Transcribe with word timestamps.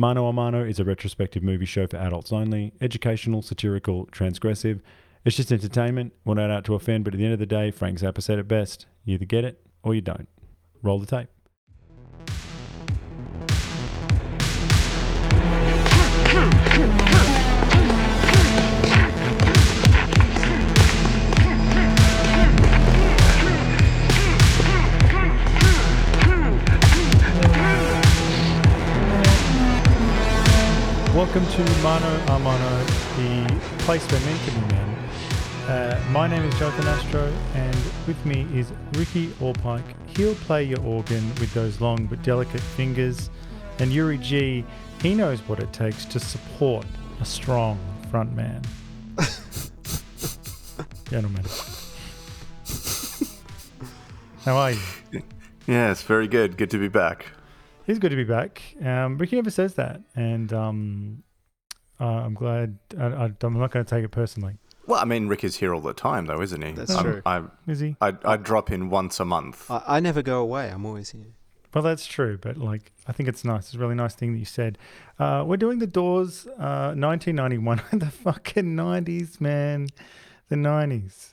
Mano 0.00 0.28
a 0.28 0.32
Mano 0.32 0.64
is 0.64 0.80
a 0.80 0.84
retrospective 0.84 1.42
movie 1.42 1.66
show 1.66 1.86
for 1.86 1.98
adults 1.98 2.32
only, 2.32 2.72
educational, 2.80 3.42
satirical, 3.42 4.06
transgressive. 4.06 4.80
It's 5.26 5.36
just 5.36 5.52
entertainment. 5.52 6.14
We're 6.24 6.36
not 6.36 6.50
out 6.50 6.64
to 6.64 6.74
offend, 6.74 7.04
but 7.04 7.12
at 7.12 7.18
the 7.18 7.24
end 7.24 7.34
of 7.34 7.38
the 7.38 7.44
day, 7.44 7.70
Frank 7.70 7.98
Zappa 7.98 8.22
said 8.22 8.38
it 8.38 8.48
best. 8.48 8.86
You 9.04 9.12
either 9.12 9.26
get 9.26 9.44
it 9.44 9.60
or 9.82 9.94
you 9.94 10.00
don't. 10.00 10.26
Roll 10.82 10.98
the 11.00 11.04
tape. 11.04 11.28
Welcome 31.32 31.64
to 31.64 31.82
Mano 31.84 32.24
a 32.26 32.38
Mano, 32.40 32.84
the 33.16 33.60
place 33.84 34.04
where 34.10 34.20
men 34.22 34.36
can 34.44 34.60
be 34.60 34.74
men. 34.74 34.88
Uh, 35.68 36.04
my 36.10 36.26
name 36.26 36.42
is 36.42 36.52
Jonathan 36.58 36.88
Astro, 36.88 37.32
and 37.54 37.76
with 38.08 38.26
me 38.26 38.48
is 38.52 38.72
Ricky 38.94 39.28
Allpike. 39.40 39.84
He'll 40.16 40.34
play 40.34 40.64
your 40.64 40.80
organ 40.80 41.24
with 41.36 41.54
those 41.54 41.80
long 41.80 42.06
but 42.06 42.20
delicate 42.24 42.60
fingers. 42.60 43.30
And 43.78 43.92
Yuri 43.92 44.18
G, 44.18 44.64
he 45.00 45.14
knows 45.14 45.38
what 45.46 45.60
it 45.60 45.72
takes 45.72 46.04
to 46.06 46.18
support 46.18 46.84
a 47.20 47.24
strong 47.24 47.78
front 48.10 48.34
man. 48.34 48.62
Gentlemen. 51.10 51.44
How 54.44 54.56
are 54.56 54.72
you? 54.72 55.22
Yes, 55.68 56.02
very 56.02 56.26
good. 56.26 56.56
Good 56.56 56.70
to 56.70 56.78
be 56.78 56.88
back. 56.88 57.26
It's 57.90 57.98
good 57.98 58.10
to 58.10 58.16
be 58.16 58.22
back. 58.24 58.62
Um, 58.84 59.18
Ricky 59.18 59.34
never 59.34 59.50
says 59.50 59.74
that, 59.74 60.00
and 60.14 60.52
um, 60.52 61.22
uh, 62.00 62.04
I'm 62.04 62.34
glad. 62.34 62.78
I, 62.96 63.06
I, 63.06 63.24
I'm 63.42 63.58
not 63.58 63.72
going 63.72 63.84
to 63.84 63.90
take 63.90 64.04
it 64.04 64.10
personally. 64.10 64.58
Well, 64.86 65.00
I 65.00 65.04
mean, 65.04 65.26
Rick 65.26 65.42
is 65.42 65.56
here 65.56 65.74
all 65.74 65.80
the 65.80 65.92
time, 65.92 66.26
though, 66.26 66.40
isn't 66.40 66.62
he? 66.62 66.70
That's 66.72 66.92
I'm- 66.94 67.02
true. 67.04 67.22
I, 67.26 67.42
Is 67.66 67.80
he? 67.80 67.96
I, 68.00 68.12
I 68.24 68.36
drop 68.36 68.70
in 68.70 68.90
once 68.90 69.18
a 69.18 69.24
month. 69.24 69.68
I, 69.70 69.82
I 69.86 70.00
never 70.00 70.22
go 70.22 70.40
away. 70.40 70.68
I'm 70.68 70.86
always 70.86 71.10
here. 71.10 71.34
Well, 71.74 71.82
that's 71.82 72.06
true, 72.06 72.38
but 72.40 72.56
like, 72.56 72.92
I 73.08 73.12
think 73.12 73.28
it's 73.28 73.44
nice. 73.44 73.66
It's 73.66 73.74
a 73.74 73.78
really 73.78 73.94
nice 73.96 74.14
thing 74.14 74.32
that 74.34 74.38
you 74.38 74.44
said. 74.44 74.78
Uh, 75.18 75.44
we're 75.46 75.56
doing 75.56 75.80
the 75.80 75.86
Doors, 75.88 76.46
uh, 76.58 76.94
1991, 76.94 77.82
the 77.92 78.06
fucking 78.06 78.76
90s, 78.76 79.40
man, 79.40 79.88
the 80.48 80.56
90s. 80.56 81.30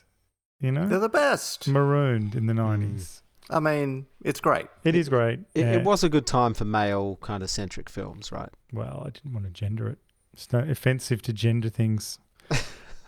You 0.60 0.72
know, 0.72 0.88
They're 0.88 0.98
the 0.98 1.08
best. 1.08 1.68
marooned 1.68 2.34
in 2.34 2.46
the 2.46 2.52
90s. 2.52 3.22
I 3.50 3.60
mean, 3.60 4.06
it's 4.22 4.40
great. 4.40 4.66
It 4.84 4.94
is 4.94 5.08
great. 5.08 5.40
It, 5.54 5.62
Yeah. 5.62 5.72
it 5.74 5.84
was 5.84 6.04
a 6.04 6.08
good 6.08 6.26
time 6.26 6.54
for 6.54 6.64
male 6.64 7.16
kind 7.22 7.42
of 7.42 7.50
centric 7.50 7.88
films, 7.88 8.30
right? 8.30 8.50
Well, 8.72 9.02
I 9.06 9.10
didn't 9.10 9.32
want 9.32 9.46
to 9.46 9.50
gender 9.52 9.88
it. 9.88 9.98
It's 10.34 10.52
not 10.52 10.68
offensive 10.68 11.22
to 11.22 11.32
gender 11.32 11.68
things. 11.68 12.18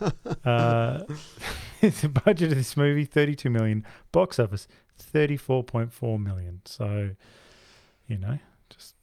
uh, 0.01 1.03
the 1.81 2.21
budget 2.25 2.51
of 2.51 2.57
this 2.57 2.75
movie 2.75 3.05
32 3.05 3.49
million 3.49 3.85
box 4.11 4.39
office 4.39 4.67
34.4 5.13 6.21
million 6.21 6.61
so 6.65 7.11
you 8.07 8.17
know 8.17 8.37
just 8.69 8.95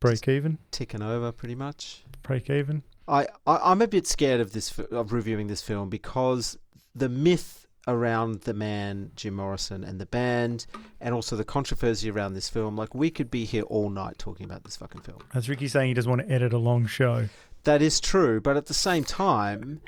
break 0.00 0.26
even 0.28 0.58
Ticking 0.70 1.02
over 1.02 1.32
pretty 1.32 1.54
much. 1.54 2.04
break 2.22 2.48
even 2.50 2.82
I, 3.06 3.26
I 3.46 3.58
I'm 3.70 3.82
a 3.82 3.88
bit 3.88 4.06
scared 4.06 4.40
of 4.40 4.52
this 4.52 4.78
of 4.78 5.12
reviewing 5.12 5.46
this 5.48 5.62
film 5.62 5.88
because 5.90 6.58
the 6.94 7.08
myth 7.08 7.66
around 7.88 8.42
the 8.42 8.54
man 8.54 9.10
Jim 9.16 9.34
Morrison 9.34 9.82
and 9.82 10.00
the 10.00 10.06
band, 10.06 10.66
and 11.00 11.14
also 11.14 11.34
the 11.34 11.44
controversy 11.44 12.10
around 12.10 12.34
this 12.34 12.48
film. 12.48 12.76
Like 12.76 12.94
we 12.94 13.10
could 13.10 13.30
be 13.30 13.44
here 13.44 13.64
all 13.64 13.90
night 13.90 14.18
talking 14.18 14.46
about 14.46 14.62
this 14.62 14.76
fucking 14.76 15.00
film. 15.00 15.18
as 15.34 15.48
ricky 15.48 15.66
saying 15.66 15.88
he 15.88 15.94
doesn't 15.94 16.10
want 16.10 16.22
to 16.22 16.32
edit 16.32 16.52
a 16.52 16.58
long 16.58 16.86
show 16.86 17.28
That 17.64 17.82
is 17.82 17.98
true, 17.98 18.40
but 18.40 18.56
at 18.56 18.66
the 18.66 18.74
same 18.74 19.02
time, 19.02 19.80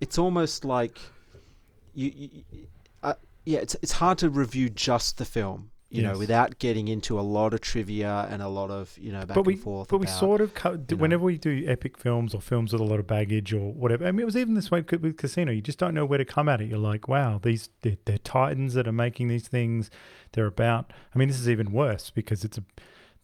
it's 0.00 0.16
almost 0.16 0.64
like 0.64 0.98
you, 1.94 2.12
you 2.14 2.66
uh, 3.02 3.14
yeah, 3.44 3.58
it's 3.58 3.76
it's 3.82 3.92
hard 3.92 4.18
to 4.18 4.30
review 4.30 4.68
just 4.70 5.18
the 5.18 5.24
film, 5.24 5.70
you 5.90 6.02
know, 6.02 6.18
without 6.18 6.58
getting 6.58 6.86
into 6.88 7.18
a 7.18 7.22
lot 7.22 7.54
of 7.54 7.62
trivia 7.62 8.26
and 8.30 8.42
a 8.42 8.48
lot 8.48 8.70
of 8.70 8.96
you 8.98 9.10
know 9.10 9.24
back 9.24 9.34
but 9.34 9.46
we 9.46 9.54
and 9.54 9.62
forth. 9.62 9.88
but 9.88 9.98
we 9.98 10.06
sort 10.06 10.40
of 10.42 10.52
co- 10.52 10.72
you 10.72 10.84
know. 10.90 10.96
whenever 10.96 11.24
we 11.24 11.38
do 11.38 11.64
epic 11.66 11.96
films 11.96 12.34
or 12.34 12.42
films 12.42 12.72
with 12.72 12.80
a 12.82 12.84
lot 12.84 13.00
of 13.00 13.06
baggage 13.06 13.54
or 13.54 13.72
whatever 13.72 14.06
i 14.06 14.12
mean 14.12 14.20
it 14.20 14.26
was 14.26 14.36
even 14.36 14.52
this 14.52 14.70
way 14.70 14.84
with 15.00 15.16
casino 15.16 15.50
you 15.50 15.62
just 15.62 15.78
don't 15.78 15.94
know 15.94 16.04
where 16.04 16.18
to 16.18 16.26
come 16.26 16.46
at 16.46 16.60
it 16.60 16.68
you're 16.68 16.78
like 16.78 17.08
wow 17.08 17.40
these 17.42 17.70
they're, 17.80 17.96
they're 18.04 18.18
titans 18.18 18.74
that 18.74 18.86
are 18.86 18.92
making 18.92 19.28
these 19.28 19.48
things 19.48 19.90
they're 20.32 20.44
about 20.46 20.92
i 21.14 21.18
mean 21.18 21.28
this 21.28 21.40
is 21.40 21.48
even 21.48 21.72
worse 21.72 22.10
because 22.10 22.44
it's 22.44 22.58
a, 22.58 22.64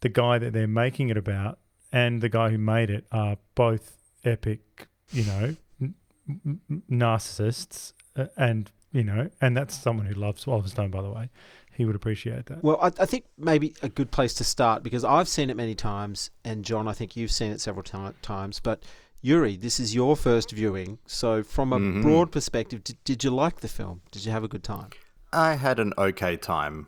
the 0.01 0.09
guy 0.09 0.39
that 0.39 0.51
they're 0.51 0.67
making 0.67 1.09
it 1.09 1.17
about 1.17 1.59
and 1.91 2.19
the 2.21 2.29
guy 2.29 2.49
who 2.49 2.57
made 2.57 2.89
it 2.89 3.05
are 3.11 3.37
both 3.53 3.97
epic 4.23 4.87
you 5.11 5.23
know 5.23 5.55
n- 5.79 5.93
n- 6.27 6.59
n- 6.71 6.81
narcissists 6.89 7.93
uh, 8.15 8.25
and 8.37 8.71
you 8.91 9.03
know 9.03 9.29
and 9.39 9.55
that's 9.55 9.75
someone 9.77 10.07
who 10.07 10.15
loves 10.15 10.47
Oliver 10.47 10.67
Stone 10.69 10.89
by 10.89 11.01
the 11.03 11.11
way 11.11 11.29
he 11.75 11.85
would 11.85 11.95
appreciate 11.95 12.45
that 12.47 12.63
Well, 12.63 12.79
I, 12.81 12.87
I 12.99 13.05
think 13.05 13.25
maybe 13.37 13.73
a 13.81 13.89
good 13.89 14.11
place 14.11 14.33
to 14.35 14.43
start 14.43 14.81
because 14.83 15.03
I've 15.03 15.27
seen 15.27 15.49
it 15.49 15.57
many 15.57 15.75
times, 15.75 16.29
and 16.43 16.63
John, 16.65 16.87
I 16.87 16.93
think 16.93 17.15
you've 17.15 17.31
seen 17.31 17.51
it 17.51 17.61
several 17.61 17.83
ti- 17.83 18.17
times. 18.21 18.59
But 18.59 18.83
Yuri, 19.21 19.55
this 19.57 19.79
is 19.79 19.93
your 19.95 20.15
first 20.15 20.51
viewing, 20.51 20.99
so 21.07 21.43
from 21.43 21.73
a 21.73 21.79
Mhm. 21.79 22.01
broad 22.01 22.31
perspective, 22.31 22.83
did, 22.83 22.97
did 23.03 23.23
you 23.23 23.31
like 23.31 23.61
the 23.61 23.67
film? 23.67 24.01
Did 24.11 24.25
you 24.25 24.31
have 24.31 24.43
a 24.43 24.47
good 24.47 24.63
time? 24.63 24.89
I 25.33 25.55
had 25.55 25.79
an 25.79 25.93
okay 25.97 26.37
time. 26.37 26.87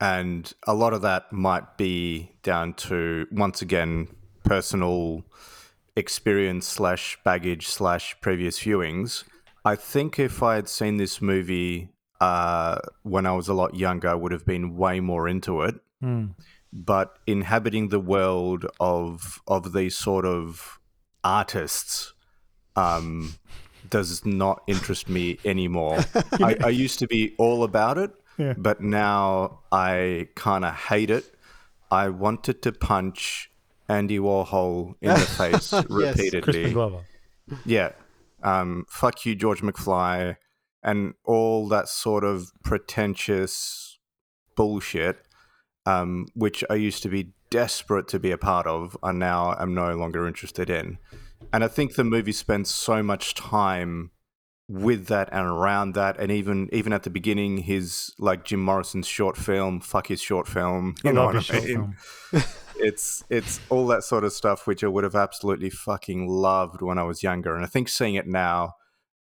And 0.00 0.52
a 0.66 0.74
lot 0.74 0.92
of 0.92 1.02
that 1.02 1.32
might 1.32 1.76
be 1.76 2.32
down 2.42 2.74
to, 2.74 3.26
once 3.30 3.62
again, 3.62 4.08
personal 4.44 5.24
experience 5.96 6.66
slash 6.66 7.18
baggage 7.24 7.68
slash 7.68 8.16
previous 8.20 8.58
viewings. 8.60 9.24
I 9.64 9.76
think 9.76 10.18
if 10.18 10.42
I 10.42 10.56
had 10.56 10.68
seen 10.68 10.96
this 10.98 11.22
movie 11.22 11.88
uh, 12.26 12.78
when 13.12 13.24
I 13.26 13.32
was 13.40 13.48
a 13.48 13.54
lot 13.62 13.70
younger, 13.86 14.08
I 14.14 14.18
would 14.22 14.32
have 14.32 14.46
been 14.54 14.64
way 14.84 14.96
more 15.00 15.24
into 15.34 15.52
it. 15.68 15.74
Hmm. 16.00 16.24
but 16.92 17.08
inhabiting 17.26 17.88
the 17.90 18.00
world 18.14 18.62
of 18.80 19.40
of 19.46 19.62
these 19.76 19.96
sort 20.06 20.26
of 20.26 20.78
artists 21.22 22.12
um, 22.76 23.34
does 23.96 24.24
not 24.26 24.56
interest 24.66 25.08
me 25.08 25.38
anymore. 25.44 25.98
I, 26.48 26.56
I 26.64 26.68
used 26.84 26.98
to 26.98 27.06
be 27.06 27.22
all 27.38 27.62
about 27.70 27.96
it, 28.04 28.10
Yeah. 28.38 28.54
but 28.68 28.80
now 28.80 29.60
I 29.72 30.28
kind 30.34 30.64
of 30.64 30.74
hate 30.90 31.10
it. 31.18 31.24
I 31.90 32.08
wanted 32.08 32.56
to 32.62 32.72
punch 32.72 33.50
Andy 33.88 34.18
Warhol 34.18 34.96
in 35.00 35.10
the 35.10 35.28
face 35.40 35.72
repeatedly. 35.88 36.72
Glover 36.72 37.02
Yeah. 37.64 37.92
Um, 38.42 38.84
fuck 38.88 39.24
you, 39.24 39.34
George 39.36 39.62
McFly, 39.62 40.36
and 40.84 41.14
all 41.24 41.66
that 41.68 41.88
sort 41.88 42.24
of 42.24 42.52
pretentious 42.62 43.98
bullshit, 44.54 45.16
um, 45.86 46.26
which 46.34 46.62
I 46.68 46.74
used 46.74 47.02
to 47.04 47.08
be 47.08 47.32
desperate 47.50 48.08
to 48.08 48.18
be 48.18 48.30
a 48.30 48.38
part 48.38 48.66
of, 48.66 48.96
and 49.02 49.18
now 49.18 49.54
I'm 49.58 49.74
no 49.74 49.94
longer 49.94 50.28
interested 50.28 50.68
in. 50.68 50.98
And 51.52 51.64
I 51.64 51.68
think 51.68 51.94
the 51.94 52.04
movie 52.04 52.32
spends 52.32 52.70
so 52.70 53.02
much 53.02 53.34
time 53.34 54.10
with 54.68 55.06
that 55.06 55.28
and 55.30 55.46
around 55.46 55.94
that, 55.94 56.18
and 56.18 56.32
even 56.32 56.68
even 56.72 56.92
at 56.92 57.02
the 57.02 57.10
beginning, 57.10 57.58
his 57.58 58.12
like 58.18 58.44
Jim 58.44 58.60
Morrison's 58.60 59.06
short 59.06 59.36
film, 59.36 59.80
fuck 59.80 60.08
his 60.08 60.20
short 60.20 60.48
film, 60.48 60.94
you 61.04 61.10
I 61.10 61.12
know 61.12 61.26
what 61.26 61.50
I 61.50 61.60
mean? 61.60 61.64
film. 61.64 61.96
it's 62.76 63.24
it's 63.28 63.60
all 63.68 63.86
that 63.88 64.04
sort 64.04 64.24
of 64.24 64.32
stuff 64.32 64.66
which 64.66 64.82
I 64.82 64.88
would 64.88 65.04
have 65.04 65.14
absolutely 65.14 65.70
fucking 65.70 66.26
loved 66.28 66.82
when 66.82 66.98
I 66.98 67.02
was 67.02 67.22
younger, 67.22 67.54
and 67.54 67.64
I 67.64 67.68
think 67.68 67.88
seeing 67.88 68.14
it 68.14 68.26
now, 68.26 68.74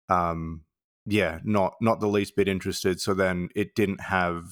um, 0.08 0.62
yeah, 1.06 1.38
not 1.44 1.74
not 1.80 2.00
the 2.00 2.08
least 2.08 2.36
bit 2.36 2.48
interested. 2.48 3.00
So 3.00 3.14
then 3.14 3.48
it 3.54 3.74
didn't 3.74 4.00
have 4.00 4.44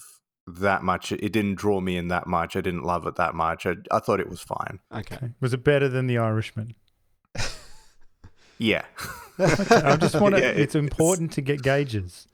that 0.47 0.83
much. 0.83 1.13
It 1.13 1.33
didn't 1.33 1.57
draw 1.57 1.81
me 1.81 1.97
in 1.97 2.09
that 2.09 2.27
much. 2.27 2.57
I 2.57 2.61
didn't 2.61 2.83
love 2.85 3.07
it 3.07 3.17
that 3.17 3.35
much. 3.35 3.67
I, 3.67 3.75
I 3.91 3.99
thought 3.99 4.21
it 4.21 4.29
was 4.29 4.41
fine. 4.41 4.81
Okay. 4.93 5.17
Okay. 5.17 5.31
Was 5.41 5.53
it 5.53 5.63
better 5.65 5.89
than 5.89 6.07
The 6.07 6.19
Irishman? 6.19 6.75
Yeah. 8.59 8.85
I 9.39 9.97
just 9.97 10.15
want 10.21 10.35
to. 10.35 10.41
Yeah, 10.41 10.49
it's 10.49 10.75
important 10.75 11.33
to 11.33 11.41
get 11.41 11.63
gauges. 11.63 12.27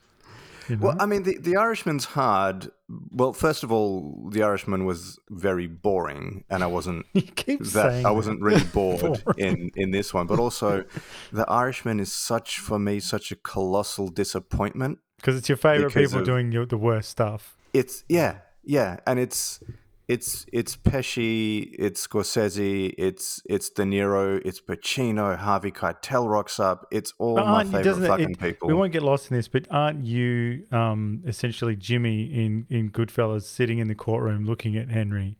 You 0.68 0.76
know? 0.76 0.86
Well, 0.86 0.96
I 0.98 1.06
mean, 1.06 1.22
the, 1.24 1.38
the 1.38 1.56
Irishman's 1.56 2.04
hard. 2.04 2.70
Well, 3.10 3.32
first 3.32 3.62
of 3.62 3.72
all, 3.72 4.28
the 4.30 4.42
Irishman 4.42 4.84
was 4.84 5.18
very 5.30 5.66
boring, 5.66 6.44
and 6.50 6.62
I 6.62 6.66
wasn't 6.66 7.06
you 7.12 7.22
keep 7.22 7.60
that 7.60 7.66
saying 7.66 8.06
I 8.06 8.10
wasn't 8.10 8.40
really 8.40 8.64
bored 8.72 9.22
in 9.36 9.70
in 9.76 9.90
this 9.90 10.14
one. 10.14 10.26
But 10.26 10.38
also, 10.38 10.84
the 11.32 11.48
Irishman 11.50 12.00
is 12.00 12.12
such 12.12 12.58
for 12.58 12.78
me 12.78 13.00
such 13.00 13.32
a 13.32 13.36
colossal 13.36 14.08
disappointment. 14.08 14.98
because 15.16 15.36
it's 15.36 15.48
your 15.48 15.58
favorite 15.58 15.92
people 15.92 16.20
of- 16.20 16.24
doing 16.24 16.52
your, 16.52 16.66
the 16.66 16.78
worst 16.78 17.10
stuff. 17.10 17.56
It's 17.72 18.04
yeah, 18.08 18.38
yeah, 18.62 18.98
and 19.06 19.18
it's 19.18 19.60
it's 20.06 20.44
it's 20.52 20.76
Pesci, 20.76 21.74
it's 21.78 22.06
Scorsese, 22.06 22.94
it's 22.98 23.40
it's 23.48 23.70
De 23.70 23.82
Niro, 23.84 24.40
it's 24.44 24.60
Pacino, 24.60 25.36
Harvey 25.38 25.70
Keitel 25.72 26.28
rocks 26.28 26.60
up. 26.60 26.86
It's 26.90 27.14
all 27.18 27.36
But 27.36 27.46
my 27.46 27.64
favorite 27.64 28.06
fucking 28.06 28.30
it- 28.32 28.38
people. 28.40 28.68
We 28.68 28.74
won't 28.74 28.92
get 28.92 29.02
lost 29.02 29.30
in 29.30 29.36
this, 29.36 29.48
but 29.48 29.66
aren't 29.70 30.04
you 30.04 30.64
um, 30.72 31.22
essentially 31.26 31.76
Jimmy 31.76 32.24
in 32.24 32.66
in 32.68 32.90
Goodfellas, 32.90 33.42
sitting 33.42 33.78
in 33.78 33.88
the 33.88 33.94
courtroom 33.94 34.44
looking 34.44 34.76
at 34.76 34.88
Henry 34.90 35.36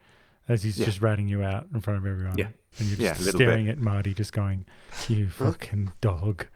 as 0.49 0.63
he's 0.63 0.79
Yeah. 0.79 0.87
just 0.87 1.01
ratting 1.03 1.29
you 1.29 1.43
out 1.43 1.67
in 1.75 1.81
front 1.81 1.99
of 1.99 2.07
everyone? 2.07 2.39
Yeah. 2.39 2.49
and 2.79 2.89
you're 2.89 2.97
just 2.99 3.25
bit. 3.25 3.35
staring 3.35 3.69
at 3.69 3.79
Marty, 3.79 4.13
just 4.15 4.33
going, 4.33 4.65
"You 5.09 5.29
fucking 5.29 5.93
dog! 6.01 6.47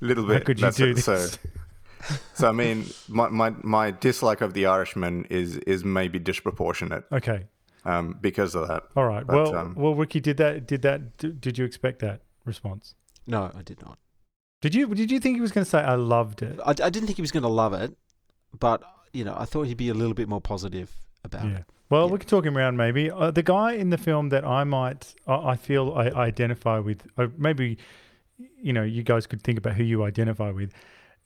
little 0.00 0.24
bit. 0.26 0.38
How 0.38 0.44
could 0.46 0.58
you 0.58 0.64
That's 0.66 0.76
do 0.76 0.86
it. 0.90 0.94
this?" 0.94 1.04
So, 1.04 1.28
so 2.34 2.48
I 2.48 2.52
mean, 2.52 2.86
my, 3.08 3.28
my 3.28 3.50
my 3.62 3.90
dislike 3.92 4.40
of 4.40 4.54
the 4.54 4.66
Irishman 4.66 5.26
is 5.30 5.56
is 5.58 5.84
maybe 5.84 6.18
disproportionate 6.18 7.04
Okay, 7.12 7.46
um, 7.88 8.16
because 8.20 8.54
of 8.54 8.68
that. 8.68 8.82
all 8.96 9.06
right. 9.06 9.26
But, 9.26 9.36
well, 9.36 9.56
um, 9.56 9.74
well, 9.76 9.94
Ricky, 9.94 10.20
did 10.20 10.36
that? 10.36 10.66
Did 10.66 10.82
that? 10.82 11.16
Did 11.40 11.58
you 11.58 11.64
expect 11.64 11.98
that 12.00 12.20
response? 12.44 12.94
No, 13.26 13.50
I 13.56 13.62
did 13.62 13.80
not. 13.82 13.98
Did 14.60 14.74
you? 14.74 14.86
Did 14.94 15.10
you 15.10 15.20
think 15.20 15.36
he 15.36 15.40
was 15.40 15.52
going 15.52 15.64
to 15.64 15.70
say, 15.70 15.78
"I 15.80 15.94
loved 15.94 16.42
it"? 16.42 16.58
I, 16.64 16.70
I 16.70 16.90
didn't 16.90 17.06
think 17.06 17.16
he 17.16 17.22
was 17.22 17.30
going 17.32 17.44
to 17.44 17.48
love 17.48 17.72
it, 17.72 17.96
but 18.58 18.82
you 19.12 19.24
know, 19.24 19.34
I 19.38 19.44
thought 19.44 19.66
he'd 19.66 19.76
be 19.76 19.88
a 19.88 19.94
little 19.94 20.14
bit 20.14 20.28
more 20.28 20.40
positive 20.40 20.90
about 21.24 21.44
Yeah. 21.44 21.56
it. 21.58 21.64
Well, 21.90 22.06
Yeah. 22.06 22.12
we 22.12 22.18
can 22.18 22.28
talk 22.28 22.44
him 22.44 22.56
around 22.58 22.76
maybe. 22.76 23.10
Uh, 23.10 23.30
the 23.30 23.42
guy 23.42 23.72
in 23.72 23.90
the 23.90 23.96
film 23.98 24.28
that 24.28 24.44
I 24.44 24.64
might, 24.64 25.14
I, 25.26 25.34
I 25.52 25.56
feel 25.56 25.92
I, 25.96 26.08
I 26.08 26.24
identify 26.26 26.78
with, 26.78 27.06
uh, 27.16 27.28
maybe, 27.38 27.78
you 28.62 28.72
know, 28.74 28.82
you 28.82 29.02
guys 29.02 29.26
could 29.26 29.40
think 29.42 29.56
about 29.58 29.74
who 29.74 29.84
you 29.84 30.04
identify 30.04 30.50
with. 30.50 30.72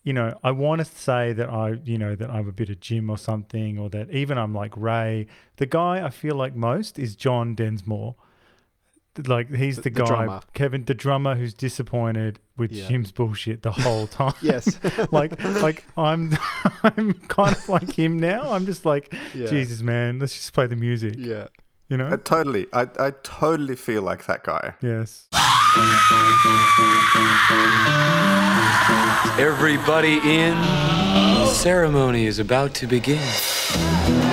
You 0.04 0.12
know, 0.12 0.37
I 0.43 0.50
want 0.50 0.81
to 0.81 0.84
say 0.84 1.32
that 1.32 1.49
I, 1.49 1.78
you 1.84 1.96
know, 1.96 2.16
that 2.16 2.28
I'm 2.28 2.49
a 2.49 2.52
bit 2.52 2.69
of 2.70 2.81
Jim 2.81 3.08
or 3.08 3.16
something, 3.19 3.78
or 3.78 3.88
that 3.90 4.10
even 4.10 4.37
I'm 4.37 4.52
like 4.54 4.72
Ray. 4.76 5.28
The 5.58 5.66
guy 5.66 6.04
I 6.04 6.10
feel 6.10 6.34
like 6.34 6.56
most 6.56 6.99
is 6.99 7.14
John 7.14 7.54
Densmore. 7.54 8.16
Like 9.26 9.54
he's 9.54 9.76
the, 9.76 9.82
The- 9.82 9.90
guy, 9.90 10.06
drummer. 10.06 10.40
Kevin, 10.54 10.84
the 10.87 10.94
drummer, 10.94 11.34
who's 11.34 11.52
disappointed 11.54 12.38
with 12.56 12.72
Yeah. 12.72 12.88
Jim's 12.88 13.12
bullshit 13.12 13.62
the 13.62 13.70
whole 13.70 14.06
time. 14.20 14.32
Yes. 14.40 14.78
like, 15.12 15.38
like 15.60 15.84
I'm, 15.99 16.37
I'm 16.82 17.12
kind 17.28 17.55
of 17.55 17.69
like 17.69 17.93
him 17.93 18.19
now. 18.19 18.50
I'm 18.52 18.64
just 18.66 18.84
like, 18.87 19.14
Yeah. 19.34 19.46
Jesus, 19.48 19.82
man, 19.82 20.19
let's 20.19 20.34
just 20.34 20.52
play 20.55 20.66
the 20.66 20.76
music. 20.76 21.14
Yeah. 21.19 21.48
You 21.92 21.98
know? 21.98 22.06
Uh, 22.06 22.16
totally, 22.16 22.68
I 22.72 22.88
I 22.98 23.10
totally 23.22 23.76
feel 23.76 24.00
like 24.00 24.24
that 24.24 24.44
guy. 24.44 24.72
yes. 24.80 25.28
Everybody 29.38 30.14
in. 30.24 30.56
The 30.56 31.48
ceremony 31.48 32.24
is 32.24 32.38
about 32.38 32.72
to 32.76 32.86
begin. 32.86 33.20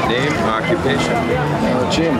Name, 0.07 0.31
occupation. 0.47 1.17
Jim. 1.91 2.17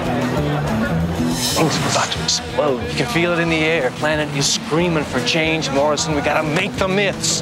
Things 1.55 1.77
are 1.77 1.89
about 1.89 2.11
to 2.11 2.21
explode. 2.21 2.81
You 2.89 2.95
can 2.95 3.07
feel 3.07 3.31
it 3.31 3.39
in 3.39 3.47
the 3.49 3.63
air. 3.63 3.91
Planet 3.91 4.27
is 4.35 4.45
screaming 4.45 5.05
for 5.05 5.23
change. 5.25 5.71
Morrison, 5.71 6.15
we 6.15 6.21
gotta 6.21 6.43
make 6.43 6.73
the 6.73 6.89
myths. 6.89 7.41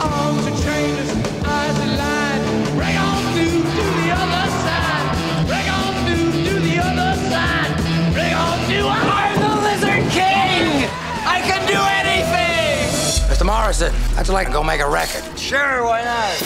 Mr. 13.38 13.46
Morrison, 13.46 13.94
I'd 14.18 14.30
like 14.30 14.48
to 14.48 14.54
go 14.54 14.64
make 14.64 14.82
a 14.82 14.90
record. 14.90 15.24
Sure, 15.38 15.84
why 15.84 16.04
not? 16.04 16.38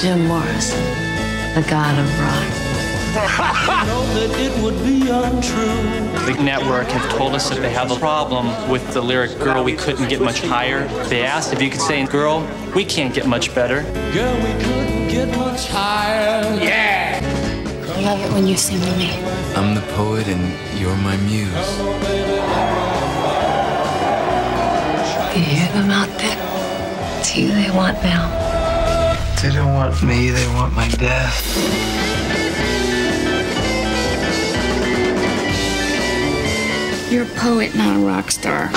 Jim 0.00 0.26
Morrison, 0.26 0.82
the 1.54 1.60
god 1.68 1.98
of 1.98 2.08
rock. 2.18 2.48
The 6.22 6.42
network 6.42 6.86
have 6.86 7.10
told 7.10 7.34
us 7.34 7.50
that 7.50 7.60
they 7.60 7.70
have 7.70 7.90
a 7.90 7.96
problem 7.96 8.70
with 8.70 8.94
the 8.94 9.02
lyric 9.02 9.38
girl 9.38 9.62
we 9.62 9.76
couldn't 9.76 10.08
get 10.08 10.22
much 10.22 10.40
higher. 10.40 10.88
They 11.08 11.22
asked 11.22 11.52
if 11.52 11.60
you 11.60 11.68
could 11.68 11.82
say 11.82 12.06
girl, 12.06 12.48
we 12.74 12.82
can't 12.82 13.12
get 13.12 13.26
much 13.26 13.54
better. 13.54 13.82
Girl, 14.14 14.34
we 14.36 14.52
couldn't 14.64 15.08
get 15.08 15.36
much 15.36 15.68
higher. 15.68 16.42
Yeah! 16.62 17.20
I 17.94 18.00
love 18.00 18.20
it 18.20 18.32
when 18.32 18.46
you 18.46 18.56
sing 18.56 18.80
to 18.80 18.96
me. 18.96 19.10
I'm 19.54 19.74
the 19.74 19.82
poet 19.92 20.26
and 20.28 20.80
you're 20.80 20.96
my 20.96 21.18
muse. 21.18 22.21
You 25.34 25.40
hear 25.40 25.72
them 25.72 25.90
out 25.90 26.08
there? 26.18 26.36
It's 27.18 27.34
you 27.34 27.48
they 27.48 27.70
want 27.70 27.96
now. 28.02 28.28
They 29.40 29.50
don't 29.50 29.72
want 29.72 30.02
me, 30.02 30.28
they 30.28 30.46
want 30.48 30.74
my 30.74 30.86
death. 30.88 31.42
You're 37.10 37.24
a 37.24 37.34
poet, 37.38 37.74
not 37.74 37.96
a 37.96 38.00
rock 38.00 38.30
star. 38.30 38.68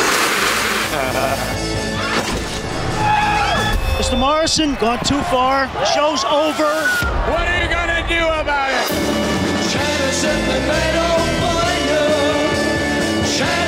Mr. 4.00 4.18
Morrison, 4.18 4.76
gone 4.76 5.00
too 5.04 5.22
far. 5.24 5.68
The 5.68 5.86
show's 5.86 6.24
over. 6.24 6.88
What 7.32 7.50
are 7.50 7.64
you 7.64 7.70
gonna 7.70 8.08
do 8.08 8.26
about 8.28 8.72
it? 8.72 9.26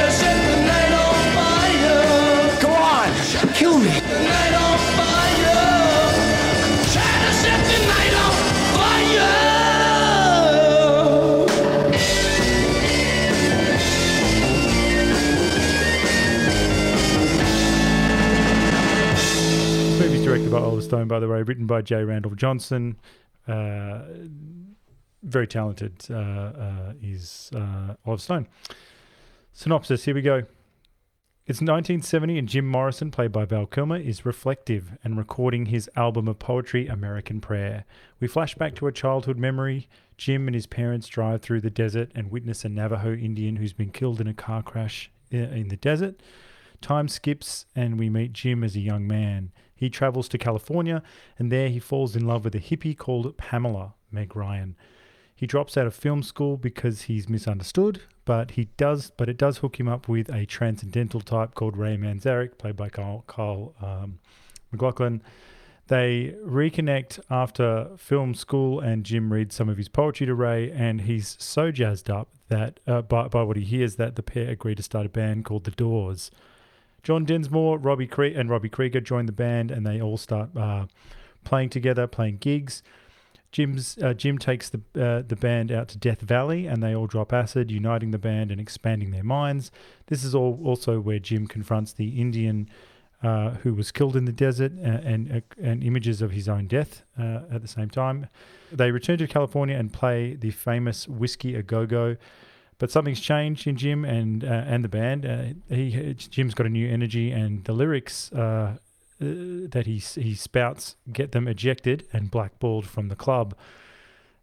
Go 0.08 0.47
This 20.48 20.54
movie's 20.54 20.62
directed 20.62 20.64
by 20.64 20.66
Oliver 20.66 20.82
Stone, 20.82 21.08
by 21.10 21.20
the 21.20 21.28
way, 21.28 21.42
written 21.44 21.66
by 21.66 21.82
J. 21.82 22.04
Randall 22.04 22.36
Johnson. 22.36 22.98
Uh, 23.48 24.02
very 25.24 25.48
talented 25.48 26.06
uh, 26.10 26.16
uh, 26.16 26.94
is 27.02 27.52
uh, 27.54 27.96
Oliver 28.06 28.22
Stone. 28.22 28.48
Synopsis, 29.52 30.06
here 30.06 30.16
we 30.16 30.22
go. 30.22 30.44
It's 31.46 31.60
1970 31.60 32.38
and 32.40 32.48
Jim 32.48 32.68
Morrison, 32.68 33.12
played 33.12 33.32
by 33.32 33.46
Val 33.46 33.66
Kilmer, 33.66 33.98
is 33.98 34.26
reflective 34.26 34.98
and 35.04 35.18
recording 35.18 35.68
his 35.68 35.90
album 35.96 36.28
of 36.28 36.40
poetry, 36.40 36.88
American 36.88 37.42
Prayer. 37.42 37.86
We 38.20 38.28
flash 38.28 38.56
back 38.56 38.76
to 38.76 38.88
a 38.88 38.92
childhood 38.92 39.38
memory. 39.38 39.90
Jim 40.18 40.48
and 40.48 40.56
his 40.56 40.68
parents 40.68 41.08
drive 41.08 41.42
through 41.42 41.62
the 41.62 41.70
desert 41.70 42.12
and 42.16 42.32
witness 42.32 42.66
a 42.66 42.70
Navajo 42.70 43.14
Indian 43.14 43.58
who's 43.58 43.74
been 43.74 43.92
killed 43.92 44.22
in 44.22 44.28
a 44.28 44.34
car 44.34 44.64
crash 44.64 45.10
in 45.30 45.68
the 45.70 45.78
desert. 45.78 46.22
Time 46.82 47.08
skips 47.08 47.66
and 47.76 48.00
we 48.00 48.10
meet 48.10 48.34
Jim 48.34 48.64
as 48.64 48.76
a 48.76 48.82
young 48.82 49.08
man. 49.08 49.52
He 49.78 49.90
travels 49.90 50.28
to 50.30 50.38
California 50.38 51.02
and 51.40 51.52
there 51.52 51.70
he 51.70 51.80
falls 51.80 52.16
in 52.16 52.28
love 52.28 52.44
with 52.44 52.56
a 52.56 52.60
hippie 52.60 52.98
called 52.98 53.38
Pamela, 53.38 53.94
Meg 54.12 54.36
Ryan. 54.36 54.76
He 55.36 55.46
drops 55.46 55.78
out 55.78 55.86
of 55.86 55.94
film 55.94 56.24
school 56.24 56.58
because 56.58 57.04
he's 57.04 57.30
misunderstood, 57.30 58.02
but 58.26 58.52
he 58.52 58.66
does 58.76 59.12
but 59.16 59.30
it 59.30 59.38
does 59.38 59.60
hook 59.60 59.80
him 59.80 59.88
up 59.88 60.10
with 60.10 60.34
a 60.34 60.46
transcendental 60.48 61.22
type 61.22 61.54
called 61.54 61.78
Ray 61.78 61.96
Manzarek, 61.96 62.58
played 62.58 62.76
by 62.76 62.90
Carl, 62.90 63.24
Carl 63.28 63.76
um, 63.80 64.20
MacLachlan. 64.72 65.22
They 65.88 66.36
reconnect 66.46 67.22
after 67.30 67.90
film 67.98 68.34
school, 68.34 68.82
and 68.82 69.06
Jim 69.06 69.32
reads 69.32 69.56
some 69.56 69.70
of 69.70 69.78
his 69.78 69.88
poetry 69.88 70.26
to 70.26 70.36
Ray, 70.36 70.70
and 70.70 71.02
he's 71.02 71.38
so 71.40 71.72
jazzed 71.72 72.10
up 72.10 72.28
that 72.50 72.80
uh, 72.86 73.02
by, 73.04 73.28
by 73.30 73.44
what 73.44 73.56
he 73.56 73.64
hears 73.64 73.96
that 73.96 74.16
the 74.16 74.24
pair 74.24 74.50
agree 74.50 74.76
to 74.76 74.84
start 74.84 75.06
a 75.06 75.10
band 75.10 75.46
called 75.46 75.64
The 75.64 75.72
Doors. 75.72 76.30
John 77.08 77.24
Densmore, 77.24 77.78
Robbie 77.78 78.06
Cre- 78.06 78.36
and 78.36 78.50
Robbie 78.50 78.68
Krieger 78.68 79.00
join 79.00 79.28
the 79.28 79.32
band, 79.32 79.72
and 79.72 79.86
they 79.86 80.02
all 80.02 80.18
start 80.18 80.50
uh, 80.58 80.88
playing 81.46 81.70
together, 81.70 82.06
playing 82.06 82.40
gigs. 82.40 82.84
Jim's 83.54 83.98
uh, 84.00 84.14
Jim 84.14 84.38
takes 84.38 84.68
the 84.68 84.82
uh, 84.94 85.22
the 85.26 85.38
band 85.38 85.72
out 85.72 85.88
to 85.88 85.98
Death 85.98 86.20
Valley, 86.20 86.68
and 86.68 86.84
they 86.84 86.94
all 86.94 87.08
drop 87.08 87.32
acid, 87.32 87.72
uniting 87.72 88.12
the 88.12 88.18
band 88.18 88.52
and 88.52 88.60
expanding 88.60 89.12
their 89.12 89.24
minds. 89.24 89.72
This 90.08 90.26
is 90.26 90.36
all 90.36 90.60
also 90.66 91.00
where 91.00 91.18
Jim 91.18 91.48
confronts 91.48 91.94
the 91.94 92.20
Indian 92.20 92.70
uh, 93.24 93.52
who 93.52 93.74
was 93.74 93.90
killed 93.94 94.18
in 94.18 94.26
the 94.26 94.34
desert, 94.34 94.74
uh, 94.78 95.00
and 95.06 95.32
uh, 95.32 95.40
and 95.64 95.86
images 95.86 96.22
of 96.22 96.32
his 96.32 96.50
own 96.50 96.68
death 96.68 97.04
uh, 97.18 97.44
at 97.50 97.62
the 97.62 97.70
same 97.70 97.90
time. 97.90 98.28
They 98.70 98.92
return 98.92 99.18
to 99.20 99.28
California 99.28 99.78
and 99.78 99.94
play 99.94 100.34
the 100.34 100.52
famous 100.52 101.08
Whisky 101.08 101.56
a 101.56 101.64
Go 101.64 101.86
Go. 101.86 102.18
But 102.80 102.92
something's 102.92 103.20
changed 103.20 103.66
in 103.66 103.76
Jim 103.76 104.06
and 104.06 104.44
uh, 104.44 104.48
and 104.48 104.84
the 104.84 104.90
band. 104.90 105.26
Uh, 105.26 105.74
he 105.74 106.14
Jim's 106.14 106.54
got 106.54 106.68
a 106.68 106.70
new 106.70 106.88
energy, 106.88 107.32
and 107.32 107.64
the 107.66 107.74
lyrics 107.74 108.32
uh, 108.32 108.38
uh, 108.40 108.78
that 109.20 109.84
he 109.86 109.98
he 109.98 110.36
spouts 110.36 110.96
get 111.12 111.32
them 111.32 111.48
ejected 111.48 112.06
and 112.14 112.30
blackballed 112.30 112.86
from 112.86 113.08
the 113.08 113.16
club. 113.16 113.56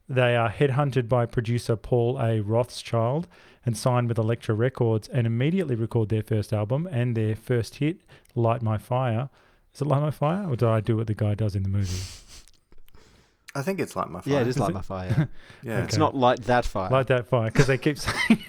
They 0.09 0.37
are 0.37 0.51
headhunted 0.51 1.09
by 1.09 1.27
producer 1.27 1.77
Paul 1.77 2.19
A. 2.21 2.41
Rothchild 2.41 3.27
and 3.65 3.79
signed 3.79 4.09
with 4.09 4.19
Elektra 4.19 4.55
Records, 4.55 5.09
and 5.09 5.27
immediately 5.27 5.75
record 5.75 6.09
their 6.09 6.23
first 6.23 6.53
album 6.53 6.87
and 6.91 7.17
their 7.17 7.37
first 7.37 7.77
hit, 7.77 7.99
"Light 8.35 8.63
My 8.63 8.79
Fire." 8.79 9.31
Is 9.73 9.81
it 9.81 9.87
"Light 9.87 10.01
My 10.01 10.11
Fire" 10.11 10.49
or 10.49 10.57
do 10.57 10.69
I 10.69 10.81
do 10.81 10.97
what 10.97 11.07
the 11.07 11.15
guy 11.15 11.35
does 11.35 11.55
in 11.55 11.63
the 11.63 11.69
movie? 11.69 12.24
I 13.57 13.63
think 13.63 13.79
it's 13.79 13.95
like 13.95 14.11
my 14.11 14.21
fire. 14.21 14.35
Yeah, 14.35 14.41
it 14.41 14.49
is 14.49 14.57
Is 14.57 14.61
like 14.61 14.71
it? 14.71 14.75
my 14.75 14.83
fire. 14.95 15.29
Yeah. 15.63 15.85
It's 15.85 15.97
not 15.97 16.17
light 16.17 16.43
that 16.45 16.65
fire. 16.65 16.91
Light 16.91 17.07
that 17.07 17.29
fire, 17.29 17.51
because 17.51 17.69
they 17.69 17.79
keep 17.79 17.99
saying 17.99 18.45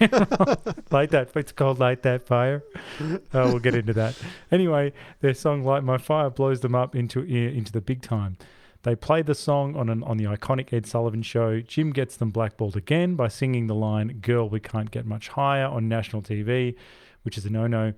light 0.90 1.10
that. 1.10 1.30
It's 1.34 1.52
called 1.52 1.78
light 1.78 2.02
that 2.02 2.26
fire. 2.26 2.62
Uh, 3.00 3.16
we'll 3.32 3.60
get 3.60 3.74
into 3.74 3.92
that. 3.92 4.16
Anyway, 4.50 4.92
their 5.20 5.34
song 5.34 5.62
"Light 5.64 5.84
My 5.84 5.98
Fire" 5.98 6.30
blows 6.30 6.60
them 6.60 6.74
up 6.74 6.96
into 6.96 7.20
into 7.22 7.70
the 7.72 7.80
big 7.80 8.02
time. 8.02 8.36
They 8.82 8.94
play 8.94 9.22
the 9.22 9.34
song 9.34 9.74
on 9.76 9.88
an, 9.88 10.02
on 10.04 10.16
the 10.16 10.24
iconic 10.24 10.72
Ed 10.72 10.86
Sullivan 10.86 11.22
show. 11.22 11.60
Jim 11.60 11.90
gets 11.92 12.16
them 12.16 12.30
blackballed 12.30 12.76
again 12.76 13.14
by 13.16 13.28
singing 13.28 13.66
the 13.68 13.74
line 13.74 14.18
"Girl, 14.20 14.48
we 14.48 14.60
can't 14.60 14.90
get 14.90 15.06
much 15.06 15.28
higher" 15.28 15.66
on 15.66 15.88
national 15.88 16.22
TV, 16.22 16.74
which 17.22 17.38
is 17.38 17.44
a 17.46 17.50
no-no. 17.50 17.94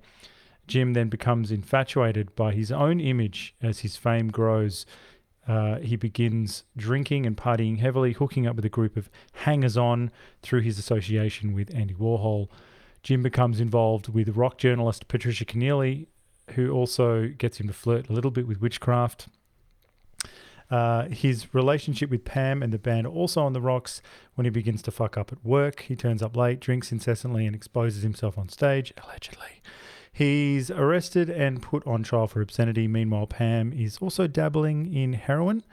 Jim 0.67 0.93
then 0.93 1.09
becomes 1.09 1.51
infatuated 1.51 2.35
by 2.35 2.53
his 2.53 2.71
own 2.71 2.99
image 2.99 3.55
as 3.63 3.79
his 3.79 3.97
fame 3.97 4.29
grows. 4.29 4.85
Uh, 5.47 5.79
he 5.79 5.95
begins 5.95 6.63
drinking 6.77 7.25
and 7.25 7.35
partying 7.35 7.79
heavily, 7.79 8.13
hooking 8.13 8.45
up 8.45 8.55
with 8.55 8.65
a 8.65 8.69
group 8.69 8.95
of 8.95 9.09
hangers 9.33 9.77
on 9.77 10.11
through 10.41 10.61
his 10.61 10.77
association 10.77 11.53
with 11.53 11.73
Andy 11.73 11.95
Warhol. 11.95 12.49
Jim 13.01 13.23
becomes 13.23 13.59
involved 13.59 14.09
with 14.09 14.35
rock 14.35 14.57
journalist 14.57 15.07
Patricia 15.07 15.45
Kennealy, 15.45 16.07
who 16.51 16.71
also 16.71 17.27
gets 17.27 17.59
him 17.59 17.67
to 17.67 17.73
flirt 17.73 18.09
a 18.09 18.13
little 18.13 18.31
bit 18.31 18.47
with 18.47 18.61
witchcraft. 18.61 19.27
Uh, 20.69 21.07
his 21.07 21.51
relationship 21.53 22.11
with 22.11 22.25
Pam 22.25 22.61
and 22.61 22.71
the 22.71 22.77
band 22.77 23.07
also 23.07 23.41
on 23.41 23.53
the 23.53 23.61
rocks 23.61 24.03
when 24.35 24.45
he 24.45 24.51
begins 24.51 24.83
to 24.83 24.91
fuck 24.91 25.17
up 25.17 25.31
at 25.31 25.43
work. 25.43 25.81
He 25.81 25.95
turns 25.95 26.21
up 26.21 26.35
late, 26.35 26.59
drinks 26.59 26.91
incessantly, 26.91 27.47
and 27.47 27.55
exposes 27.55 28.03
himself 28.03 28.37
on 28.37 28.49
stage, 28.49 28.93
allegedly. 29.03 29.63
He's 30.19 30.69
arrested 30.69 31.29
and 31.29 31.61
put 31.61 31.87
on 31.87 32.03
trial 32.03 32.27
for 32.27 32.41
obscenity. 32.41 32.89
Meanwhile, 32.89 33.27
Pam 33.27 33.71
is 33.71 33.99
also 33.99 34.27
dabbling 34.27 34.93
in 34.93 35.13
heroin, 35.13 35.63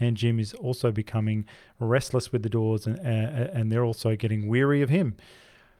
and 0.00 0.16
Jim 0.16 0.40
is 0.40 0.54
also 0.54 0.90
becoming 0.90 1.44
restless 1.78 2.32
with 2.32 2.42
the 2.42 2.48
doors, 2.48 2.84
and, 2.84 2.98
uh, 2.98 3.52
and 3.52 3.70
they're 3.70 3.84
also 3.84 4.16
getting 4.16 4.48
weary 4.48 4.82
of 4.82 4.88
him. 4.88 5.14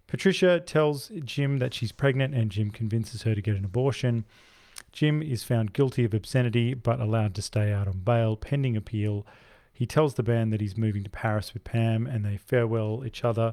Patricia 0.06 0.60
tells 0.60 1.10
Jim 1.24 1.58
that 1.58 1.74
she's 1.74 1.90
pregnant, 1.90 2.32
and 2.32 2.52
Jim 2.52 2.70
convinces 2.70 3.24
her 3.24 3.34
to 3.34 3.42
get 3.42 3.56
an 3.56 3.64
abortion. 3.64 4.24
Jim 4.92 5.20
is 5.20 5.42
found 5.42 5.72
guilty 5.72 6.04
of 6.04 6.14
obscenity 6.14 6.74
but 6.74 7.00
allowed 7.00 7.34
to 7.34 7.42
stay 7.42 7.72
out 7.72 7.88
on 7.88 8.02
bail 8.04 8.36
pending 8.36 8.76
appeal. 8.76 9.26
He 9.72 9.84
tells 9.84 10.14
the 10.14 10.22
band 10.22 10.52
that 10.52 10.60
he's 10.60 10.76
moving 10.76 11.02
to 11.02 11.10
Paris 11.10 11.52
with 11.52 11.64
Pam, 11.64 12.06
and 12.06 12.24
they 12.24 12.36
farewell 12.36 13.02
each 13.04 13.24
other 13.24 13.52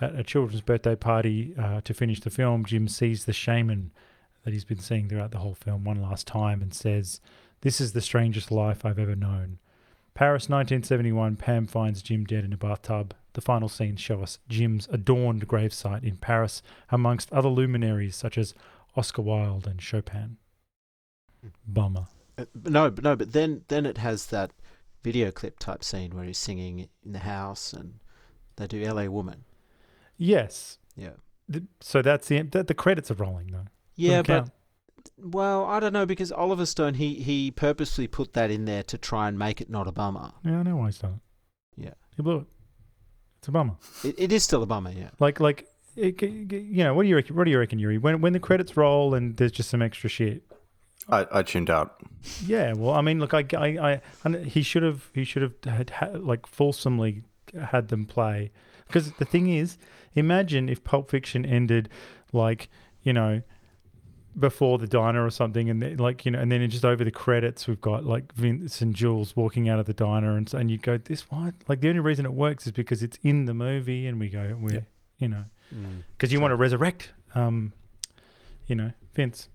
at 0.00 0.18
a 0.18 0.24
children's 0.24 0.62
birthday 0.62 0.96
party 0.96 1.54
uh, 1.58 1.82
to 1.82 1.92
finish 1.92 2.20
the 2.20 2.30
film. 2.30 2.64
Jim 2.64 2.88
sees 2.88 3.26
the 3.26 3.34
shaman 3.34 3.90
that 4.46 4.52
he's 4.52 4.64
been 4.64 4.78
seeing 4.78 5.08
throughout 5.08 5.32
the 5.32 5.38
whole 5.38 5.56
film 5.56 5.82
one 5.82 6.00
last 6.00 6.24
time 6.24 6.62
and 6.62 6.72
says, 6.72 7.20
This 7.62 7.80
is 7.80 7.92
the 7.92 8.00
strangest 8.00 8.52
life 8.52 8.84
I've 8.84 8.98
ever 8.98 9.16
known. 9.16 9.58
Paris 10.14 10.44
1971, 10.44 11.34
Pam 11.34 11.66
finds 11.66 12.00
Jim 12.00 12.24
dead 12.24 12.44
in 12.44 12.52
a 12.52 12.56
bathtub. 12.56 13.12
The 13.32 13.40
final 13.40 13.68
scenes 13.68 14.00
show 14.00 14.22
us 14.22 14.38
Jim's 14.48 14.86
adorned 14.92 15.48
gravesite 15.48 16.04
in 16.04 16.18
Paris, 16.18 16.62
amongst 16.90 17.32
other 17.32 17.48
luminaries 17.48 18.14
such 18.14 18.38
as 18.38 18.54
Oscar 18.96 19.22
Wilde 19.22 19.66
and 19.66 19.82
Chopin. 19.82 20.36
Bummer. 21.66 22.06
Uh, 22.38 22.44
no, 22.64 22.88
but 22.88 23.02
no, 23.02 23.16
but 23.16 23.32
then 23.32 23.62
then 23.66 23.84
it 23.84 23.98
has 23.98 24.26
that 24.26 24.52
video 25.02 25.32
clip 25.32 25.58
type 25.58 25.82
scene 25.82 26.14
where 26.14 26.24
he's 26.24 26.38
singing 26.38 26.88
in 27.04 27.12
the 27.12 27.18
house 27.18 27.72
and 27.72 27.94
they 28.54 28.68
do 28.68 28.82
"L.A. 28.82 29.08
Woman." 29.08 29.44
Yes. 30.16 30.78
Yeah. 30.96 31.14
The, 31.48 31.64
so 31.80 32.00
that's 32.00 32.28
the 32.28 32.42
the, 32.42 32.62
the 32.62 32.74
credits 32.74 33.10
are 33.10 33.14
rolling 33.14 33.48
though. 33.48 33.66
Yeah, 33.96 34.22
Doesn't 34.22 34.24
count. 34.26 34.50
but 35.18 35.34
well, 35.34 35.64
I 35.64 35.80
don't 35.80 35.92
know 35.92 36.06
because 36.06 36.30
Oliver 36.32 36.66
Stone 36.66 36.94
he 36.94 37.14
he 37.14 37.50
purposely 37.50 38.06
put 38.06 38.32
that 38.34 38.50
in 38.50 38.64
there 38.64 38.82
to 38.84 38.98
try 38.98 39.28
and 39.28 39.38
make 39.38 39.60
it 39.60 39.70
not 39.70 39.86
a 39.88 39.92
bummer. 39.92 40.32
yeah, 40.44 40.58
I 40.58 40.62
know 40.62 40.76
why 40.76 40.86
he's 40.86 40.98
done 40.98 41.20
it. 41.78 41.84
Yeah. 41.84 41.94
He 42.16 42.22
blew 42.22 42.38
it. 42.38 42.46
It's 43.38 43.48
a 43.48 43.52
bummer. 43.52 43.76
It, 44.04 44.14
it 44.18 44.32
is 44.32 44.42
still 44.44 44.62
a 44.62 44.66
bummer. 44.66 44.90
Yeah. 44.90 45.10
Like 45.18 45.40
like 45.40 45.66
it, 45.96 46.20
you 46.22 46.84
know 46.84 46.92
what 46.94 47.04
do 47.04 47.08
you 47.08 47.16
reckon? 47.16 47.36
What 47.36 47.44
do 47.44 47.50
you 47.50 47.58
reckon, 47.58 47.78
Yuri? 47.78 47.98
When 47.98 48.20
when 48.20 48.32
the 48.32 48.40
credits 48.40 48.76
roll 48.76 49.14
and 49.14 49.36
there's 49.36 49.52
just 49.52 49.70
some 49.70 49.80
extra 49.82 50.10
shit. 50.10 50.42
I, 51.08 51.26
I 51.30 51.42
tuned 51.44 51.70
out. 51.70 52.02
Yeah, 52.44 52.72
well, 52.72 52.92
I 52.92 53.00
mean, 53.00 53.20
look, 53.20 53.32
I, 53.32 53.44
I, 53.56 53.66
I 53.92 54.00
and 54.24 54.44
he 54.44 54.62
should 54.62 54.82
have, 54.82 55.08
he 55.14 55.22
should 55.22 55.42
have 55.42 55.52
had, 55.64 55.90
had 55.90 56.24
like 56.24 56.46
fulsomely 56.48 57.22
had 57.70 57.88
them 57.88 58.06
play, 58.06 58.50
because 58.88 59.12
the 59.12 59.24
thing 59.24 59.48
is, 59.48 59.78
imagine 60.16 60.68
if 60.68 60.82
Pulp 60.82 61.08
Fiction 61.10 61.46
ended 61.46 61.88
like, 62.32 62.68
you 63.04 63.12
know, 63.12 63.42
before 64.38 64.78
the 64.78 64.86
diner 64.86 65.24
or 65.24 65.30
something, 65.30 65.70
and 65.70 65.82
then, 65.82 65.96
like, 65.96 66.24
you 66.26 66.30
know, 66.30 66.38
and 66.38 66.52
then 66.52 66.68
just 66.68 66.84
over 66.84 67.02
the 67.04 67.10
credits 67.10 67.66
we've 67.66 67.80
got 67.80 68.04
like 68.04 68.32
Vince 68.34 68.82
and 68.82 68.94
Jules 68.94 69.34
walking 69.34 69.68
out 69.68 69.78
of 69.78 69.86
the 69.86 69.94
diner, 69.94 70.36
and 70.36 70.52
and 70.54 70.70
you 70.70 70.78
go, 70.78 70.98
this 70.98 71.30
what? 71.30 71.54
Like 71.68 71.80
the 71.80 71.88
only 71.88 72.00
reason 72.00 72.24
it 72.26 72.32
works 72.34 72.66
is 72.66 72.72
because 72.72 73.02
it's 73.02 73.18
in 73.22 73.46
the 73.46 73.54
movie, 73.54 74.06
and 74.06 74.20
we 74.20 74.28
go, 74.28 74.56
we, 74.60 74.74
Yeah. 74.74 74.80
you 75.18 75.28
know, 75.28 75.44
Mm. 75.74 76.02
because 76.16 76.32
you 76.32 76.40
want 76.40 76.52
to 76.52 76.56
resurrect, 76.56 77.12
um, 77.34 77.72
you 78.66 78.76
know, 78.76 78.92
Vince. 79.14 79.48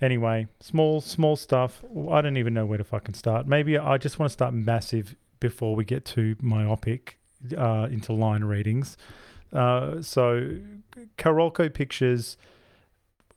Anyway, 0.00 0.46
small, 0.60 1.00
small 1.00 1.34
stuff. 1.34 1.82
I 2.10 2.20
don't 2.20 2.36
even 2.36 2.54
know 2.54 2.64
where 2.64 2.78
to 2.78 2.84
fucking 2.84 3.14
start. 3.14 3.46
Maybe 3.48 3.76
I 3.76 3.98
just 3.98 4.18
want 4.20 4.30
to 4.30 4.32
start 4.32 4.54
massive 4.54 5.16
before 5.40 5.74
we 5.74 5.84
get 5.84 6.04
to 6.06 6.36
myopic 6.40 7.18
uh, 7.56 7.88
into 7.90 8.12
line 8.12 8.44
readings. 8.44 8.96
Uh, 9.52 10.00
so, 10.00 10.56
Carolco 11.16 11.72
Pictures. 11.72 12.36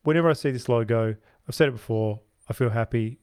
Whenever 0.03 0.29
I 0.29 0.33
see 0.33 0.51
this 0.51 0.67
logo, 0.67 1.15
I've 1.47 1.55
said 1.55 1.69
it 1.69 1.71
before. 1.71 2.21
I 2.49 2.53
feel 2.53 2.69
happy 2.69 3.19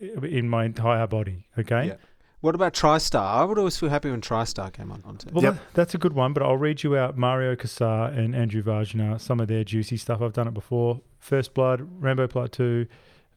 in 0.00 0.48
my 0.48 0.64
entire 0.64 1.06
body. 1.06 1.46
Okay. 1.58 1.88
Yeah. 1.88 1.96
What 2.40 2.54
about 2.54 2.74
TriStar? 2.74 3.22
I 3.22 3.42
would 3.44 3.56
always 3.56 3.78
feel 3.78 3.88
happy 3.88 4.10
when 4.10 4.20
TriStar 4.20 4.70
came 4.70 4.92
on 4.92 5.02
onto. 5.06 5.30
Well, 5.32 5.40
that, 5.40 5.58
that's 5.72 5.94
a 5.94 5.98
good 5.98 6.12
one, 6.12 6.34
but 6.34 6.42
I'll 6.42 6.58
read 6.58 6.82
you 6.82 6.94
out 6.94 7.16
Mario 7.16 7.56
Kassar 7.56 8.14
and 8.16 8.36
Andrew 8.36 8.62
Vajna, 8.62 9.18
some 9.18 9.40
of 9.40 9.48
their 9.48 9.64
juicy 9.64 9.96
stuff. 9.96 10.20
I've 10.20 10.34
done 10.34 10.48
it 10.48 10.52
before. 10.52 11.00
First 11.18 11.54
Blood, 11.54 11.88
Rambo 12.02 12.26
Part 12.28 12.52
2, 12.52 12.86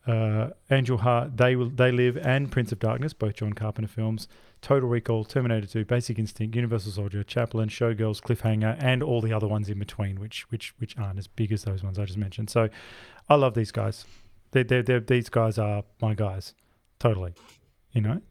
uh, 0.07 0.49
Angel 0.69 0.97
Heart, 0.97 1.37
They 1.37 1.55
Will, 1.55 1.69
They 1.69 1.89
Live, 1.91 2.17
and 2.17 2.51
Prince 2.51 2.73
of 2.73 2.79
Darkness, 2.79 3.13
both 3.13 3.35
John 3.35 3.53
Carpenter 3.53 3.87
films. 3.87 4.27
Total 4.67 4.89
Recall, 4.89 5.23
Terminator 5.23 5.65
2, 5.65 5.85
Basic 5.85 6.19
Instinct, 6.19 6.53
Universal 6.53 6.91
Soldier, 6.91 7.23
Chaplin, 7.23 7.69
Showgirls, 7.69 8.19
Cliffhanger, 8.19 8.75
and 8.83 9.01
all 9.01 9.21
the 9.21 9.31
other 9.31 9.47
ones 9.47 9.69
in 9.69 9.79
between, 9.79 10.19
which 10.19 10.41
which 10.51 10.73
which 10.77 10.97
aren't 10.97 11.17
as 11.17 11.25
big 11.25 11.53
as 11.53 11.63
those 11.63 11.85
ones 11.85 11.97
I 11.97 12.03
just 12.03 12.17
mentioned. 12.17 12.49
So 12.49 12.67
I 13.29 13.35
love 13.35 13.53
these 13.53 13.71
guys. 13.71 14.03
They're, 14.51 14.65
they're, 14.65 14.83
they're, 14.83 14.99
these 14.99 15.29
guys 15.29 15.57
are 15.57 15.85
my 16.01 16.15
guys. 16.15 16.53
Totally. 16.99 17.33
You 17.93 18.01
know? 18.01 18.21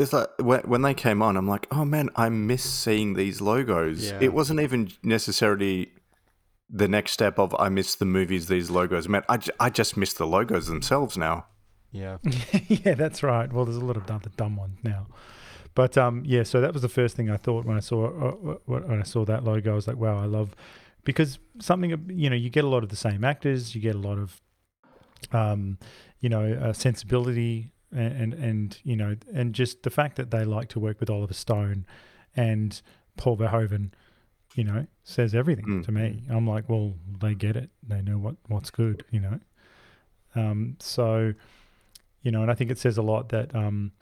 It's 0.00 0.12
like 0.12 0.26
when, 0.40 0.62
when 0.62 0.82
they 0.82 0.94
came 0.94 1.22
on, 1.22 1.36
I'm 1.36 1.46
like, 1.46 1.68
oh 1.70 1.84
man, 1.84 2.10
I 2.16 2.28
miss 2.28 2.64
seeing 2.64 3.14
these 3.14 3.40
logos. 3.40 4.10
Yeah. 4.10 4.18
It 4.20 4.32
wasn't 4.32 4.58
even 4.58 4.90
necessarily 5.04 5.92
the 6.68 6.88
next 6.88 7.12
step 7.12 7.38
of 7.38 7.54
I 7.56 7.68
miss 7.68 7.94
the 7.94 8.04
movies 8.04 8.48
these 8.48 8.68
logos 8.68 9.08
meant. 9.08 9.26
I, 9.28 9.38
I 9.60 9.70
just 9.70 9.96
miss 9.96 10.12
the 10.12 10.26
logos 10.26 10.66
themselves 10.66 11.16
now. 11.16 11.46
Yeah. 11.92 12.18
yeah, 12.66 12.94
that's 12.94 13.22
right. 13.22 13.52
Well, 13.52 13.64
there's 13.64 13.76
a 13.76 13.84
lot 13.84 13.96
of 13.96 14.10
other 14.10 14.30
dumb 14.36 14.56
ones 14.56 14.78
now, 14.82 15.06
but 15.78 15.96
um, 15.96 16.22
yeah. 16.26 16.42
So 16.42 16.60
that 16.60 16.72
was 16.72 16.82
the 16.82 16.88
first 17.00 17.14
thing 17.16 17.30
I 17.30 17.36
thought 17.36 17.64
when 17.64 17.76
I 17.76 17.80
saw 17.90 18.00
uh, 18.06 18.56
when 18.66 19.00
I 19.00 19.04
saw 19.04 19.24
that 19.26 19.44
logo. 19.44 19.70
I 19.72 19.74
was 19.80 19.86
like, 19.86 19.96
wow, 20.04 20.18
I 20.18 20.26
love 20.26 20.48
because 21.04 21.38
something 21.60 21.90
you 22.24 22.28
know 22.30 22.34
you 22.44 22.50
get 22.50 22.64
a 22.64 22.68
lot 22.74 22.82
of 22.82 22.88
the 22.88 22.96
same 23.08 23.22
actors, 23.32 23.74
you 23.74 23.80
get 23.80 23.94
a 23.94 24.04
lot 24.10 24.18
of 24.18 24.28
um, 25.32 25.78
you 26.20 26.28
know 26.28 26.44
uh, 26.64 26.72
sensibility 26.72 27.70
and, 27.92 28.12
and 28.22 28.34
and 28.34 28.78
you 28.82 28.96
know 28.96 29.14
and 29.32 29.54
just 29.54 29.82
the 29.84 29.90
fact 29.90 30.16
that 30.16 30.30
they 30.32 30.44
like 30.44 30.68
to 30.70 30.80
work 30.80 30.98
with 31.00 31.10
Oliver 31.10 31.34
Stone 31.34 31.86
and 32.36 32.82
Paul 33.16 33.36
Verhoeven. 33.36 33.92
You 34.54 34.64
know, 34.64 34.86
says 35.04 35.34
everything 35.36 35.66
Mm. 35.66 35.84
to 35.84 35.92
me. 35.92 36.24
I'm 36.28 36.46
like, 36.54 36.68
well, 36.68 36.94
they 37.20 37.34
get 37.34 37.54
it. 37.54 37.70
They 37.86 38.02
know 38.02 38.18
what 38.18 38.34
what's 38.48 38.70
good. 38.70 39.04
You 39.12 39.20
know, 39.20 39.38
um, 40.34 40.76
so 40.80 41.34
you 42.22 42.30
know, 42.32 42.42
and 42.42 42.50
I 42.50 42.54
think 42.54 42.70
it 42.72 42.78
says 42.78 42.98
a 42.98 43.02
lot 43.02 43.28
that 43.28 43.54
um, 43.54 43.92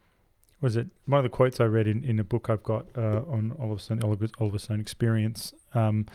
was 0.61 0.77
it 0.77 0.87
one 1.07 1.19
of 1.19 1.23
the 1.25 1.29
quotes 1.29 1.61
I 1.61 1.65
read 1.65 1.87
in, 1.87 2.03
in 2.05 2.19
a 2.19 2.25
book 2.25 2.49
I've 2.49 2.63
got 2.63 2.87
uh, 2.97 3.23
on 3.29 3.55
Oliver 3.61 3.81
Stone, 3.81 4.03
Oliver, 4.03 4.29
Oliver 4.41 4.59
Stone 4.59 4.81
experience. 4.81 5.53
Um, 5.75 6.07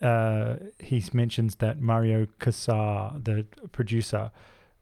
uh, 0.00 0.56
he 0.78 1.02
mentions 1.12 1.56
that 1.56 1.80
Mario 1.80 2.26
Kassar, 2.40 3.22
the 3.24 3.44
producer, 3.72 4.30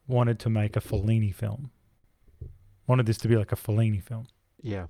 wanted 0.07 0.39
to 0.41 0.51
make 0.51 0.77
a 0.77 0.81
Fellini 0.81 1.35
film. 1.35 1.71
Wanted 2.87 3.07
this 3.07 3.19
to 3.19 3.29
be 3.29 3.37
like 3.37 3.51
a 3.53 3.57
Fellini 3.57 4.03
film, 4.03 4.27
Yeah. 4.63 4.87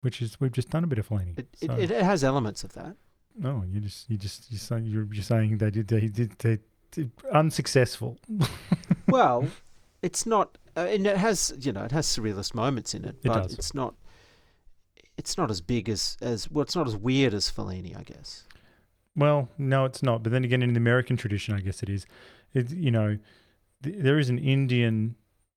which 0.00 0.20
is 0.20 0.40
we've 0.40 0.50
just 0.52 0.70
done 0.70 0.82
a 0.82 0.86
bit 0.86 0.98
of 0.98 1.08
Fellini. 1.08 1.38
It, 1.38 1.46
it, 1.60 1.66
so- 1.70 1.76
it 1.78 1.90
has 1.90 2.24
elements 2.24 2.64
of 2.64 2.72
that. 2.72 2.96
no, 3.36 3.64
you 3.70 3.80
just 3.80 4.08
you 4.10 4.16
just 4.16 4.50
you 4.50 4.58
saying 4.58 4.86
you're, 4.86 5.06
you're 5.12 5.22
saying 5.22 5.58
they 5.58 5.70
did 5.70 5.86
they 5.88 6.08
did 6.08 6.30
they, 6.38 6.58
did 6.90 7.10
unsuccessful. 7.32 8.18
well, 9.08 9.46
it's 10.04 10.26
not, 10.26 10.58
uh, 10.76 10.80
and 10.94 11.06
it 11.06 11.16
has, 11.16 11.54
you 11.60 11.72
know, 11.72 11.84
it 11.84 11.92
has 11.92 12.06
surrealist 12.06 12.54
moments 12.54 12.94
in 12.94 13.04
it, 13.04 13.16
It 13.22 13.28
but 13.28 13.42
does. 13.44 13.54
it's 13.58 13.74
not. 13.74 13.94
It's 15.16 15.38
not 15.38 15.50
as 15.50 15.60
big 15.60 15.88
as 15.88 16.16
as 16.20 16.50
well. 16.50 16.62
It's 16.62 16.74
not 16.76 16.86
as 16.88 16.96
weird 16.96 17.34
as 17.34 17.50
Fellini, 17.50 17.96
I 17.98 18.02
guess. 18.02 18.44
Well, 19.16 19.48
no, 19.58 19.84
it's 19.84 20.02
not. 20.02 20.22
But 20.24 20.32
then 20.32 20.42
again, 20.44 20.62
in 20.62 20.72
the 20.72 20.78
American 20.78 21.16
tradition, 21.16 21.54
I 21.54 21.60
guess 21.60 21.82
it 21.84 21.88
is. 21.88 22.04
It, 22.52 22.70
you 22.70 22.90
know, 22.90 23.18
th- 23.84 23.96
there 23.98 24.18
is 24.18 24.28
an 24.28 24.38
Indian, 24.38 25.14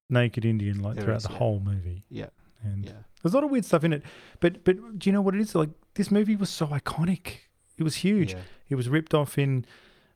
naked 0.10 0.46
Indian, 0.46 0.82
like 0.84 0.96
There 0.96 1.06
throughout 1.06 1.18
is, 1.18 1.24
the 1.24 1.32
yeah. 1.32 1.38
whole 1.40 1.60
movie, 1.60 2.04
Yeah, 2.10 2.30
and 2.64 2.86
yeah. 2.86 2.92
there's 3.24 3.34
a 3.34 3.38
lot 3.38 3.44
of 3.44 3.50
weird 3.50 3.66
stuff 3.66 3.84
in 3.84 3.94
it. 3.94 4.04
But 4.40 4.64
but 4.64 4.76
do 5.00 5.10
you 5.10 5.14
know 5.14 5.22
what 5.22 5.34
it 5.34 5.42
is? 5.42 5.56
Like 5.56 5.70
this 5.96 6.12
movie 6.12 6.36
was 6.36 6.52
so 6.52 6.68
iconic. 6.68 7.26
It 7.80 7.84
was 7.84 7.96
huge. 7.98 8.34
Yeah. 8.34 8.40
It 8.70 8.76
was 8.76 8.90
ripped 8.90 9.14
off 9.16 9.38
in 9.40 9.66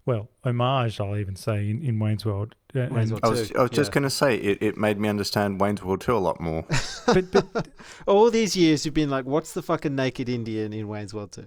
well, 0.05 0.29
homage, 0.43 0.99
I'll 0.99 1.17
even 1.17 1.35
say, 1.35 1.69
in, 1.69 1.83
in 1.83 1.99
Wayne's 1.99 2.25
World. 2.25 2.55
Uh, 2.75 2.87
Wayne's 2.89 3.11
World 3.11 3.23
I 3.23 3.29
was, 3.29 3.51
I 3.51 3.61
was 3.61 3.71
just 3.71 3.89
yeah. 3.89 3.93
going 3.93 4.03
to 4.03 4.09
say 4.09 4.35
it, 4.35 4.61
it 4.61 4.77
made 4.77 4.99
me 4.99 5.07
understand 5.07 5.59
Wayne's 5.59 5.83
World 5.83 6.01
2 6.01 6.15
a 6.15 6.17
lot 6.17 6.39
more. 6.39 6.65
but, 7.05 7.31
but 7.31 7.67
All 8.07 8.31
these 8.31 8.55
years 8.55 8.85
you've 8.85 8.95
been 8.95 9.09
like, 9.09 9.25
what's 9.25 9.53
the 9.53 9.61
fucking 9.61 9.95
naked 9.95 10.29
Indian 10.29 10.73
in 10.73 10.87
Wayne's 10.87 11.13
World 11.13 11.31
2? 11.33 11.45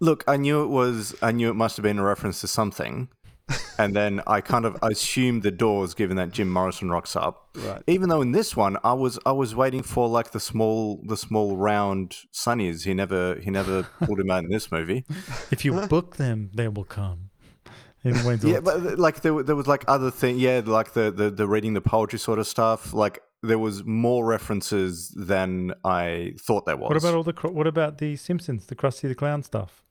Look, 0.00 0.24
I 0.26 0.36
knew 0.36 0.64
it 0.64 0.66
was. 0.66 1.14
I 1.22 1.30
knew 1.30 1.48
it 1.48 1.54
must 1.54 1.76
have 1.76 1.84
been 1.84 2.00
a 2.00 2.02
reference 2.02 2.40
to 2.40 2.48
something, 2.48 3.08
and 3.78 3.94
then 3.94 4.20
I 4.26 4.40
kind 4.40 4.64
of 4.64 4.76
assumed 4.82 5.44
the 5.44 5.52
doors, 5.52 5.94
given 5.94 6.16
that 6.16 6.32
Jim 6.32 6.50
Morrison 6.50 6.90
rocks 6.90 7.14
up. 7.14 7.50
Right. 7.54 7.82
Even 7.86 8.08
though 8.08 8.20
in 8.20 8.32
this 8.32 8.56
one, 8.56 8.78
I 8.82 8.94
was 8.94 9.20
I 9.24 9.30
was 9.30 9.54
waiting 9.54 9.84
for 9.84 10.08
like 10.08 10.32
the 10.32 10.40
small 10.40 11.00
the 11.06 11.16
small 11.16 11.56
round 11.56 12.16
sunnies. 12.32 12.84
He 12.84 12.94
never 12.94 13.36
he 13.36 13.50
never 13.50 13.84
pulled 14.04 14.18
him 14.18 14.28
out 14.28 14.42
in 14.42 14.50
this 14.50 14.72
movie. 14.72 15.04
if 15.52 15.64
you 15.64 15.72
book 15.86 16.16
them, 16.16 16.50
they 16.52 16.66
will 16.66 16.82
come. 16.82 17.30
Wayne's 18.04 18.44
Yeah, 18.44 18.60
but 18.60 18.98
like 18.98 19.20
there, 19.22 19.42
there 19.42 19.56
was 19.56 19.66
like 19.66 19.84
other 19.88 20.10
thing. 20.10 20.38
Yeah, 20.38 20.62
like 20.64 20.92
the, 20.92 21.10
the 21.10 21.30
the 21.30 21.46
reading 21.46 21.74
the 21.74 21.80
poetry 21.80 22.18
sort 22.18 22.38
of 22.38 22.46
stuff. 22.46 22.92
Like 22.92 23.22
there 23.42 23.58
was 23.58 23.84
more 23.84 24.24
references 24.24 25.10
than 25.10 25.72
I 25.84 26.34
thought 26.38 26.66
there 26.66 26.76
was. 26.76 26.88
what 26.88 26.96
about 26.96 27.14
all 27.14 27.22
the 27.22 27.32
what 27.48 27.66
about 27.66 27.98
the 27.98 28.16
Simpsons, 28.16 28.66
the 28.66 28.74
Krusty 28.76 29.08
the 29.08 29.14
Clown 29.14 29.42
stuff? 29.42 29.82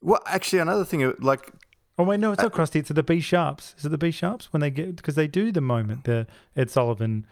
Well, 0.00 0.20
actually, 0.26 0.60
another 0.60 0.84
thing. 0.84 1.02
uh, 1.04 1.12
Like 1.20 1.52
Oh 1.98 2.04
wait, 2.04 2.20
no, 2.20 2.32
it's 2.32 2.42
not 2.42 2.52
Krusty. 2.52 2.76
It's 2.76 2.90
the 2.90 3.02
B 3.02 3.20
sharps. 3.20 3.74
Is 3.78 3.84
it 3.84 3.88
the 3.88 3.98
B 3.98 4.10
sharps 4.12 4.52
when 4.52 4.60
they 4.60 4.70
get 4.70 4.96
because 4.96 5.16
they 5.16 5.26
do 5.26 5.50
the 5.50 5.60
moment 5.60 6.04
the 6.04 6.26
Ed 6.56 6.70
Sullivan 6.70 7.26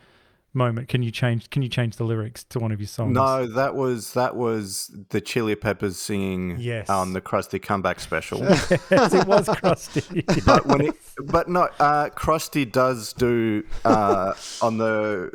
moment? 0.56 0.88
Can 0.88 1.02
you 1.02 1.10
change? 1.10 1.48
Can 1.50 1.62
you 1.62 1.68
change 1.68 1.96
the 1.96 2.04
lyrics 2.04 2.42
to 2.44 2.58
one 2.58 2.72
of 2.72 2.80
your 2.80 2.88
songs? 2.88 3.14
no, 3.14 3.46
that 3.46 3.74
was 3.76 4.14
that 4.14 4.34
was 4.34 4.90
the 5.10 5.20
Chili 5.20 5.54
Peppers 5.54 5.98
singing 5.98 6.56
Yes. 6.58 6.90
on 6.90 7.12
the 7.12 7.20
Krusty 7.20 7.62
Comeback 7.62 8.00
Special. 8.00 8.40
yes, 8.40 8.70
it 9.14 9.26
was 9.26 9.46
Krusty. 9.46 10.44
but 10.46 10.66
when 10.66 10.80
it, 10.80 10.94
but 11.24 11.48
no, 11.48 11.68
uh, 11.78 12.08
Krusty 12.10 12.70
does 12.70 13.12
do 13.12 13.62
uh, 13.84 14.32
on 14.62 14.78
the 14.78 15.30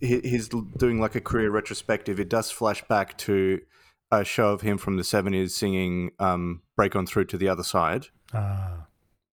he, 0.00 0.20
he's 0.20 0.48
doing 0.48 1.00
like 1.00 1.14
a 1.14 1.20
career 1.20 1.50
retrospective. 1.50 2.18
It 2.18 2.28
does 2.30 2.50
flash 2.50 2.82
back 2.88 3.18
to 3.18 3.60
a 4.10 4.24
show 4.24 4.52
of 4.52 4.60
him 4.60 4.78
from 4.78 4.96
the 4.96 5.04
seventies 5.04 5.54
singing 5.56 6.12
um, 6.18 6.62
"Break 6.76 6.94
On 6.96 7.06
Through 7.06 7.24
to 7.26 7.36
the 7.36 7.48
Other 7.48 7.64
Side." 7.64 8.06
ah, 8.34 8.86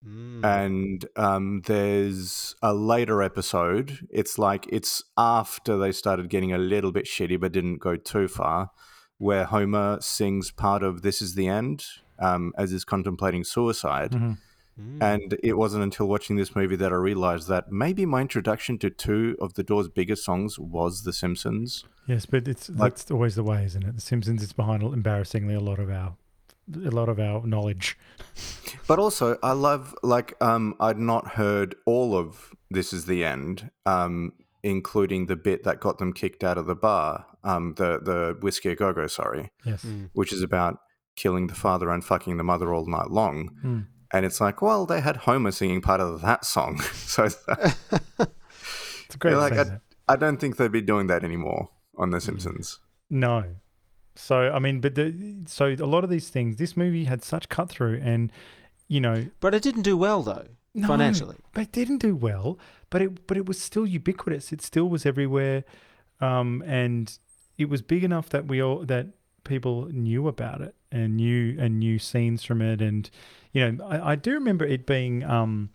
Mm. 0.10 0.44
and 0.46 1.06
um, 1.16 1.62
there's 1.66 2.56
a 2.62 2.74
later 2.74 3.22
episode. 3.22 4.08
It's 4.10 4.38
like 4.40 4.66
it's 4.70 5.04
after 5.18 5.78
they 5.78 5.92
started 5.92 6.30
getting 6.30 6.54
a 6.54 6.58
little 6.58 6.92
bit 6.92 7.06
shitty, 7.06 7.40
but 7.40 7.52
didn't 7.52 7.78
go 7.78 7.96
too 7.96 8.28
far, 8.28 8.72
where 9.18 9.46
Homer 9.46 10.00
sings 10.02 10.52
part 10.52 10.82
of 10.84 11.02
"This 11.02 11.22
Is 11.22 11.36
the 11.36 11.48
End" 11.48 11.86
um, 12.20 12.54
as 12.58 12.72
he's 12.72 12.86
contemplating 12.86 13.44
suicide. 13.44 14.12
mhm. 14.12 14.38
Mm. 14.80 15.04
And 15.04 15.38
it 15.44 15.58
wasn't 15.58 15.84
until 15.84 16.08
watching 16.08 16.38
this 16.38 16.56
movie 16.56 16.78
that 16.78 16.94
I 16.94 16.96
realized 16.96 17.50
that 17.50 17.70
maybe 17.70 18.06
my 18.06 18.22
introduction 18.22 18.78
to 18.80 18.90
two 18.90 19.36
of 19.42 19.56
the 19.56 19.64
Doors' 19.64 19.90
biggest 19.90 20.24
songs 20.24 20.58
was 20.58 21.04
The 21.04 21.12
Simpsons. 21.12 21.84
yes, 22.08 22.26
but 22.26 22.48
it's 22.48 22.70
Like- 22.70 22.96
that's 22.96 23.12
always 23.12 23.36
the 23.36 23.44
way, 23.44 23.66
isn't 23.66 23.84
it? 23.84 23.96
The 23.96 24.02
Simpsons 24.02 24.42
is 24.42 24.54
behind 24.54 24.82
embarrassingly 24.84 25.54
a 25.54 25.60
lot 25.60 25.80
of 25.80 25.90
our 25.90 26.16
a 26.76 26.92
lot 26.92 27.10
of 27.10 27.20
our 27.20 27.46
knowledge. 27.46 27.98
But 28.88 29.00
also, 29.00 29.38
I 29.44 29.52
love 29.52 29.96
like 30.04 30.34
um, 30.42 30.76
I'd 30.80 30.98
not 31.00 31.30
heard 31.30 31.76
all 31.86 32.16
of 32.18 32.54
"This 32.70 32.94
Is 32.94 33.06
the 33.06 33.24
End," 33.26 33.70
um, 33.86 34.34
including 34.64 35.26
the 35.28 35.36
bit 35.36 35.64
that 35.64 35.80
got 35.80 35.98
them 35.98 36.14
kicked 36.14 36.44
out 36.44 36.58
of 36.58 36.66
the 36.66 36.76
bar, 36.76 37.26
um, 37.44 37.74
the 37.78 38.00
the 38.00 38.38
whiskey 38.42 38.70
a 38.70 38.76
go 38.76 38.94
go, 38.94 39.08
sorry, 39.08 39.52
Yes. 39.66 39.84
Mm. 39.84 40.10
which 40.14 40.32
is 40.34 40.42
about 40.42 40.80
killing 41.16 41.48
the 41.48 41.56
father 41.56 41.90
and 41.90 42.04
fucking 42.04 42.38
the 42.38 42.44
mother 42.44 42.74
all 42.74 42.86
night 42.86 43.10
long. 43.10 43.52
Mm. 43.64 43.88
And 44.12 44.26
it's 44.26 44.42
like, 44.42 44.62
well, 44.62 44.86
they 44.88 45.02
had 45.02 45.18
Homer 45.18 45.52
singing 45.52 45.82
part 45.82 46.02
of 46.02 46.22
that 46.22 46.44
song, 46.46 46.80
so 46.94 47.26
It's 47.26 49.16
a 49.16 49.18
great 49.18 49.36
like 49.36 49.54
I. 49.54 49.80
I 50.08 50.16
don't 50.16 50.38
think 50.38 50.58
they'd 50.58 50.72
be 50.72 50.82
doing 50.82 51.08
that 51.08 51.24
anymore 51.24 51.70
on. 51.96 52.10
The 52.10 52.20
Simpsons. 52.22 52.80
No. 53.10 53.44
So 54.20 54.52
I 54.52 54.60
mean, 54.60 54.82
but 54.82 54.96
the 54.96 55.14
so 55.46 55.68
a 55.68 55.86
lot 55.86 56.04
of 56.04 56.10
these 56.10 56.30
things, 56.30 56.58
this 56.58 56.76
movie 56.76 57.06
had 57.06 57.24
such 57.24 57.48
cut 57.48 57.70
through, 57.70 58.02
and 58.04 58.32
you 58.90 59.00
know, 59.00 59.28
But 59.40 59.56
it 59.56 59.64
didn't 59.64 59.84
do 59.84 59.96
well, 59.96 60.22
though, 60.24 60.46
No, 60.74 60.88
financially. 60.88 61.38
But 61.54 61.62
it 61.62 61.72
didn't 61.72 62.00
do 62.00 62.16
well. 62.16 62.60
But 62.90 63.02
it 63.02 63.28
but 63.28 63.38
it 63.38 63.46
was 63.46 63.62
still 63.62 63.88
ubiquitous. 63.88 64.52
It 64.52 64.62
still 64.62 64.90
was 64.90 65.06
everywhere, 65.06 65.64
um, 66.20 66.62
and 66.68 67.18
it 67.58 67.70
was 67.70 67.82
big 67.82 68.04
enough 68.04 68.30
that 68.30 68.48
we 68.48 68.62
all 68.62 68.86
that 68.86 69.08
people 69.46 69.86
knew 69.86 70.28
about 70.28 70.62
it 70.62 70.76
and 70.92 71.16
knew 71.16 71.56
and 71.58 71.80
knew 71.80 71.98
scenes 71.98 72.44
from 72.44 72.62
it. 72.62 72.82
And 72.82 73.10
you 73.54 73.72
know, 73.72 73.86
I, 73.86 74.12
I 74.12 74.16
do 74.16 74.34
remember 74.34 74.66
it 74.66 74.86
being 74.86 75.24
um, 75.24 75.70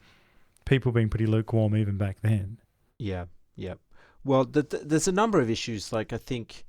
people 0.67 0.93
being 0.93 1.09
pretty 1.09 1.27
lukewarm 1.27 1.75
even 1.75 1.97
back 1.97 2.19
then. 2.21 2.59
Yeah, 2.99 3.25
yeah. 3.57 3.75
Well, 4.23 4.45
th- 4.45 4.69
th- 4.69 4.83
there's 4.85 5.09
a 5.09 5.13
number 5.13 5.41
of 5.41 5.49
issues. 5.51 5.93
Like, 5.93 6.13
I 6.13 6.19
think 6.19 6.65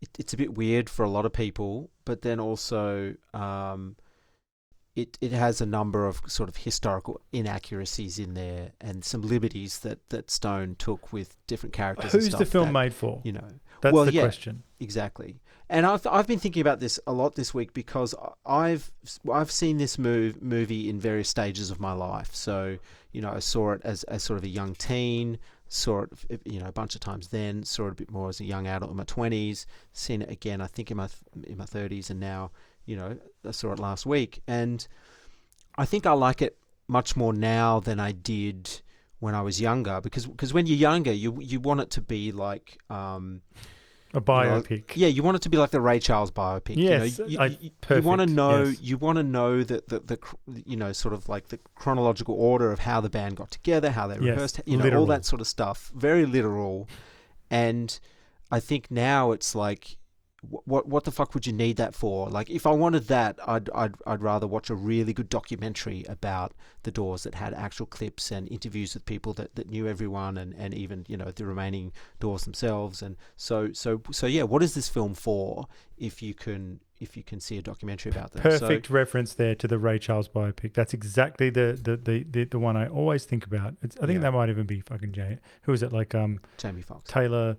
it, 0.00 0.08
it's 0.18 0.32
a 0.32 0.36
bit 0.36 0.56
weird 0.56 0.88
for 0.88 1.04
a 1.04 1.10
lot 1.10 1.26
of 1.26 1.32
people, 1.32 1.90
but 2.04 2.22
then 2.22 2.40
also 2.40 3.14
um, 3.34 3.96
it 4.98 5.16
it 5.20 5.32
has 5.32 5.60
a 5.60 5.66
number 5.66 6.06
of 6.06 6.20
sort 6.26 6.48
of 6.48 6.56
historical 6.58 7.20
inaccuracies 7.32 8.18
in 8.18 8.34
there 8.34 8.72
and 8.80 9.04
some 9.04 9.22
liberties 9.22 9.78
that, 9.80 10.08
that 10.10 10.30
Stone 10.30 10.76
took 10.78 11.12
with 11.12 11.36
different 11.46 11.72
characters. 11.72 12.12
and 12.12 12.22
Who's 12.22 12.34
the 12.34 12.46
film 12.46 12.68
that, 12.68 12.72
made 12.72 12.94
for? 12.94 13.20
You 13.24 13.32
know, 13.32 13.48
That's 13.80 13.92
well, 13.92 14.04
the 14.04 14.12
yeah, 14.12 14.22
question. 14.22 14.62
Exactly. 14.80 15.40
And 15.70 15.84
I've 15.84 16.06
I've 16.06 16.26
been 16.26 16.38
thinking 16.38 16.62
about 16.62 16.80
this 16.80 16.98
a 17.06 17.12
lot 17.12 17.34
this 17.34 17.52
week 17.52 17.72
because 17.74 18.14
I've 18.46 18.90
I've 19.30 19.50
seen 19.50 19.76
this 19.78 19.98
move 19.98 20.42
movie 20.42 20.88
in 20.88 20.98
various 20.98 21.28
stages 21.28 21.70
of 21.70 21.78
my 21.78 21.92
life. 21.92 22.34
So 22.34 22.78
you 23.12 23.20
know 23.20 23.30
I 23.30 23.40
saw 23.40 23.72
it 23.72 23.82
as, 23.84 24.02
as 24.04 24.22
sort 24.22 24.38
of 24.38 24.44
a 24.44 24.48
young 24.48 24.74
teen, 24.74 25.38
saw 25.68 26.04
it 26.28 26.40
you 26.44 26.60
know 26.60 26.66
a 26.66 26.72
bunch 26.72 26.94
of 26.94 27.00
times 27.00 27.28
then, 27.28 27.62
saw 27.62 27.86
it 27.86 27.92
a 27.92 27.94
bit 27.94 28.10
more 28.10 28.28
as 28.28 28.40
a 28.40 28.44
young 28.44 28.66
adult 28.66 28.90
in 28.90 28.96
my 28.96 29.04
twenties, 29.04 29.66
seen 29.92 30.22
it 30.22 30.30
again 30.30 30.60
I 30.60 30.66
think 30.66 30.90
in 30.90 30.96
my 30.96 31.08
in 31.46 31.58
my 31.58 31.64
thirties, 31.64 32.10
and 32.10 32.20
now 32.20 32.50
you 32.86 32.96
know 32.96 33.16
I 33.46 33.50
saw 33.50 33.72
it 33.72 33.78
last 33.78 34.06
week, 34.06 34.40
and 34.46 34.86
I 35.76 35.84
think 35.84 36.06
I 36.06 36.12
like 36.12 36.42
it 36.42 36.56
much 36.88 37.16
more 37.16 37.32
now 37.32 37.80
than 37.80 38.00
I 38.00 38.12
did 38.12 38.80
when 39.20 39.34
I 39.34 39.42
was 39.42 39.60
younger 39.60 40.00
because 40.00 40.26
because 40.26 40.54
when 40.54 40.66
you're 40.66 40.76
younger 40.76 41.12
you 41.12 41.38
you 41.40 41.60
want 41.60 41.80
it 41.80 41.90
to 41.90 42.00
be 42.00 42.32
like 42.32 42.78
um, 42.88 43.42
A 44.14 44.20
biopic. 44.22 44.92
yeah, 44.94 45.08
you 45.08 45.22
want 45.22 45.36
it 45.36 45.42
to 45.42 45.50
be 45.50 45.58
like 45.58 45.70
the 45.70 45.80
Ray 45.82 45.98
Charles 46.00 46.30
biopic. 46.30 46.76
Yes, 46.76 47.18
you, 47.18 47.24
know, 47.24 47.28
you, 47.30 47.38
I- 47.38 47.46
you, 47.46 47.70
you 47.96 48.02
want 48.02 48.20
to 48.22 48.26
know. 48.26 48.64
yes. 48.64 48.80
You 48.80 48.96
want 48.96 49.16
to 49.16 49.22
know 49.22 49.62
that 49.62 49.88
the, 49.88 50.00
the 50.00 50.18
you 50.64 50.76
know 50.76 50.92
sort 50.92 51.12
of 51.12 51.28
like 51.28 51.48
the 51.48 51.58
chronological 51.74 52.34
order 52.34 52.72
of 52.72 52.78
how 52.80 53.00
the 53.02 53.10
band 53.10 53.36
got 53.36 53.50
together, 53.50 53.90
how 53.90 54.06
they 54.06 54.14
Yes, 54.14 54.22
rehearsed, 54.22 54.60
you 54.64 54.78
know, 54.78 54.84
literal. 54.84 55.02
all 55.02 55.06
that 55.08 55.24
sort 55.26 55.40
of 55.42 55.46
stuff. 55.46 55.92
Very 55.94 56.24
literal, 56.24 56.88
and 57.50 57.98
I 58.50 58.60
think 58.60 58.90
now 58.90 59.32
it's 59.32 59.54
like. 59.54 59.98
Wh- 60.42 60.66
What 60.68 60.88
what 60.88 61.04
the 61.04 61.10
fuck 61.10 61.34
would 61.34 61.46
you 61.46 61.52
need 61.52 61.76
that 61.76 61.94
for? 61.94 62.28
Like, 62.28 62.50
if 62.50 62.66
I 62.66 62.70
wanted 62.72 63.08
that, 63.08 63.38
I'd 63.46 63.68
I'd 63.74 63.94
I'd 64.06 64.22
rather 64.22 64.46
watch 64.46 64.70
a 64.70 64.74
really 64.74 65.12
good 65.12 65.28
documentary 65.28 66.04
about 66.08 66.52
the 66.82 66.90
Doors 66.90 67.22
that 67.24 67.34
had 67.34 67.54
actual 67.54 67.86
clips 67.86 68.30
and 68.30 68.48
interviews 68.50 68.94
with 68.94 69.04
people 69.06 69.32
that, 69.34 69.54
that 69.56 69.68
knew 69.68 69.86
everyone 69.86 70.36
and, 70.38 70.54
and 70.54 70.74
even 70.74 71.04
you 71.08 71.16
know 71.16 71.30
the 71.30 71.44
remaining 71.46 71.92
Doors 72.20 72.44
themselves. 72.44 73.02
And 73.02 73.16
so 73.36 73.72
so 73.72 74.00
so 74.10 74.26
yeah, 74.26 74.42
what 74.44 74.62
is 74.62 74.74
this 74.74 74.88
film 74.88 75.14
for? 75.14 75.66
If 75.96 76.22
you 76.22 76.34
can 76.34 76.80
if 77.00 77.16
you 77.16 77.22
can 77.22 77.38
see 77.38 77.56
a 77.58 77.62
documentary 77.62 78.10
about 78.10 78.32
them, 78.32 78.42
So- 78.42 78.58
Perfect 78.58 78.90
reference 78.90 79.34
there 79.34 79.54
to 79.54 79.68
the 79.68 79.78
Ray 79.78 79.98
Charles 80.00 80.28
biopic. 80.28 80.74
That's 80.74 80.94
exactly 80.94 81.48
the 81.50 81.78
the 81.80 81.96
the, 81.96 82.24
the, 82.28 82.44
the 82.44 82.58
one 82.58 82.76
I 82.76 82.86
always 82.88 83.24
think 83.24 83.46
about. 83.46 83.74
It's, 83.82 83.96
I 83.98 84.06
think 84.06 84.16
Yeah. 84.16 84.22
that 84.30 84.32
might 84.32 84.48
even 84.48 84.66
be 84.66 84.80
fucking 84.80 85.12
Jay. 85.12 85.38
Who 85.62 85.72
is 85.72 85.82
it? 85.82 85.92
Like 85.92 86.14
um 86.14 86.40
Jamie 86.56 86.82
Foxx. 86.82 87.10
Taylor 87.10 87.56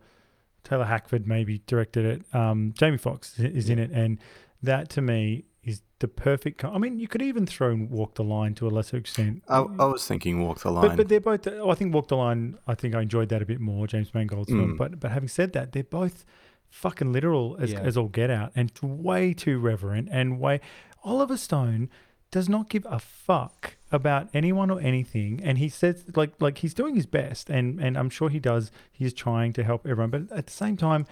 Taylor 0.69 0.85
Hackford 0.85 1.27
maybe 1.27 1.61
directed 1.65 2.05
it. 2.05 2.35
Um, 2.35 2.73
Jamie 2.77 2.97
Foxx 2.97 3.39
is 3.39 3.69
in 3.69 3.79
it, 3.79 3.91
and 3.91 4.19
that 4.61 4.89
to 4.91 5.01
me 5.01 5.45
is 5.63 5.81
the 5.99 6.07
perfect. 6.07 6.59
Co- 6.59 6.71
I 6.71 6.77
mean, 6.77 6.99
you 6.99 7.07
could 7.07 7.21
even 7.21 7.45
throw 7.45 7.71
in 7.71 7.89
Walk 7.89 8.15
the 8.15 8.23
Line 8.23 8.53
to 8.55 8.67
a 8.67 8.69
lesser 8.69 8.97
extent. 8.97 9.43
I, 9.47 9.57
I 9.57 9.85
was 9.85 10.05
thinking 10.07 10.41
Walk 10.41 10.59
the 10.61 10.71
Line. 10.71 10.87
But, 10.89 10.97
but 10.97 11.07
they're 11.09 11.19
both. 11.19 11.47
Oh, 11.47 11.69
I 11.69 11.75
think 11.75 11.93
Walk 11.93 12.07
the 12.07 12.17
Line. 12.17 12.57
I 12.67 12.75
think 12.75 12.93
I 12.95 13.01
enjoyed 13.01 13.29
that 13.29 13.41
a 13.41 13.45
bit 13.45 13.59
more, 13.59 13.87
James 13.87 14.13
Mangold's 14.13 14.49
film. 14.49 14.73
Mm. 14.73 14.77
But 14.77 14.99
but 14.99 15.11
having 15.11 15.29
said 15.29 15.53
that, 15.53 15.71
they're 15.71 15.83
both 15.83 16.23
fucking 16.69 17.11
literal 17.11 17.57
as, 17.59 17.71
Yeah. 17.71 17.79
as 17.79 17.97
all 17.97 18.07
get 18.09 18.29
out, 18.29 18.51
and 18.55 18.71
way 18.81 19.33
too 19.33 19.57
reverent, 19.59 20.07
and 20.11 20.39
way. 20.39 20.61
Oliver 21.03 21.37
Stone 21.37 21.89
does 22.31 22.47
not 22.47 22.69
give 22.69 22.85
a 22.89 22.99
fuck 22.99 23.77
about 23.91 24.29
anyone 24.33 24.69
or 24.69 24.79
anything, 24.81 25.39
and 25.43 25.57
he 25.57 25.69
says 25.69 26.05
like 26.15 26.31
like 26.39 26.59
he's 26.59 26.73
doing 26.73 26.95
his 26.95 27.05
best, 27.05 27.49
and 27.49 27.79
and 27.79 27.97
I'm 27.97 28.09
sure 28.09 28.29
he 28.29 28.39
does. 28.39 28.71
He's 28.91 29.13
trying 29.13 29.53
to 29.53 29.63
help 29.63 29.85
everyone, 29.87 30.09
but 30.11 30.31
at 30.37 30.47
the 30.47 30.53
same 30.53 30.77
time. 30.77 31.05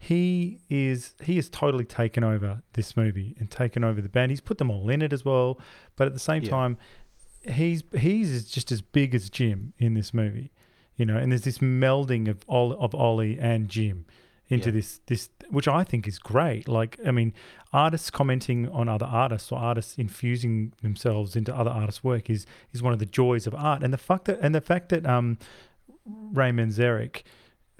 He 0.00 0.60
is 0.70 1.14
he 1.24 1.34
has 1.36 1.48
totally 1.48 1.84
taken 1.84 2.22
over 2.22 2.62
this 2.74 2.96
movie 2.96 3.34
and 3.40 3.50
taken 3.50 3.82
over 3.82 4.00
the 4.00 4.08
band. 4.08 4.30
He's 4.30 4.40
put 4.40 4.58
them 4.58 4.70
all 4.70 4.88
in 4.88 5.02
it 5.02 5.12
as 5.12 5.24
well, 5.24 5.58
but 5.96 6.06
at 6.06 6.12
the 6.12 6.20
same 6.20 6.44
Yeah. 6.44 6.50
time, 6.50 6.78
he's 7.50 7.82
he's 7.98 8.44
just 8.48 8.70
as 8.70 8.80
big 8.80 9.12
as 9.12 9.28
Jim 9.28 9.72
in 9.76 9.94
this 9.94 10.14
movie, 10.14 10.52
you 10.94 11.04
know. 11.04 11.16
And 11.16 11.32
there's 11.32 11.42
this 11.42 11.58
melding 11.58 12.28
of 12.28 12.44
of 12.48 12.94
Ollie 12.94 13.40
and 13.40 13.68
Jim 13.68 14.06
into 14.50 14.68
Yeah. 14.70 14.74
this 14.76 15.00
this 15.06 15.30
which 15.50 15.68
I 15.68 15.84
think 15.84 16.06
is 16.08 16.18
great. 16.18 16.68
Like 16.68 16.98
I 17.06 17.10
mean, 17.10 17.32
artists 17.72 18.10
commenting 18.10 18.68
on 18.68 18.88
other 18.88 19.06
artists 19.06 19.50
or 19.52 19.58
artists 19.58 19.96
infusing 19.98 20.72
themselves 20.82 21.36
into 21.36 21.54
other 21.54 21.70
artists' 21.70 22.02
work 22.04 22.28
is 22.30 22.46
is 22.72 22.82
one 22.82 22.92
of 22.92 22.98
the 22.98 23.06
joys 23.06 23.46
of 23.46 23.54
art. 23.54 23.82
And 23.82 23.92
the 23.92 23.98
fact 23.98 24.24
that 24.26 24.38
and 24.40 24.54
the 24.54 24.60
fact 24.60 24.88
that 24.90 25.06
um 25.06 25.38
Ray 26.06 26.50
Manzarek 26.50 27.22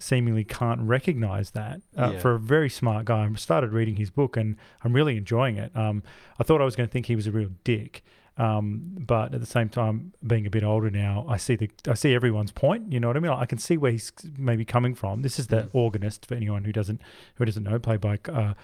seemingly 0.01 0.45
can't 0.45 0.81
recognize 0.83 1.51
that 1.53 1.81
uh, 1.97 2.11
Yeah. 2.13 2.19
for 2.21 2.35
a 2.35 2.39
very 2.39 2.71
smart 2.71 3.05
guy. 3.07 3.25
I 3.27 3.35
started 3.35 3.73
reading 3.73 3.97
his 3.97 4.11
book 4.11 4.37
and 4.37 4.57
I'm 4.85 4.93
really 4.93 5.17
enjoying 5.17 5.57
it. 5.57 5.75
Um, 5.77 6.03
I 6.39 6.45
thought 6.45 6.61
I 6.61 6.65
was 6.65 6.77
going 6.77 6.89
to 6.89 6.93
think 6.93 7.07
he 7.07 7.17
was 7.17 7.27
a 7.27 7.33
real 7.33 7.51
dick. 7.65 8.05
Um, 8.39 8.93
but 9.01 9.35
at 9.35 9.41
the 9.41 9.47
same 9.47 9.69
time, 9.69 10.13
being 10.25 10.47
a 10.47 10.51
bit 10.51 10.63
older 10.63 10.91
now, 10.91 11.27
I 11.29 11.37
see 11.39 11.57
the 11.57 11.69
I 11.89 11.95
see 11.95 12.15
everyone's 12.15 12.53
point. 12.53 12.93
You 12.93 13.01
know 13.01 13.09
what 13.09 13.17
I 13.17 13.21
mean? 13.21 13.33
I 13.33 13.47
can 13.47 13.59
see 13.59 13.77
where 13.77 13.91
he's 13.91 14.13
maybe 14.39 14.65
coming 14.65 14.95
from. 14.95 15.23
This 15.23 15.39
is 15.41 15.49
the 15.49 15.69
organist 15.73 16.25
for 16.27 16.35
anyone 16.37 16.63
who 16.65 16.73
doesn't 16.73 17.01
who 17.35 17.45
doesn't 17.45 17.65
know, 17.65 17.79
played 17.81 18.01
by 18.01 18.19
uh, 18.33 18.55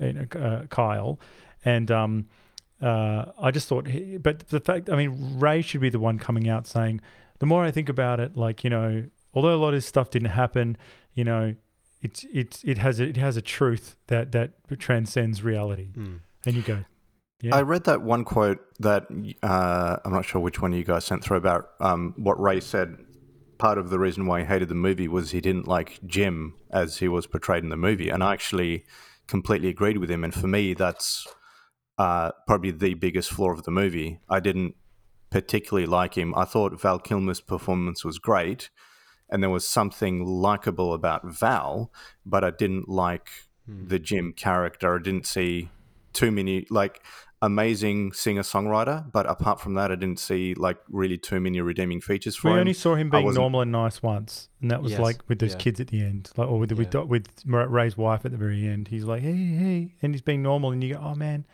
uh, 0.00 0.62
Kyle, 0.68 1.20
and 1.64 1.90
um, 1.90 2.26
uh, 2.82 3.26
I 3.40 3.50
just 3.50 3.68
thought, 3.68 3.86
he, 3.86 4.16
but 4.16 4.48
the 4.48 4.58
fact, 4.60 4.88
I 4.90 4.96
mean, 4.96 5.38
Ray 5.38 5.62
should 5.62 5.80
be 5.82 5.90
the 5.90 6.00
one 6.00 6.18
coming 6.18 6.48
out 6.48 6.66
saying, 6.66 7.00
the 7.38 7.46
more 7.46 7.62
I 7.64 7.70
think 7.70 7.88
about 7.88 8.18
it, 8.20 8.36
like 8.36 8.64
you 8.64 8.70
know, 8.70 9.04
although 9.34 9.54
a 9.54 9.60
lot 9.60 9.68
of 9.68 9.74
this 9.74 9.86
stuff 9.86 10.10
didn't 10.10 10.30
happen, 10.30 10.76
you 11.14 11.22
know, 11.24 11.54
it's 12.02 12.24
it's 12.32 12.64
it 12.64 12.78
has 12.78 12.98
a, 12.98 13.04
it 13.04 13.16
has 13.16 13.36
a 13.36 13.42
truth 13.42 13.96
that 14.08 14.32
that 14.32 14.52
transcends 14.78 15.42
reality, 15.44 15.90
Mm. 15.96 16.20
and 16.46 16.56
you 16.56 16.62
go, 16.62 16.84
yeah, 17.42 17.56
I 17.56 17.62
read 17.62 17.84
that 17.84 18.02
one 18.02 18.24
quote 18.24 18.58
that 18.80 19.06
uh, 19.42 19.96
I'm 20.04 20.12
not 20.12 20.24
sure 20.24 20.40
which 20.40 20.60
one 20.60 20.72
you 20.72 20.84
guys 20.84 21.04
sent 21.04 21.24
through 21.24 21.38
about 21.38 21.70
um, 21.80 22.14
what 22.16 22.40
Ray 22.40 22.60
said. 22.60 22.96
Part 23.58 23.76
of 23.76 23.90
the 23.90 23.98
reason 23.98 24.24
why 24.24 24.40
he 24.40 24.46
hated 24.46 24.68
the 24.68 24.74
movie 24.74 25.08
was 25.08 25.30
he 25.30 25.40
didn't 25.40 25.68
like 25.68 26.00
Jim 26.06 26.54
as 26.70 26.98
he 26.98 27.08
was 27.08 27.26
portrayed 27.26 27.62
in 27.62 27.68
the 27.68 27.76
movie, 27.76 28.08
and 28.08 28.24
I 28.24 28.32
actually 28.32 28.84
completely 29.26 29.68
agreed 29.68 29.98
with 29.98 30.10
him. 30.10 30.24
And 30.24 30.32
for 30.32 30.46
me, 30.46 30.72
that's 30.72 31.26
uh, 31.98 32.30
probably 32.46 32.70
the 32.70 32.94
biggest 32.94 33.30
flaw 33.30 33.50
of 33.50 33.64
the 33.64 33.70
movie. 33.70 34.20
I 34.28 34.40
didn't 34.40 34.74
particularly 35.30 35.86
like 35.86 36.14
him. 36.14 36.34
I 36.34 36.44
thought 36.44 36.80
Val 36.80 36.98
Kilmer's 36.98 37.40
performance 37.40 38.04
was 38.04 38.18
great, 38.18 38.70
and 39.28 39.42
there 39.42 39.50
was 39.50 39.66
something 39.66 40.24
likable 40.24 40.94
about 40.94 41.26
Val, 41.26 41.92
but 42.24 42.44
I 42.44 42.50
didn't 42.50 42.88
like 42.88 43.28
the 43.66 43.98
Jim 43.98 44.32
character. 44.32 44.96
I 44.96 45.02
didn't 45.02 45.26
see 45.26 45.70
too 46.12 46.30
many 46.30 46.66
like 46.70 47.02
amazing 47.42 48.12
singer 48.12 48.42
songwriter, 48.42 49.10
but 49.12 49.24
apart 49.28 49.60
from 49.60 49.74
that, 49.74 49.90
I 49.90 49.94
didn't 49.94 50.18
see 50.18 50.54
like 50.54 50.78
really 50.90 51.16
too 51.16 51.40
many 51.40 51.60
redeeming 51.60 52.00
features 52.00 52.36
for 52.36 52.48
we 52.48 52.54
him. 52.54 52.60
only 52.60 52.72
saw 52.74 52.94
him 52.94 53.08
being 53.10 53.32
normal 53.32 53.62
and 53.62 53.72
nice 53.72 54.02
once, 54.02 54.48
and 54.60 54.70
that 54.70 54.82
was 54.82 54.92
Yes, 54.92 55.00
like 55.00 55.28
with 55.28 55.38
those 55.38 55.52
yeah. 55.52 55.58
kids 55.58 55.80
at 55.80 55.88
the 55.88 56.00
end, 56.02 56.30
like 56.36 56.48
or 56.48 56.58
with 56.58 56.72
with 56.72 56.94
Yeah. 56.94 57.00
with 57.02 57.28
Ray's 57.46 57.96
wife 57.96 58.24
at 58.24 58.32
the 58.32 58.36
very 58.38 58.66
end. 58.66 58.88
He's 58.88 59.04
like, 59.04 59.22
hey, 59.22 59.32
hey, 59.32 59.94
and 60.02 60.14
he's 60.14 60.22
being 60.22 60.42
normal, 60.42 60.70
and 60.72 60.82
you 60.84 60.94
go, 60.94 61.00
oh 61.02 61.14
man, 61.14 61.46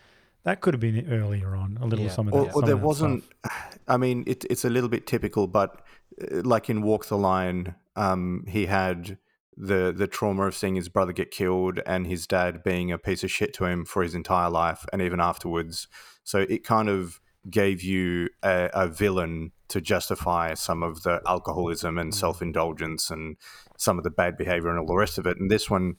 that 0.43 0.61
could 0.61 0.75
have 0.75 0.81
been 0.81 1.07
earlier 1.11 1.55
on 1.55 1.79
a 1.81 1.87
little 1.87 2.05
Yeah. 2.07 2.11
some 2.11 2.29
of 2.29 2.35
or, 2.35 2.45
that. 2.45 2.49
or 2.49 2.53
some 2.53 2.63
of 2.63 2.67
there 2.67 2.77
that 2.77 2.85
wasn't. 2.85 3.25
stuff. 3.45 3.79
I 3.89 3.97
mean, 3.97 4.25
it, 4.27 4.45
it's 4.51 4.65
a 4.65 4.71
little 4.71 4.89
bit 4.89 5.07
typical, 5.07 5.47
but 5.47 5.81
uh, 6.21 6.43
like 6.43 6.69
in 6.69 6.83
Walk 6.83 7.07
the 7.07 7.17
Line, 7.17 7.77
um, 7.95 8.45
he 8.49 8.67
had 8.67 9.19
the 9.57 9.93
the 9.97 10.07
trauma 10.07 10.47
of 10.47 10.55
seeing 10.55 10.75
his 10.75 10.89
brother 10.89 11.13
get 11.13 11.31
killed 11.31 11.81
and 11.87 12.07
his 12.07 12.27
dad 12.27 12.63
being 12.63 12.93
a 12.93 12.99
piece 12.99 13.25
of 13.25 13.31
shit 13.31 13.55
to 13.55 13.65
him 13.65 13.85
for 13.85 14.03
his 14.03 14.15
entire 14.15 14.51
life 14.51 14.85
and 14.93 15.01
even 15.01 15.21
afterwards. 15.21 15.89
So 16.25 16.41
it 16.41 16.65
kind 16.65 16.89
of 16.89 17.21
gave 17.49 17.83
you 17.83 18.29
a, 18.43 18.69
a 18.73 18.89
villain 18.89 19.53
to 19.69 19.81
justify 19.81 20.55
some 20.55 20.83
of 20.83 21.03
the 21.03 21.21
alcoholism 21.27 21.99
and 21.99 22.15
self 22.15 22.43
indulgence 22.43 23.11
and 23.11 23.37
some 23.77 23.99
of 23.99 24.05
the 24.05 24.11
bad 24.11 24.37
behavior 24.37 24.71
and 24.71 24.79
all 24.79 24.87
the 24.87 24.97
rest 24.97 25.19
of 25.19 25.27
it. 25.27 25.39
And 25.39 25.51
this 25.51 25.71
one 25.71 25.97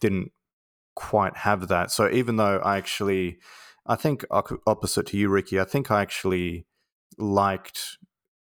didn't 0.00 0.32
quite 0.94 1.38
have 1.38 1.68
that. 1.68 1.90
So 1.90 2.10
even 2.10 2.36
though 2.36 2.58
I 2.58 2.76
actually, 2.76 3.38
I 3.86 3.96
think 3.96 4.24
opposite 4.30 5.06
to 5.06 5.16
you, 5.16 5.28
Ricky, 5.28 5.60
I 5.60 5.64
think 5.64 5.90
I 5.90 6.02
actually 6.02 6.66
liked, 7.18 7.98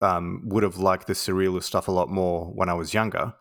um, 0.01 0.41
would 0.45 0.63
have 0.63 0.77
liked 0.77 1.07
the 1.07 1.13
surrealist 1.13 1.63
stuff 1.63 1.87
a 1.87 1.91
lot 1.91 2.09
more 2.09 2.45
when 2.47 2.69
I 2.69 2.73
was 2.73 2.93
younger. 2.93 3.33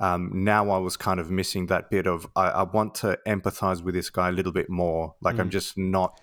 Um, 0.00 0.30
now 0.32 0.70
I 0.70 0.78
was 0.78 0.96
kind 0.96 1.20
of 1.20 1.30
missing 1.30 1.66
that 1.66 1.90
bit 1.90 2.06
of 2.06 2.26
I, 2.34 2.48
I 2.48 2.62
want 2.62 2.94
to 2.96 3.18
empathize 3.26 3.82
with 3.82 3.94
this 3.94 4.10
guy 4.10 4.30
a 4.30 4.32
little 4.32 4.52
bit 4.52 4.70
more. 4.70 5.14
Like 5.20 5.38
I'm 5.38 5.50
just 5.50 5.76
not 5.76 6.18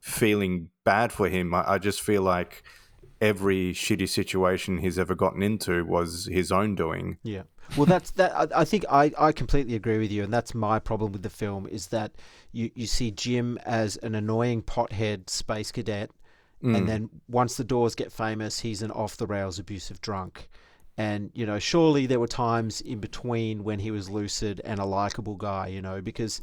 feeling 0.00 0.68
bad 0.84 1.12
for 1.12 1.28
him. 1.28 1.54
I, 1.54 1.72
I 1.72 1.78
just 1.78 2.02
feel 2.02 2.22
like 2.22 2.62
every 3.22 3.72
shitty 3.72 4.08
situation 4.08 4.78
he's 4.78 4.98
ever 4.98 5.14
gotten 5.14 5.42
into 5.42 5.84
was 5.84 6.26
his 6.26 6.52
own 6.52 6.74
doing. 6.74 7.18
Yeah. 7.22 7.42
Well, 7.76 7.86
that's 7.86 8.10
that. 8.12 8.36
I, 8.36 8.60
I 8.60 8.64
think 8.66 8.84
I, 8.90 9.12
I 9.18 9.32
completely 9.32 9.76
agree 9.76 9.98
with 9.98 10.12
you, 10.12 10.24
and 10.24 10.32
that's 10.32 10.54
my 10.54 10.78
problem 10.78 11.12
with 11.12 11.22
the 11.22 11.30
film 11.30 11.66
is 11.66 11.86
that 11.86 12.12
you, 12.50 12.70
you 12.74 12.86
see 12.86 13.10
Jim 13.10 13.58
as 13.64 13.96
an 13.98 14.14
annoying 14.14 14.62
pothead 14.62 15.30
space 15.30 15.72
cadet, 15.72 16.10
and 16.62 16.88
then 16.88 17.10
once 17.28 17.56
the 17.56 17.64
doors 17.64 17.94
get 17.94 18.12
famous, 18.12 18.60
he's 18.60 18.82
an 18.82 18.90
off 18.90 19.16
the 19.16 19.26
rails 19.26 19.58
abusive 19.58 20.00
drunk. 20.00 20.48
And 20.96 21.30
you 21.34 21.46
know, 21.46 21.58
surely 21.58 22.06
there 22.06 22.20
were 22.20 22.28
times 22.28 22.80
in 22.80 22.98
between 23.00 23.64
when 23.64 23.78
he 23.78 23.90
was 23.90 24.10
lucid 24.10 24.60
and 24.64 24.78
a 24.78 24.84
likable 24.84 25.36
guy. 25.36 25.68
You 25.68 25.82
know, 25.82 26.00
because 26.00 26.40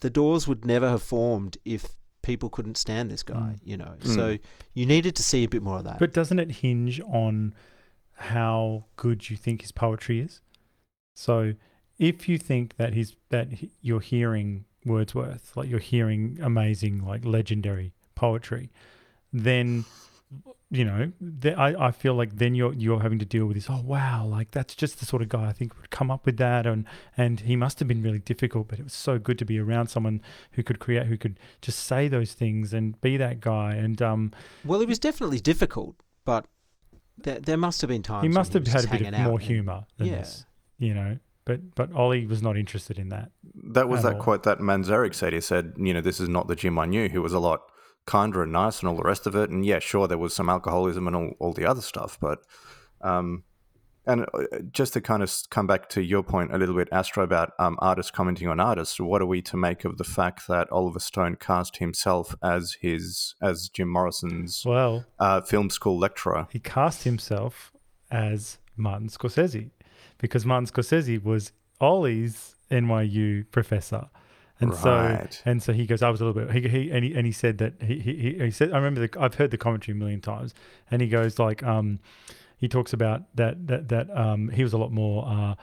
the 0.00 0.10
doors 0.10 0.46
would 0.46 0.64
never 0.64 0.88
have 0.88 1.02
formed 1.02 1.56
if 1.64 1.86
people 2.22 2.50
couldn't 2.50 2.76
stand 2.76 3.10
this 3.10 3.22
guy. 3.22 3.54
Mm. 3.54 3.60
You 3.64 3.76
know, 3.76 3.94
mm. 4.00 4.14
so 4.14 4.38
you 4.74 4.86
needed 4.86 5.16
to 5.16 5.22
see 5.22 5.44
a 5.44 5.48
bit 5.48 5.62
more 5.62 5.78
of 5.78 5.84
that. 5.84 5.98
But 5.98 6.12
doesn't 6.12 6.38
it 6.38 6.50
hinge 6.50 7.00
on 7.00 7.54
how 8.16 8.84
good 8.96 9.30
you 9.30 9.36
think 9.36 9.62
his 9.62 9.72
poetry 9.72 10.20
is? 10.20 10.40
So, 11.14 11.54
if 11.98 12.28
you 12.28 12.36
think 12.36 12.76
that 12.76 12.92
his 12.92 13.16
that 13.30 13.52
he- 13.52 13.70
you're 13.80 14.00
hearing 14.00 14.64
Wordsworth, 14.84 15.56
like 15.56 15.68
you're 15.68 15.80
hearing 15.80 16.38
amazing, 16.40 17.04
like 17.04 17.24
legendary 17.24 17.92
poetry, 18.14 18.70
then 19.32 19.84
you 20.70 20.84
know, 20.84 21.12
th- 21.40 21.56
I, 21.56 21.86
I 21.86 21.90
feel 21.92 22.14
like 22.14 22.36
then 22.36 22.54
you're 22.54 22.72
you're 22.74 23.00
having 23.00 23.18
to 23.20 23.24
deal 23.24 23.46
with 23.46 23.56
this. 23.56 23.68
Oh 23.70 23.80
wow, 23.84 24.26
like 24.26 24.50
that's 24.50 24.74
just 24.74 24.98
the 24.98 25.06
sort 25.06 25.22
of 25.22 25.28
guy 25.28 25.46
I 25.46 25.52
think 25.52 25.76
would 25.76 25.90
come 25.90 26.10
up 26.10 26.26
with 26.26 26.36
that, 26.38 26.66
and 26.66 26.84
and 27.16 27.40
he 27.40 27.54
must 27.56 27.78
have 27.78 27.86
been 27.88 28.02
really 28.02 28.18
difficult, 28.18 28.68
but 28.68 28.78
it 28.80 28.82
was 28.84 28.92
so 28.92 29.18
good 29.18 29.38
to 29.38 29.44
be 29.44 29.58
around 29.58 29.86
someone 29.88 30.20
who 30.52 30.62
could 30.62 30.78
create, 30.80 31.06
who 31.06 31.16
could 31.16 31.38
just 31.62 31.80
say 31.84 32.08
those 32.08 32.32
things 32.32 32.72
and 32.74 33.00
be 33.00 33.16
that 33.16 33.40
guy. 33.40 33.74
And 33.74 34.02
um, 34.02 34.32
Well, 34.64 34.80
it 34.80 34.88
was 34.88 34.98
definitely 34.98 35.38
difficult, 35.38 35.94
but 36.24 36.46
there, 37.18 37.38
there 37.38 37.56
must 37.56 37.80
have 37.80 37.88
been 37.88 38.02
times 38.02 38.22
he 38.22 38.28
when 38.28 38.34
must 38.34 38.52
have 38.52 38.64
was 38.64 38.72
had 38.72 38.84
a 38.84 38.88
bit 38.88 39.02
of 39.06 39.20
more 39.20 39.34
and- 39.34 39.42
humor 39.42 39.84
than 39.98 40.08
yeah. 40.08 40.16
this, 40.18 40.44
you 40.78 40.94
know. 40.94 41.18
But 41.44 41.76
but 41.76 41.92
Ollie 41.92 42.26
was 42.26 42.42
not 42.42 42.56
interested 42.56 42.98
in 42.98 43.10
that. 43.10 43.30
That 43.72 43.88
was 43.88 44.02
that 44.02 44.14
all. 44.14 44.20
quote 44.20 44.42
that 44.42 44.58
Manzarek 44.58 45.14
said. 45.14 45.32
He 45.32 45.40
said, 45.40 45.74
you 45.76 45.94
know, 45.94 46.00
this 46.00 46.18
is 46.18 46.28
not 46.28 46.48
the 46.48 46.56
Jim 46.56 46.76
I 46.76 46.86
knew. 46.86 47.08
He 47.08 47.18
was 47.18 47.32
a 47.32 47.38
lot 47.38 47.60
kinder 48.06 48.42
and 48.42 48.52
nice 48.52 48.80
and 48.80 48.88
all 48.88 48.96
the 48.96 49.02
rest 49.02 49.26
of 49.26 49.34
it. 49.34 49.50
And 49.50 49.64
yeah, 49.64 49.78
sure, 49.78 50.06
there 50.08 50.18
was 50.18 50.34
some 50.34 50.48
alcoholism 50.48 51.06
and 51.06 51.16
all, 51.16 51.30
all 51.38 51.52
the 51.52 51.66
other 51.66 51.80
stuff. 51.80 52.18
But, 52.20 52.38
um, 53.02 53.44
and 54.06 54.22
uh, 54.32 54.44
just 54.70 54.92
to 54.92 55.00
kind 55.00 55.22
of 55.22 55.32
come 55.50 55.66
back 55.66 55.88
to 55.90 56.02
your 56.02 56.22
point 56.22 56.54
a 56.54 56.58
little 56.58 56.76
bit, 56.76 56.88
Astro, 56.92 57.24
about 57.24 57.52
um, 57.58 57.76
artists 57.80 58.12
commenting 58.12 58.48
on 58.48 58.60
artists, 58.60 59.00
what 59.00 59.20
are 59.20 59.26
we 59.26 59.42
to 59.42 59.56
make 59.56 59.84
of 59.84 59.98
the 59.98 60.04
fact 60.04 60.46
that 60.48 60.70
Oliver 60.70 61.00
Stone 61.00 61.36
cast 61.36 61.78
himself 61.78 62.34
as 62.42 62.76
his, 62.80 63.34
as 63.42 63.68
Jim 63.68 63.88
Morrison's 63.88 64.62
Well, 64.64 65.04
uh, 65.18 65.40
film 65.40 65.70
school 65.70 65.98
lecturer? 65.98 66.46
he 66.52 66.60
cast 66.60 67.02
himself 67.02 67.72
as 68.10 68.58
Martin 68.76 69.08
Scorsese 69.08 69.70
because 70.18 70.46
Martin 70.46 70.66
Scorsese 70.66 71.22
was 71.22 71.52
Ollie's 71.80 72.54
NYU 72.70 73.50
professor. 73.50 74.08
And 74.58 74.74
so, 74.74 75.28
and 75.44 75.62
so 75.62 75.72
he 75.74 75.86
goes. 75.86 76.02
I 76.02 76.08
was 76.08 76.20
a 76.20 76.24
little 76.24 76.46
bit. 76.46 76.52
He, 76.54 76.68
he 76.68 76.90
and 76.90 77.04
he 77.04 77.14
and 77.14 77.26
he 77.26 77.32
said 77.32 77.58
that 77.58 77.74
he 77.82 77.98
he, 77.98 78.38
he 78.38 78.50
said. 78.50 78.72
I 78.72 78.76
remember 78.76 79.06
the. 79.06 79.20
I've 79.20 79.34
heard 79.34 79.50
the 79.50 79.58
commentary 79.58 79.94
a 79.94 79.98
million 79.98 80.22
times, 80.22 80.54
and 80.90 81.02
he 81.02 81.08
goes 81.08 81.38
like, 81.38 81.62
um, 81.62 82.00
he 82.56 82.68
talks 82.68 82.92
about 82.92 83.24
that 83.34 83.66
that 83.66 83.88
that 83.88 84.16
um 84.16 84.48
he 84.48 84.62
was 84.62 84.72
a 84.72 84.78
lot 84.78 84.92
more 84.92 85.26
uh, 85.26 85.54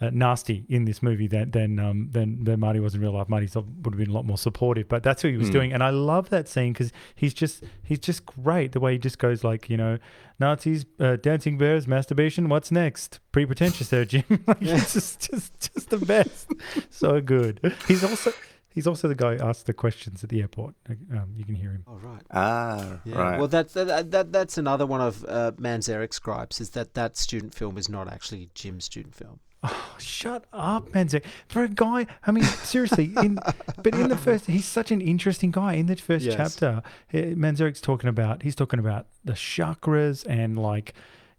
uh 0.00 0.10
nasty 0.12 0.66
in 0.68 0.84
this 0.84 1.02
movie 1.02 1.26
than 1.26 1.50
than 1.50 1.78
um 1.78 2.10
than 2.12 2.44
than 2.44 2.60
Marty 2.60 2.78
was 2.78 2.94
in 2.94 3.00
real 3.00 3.12
life. 3.12 3.28
Marty 3.28 3.48
would 3.54 3.94
have 3.94 3.96
been 3.96 4.10
a 4.10 4.12
lot 4.12 4.26
more 4.26 4.38
supportive, 4.38 4.86
but 4.86 5.02
that's 5.02 5.22
who 5.22 5.28
he 5.28 5.36
was 5.38 5.48
doing, 5.48 5.72
and 5.72 5.82
I 5.82 5.90
love 5.90 6.28
that 6.28 6.46
scene 6.46 6.74
because 6.74 6.92
he's 7.14 7.32
just 7.32 7.64
he's 7.82 8.00
just 8.00 8.26
great 8.26 8.72
the 8.72 8.80
way 8.80 8.92
he 8.92 8.98
just 8.98 9.18
goes 9.18 9.42
like 9.42 9.70
you 9.70 9.78
know 9.78 9.98
Nazis, 10.42 10.84
uh, 10.98 11.16
dancing 11.16 11.56
bears, 11.56 11.86
masturbation. 11.86 12.48
What's 12.48 12.72
next? 12.72 13.20
Pretty 13.30 13.46
pretentious 13.46 13.88
there, 13.90 14.04
Jim. 14.04 14.24
like, 14.46 14.58
It's 14.60 14.92
just, 14.94 15.30
just, 15.30 15.72
just 15.74 15.90
the 15.90 15.98
best. 15.98 16.50
so 16.90 17.20
good. 17.20 17.60
He's 17.86 18.02
also, 18.02 18.32
he's 18.70 18.86
also 18.88 19.06
the 19.06 19.14
guy 19.14 19.36
who 19.36 19.44
asks 19.44 19.62
the 19.62 19.72
questions 19.72 20.24
at 20.24 20.30
the 20.30 20.40
airport. 20.40 20.74
Um, 20.90 21.32
you 21.36 21.44
can 21.44 21.54
hear 21.54 21.70
him. 21.70 21.84
Oh 21.86 21.94
right. 22.02 22.22
Ah, 22.32 22.98
Yeah. 23.04 23.16
right. 23.16 23.38
Well, 23.38 23.46
that's 23.48 23.74
that, 23.74 24.10
that 24.10 24.32
that's 24.32 24.58
another 24.58 24.84
one 24.84 25.00
of 25.00 25.24
uh, 25.28 25.52
Manzarek's 25.52 26.18
gripes 26.18 26.60
is 26.60 26.70
that 26.70 26.94
that 26.94 27.16
student 27.16 27.54
film 27.54 27.78
is 27.78 27.88
not 27.88 28.12
actually 28.12 28.50
Jim's 28.54 28.84
student 28.86 29.14
film. 29.14 29.38
Oh, 29.64 29.94
shut 29.98 30.44
up, 30.52 30.90
Manzarek. 30.90 31.24
For 31.46 31.62
a 31.62 31.68
guy, 31.68 32.06
I 32.26 32.32
mean, 32.32 32.42
seriously. 32.44 33.12
In 33.16 33.38
but 33.82 33.94
in 33.94 34.08
the 34.08 34.16
first, 34.28 34.46
he's 34.46 34.64
such 34.64 34.90
an 34.90 35.00
interesting 35.00 35.50
guy. 35.52 35.74
In 35.74 35.86
the 35.86 35.96
first 35.96 36.24
Yes. 36.24 36.34
chapter, 36.36 36.82
eh, 37.12 37.34
talking 37.80 38.08
about 38.08 38.42
he's 38.42 38.56
talking 38.56 38.80
about 38.80 39.06
the 39.24 39.34
chakras 39.34 40.26
and 40.28 40.58
like, 40.58 40.94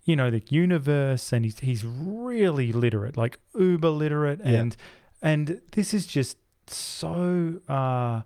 you 0.05 0.15
know, 0.15 0.29
the 0.31 0.41
universe, 0.47 1.33
and 1.33 1.43
he's 1.43 1.59
he's 1.59 1.83
really 1.85 2.71
literate, 2.71 3.17
like 3.17 3.39
uber 3.55 3.89
literate, 3.89 4.39
Yeah. 4.39 4.51
and 4.61 4.77
and 5.21 5.61
this 5.73 5.93
is 5.93 6.05
just 6.07 6.37
so. 6.67 7.59
Uh, 7.67 8.21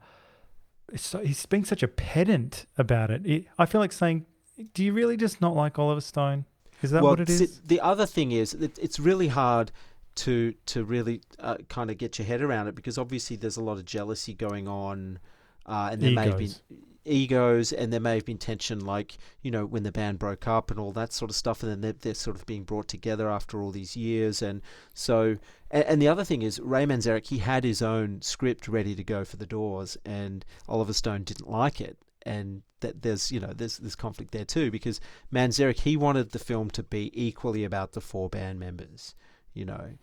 so 0.95 1.19
he's 1.19 1.45
being 1.47 1.65
such 1.65 1.83
a 1.83 1.87
pedant 1.87 2.65
about 2.77 3.11
it. 3.11 3.25
it. 3.25 3.45
I 3.57 3.65
feel 3.65 3.81
like 3.81 3.91
saying, 3.91 4.25
"Do 4.73 4.83
you 4.83 4.93
really 4.93 5.17
just 5.17 5.41
not 5.41 5.55
like 5.55 5.77
Oliver 5.79 6.01
Stone? 6.01 6.45
Is 6.81 6.91
that 6.91 7.01
well, 7.01 7.11
what 7.11 7.19
it 7.19 7.29
is?" 7.29 7.61
the 7.61 7.81
other 7.81 8.05
thing 8.05 8.31
is, 8.31 8.53
it, 8.53 8.77
it's 8.79 8.99
really 8.99 9.29
hard 9.29 9.71
to 10.17 10.53
to 10.65 10.83
really 10.83 11.21
uh, 11.39 11.57
kind 11.69 11.89
of 11.89 11.97
get 11.97 12.17
your 12.17 12.25
head 12.25 12.41
around 12.41 12.67
it 12.67 12.75
because 12.75 12.97
obviously 12.97 13.35
there's 13.35 13.57
a 13.57 13.63
lot 13.63 13.77
of 13.77 13.85
jealousy 13.85 14.33
going 14.33 14.67
on, 14.67 15.19
uh, 15.65 15.89
and 15.91 16.01
there 16.01 16.11
may 16.11 16.27
have 16.27 16.37
been 16.37 16.47
Egos. 16.47 16.61
egos, 17.05 17.71
and 17.71 17.93
there 17.93 17.99
may 17.99 18.15
have 18.15 18.25
been 18.25 18.37
tension, 18.37 18.79
like 18.79 19.17
you 19.41 19.51
know 19.51 19.65
when 19.65 19.83
the 19.83 19.91
band 19.91 20.19
broke 20.19 20.47
up 20.47 20.71
and 20.71 20.79
all 20.79 20.91
that 20.91 21.13
sort 21.13 21.29
of 21.29 21.35
stuff, 21.35 21.61
and 21.61 21.71
then 21.71 21.81
they're, 21.81 21.93
they're 21.93 22.13
sort 22.15 22.35
of 22.35 22.45
being 22.45 22.63
brought 22.63 22.87
together 22.87 23.29
after 23.29 23.61
all 23.61 23.71
these 23.71 23.95
years, 23.95 24.41
and 24.41 24.61
so 24.93 25.37
and, 25.69 25.83
and 25.85 26.01
the 26.01 26.07
other 26.07 26.23
thing 26.23 26.41
is 26.41 26.59
Ray 26.59 26.85
Manzarek, 26.85 27.27
he 27.27 27.37
had 27.37 27.63
his 27.63 27.81
own 27.81 28.21
script 28.21 28.67
ready 28.67 28.95
to 28.95 29.03
go 29.03 29.23
for 29.23 29.37
the 29.37 29.45
Doors, 29.45 29.97
and 30.03 30.43
Oliver 30.67 30.93
Stone 30.93 31.23
didn't 31.23 31.49
like 31.49 31.79
it, 31.79 31.97
and 32.27 32.61
that 32.81 33.01
there's 33.01 33.31
you 33.31 33.39
know 33.39 33.53
there's 33.55 33.77
there's 33.77 33.95
conflict 33.95 34.31
there 34.31 34.45
too 34.45 34.69
because 34.69 34.99
Manzarek 35.33 35.79
he 35.79 35.97
wanted 35.97 36.31
the 36.31 36.39
film 36.39 36.69
to 36.71 36.83
be 36.83 37.11
equally 37.13 37.63
about 37.63 37.93
the 37.93 38.01
four 38.01 38.29
band 38.29 38.59
members, 38.59 39.15
you 39.53 39.65
know, 39.65 39.93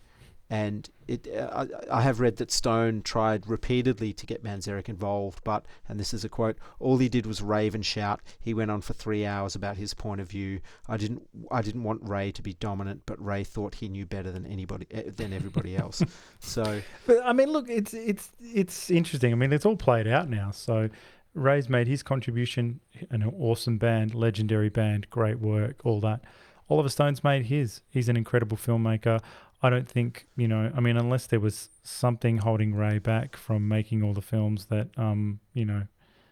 and 0.50 0.90
it 1.06 1.28
uh, 1.28 1.66
I, 1.90 1.98
I 1.98 2.02
have 2.02 2.18
read 2.18 2.36
that 2.36 2.50
Stone 2.50 3.02
tried 3.02 3.46
repeatedly 3.46 4.12
to 4.12 4.26
get 4.26 4.42
Manzarek 4.42 4.88
involved, 4.88 5.40
but 5.44 5.66
and 5.88 6.00
this 6.00 6.12
is 6.12 6.24
a 6.24 6.28
quote: 6.28 6.56
all 6.80 6.98
he 6.98 7.08
did 7.08 7.26
was 7.26 7.40
rave 7.40 7.74
and 7.74 7.86
shout. 7.86 8.20
He 8.40 8.54
went 8.54 8.70
on 8.70 8.80
for 8.80 8.92
three 8.92 9.24
hours 9.24 9.54
about 9.54 9.76
his 9.76 9.94
point 9.94 10.20
of 10.20 10.28
view. 10.28 10.60
I 10.88 10.96
didn't 10.96 11.22
I 11.52 11.62
didn't 11.62 11.84
want 11.84 12.08
Ray 12.08 12.32
to 12.32 12.42
be 12.42 12.54
dominant, 12.54 13.02
but 13.06 13.24
Ray 13.24 13.44
thought 13.44 13.76
he 13.76 13.88
knew 13.88 14.06
better 14.06 14.32
than 14.32 14.46
anybody 14.46 14.86
eh, 14.90 15.10
than 15.14 15.32
everybody 15.32 15.76
else. 15.76 16.02
so 16.40 16.82
But 17.06 17.18
I 17.24 17.32
mean, 17.32 17.50
look, 17.50 17.68
it's 17.68 17.94
it's 17.94 18.32
it's 18.40 18.90
interesting. 18.90 19.32
I 19.32 19.36
mean, 19.36 19.52
it's 19.52 19.66
all 19.66 19.76
played 19.76 20.08
out 20.08 20.28
now. 20.28 20.50
So 20.50 20.90
Ray's 21.34 21.68
made 21.68 21.88
his 21.88 22.02
contribution, 22.02 22.80
an 23.10 23.24
awesome 23.24 23.78
band, 23.78 24.14
legendary 24.14 24.68
band, 24.68 25.10
great 25.10 25.40
work, 25.40 25.80
all 25.84 26.00
that. 26.00 26.22
Oliver 26.70 26.88
Stone's 26.88 27.22
made 27.22 27.46
his. 27.46 27.82
He's 27.90 28.08
an 28.08 28.16
incredible 28.16 28.56
filmmaker. 28.56 29.20
I 29.62 29.70
don't 29.70 29.88
think 29.88 30.26
you 30.36 30.48
know. 30.48 30.72
I 30.74 30.80
mean, 30.80 30.96
unless 30.96 31.26
there 31.26 31.40
was 31.40 31.70
something 31.82 32.38
holding 32.38 32.74
Ray 32.74 32.98
back 32.98 33.36
from 33.36 33.68
making 33.68 34.02
all 34.02 34.12
the 34.12 34.22
films 34.22 34.66
that 34.66 34.88
um 34.96 35.40
you 35.52 35.64
know 35.64 35.86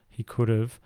he 0.08 0.22
could 0.22 0.48
have. 0.48 0.78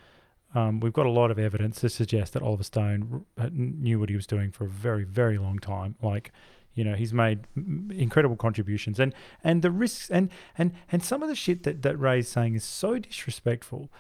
Um, 0.54 0.80
we've 0.80 0.92
got 0.92 1.06
a 1.06 1.10
lot 1.10 1.30
of 1.30 1.38
evidence 1.38 1.80
to 1.80 1.90
suggest 1.90 2.32
that 2.32 2.42
Oliver 2.42 2.62
Stone 2.62 3.26
knew 3.50 3.98
what 3.98 4.08
he 4.08 4.16
was 4.16 4.26
doing 4.26 4.50
for 4.52 4.64
a 4.64 4.68
very, 4.68 5.04
very 5.04 5.36
long 5.36 5.58
time. 5.58 5.96
Like, 6.00 6.32
you 6.76 6.84
know, 6.84 6.94
he's 6.94 7.12
made 7.12 7.46
incredible 7.90 8.36
contributions, 8.36 9.00
and 9.00 9.14
and 9.42 9.62
the 9.62 9.70
risks 9.70 10.10
and 10.10 10.30
and 10.56 10.72
and 10.92 11.02
some 11.02 11.22
of 11.22 11.28
the 11.28 11.34
shit 11.34 11.64
that 11.64 11.82
that 11.82 11.96
Ray's 11.96 12.28
saying 12.28 12.54
is 12.54 12.64
so 12.64 12.98
disrespectful, 12.98 13.90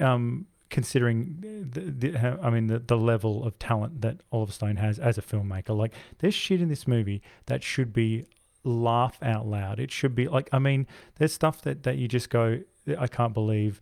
um, 0.00 0.46
considering 0.68 1.38
the, 1.72 1.80
the 1.80 2.38
I 2.42 2.50
mean 2.50 2.66
the 2.66 2.78
the 2.78 2.98
level 2.98 3.44
of 3.44 3.58
talent 3.58 4.02
that 4.02 4.18
Oliver 4.30 4.52
Stone 4.52 4.76
has 4.76 4.98
as 4.98 5.16
a 5.16 5.22
filmmaker. 5.22 5.74
Like, 5.74 5.94
there's 6.18 6.34
shit 6.34 6.60
in 6.60 6.68
this 6.68 6.86
movie 6.86 7.22
that 7.46 7.64
should 7.64 7.94
be 7.94 8.26
laugh 8.62 9.18
out 9.22 9.46
loud. 9.46 9.80
It 9.80 9.90
should 9.90 10.14
be 10.14 10.28
like, 10.28 10.50
I 10.52 10.58
mean, 10.58 10.86
there's 11.16 11.32
stuff 11.32 11.62
that 11.62 11.82
that 11.84 11.96
you 11.96 12.08
just 12.08 12.28
go, 12.28 12.60
I 12.98 13.06
can't 13.08 13.32
believe. 13.32 13.80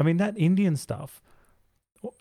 I 0.00 0.02
mean, 0.02 0.16
that 0.16 0.36
Indian 0.36 0.76
stuff 0.76 1.22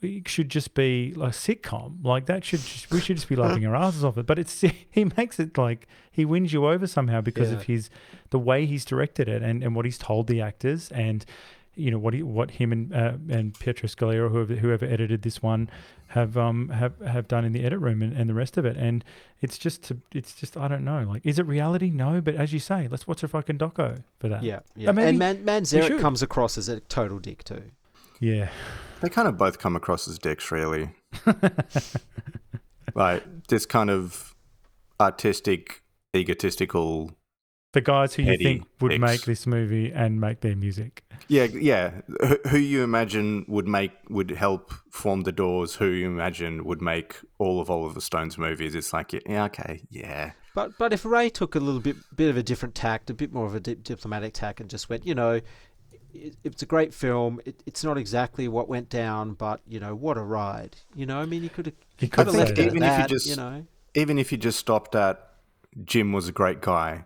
it 0.02 0.28
should 0.28 0.50
just 0.50 0.74
be 0.74 1.14
like 1.16 1.32
a 1.32 1.36
sitcom. 1.36 2.04
Like 2.04 2.26
that 2.28 2.44
should 2.46 2.62
just, 2.62 2.92
we 2.92 3.00
should 3.02 3.18
just 3.18 3.30
be 3.30 3.36
laughing 3.36 3.66
our 3.66 3.76
asses 3.76 4.04
off 4.04 4.18
it. 4.18 4.26
But 4.26 4.40
it's 4.40 4.62
he 4.90 5.06
makes 5.18 5.40
it 5.40 5.58
like 5.58 5.88
he 6.12 6.26
wins 6.26 6.54
you 6.54 6.68
over 6.68 6.88
somehow 6.88 7.22
because 7.22 7.50
Yeah. 7.52 7.58
of 7.58 7.64
his 7.64 7.90
the 8.30 8.40
way 8.40 8.66
he's 8.66 8.86
directed 8.86 9.28
it 9.30 9.42
and, 9.42 9.64
and 9.64 9.76
what 9.76 9.86
he's 9.86 9.98
told 9.98 10.28
the 10.28 10.42
actors 10.42 10.90
and 10.92 11.26
you 11.76 11.92
know 11.92 12.00
what 12.00 12.16
he, 12.16 12.24
what 12.24 12.50
him 12.52 12.72
and 12.72 12.94
uh, 12.94 13.14
and 13.30 13.58
Pietro 13.60 13.88
Scalia 13.88 14.18
or 14.18 14.30
whoever, 14.30 14.56
whoever 14.56 14.86
edited 14.86 15.22
this 15.22 15.44
one 15.44 15.70
have 16.08 16.36
um 16.36 16.70
have, 16.70 16.98
have 17.02 17.28
done 17.28 17.46
in 17.46 17.52
the 17.52 17.64
edit 17.64 17.80
room 17.80 18.02
and, 18.02 18.14
and 18.18 18.28
the 18.28 18.34
rest 18.34 18.58
of 18.58 18.66
it 18.66 18.76
and 18.78 19.04
it's 19.42 19.58
just 19.60 19.84
to, 19.84 19.98
it's 20.12 20.34
just 20.34 20.58
I 20.58 20.68
don't 20.68 20.84
know 20.84 21.04
like 21.08 21.24
is 21.24 21.38
it 21.38 21.46
reality 21.46 21.92
no 21.92 22.20
but 22.20 22.34
as 22.34 22.52
you 22.52 22.58
say 22.60 22.88
let's 22.90 23.06
watch 23.06 23.22
a 23.22 23.28
fucking 23.28 23.60
doco 23.60 24.02
for 24.20 24.28
that 24.28 24.42
yeah, 24.42 24.62
yeah. 24.76 24.90
And 24.90 25.20
Man- 25.20 25.44
Manzarek 25.44 26.00
comes 26.00 26.24
across 26.24 26.58
as 26.58 26.68
a 26.68 26.80
total 26.80 27.20
dick 27.20 27.44
too. 27.44 27.62
yeah 28.20 28.50
They 29.02 29.10
kind 29.10 29.28
of 29.28 29.38
both 29.38 29.60
come 29.60 29.76
across 29.76 30.08
as 30.08 30.18
dicks, 30.20 30.52
really. 30.52 30.90
like 32.96 33.24
this 33.48 33.66
kind 33.66 33.90
of 33.90 34.36
artistic, 35.00 35.84
egotistical. 36.16 37.12
the 37.74 37.82
guys 37.82 38.16
who 38.16 38.24
you 38.24 38.38
think 38.38 38.64
would 38.82 38.90
dicks. 38.90 39.02
make 39.02 39.22
this 39.26 39.46
movie 39.46 39.92
and 39.92 40.20
make 40.20 40.40
their 40.42 40.56
music 40.56 41.04
Yeah, 41.28 41.44
yeah. 41.44 41.92
Who- 42.26 42.40
Who 42.50 42.58
you 42.58 42.84
imagine 42.84 43.46
would 43.48 43.68
make 43.68 43.92
would 44.10 44.32
help 44.32 44.74
form 44.92 45.22
the 45.22 45.32
Doors? 45.32 45.76
Who 45.76 45.88
you 45.88 46.08
imagine 46.08 46.64
would 46.66 46.82
make 46.82 47.18
all 47.38 47.60
of 47.62 47.70
Oliver 47.70 48.00
Stone's 48.02 48.38
movies? 48.38 48.74
It's 48.74 48.94
like, 48.94 49.14
yeah, 49.14 49.44
okay, 49.46 49.82
yeah. 49.90 50.32
But 50.56 50.72
but 50.80 50.92
if 50.92 51.06
Ray 51.06 51.30
took 51.30 51.54
a 51.54 51.60
little 51.60 51.82
bit 51.82 51.98
bit 52.16 52.30
of 52.30 52.38
a 52.38 52.42
different 52.44 52.74
tact, 52.74 53.12
a 53.12 53.14
bit 53.14 53.32
more 53.32 53.46
of 53.46 53.54
a 53.54 53.60
di- 53.60 53.76
diplomatic 53.76 54.34
tact, 54.34 54.60
and 54.60 54.70
just 54.70 54.90
went, 54.90 55.06
you 55.06 55.14
know, 55.14 55.40
it, 56.14 56.36
it's 56.44 56.62
a 56.62 56.66
great 56.66 56.94
film. 56.94 57.40
It, 57.46 57.62
it's 57.66 57.84
not 57.84 57.98
exactly 57.98 58.48
what 58.48 58.68
went 58.70 58.90
down, 58.90 59.34
but 59.34 59.62
you 59.68 59.80
know, 59.80 59.96
what 59.96 60.18
a 60.18 60.22
ride. 60.24 60.76
You 60.96 61.06
know, 61.06 61.20
I 61.20 61.26
mean, 61.26 61.44
you 61.44 61.50
could 61.50 61.68
have 61.68 61.76
He 61.98 62.08
could 62.08 62.26
could 62.26 62.28
have 62.28 62.36
left 62.36 62.56
that. 62.56 62.62
it 62.64 62.68
at 62.68 62.76
Even 62.76 62.84
if 62.84 63.00
you 63.02 63.08
just- 63.08 63.28
you 63.28 63.36
know, 63.36 63.66
Even 63.96 64.20
if 64.20 64.32
you 64.32 64.38
just 64.38 64.60
stopped 64.60 64.96
at 64.96 65.20
Jim 65.84 66.12
was 66.14 66.28
a 66.28 66.32
great 66.32 66.62
guy, 66.62 67.06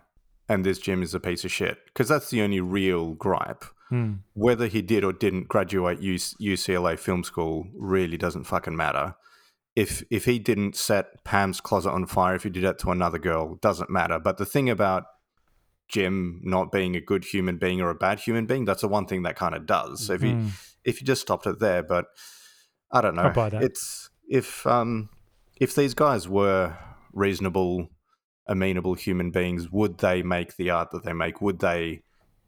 and 0.50 0.66
this 0.66 0.80
Jim 0.80 1.02
is 1.04 1.14
a 1.14 1.20
piece 1.20 1.44
of 1.46 1.52
shit, 1.52 1.78
because 1.86 2.08
that's 2.10 2.30
the 2.30 2.42
only 2.42 2.60
real 2.62 3.12
gripe. 3.14 3.64
Hmm. 3.90 4.14
Whether 4.34 4.68
he 4.68 4.82
did 4.82 5.04
or 5.04 5.12
didn't 5.14 5.48
graduate 5.50 6.00
UC- 6.00 6.36
UCLA 6.40 6.98
Film 6.98 7.24
School 7.24 7.68
really 7.74 8.18
doesn't 8.18 8.46
fucking 8.46 8.76
matter. 8.76 9.16
If 9.76 10.04
if 10.10 10.26
he 10.26 10.40
didn't 10.40 10.76
set 10.76 11.24
Pam's 11.24 11.62
closet 11.62 11.92
on 11.92 12.06
fire, 12.06 12.36
if 12.36 12.44
he 12.44 12.50
did 12.50 12.64
that 12.64 12.80
to 12.80 12.92
another 12.92 13.20
girl, 13.20 13.56
doesn't 13.56 13.90
matter. 13.90 14.20
But 14.20 14.38
the 14.38 14.46
thing 14.46 14.70
about 14.70 15.04
Jim 15.92 16.40
not 16.44 16.72
being 16.72 16.96
a 16.96 17.02
good 17.02 17.26
human 17.26 17.58
being 17.58 17.82
or 17.82 17.90
a 17.90 17.96
bad 17.96 18.20
human 18.20 18.46
being, 18.46 18.66
that's 18.66 18.82
the 18.82 18.88
one 18.88 19.06
thing 19.06 19.24
that 19.24 19.36
kind 19.36 19.56
of 19.56 19.66
does. 19.66 20.06
So 20.06 20.14
if 20.14 20.24
you 20.24 20.36
Hmm. 20.36 20.48
if 20.84 21.00
you 21.00 21.06
just 21.06 21.22
stopped 21.22 21.46
it 21.46 21.60
there, 21.60 21.84
but 21.84 22.06
I 22.92 23.02
don't 23.02 23.16
know. 23.16 23.32
I. 23.54 23.64
It's 23.64 24.10
if 24.28 24.66
um 24.66 25.10
if 25.60 25.76
these 25.76 25.94
guys 25.94 26.28
were 26.28 26.76
reasonable, 27.14 27.90
amenable 28.48 28.96
human 28.96 29.32
beings, 29.32 29.70
would 29.72 30.00
they 30.00 30.24
make 30.24 30.56
the 30.56 30.70
art 30.70 30.92
that 30.92 31.04
they 31.04 31.14
make? 31.14 31.42
Would 31.42 31.60
they 31.60 32.02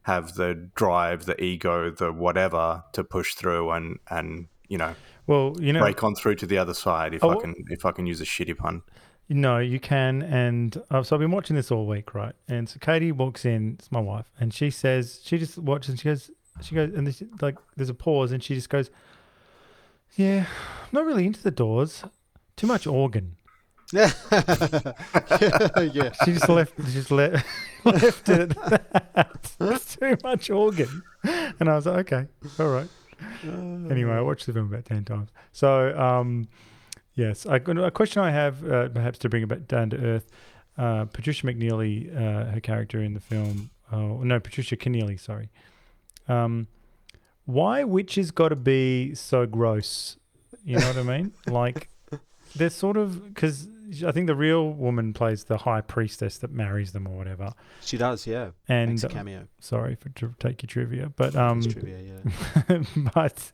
have 0.04 0.34
the 0.34 0.70
drive, 0.76 1.26
the 1.26 1.42
ego, 1.42 1.92
the 1.92 2.12
whatever 2.12 2.84
to 2.94 3.04
push 3.04 3.36
through 3.36 3.72
and 3.72 4.00
and 4.10 4.48
you 4.68 4.78
know 4.78 4.96
well 5.28 5.56
you 5.60 5.72
know 5.72 5.80
break 5.80 6.04
on 6.04 6.16
through 6.16 6.36
to 6.36 6.46
the 6.46 6.58
other 6.58 6.74
side? 6.74 7.14
If 7.14 7.24
Oh, 7.24 7.32
I 7.32 7.42
can 7.42 7.54
if 7.70 7.86
I 7.86 7.92
can 7.92 8.06
use 8.06 8.22
a 8.22 8.26
shitty 8.26 8.58
pun. 8.58 8.82
No, 9.30 9.58
you 9.60 9.80
can. 9.80 10.22
And 10.22 10.82
uh, 10.92 11.04
so 11.04 11.16
I've 11.16 11.20
been 11.20 11.32
watching 11.32 11.56
this 11.56 11.72
all 11.72 11.88
week, 11.88 12.14
right? 12.14 12.34
And 12.48 12.68
so 12.68 12.78
Katie 12.80 13.12
walks 13.12 13.46
in, 13.46 13.78
it's 13.80 13.92
my 13.92 14.00
wife, 14.00 14.26
and 14.40 14.54
she 14.54 14.70
says, 14.70 15.22
she 15.24 15.38
just 15.38 15.58
watches 15.58 15.90
and 15.90 16.00
she 16.00 16.06
goes, 16.06 16.30
she 16.62 16.76
goes, 16.76 16.94
and 16.94 17.08
this, 17.08 17.24
like, 17.42 17.56
there's 17.76 17.90
a 17.90 17.94
pause, 17.96 18.32
and 18.32 18.44
she 18.44 18.54
just 18.54 18.70
goes, 18.70 18.92
Yeah, 20.16 20.46
I'm 20.82 20.90
not 20.92 21.06
really 21.06 21.26
into 21.26 21.42
the 21.42 21.52
doors. 21.52 22.04
Too 22.56 22.68
much 22.68 22.86
organ. 22.86 23.36
yeah. 23.94 24.10
She 26.26 26.34
just 26.34 26.50
left, 26.50 26.74
she 26.86 26.92
just 26.94 27.12
le- 27.12 27.44
left 27.86 28.30
it 28.30 28.56
at 28.58 29.14
that. 29.16 29.58
Too 30.00 30.18
much 30.24 30.50
organ. 30.50 31.04
And 31.24 31.70
I 31.70 31.76
was 31.76 31.86
like, 31.86 32.12
Okay, 32.12 32.28
all 32.60 32.70
right. 32.70 32.88
Anyway, 33.44 34.12
I 34.12 34.22
watched 34.22 34.46
the 34.46 34.54
film 34.54 34.72
about 34.72 34.86
10 34.86 35.06
times. 35.06 35.30
So, 35.54 35.98
um, 35.98 36.48
yes, 37.16 37.46
I, 37.46 37.58
a 37.58 37.92
question 37.92 38.22
I 38.22 38.32
have, 38.32 38.66
uh, 38.70 38.90
perhaps 38.90 39.20
to 39.20 39.30
bring 39.30 39.44
it 39.44 39.48
back 39.48 39.68
down 39.68 39.90
to 39.92 39.98
earth. 39.98 40.30
Uh, 40.78 41.06
Patricia 41.06 41.46
McNeely, 41.46 42.16
uh, 42.16 42.52
her 42.52 42.60
character 42.60 43.02
in 43.02 43.14
the 43.14 43.20
film, 43.20 43.70
oh, 43.92 44.24
no, 44.24 44.40
Patricia 44.40 44.76
Kennealy, 44.76 45.20
sorry. 45.20 45.50
Um, 46.28 46.68
why 47.46 47.84
witches 47.84 48.32
got 48.32 48.50
to 48.50 48.56
be 48.56 49.14
so 49.14 49.46
gross? 49.46 50.18
You 50.66 50.80
know 50.80 50.88
what 50.88 50.98
I 50.98 51.04
mean? 51.04 51.34
Like, 51.48 51.90
they're 52.56 52.70
sort 52.70 52.98
of, 52.98 53.34
because 53.34 53.68
I 54.06 54.12
think 54.12 54.28
the 54.28 54.36
real 54.36 54.72
woman 54.72 55.14
plays 55.14 55.44
the 55.46 55.58
high 55.58 55.82
priestess 55.82 56.38
that 56.40 56.52
marries 56.52 56.92
them 56.94 57.08
or 57.08 57.18
whatever. 57.18 57.54
she 57.82 57.98
does. 57.98 58.26
Yeah, 58.26 58.52
And 58.68 58.92
makes 58.92 59.04
a 59.04 59.08
uh, 59.08 59.12
cameo. 59.12 59.48
sorry 59.60 59.96
for 59.96 60.10
to 60.10 60.34
take 60.40 60.64
your 60.64 60.68
trivia, 60.68 61.12
but 61.16 61.36
um, 61.36 61.60
It's 61.60 61.74
trivia. 61.74 62.00
Yeah. 62.70 62.84
but 63.14 63.52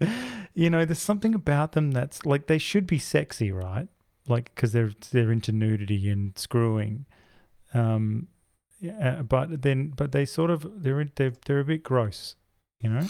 you 0.53 0.69
know, 0.69 0.85
there's 0.85 0.99
something 0.99 1.33
about 1.33 1.71
them 1.73 1.91
that's 1.91 2.25
like 2.25 2.47
they 2.47 2.57
should 2.57 2.85
be 2.87 2.99
sexy, 2.99 3.51
right? 3.51 3.87
Like 4.27 4.53
because 4.53 4.71
they're 4.71 4.91
they're 5.11 5.31
into 5.31 5.51
nudity 5.51 6.09
and 6.09 6.37
screwing, 6.37 7.05
um, 7.73 8.27
yeah, 8.79 9.21
but 9.23 9.61
then 9.63 9.89
but 9.95 10.11
they 10.11 10.25
sort 10.25 10.51
of 10.51 10.83
they're 10.83 11.09
they're 11.15 11.33
they're 11.45 11.59
a 11.59 11.65
bit 11.65 11.83
gross, 11.83 12.35
you 12.79 12.89
know. 12.89 13.07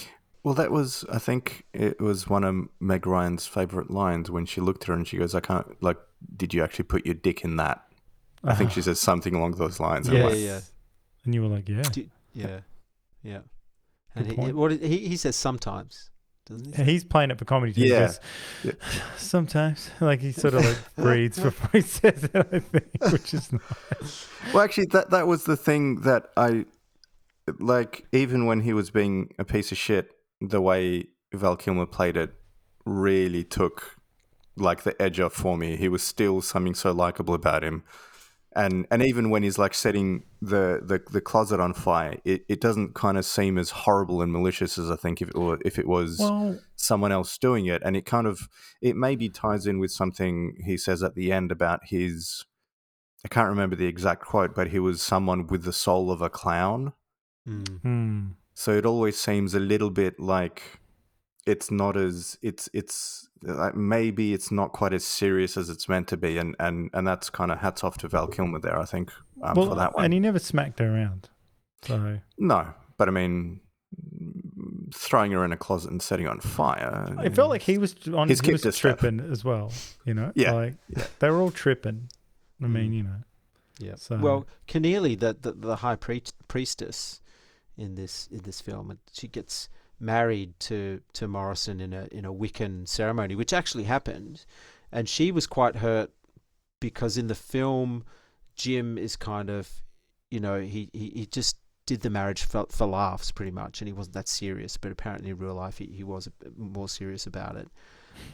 Well, 0.49 0.55
that 0.55 0.71
was, 0.71 1.05
I 1.11 1.19
think 1.19 1.65
it 1.73 2.01
was 2.01 2.27
one 2.27 2.43
of 2.43 2.69
Meg 2.79 3.05
Ryan's 3.05 3.45
favorite 3.45 3.91
lines 3.91 4.31
when 4.31 4.47
she 4.47 4.61
looked 4.61 4.81
at 4.81 4.87
her 4.87 4.95
and 4.95 5.07
she 5.07 5.15
goes, 5.15 5.35
I 5.35 5.41
can't, 5.41 5.79
like, 5.83 5.97
did 6.35 6.55
you 6.55 6.63
actually 6.63 6.85
put 6.85 7.05
your 7.05 7.13
dick 7.13 7.43
in 7.43 7.57
that? 7.57 7.85
I 8.43 8.55
think 8.55 8.71
she 8.71 8.79
ah. 8.79 8.85
says 8.85 8.99
something 8.99 9.35
along 9.35 9.57
those 9.57 9.79
lines. 9.79 10.09
Yeah, 10.09 10.23
like, 10.23 10.33
yeah, 10.33 10.39
yeah. 10.39 10.59
And 11.23 11.35
you 11.35 11.43
were 11.43 11.49
like, 11.49 11.69
yeah, 11.69 11.83
Do, 11.83 12.09
Yeah, 12.33 12.61
yeah. 13.21 13.41
And 14.15 14.25
Good 14.25 14.31
he, 14.31 14.35
point. 14.37 14.55
what 14.55 14.71
he 14.71 14.97
he 15.07 15.17
says 15.17 15.35
sometimes, 15.35 16.09
doesn't 16.47 16.75
he? 16.77 16.83
He's 16.83 17.03
playing 17.03 17.29
it 17.29 17.37
for 17.37 17.45
comedy. 17.45 17.71
Too. 17.71 17.81
He 17.81 17.89
Yeah. 17.89 18.11
Sometimes, 19.17 19.91
like 20.01 20.19
he 20.19 20.31
sort 20.31 20.55
of 20.55 20.65
like 20.65 20.79
breathes 20.95 21.37
before 21.37 21.69
he 21.73 21.81
says 21.81 22.23
it. 22.23 22.35
I 22.35 22.57
think, 22.57 22.87
which 23.11 23.35
is 23.35 23.53
nice. 23.53 24.27
Well, 24.51 24.63
actually, 24.63 24.87
that 24.93 25.11
that 25.11 25.27
was 25.27 25.43
the 25.43 25.55
thing 25.55 26.01
that 26.01 26.31
I 26.35 26.65
like. 27.59 28.07
Even 28.11 28.47
when 28.47 28.61
he 28.61 28.73
was 28.73 28.89
being 28.89 29.31
a 29.37 29.45
piece 29.45 29.71
of 29.71 29.77
shit, 29.77 30.15
the 30.41 30.61
way 30.61 31.07
Val 31.33 31.55
Kilmer 31.55 31.85
played 31.85 32.17
it 32.17 32.33
really 32.85 33.43
took 33.43 33.97
like 34.55 34.83
the 34.83 34.99
edge 35.01 35.19
off 35.19 35.33
for 35.33 35.57
me. 35.57 35.75
He 35.75 35.89
was 35.89 36.03
still 36.03 36.41
something 36.41 36.75
so 36.75 36.91
likable 36.91 37.33
about 37.33 37.63
him, 37.63 37.83
and 38.55 38.87
and 38.91 39.03
even 39.03 39.29
when 39.29 39.43
he's 39.43 39.57
like 39.57 39.73
setting 39.73 40.23
the 40.41 40.81
the, 40.83 41.01
the 41.11 41.21
closet 41.21 41.59
on 41.59 41.73
fire, 41.73 42.17
it, 42.25 42.45
it 42.47 42.59
doesn't 42.59 42.95
kind 42.95 43.17
of 43.17 43.25
seem 43.25 43.57
as 43.57 43.69
horrible 43.69 44.21
and 44.21 44.31
malicious 44.31 44.77
as 44.77 44.89
I 44.89 44.95
think 44.95 45.21
if 45.21 45.29
it 45.29 45.35
were, 45.35 45.59
if 45.63 45.77
it 45.77 45.87
was 45.87 46.17
Well, 46.19 46.59
someone 46.75 47.11
else 47.11 47.37
doing 47.37 47.67
it. 47.67 47.81
And 47.85 47.95
it 47.95 48.05
kind 48.05 48.27
of 48.27 48.49
it 48.81 48.95
maybe 48.95 49.29
ties 49.29 49.67
in 49.67 49.79
with 49.79 49.91
something 49.91 50.57
he 50.65 50.77
says 50.77 51.03
at 51.03 51.15
the 51.15 51.31
end 51.31 51.51
about 51.51 51.81
his 51.85 52.45
i 53.25 53.27
can't 53.27 53.49
remember 53.49 53.75
the 53.75 53.85
exact 53.85 54.23
quote 54.23 54.55
but 54.55 54.69
he 54.69 54.79
was 54.79 55.01
someone 55.01 55.45
with 55.47 55.63
the 55.63 55.73
soul 55.73 56.11
of 56.11 56.21
a 56.21 56.29
clown. 56.29 56.93
Mm. 57.47 58.35
So 58.59 58.73
it 58.73 58.85
always 58.85 59.17
seems 59.17 59.55
a 59.55 59.59
little 59.59 59.89
bit 59.89 60.19
like 60.19 60.79
it's 61.45 61.71
not 61.71 61.95
as 61.95 62.37
it's 62.41 62.67
it's 62.73 63.29
like 63.41 63.73
maybe 63.73 64.33
it's 64.33 64.51
not 64.51 64.73
quite 64.73 64.91
as 64.91 65.05
serious 65.05 65.55
as 65.55 65.69
it's 65.69 65.87
meant 65.87 66.09
to 66.09 66.17
be 66.17 66.37
and 66.37 66.57
and 66.59 66.89
and 66.93 67.07
that's 67.07 67.29
kind 67.29 67.51
of 67.53 67.59
hats 67.59 67.85
off 67.85 67.97
to 67.99 68.09
val 68.09 68.27
kilmer 68.27 68.59
there 68.59 68.77
i 68.77 68.83
think 68.83 69.13
um, 69.41 69.55
well, 69.55 69.69
for 69.69 69.75
that 69.75 69.95
one 69.95 70.03
and 70.03 70.13
he 70.13 70.19
never 70.19 70.39
smacked 70.39 70.79
her 70.79 70.93
around. 70.93 71.29
So 71.83 72.19
no 72.37 72.73
but 72.97 73.07
i 73.07 73.11
mean 73.11 73.61
throwing 74.93 75.31
her 75.31 75.45
in 75.45 75.53
a 75.53 75.57
closet 75.57 75.91
and 75.91 76.01
setting 76.01 76.25
her 76.25 76.31
on 76.31 76.41
fire 76.41 77.15
it 77.23 77.33
felt 77.35 77.49
like 77.49 77.61
he 77.61 77.77
was 77.77 77.95
on. 78.13 78.27
He's 78.27 78.41
he 78.41 78.51
was 78.51 78.63
kicked 78.63 78.73
a 78.75 78.77
step. 78.77 78.99
tripping 78.99 79.21
as 79.31 79.45
well. 79.45 79.71
You 80.05 80.15
know, 80.15 80.33
Yeah, 80.35 80.51
like 80.51 80.73
they 81.19 81.29
were 81.29 81.37
all 81.39 81.51
tripping. 81.51 82.09
I 82.61 82.65
Mm. 82.65 82.71
mean, 82.71 82.93
you 82.93 83.03
know, 83.03 83.21
Yeah. 83.79 83.95
So- 83.95 84.17
Well, 84.17 84.45
Kennealy, 84.67 85.17
the, 85.17 85.31
the 85.39 85.53
the 85.53 85.75
high 85.77 85.95
priest, 85.95 86.33
priestess 86.49 87.21
in 87.79 87.95
this 87.95 88.27
in 88.31 88.39
this 88.39 88.61
film, 88.61 88.89
and 88.91 88.99
she 89.11 89.27
gets 89.27 89.69
married 89.99 90.59
to 90.59 91.01
to 91.13 91.27
Morrison 91.27 91.79
in 91.81 91.93
a 91.93 92.07
in 92.11 92.25
a 92.25 92.33
Wiccan 92.33 92.87
ceremony, 92.87 93.35
which 93.35 93.53
actually 93.53 93.85
happened, 93.85 94.45
and 94.91 95.07
she 95.07 95.31
was 95.31 95.47
quite 95.47 95.77
hurt 95.77 96.11
because 96.79 97.17
in 97.17 97.27
the 97.27 97.35
film, 97.35 98.03
Jim 98.55 98.97
is 98.97 99.15
kind 99.15 99.49
of, 99.49 99.69
you 100.31 100.39
know, 100.39 100.59
he 100.61 100.89
he, 100.93 101.11
he 101.15 101.25
just 101.25 101.57
did 101.85 102.01
the 102.01 102.09
marriage 102.09 102.43
for, 102.43 102.65
for 102.69 102.85
laughs 102.85 103.31
pretty 103.31 103.51
much, 103.51 103.81
and 103.81 103.87
he 103.87 103.93
wasn't 103.93 104.13
that 104.13 104.27
serious. 104.27 104.77
But 104.77 104.91
apparently, 104.91 105.31
in 105.31 105.37
real 105.37 105.55
life, 105.55 105.77
he, 105.79 105.85
he 105.87 106.03
was 106.03 106.27
a 106.27 106.31
bit 106.31 106.57
more 106.57 106.87
serious 106.87 107.25
about 107.25 107.55
it. 107.55 107.67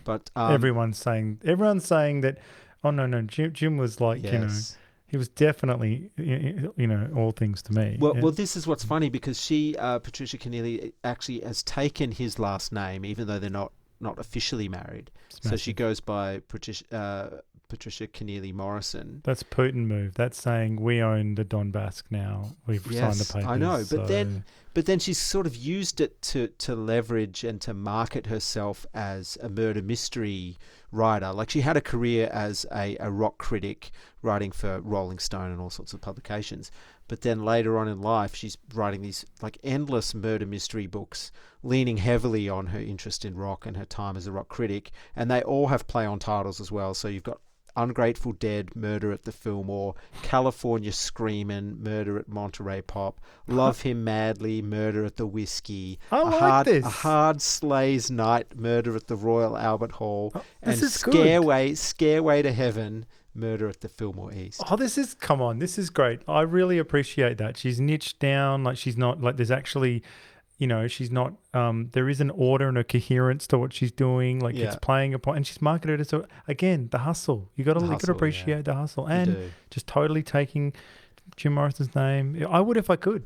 But 0.04 0.30
um, 0.36 0.52
everyone's 0.52 0.98
saying 0.98 1.42
everyone's 1.44 1.86
saying 1.86 2.22
that. 2.22 2.40
Oh 2.84 2.92
no, 2.92 3.08
no, 3.08 3.24
Jim, 3.24 3.52
Jim 3.52 3.78
was 3.78 4.00
like 4.00 4.24
you 4.24 4.32
know 4.32 4.42
Yes. 4.42 4.78
He 5.08 5.18
was 5.18 5.30
definitely 5.30 6.10
you 6.18 6.88
know 6.88 7.10
all 7.16 7.32
things 7.32 7.62
to 7.64 7.74
me. 7.74 7.98
Well, 8.00 8.16
Yeah. 8.16 8.22
well, 8.24 8.32
this 8.32 8.56
is 8.56 8.66
what's 8.66 8.84
funny 8.84 9.10
because 9.10 9.40
she, 9.40 9.76
uh, 9.78 10.00
Patricia 10.00 10.38
Kennealy, 10.38 10.94
actually 11.04 11.42
has 11.42 11.62
taken 11.64 12.12
his 12.12 12.40
last 12.40 12.72
name, 12.72 13.06
even 13.06 13.28
though 13.28 13.40
they're 13.40 13.50
not 13.50 13.72
not 14.00 14.20
officially 14.20 14.68
married. 14.68 15.12
So 15.42 15.56
she 15.56 15.74
goes 15.74 16.00
by 16.00 16.40
Patricia 16.48 16.86
uh, 16.96 17.38
Patricia 17.68 18.08
Kennealy 18.08 18.54
Morrison. 18.54 19.22
That's 19.24 19.44
Putin 19.44 19.88
move. 19.88 20.16
That's 20.16 20.42
saying 20.42 20.82
we 20.82 21.02
own 21.02 21.36
the 21.36 21.46
Donbass 21.46 22.04
now. 22.10 22.52
We've 22.68 22.82
signed 22.84 23.16
the 23.16 23.32
papers. 23.34 23.50
I 23.50 23.58
know, 23.58 23.84
but 23.90 24.08
then 24.08 24.44
but 24.74 24.86
then 24.86 25.00
she's 25.00 25.18
sort 25.18 25.48
of 25.48 25.56
used 25.56 26.02
it 26.02 26.22
to 26.24 26.48
to 26.48 26.76
leverage 26.76 27.44
and 27.44 27.62
to 27.62 27.74
market 27.74 28.28
herself 28.28 28.86
as 28.94 29.38
a 29.42 29.50
murder 29.50 29.82
mystery 29.82 30.58
writer. 30.96 31.32
Like 31.32 31.50
she 31.50 31.62
had 31.62 31.78
a 31.78 31.82
career 31.82 32.30
as 32.32 32.66
a, 32.74 32.98
a 33.00 33.12
rock 33.12 33.38
critic, 33.38 33.92
writing 34.22 34.52
for 34.52 34.82
Rolling 34.82 35.20
Stone 35.20 35.52
and 35.52 35.62
all 35.62 35.70
sorts 35.70 35.94
of 35.94 36.02
publications. 36.02 36.72
But 37.08 37.22
then 37.22 37.46
later 37.46 37.78
on 37.78 37.88
in 37.88 38.02
life, 38.02 38.34
she's 38.34 38.58
writing 38.74 39.02
these 39.02 39.26
like 39.42 39.60
endless 39.64 40.16
murder 40.16 40.46
mystery 40.46 40.88
books, 40.88 41.32
leaning 41.62 41.98
heavily 41.98 42.50
on 42.50 42.68
her 42.68 42.80
interest 42.80 43.26
in 43.26 43.36
rock 43.36 43.66
and 43.66 43.78
her 43.78 43.86
time 43.86 44.18
as 44.18 44.26
a 44.26 44.32
rock 44.32 44.48
critic. 44.48 44.92
And 45.16 45.30
they 45.30 45.44
all 45.44 45.68
have 45.68 45.88
play 45.88 46.06
on 46.06 46.18
titles 46.18 46.60
as 46.60 46.72
well. 46.72 46.94
So 46.94 47.08
you've 47.08 47.24
got 47.24 47.42
Ungrateful 47.78 48.32
Dead, 48.34 48.76
Murder 48.76 49.12
at 49.12 49.24
the 49.24 49.32
Fillmore, 49.32 49.96
California 50.22 50.92
Screamin', 50.92 51.82
Murder 51.84 52.18
at 52.18 52.28
Monterey 52.30 52.82
Pop, 52.82 53.20
Love 53.48 53.82
Him 53.82 54.04
Madly, 54.04 54.62
Murder 54.62 55.06
at 55.06 55.18
the 55.18 55.28
Whiskey, 55.28 56.00
I 56.12 56.20
a 56.20 56.24
like 56.24 56.40
hard, 56.40 56.68
this. 56.68 56.86
a 56.86 56.90
hard 56.90 57.42
Slay's 57.42 58.10
Night, 58.10 58.56
Murder 58.58 58.96
at 58.96 59.08
the 59.08 59.16
Royal 59.16 59.58
Albert 59.58 59.94
Hall, 59.94 60.32
Oh, 60.36 60.44
and 60.62 60.80
good. 60.80 60.90
Scareway, 60.90 61.72
Scareway 61.72 62.44
to 62.44 62.52
Heaven, 62.52 63.06
Murder 63.34 63.68
at 63.68 63.82
the 63.82 63.90
Fillmore 63.90 64.34
East. 64.34 64.62
Oh, 64.72 64.78
this 64.78 64.98
is 64.98 65.14
come 65.14 65.42
on. 65.42 65.60
This 65.60 65.78
is 65.78 65.90
great. 65.90 66.22
I 66.28 66.42
really 66.42 66.78
appreciate 66.78 67.38
that. 67.40 67.58
She's 67.58 67.82
niched 67.82 68.20
down. 68.20 68.64
Like 68.64 68.78
she's 68.78 68.96
not 68.96 69.22
like 69.22 69.36
there's 69.36 69.52
actually, 69.52 70.04
you 70.58 70.68
know, 70.68 70.88
she's 70.88 71.12
not. 71.12 71.34
Um, 71.54 71.90
there 71.94 72.08
is 72.10 72.22
an 72.22 72.30
order 72.32 72.68
and 72.70 72.78
a 72.78 72.84
coherence 72.84 73.46
to 73.48 73.58
what 73.58 73.74
she's 73.74 73.92
doing. 73.92 74.40
Like 74.40 74.56
it's 74.56 74.76
playing 74.78 75.14
a 75.14 75.20
point, 75.20 75.38
and 75.38 75.48
she's 75.48 75.62
marketed 75.62 76.00
it. 76.02 76.10
So 76.10 76.26
again, 76.48 76.90
the 76.92 77.00
hustle. 77.00 77.50
You 77.56 77.64
got 77.64 77.74
to 77.74 77.80
The 77.80 77.86
you 77.88 77.92
got 77.92 78.08
yeah. 78.08 78.12
appreciate 78.12 78.66
the 78.66 78.74
hustle, 78.76 79.06
and 79.08 79.52
just 79.70 79.88
totally 79.88 80.24
taking 80.24 80.74
Jim 81.36 81.54
Morrison's 81.56 81.94
name. 81.96 82.46
I 82.50 82.60
would 82.62 82.78
if 82.78 82.90
I 82.90 82.96
could. 82.96 83.26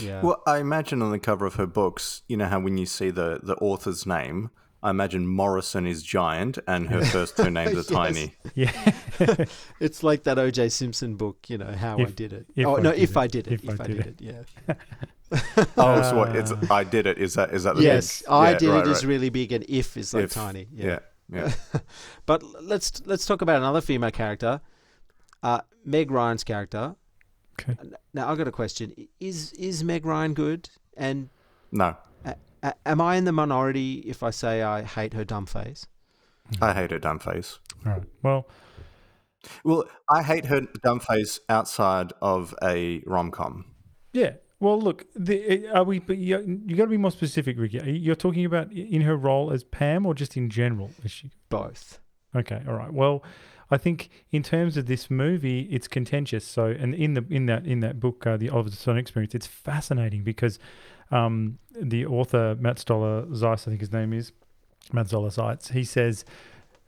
Yeah. 0.00 0.22
Well, 0.22 0.42
I 0.46 0.58
imagine 0.58 1.02
on 1.02 1.10
the 1.12 1.18
cover 1.20 1.46
of 1.46 1.54
her 1.54 1.66
books, 1.66 2.22
you 2.28 2.36
know 2.36 2.46
how 2.46 2.58
when 2.60 2.78
you 2.78 2.86
see 2.86 3.10
the, 3.10 3.38
the 3.42 3.54
author's 3.56 4.06
name, 4.06 4.50
I 4.82 4.90
imagine 4.90 5.26
Morrison 5.26 5.86
is 5.86 6.02
giant 6.02 6.58
and 6.66 6.88
her 6.88 7.04
first 7.04 7.36
two 7.36 7.48
names 7.58 7.72
are 7.72 7.76
Yes. 7.76 7.86
tiny. 7.86 8.34
Yeah. 8.54 9.44
it's 9.80 10.02
like 10.02 10.24
that 10.24 10.36
O.J. 10.38 10.68
Simpson 10.70 11.14
book, 11.16 11.48
you 11.48 11.58
know, 11.58 11.70
How 11.72 11.96
I 11.98 12.04
Did 12.06 12.32
It. 12.32 12.46
oh 12.64 12.76
I 12.78 12.80
no, 12.80 12.90
if 12.90 13.10
it. 13.12 13.16
I 13.16 13.26
did 13.28 13.46
it. 13.46 13.52
If 13.52 13.64
If, 13.64 13.80
I 13.80 13.84
I 13.84 13.86
did 13.86 13.96
did 13.98 14.06
it. 14.06 14.20
it. 14.20 14.46
Yeah. 14.68 14.74
Oh, 15.76 16.02
so 16.02 16.16
what? 16.16 16.36
It's 16.36 16.52
I 16.70 16.84
did 16.84 17.06
it. 17.06 17.18
Is 17.18 17.34
that 17.34 17.52
is 17.52 17.64
that 17.64 17.76
the 17.76 17.82
yes, 17.82 18.20
big- 18.22 18.30
I 18.30 18.50
yeah, 18.52 18.58
did 18.58 18.68
right, 18.70 18.86
it 18.86 18.90
is 18.90 19.04
right. 19.04 19.08
really 19.08 19.28
big, 19.30 19.52
and 19.52 19.64
if 19.68 19.96
is 19.96 20.14
like 20.14 20.24
If, 20.24 20.32
tiny. 20.32 20.68
Yeah, 20.72 20.98
yeah. 21.32 21.52
but 22.26 22.42
let's 22.62 23.02
let's 23.06 23.26
talk 23.26 23.42
about 23.42 23.56
another 23.58 23.80
female 23.80 24.10
character, 24.10 24.60
uh, 25.42 25.60
Meg 25.84 26.10
Ryan's 26.10 26.44
character. 26.44 26.94
Okay. 27.60 27.76
Now 28.12 28.30
I've 28.30 28.38
got 28.38 28.48
a 28.48 28.52
question: 28.52 28.94
Is 29.20 29.52
is 29.52 29.82
Meg 29.84 30.04
Ryan 30.06 30.34
good? 30.34 30.68
And 30.96 31.28
No, 31.72 31.96
a, 32.24 32.36
a, 32.62 32.74
am 32.86 33.00
I 33.00 33.16
in 33.16 33.24
the 33.24 33.32
minority 33.32 33.94
if 34.06 34.22
I 34.22 34.30
say 34.30 34.62
I 34.62 34.82
hate 34.82 35.12
her 35.14 35.24
dumb 35.24 35.46
face? 35.46 35.86
I 36.60 36.72
hate 36.74 36.90
her 36.90 36.98
dumb 36.98 37.18
face. 37.20 37.58
All 37.86 37.92
right. 37.92 38.02
Well, 38.22 38.46
Well, 39.64 39.84
I 40.10 40.22
hate 40.22 40.46
her 40.46 40.60
dumb 40.82 41.00
face 41.00 41.40
outside 41.48 42.12
of 42.22 42.54
a 42.62 43.02
rom 43.06 43.30
com. 43.30 43.64
yeah. 44.12 44.34
Well, 44.64 44.80
look. 44.80 45.04
The, 45.14 45.68
are 45.68 45.84
we? 45.84 45.98
But 45.98 46.16
you, 46.18 46.60
you 46.66 46.74
got 46.76 46.84
to 46.84 46.90
be 46.90 46.96
more 46.96 47.10
specific, 47.10 47.58
Ricky. 47.58 47.78
You- 47.84 47.92
You're 47.92 48.14
talking 48.16 48.44
about 48.44 48.72
in 48.72 49.02
her 49.02 49.16
role 49.16 49.52
as 49.52 49.62
Pam, 49.62 50.06
or 50.06 50.14
just 50.14 50.36
in 50.36 50.48
general? 50.50 50.90
Is 51.04 51.10
she? 51.10 51.30
Both. 51.50 52.00
Okay, 52.34 52.62
all 52.66 52.74
right. 52.74 52.92
Well, 52.92 53.22
I 53.70 53.76
think 53.76 54.08
in 54.32 54.42
terms 54.42 54.76
of 54.76 54.86
this 54.86 55.10
movie, 55.10 55.60
it's 55.70 55.86
contentious. 55.86 56.44
So, 56.46 56.66
and 56.66 56.94
in 56.94 57.14
the 57.14 57.24
in 57.30 57.46
that 57.46 57.66
in 57.66 57.80
that 57.80 58.00
book, 58.00 58.26
uh, 58.26 58.36
the 58.36 58.48
Oliver 58.50 58.70
Stone 58.70 58.98
Experience, 58.98 59.34
it's 59.34 59.46
fascinating 59.46 60.24
because 60.24 60.58
um, 61.10 61.58
the 61.78 62.06
author 62.06 62.56
Matt 62.58 62.78
Stoller 62.78 63.26
Zeiss, 63.34 63.66
I 63.68 63.70
think 63.70 63.80
his 63.80 63.92
name 63.92 64.12
is 64.12 64.32
Matt 64.92 65.08
Stoller 65.08 65.30
Zeiss, 65.30 65.68
he 65.68 65.84
says, 65.84 66.24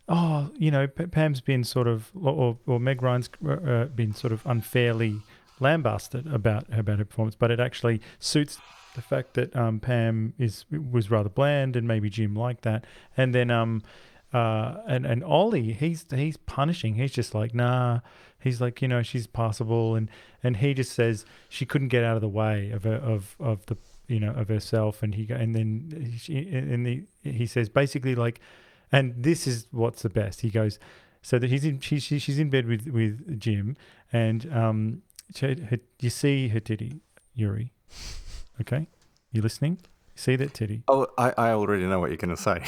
"Oh, 0.08 0.50
you 0.56 0.70
know, 0.70 0.86
P- 0.86 1.06
Pam's 1.06 1.40
been 1.42 1.62
sort 1.62 1.86
of, 1.86 2.10
or, 2.20 2.58
or 2.66 2.80
Meg 2.80 3.02
Ryan's 3.02 3.28
uh, 3.46 3.84
been 3.94 4.14
sort 4.14 4.32
of 4.32 4.40
unfairly 4.46 5.20
lambasted 5.60 6.26
about 6.26 6.64
about 6.72 6.98
her 6.98 7.04
performance, 7.04 7.36
but 7.36 7.50
it 7.50 7.60
actually 7.60 8.00
suits." 8.18 8.58
The 8.94 9.02
fact 9.02 9.34
that 9.34 9.54
um, 9.54 9.78
Pam 9.78 10.32
is 10.38 10.64
was 10.70 11.10
rather 11.10 11.28
bland 11.28 11.76
and 11.76 11.86
maybe 11.86 12.08
Jim 12.08 12.34
liked 12.34 12.62
that, 12.62 12.86
and 13.14 13.34
then 13.34 13.50
um, 13.50 13.82
uh, 14.32 14.76
and 14.86 15.06
and 15.06 15.22
Ollie, 15.22 15.72
he's 15.72 16.06
he's 16.14 16.36
punishing. 16.36 16.94
He's 16.94 17.12
just 17.12 17.34
like, 17.34 17.54
nah. 17.54 18.00
He's 18.38 18.60
like, 18.60 18.80
you 18.80 18.88
know, 18.88 19.02
she's 19.02 19.26
passable, 19.26 19.94
and 19.94 20.10
and 20.42 20.58
he 20.58 20.74
just 20.74 20.92
says 20.92 21.24
she 21.48 21.66
couldn't 21.66 21.88
get 21.88 22.04
out 22.04 22.16
of 22.16 22.22
the 22.22 22.28
way 22.28 22.70
of 22.70 22.84
her, 22.84 22.96
of 22.96 23.34
of 23.40 23.66
the 23.66 23.76
you 24.08 24.20
know 24.20 24.32
of 24.32 24.48
herself, 24.48 25.02
and 25.02 25.14
he 25.14 25.26
and 25.30 25.54
then 25.54 26.14
she, 26.18 26.48
and 26.52 26.86
the, 26.86 27.02
he 27.22 27.46
says 27.46 27.68
basically 27.68 28.14
like, 28.14 28.40
and 28.92 29.14
this 29.16 29.46
is 29.46 29.66
what's 29.70 30.02
the 30.02 30.10
best. 30.10 30.42
He 30.42 30.50
goes, 30.50 30.78
so 31.22 31.38
that 31.38 31.50
he's 31.50 31.64
in 31.64 31.80
she, 31.80 31.98
she 31.98 32.18
she's 32.18 32.38
in 32.38 32.50
bed 32.50 32.66
with 32.66 32.88
with 32.88 33.40
Jim, 33.40 33.76
and 34.12 34.52
um, 34.52 35.02
you 36.00 36.10
see 36.10 36.48
her 36.48 36.60
titty, 36.60 37.00
Yuri. 37.34 37.72
Okay, 38.60 38.88
you 39.32 39.42
listening? 39.42 39.78
See 40.18 40.34
that 40.36 40.54
titty? 40.54 40.82
Oh, 40.88 41.06
I, 41.18 41.34
I 41.36 41.50
already 41.50 41.84
know 41.84 42.00
what 42.00 42.08
you're 42.08 42.16
going 42.16 42.34
to 42.34 42.42
say. 42.42 42.62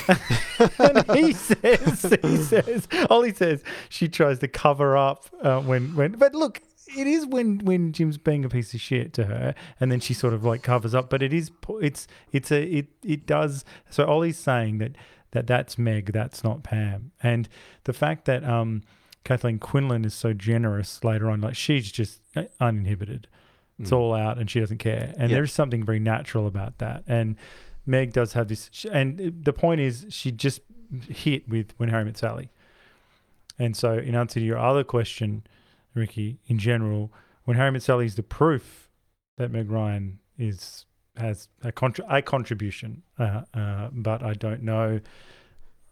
and 0.78 1.18
he 1.18 1.32
says, 1.32 2.14
he 2.20 2.36
says, 2.36 2.86
Ollie 3.09 3.32
says 3.32 3.64
she 3.88 4.06
tries 4.06 4.38
to 4.40 4.48
cover 4.48 4.98
up 4.98 5.24
uh, 5.42 5.61
when 5.61 5.96
when. 5.96 6.12
But 6.12 6.34
look, 6.34 6.61
it 6.96 7.06
is 7.06 7.26
when 7.26 7.61
when 7.61 7.92
Jim's 7.92 8.18
being 8.18 8.44
a 8.44 8.50
piece 8.50 8.74
of 8.74 8.82
shit 8.82 9.14
to 9.14 9.24
her, 9.24 9.54
and 9.80 9.90
then 9.90 9.98
she 9.98 10.12
sort 10.12 10.34
of 10.34 10.44
like 10.44 10.62
covers 10.62 10.94
up. 10.94 11.09
But 11.09 11.22
it 11.22 11.32
is 11.32 11.50
it's 11.80 12.06
it's 12.32 12.52
a 12.52 12.62
it 12.62 12.88
it 13.02 13.26
does. 13.26 13.64
So 13.88 14.04
Ollie's 14.04 14.38
saying 14.38 14.78
that 14.78 14.96
that 15.30 15.46
that's 15.46 15.78
Meg, 15.78 16.12
that's 16.12 16.44
not 16.44 16.62
Pam, 16.62 17.12
and 17.22 17.48
the 17.84 17.94
fact 17.94 18.26
that 18.26 18.44
um 18.44 18.82
Kathleen 19.28 19.58
Quinlan 19.58 20.06
is 20.06 20.14
so 20.14 20.32
generous 20.32 21.04
later 21.04 21.28
on, 21.30 21.42
like 21.42 21.54
she's 21.54 21.92
just 21.92 22.22
uh, 22.34 22.44
uninhibited. 22.60 23.28
It's 23.78 23.90
Mm. 23.90 23.96
all 23.98 24.14
out, 24.14 24.38
and 24.38 24.50
she 24.50 24.58
doesn't 24.58 24.78
care. 24.78 25.12
And 25.18 25.28
Yeah. 25.30 25.36
there's 25.36 25.52
something 25.52 25.84
very 25.84 26.00
natural 26.00 26.46
about 26.46 26.78
that. 26.78 27.04
And 27.06 27.36
Meg 27.84 28.14
does 28.14 28.32
have 28.32 28.48
this, 28.48 28.70
and 28.90 29.18
the 29.44 29.52
point 29.52 29.82
is, 29.82 30.06
she 30.08 30.32
just 30.32 30.62
hit 31.10 31.46
with 31.46 31.72
when 31.76 31.90
Harry 31.90 32.06
met 32.06 32.16
Sally. 32.16 32.48
And 33.58 33.76
so, 33.76 33.98
in 33.98 34.14
answer 34.14 34.40
to 34.40 34.46
your 34.46 34.56
other 34.58 34.82
question, 34.82 35.42
Ricky, 35.92 36.38
in 36.46 36.58
general, 36.58 37.12
when 37.44 37.58
Harry 37.58 37.70
met 37.70 37.82
Sally 37.82 38.06
is 38.06 38.14
the 38.14 38.22
proof 38.22 38.88
that 39.36 39.50
Meg 39.50 39.70
Ryan 39.70 40.20
is 40.38 40.86
has 41.18 41.48
a, 41.62 41.70
contri- 41.72 42.06
a 42.08 42.22
contribution, 42.22 43.02
uh, 43.18 43.42
uh, 43.52 43.90
but 43.92 44.22
I 44.22 44.32
don't 44.32 44.62
know, 44.62 45.00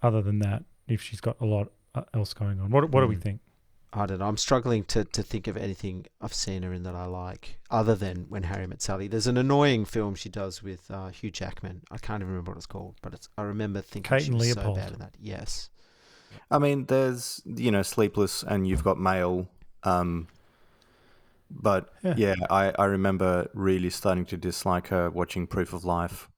other 0.01 0.23
than 0.23 0.39
that, 0.39 0.65
if 0.89 1.03
she's 1.03 1.21
got 1.21 1.37
a 1.41 1.45
lot 1.45 1.73
else 2.15 2.35
going 2.35 2.61
on. 2.61 2.71
What 2.71 2.91
What 2.91 3.01
do 3.03 3.07
we 3.09 3.17
Mm. 3.17 3.23
think? 3.23 3.41
I 3.93 4.05
don't 4.05 4.19
know. 4.19 4.27
I'm 4.27 4.37
struggling 4.37 4.85
to, 4.85 5.05
to 5.05 5.23
think 5.23 5.47
of 5.47 5.57
anything 5.57 6.05
I've 6.21 6.35
seen 6.35 6.63
her 6.65 6.73
in 6.73 6.83
that 6.83 6.95
I 6.95 7.07
like, 7.07 7.59
other 7.71 7.95
than 7.95 8.27
When 8.29 8.43
Harry 8.43 8.67
Met 8.67 8.83
Sally. 8.83 9.09
There's 9.09 9.27
an 9.27 9.39
annoying 9.39 9.87
film 9.87 10.15
she 10.17 10.29
does 10.29 10.63
with 10.63 10.91
uh, 10.91 11.09
Hugh 11.09 11.31
Jackman. 11.31 11.83
I 11.91 11.97
can't 11.97 12.21
even 12.21 12.29
remember 12.33 12.51
what 12.51 12.59
it's 12.59 12.67
called, 12.67 12.97
but 13.01 13.15
it's, 13.15 13.29
I 13.39 13.43
remember 13.43 13.81
thinking 13.81 14.03
Kate 14.11 14.23
she 14.23 14.31
and 14.33 14.39
was 14.39 14.51
so 14.53 14.61
Leopold. 14.61 14.77
bad 14.77 14.93
in 14.93 14.99
that. 14.99 15.15
Yes. 15.19 15.71
I 16.51 16.59
mean, 16.59 16.85
there's 16.87 17.41
you 17.47 17.71
know 17.71 17.83
Sleepless, 17.83 18.43
and 18.43 18.67
you've 18.69 18.85
got 18.85 18.99
Mail. 18.99 19.49
Um, 19.85 20.27
but 21.51 21.93
Yeah. 22.03 22.15
yeah, 22.17 22.35
I, 22.51 22.73
I 22.79 22.85
remember 22.87 23.49
really 23.55 23.91
starting 23.91 24.27
to 24.27 24.37
dislike 24.37 24.89
her 24.89 25.09
watching 25.11 25.47
Proof 25.47 25.73
of 25.73 25.85
Life. 25.85 26.29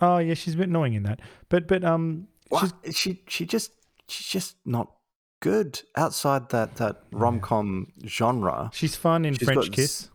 Oh 0.00 0.18
yeah, 0.18 0.34
she's 0.34 0.54
a 0.54 0.58
bit 0.58 0.68
annoying 0.68 0.92
in 0.94 1.04
that, 1.04 1.20
but 1.48 1.66
but 1.66 1.82
um, 1.84 2.28
she's 2.60 2.72
What? 2.72 2.94
She 2.94 3.22
she 3.28 3.46
just 3.46 3.70
she's 4.08 4.26
just 4.26 4.56
not 4.66 4.92
good 5.40 5.82
outside 5.96 6.48
that 6.50 6.76
that 6.76 7.02
rom 7.12 7.40
com 7.40 7.92
genre. 8.06 8.70
she's 8.72 8.96
fun 8.96 9.24
in 9.24 9.34
She's 9.34 9.46
French 9.46 9.66
got 9.66 9.72
Kiss. 9.72 10.10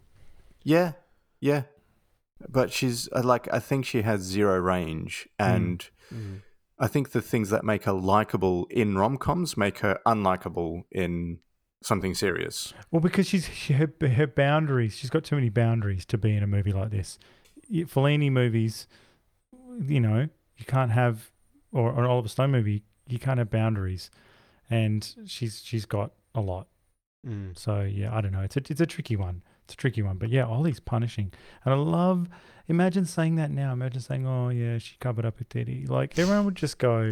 Yeah, 0.64 0.94
yeah, 1.40 1.64
but 2.50 2.72
she's 2.72 3.10
uh, 3.14 3.24
like 3.24 3.52
I 3.54 3.60
think 3.60 3.86
she 3.86 4.02
has 4.04 4.22
zero 4.22 4.60
range, 4.60 5.28
and 5.40 5.88
I 6.80 6.88
think 6.88 7.12
the 7.12 7.22
things 7.22 7.50
that 7.50 7.64
make 7.64 7.84
her 7.84 7.94
likable 7.94 8.68
in 8.70 8.98
rom 8.98 9.18
coms 9.18 9.58
make 9.58 9.80
her 9.80 10.00
unlikable 10.06 10.84
in 10.92 11.40
something 11.84 12.14
serious. 12.14 12.74
Well, 12.92 13.02
because 13.02 13.28
she's 13.28 13.48
she, 13.50 13.74
her 13.74 13.92
her 14.02 14.28
boundaries. 14.28 14.96
She's 14.98 15.10
got 15.10 15.24
too 15.24 15.36
many 15.36 15.50
boundaries 15.50 16.06
to 16.06 16.18
be 16.18 16.36
in 16.36 16.44
a 16.44 16.48
movie 16.48 16.72
like 16.72 16.92
this. 16.92 17.18
Fellini 17.72 18.32
movies, 18.32 18.88
you 19.80 20.00
know, 20.00 20.28
you 20.58 20.66
can't 20.66 20.92
have, 20.92 21.32
or, 21.72 21.92
or 21.92 22.04
an 22.04 22.10
Oliver 22.10 22.28
Stone 22.28 22.52
movie, 22.52 22.84
you 23.08 23.18
can't 23.18 23.38
have 23.38 23.50
boundaries, 23.50 24.12
and 24.72 25.16
she's 25.28 25.62
she's 25.64 25.86
got 25.86 26.14
a 26.34 26.42
lot. 26.42 26.68
Mm. 27.28 27.56
So 27.58 27.82
yeah, 27.82 28.16
I 28.16 28.22
don't 28.22 28.32
know. 28.32 28.42
It's 28.42 28.58
a 28.58 28.62
it's 28.68 28.82
a 28.82 28.86
tricky 28.88 29.16
one. 29.16 29.44
It's 29.66 29.76
a 29.76 29.78
tricky 29.78 30.02
one. 30.02 30.18
But 30.18 30.30
yeah, 30.30 30.46
Ollie's 30.46 30.80
punishing, 30.80 31.32
and 31.64 31.74
I 31.74 31.78
love. 31.78 32.28
Imagine 32.68 33.06
saying 33.06 33.36
that 33.36 33.52
now. 33.52 33.74
Imagine 33.74 34.02
saying, 34.02 34.26
"Oh 34.26 34.50
yeah, 34.50 34.78
she 34.80 34.96
covered 35.00 35.26
up 35.26 35.38
her 35.38 35.44
titty." 35.44 35.86
Like 35.88 36.18
everyone 36.18 36.46
would 36.46 36.56
just 36.56 36.78
go, 36.78 37.12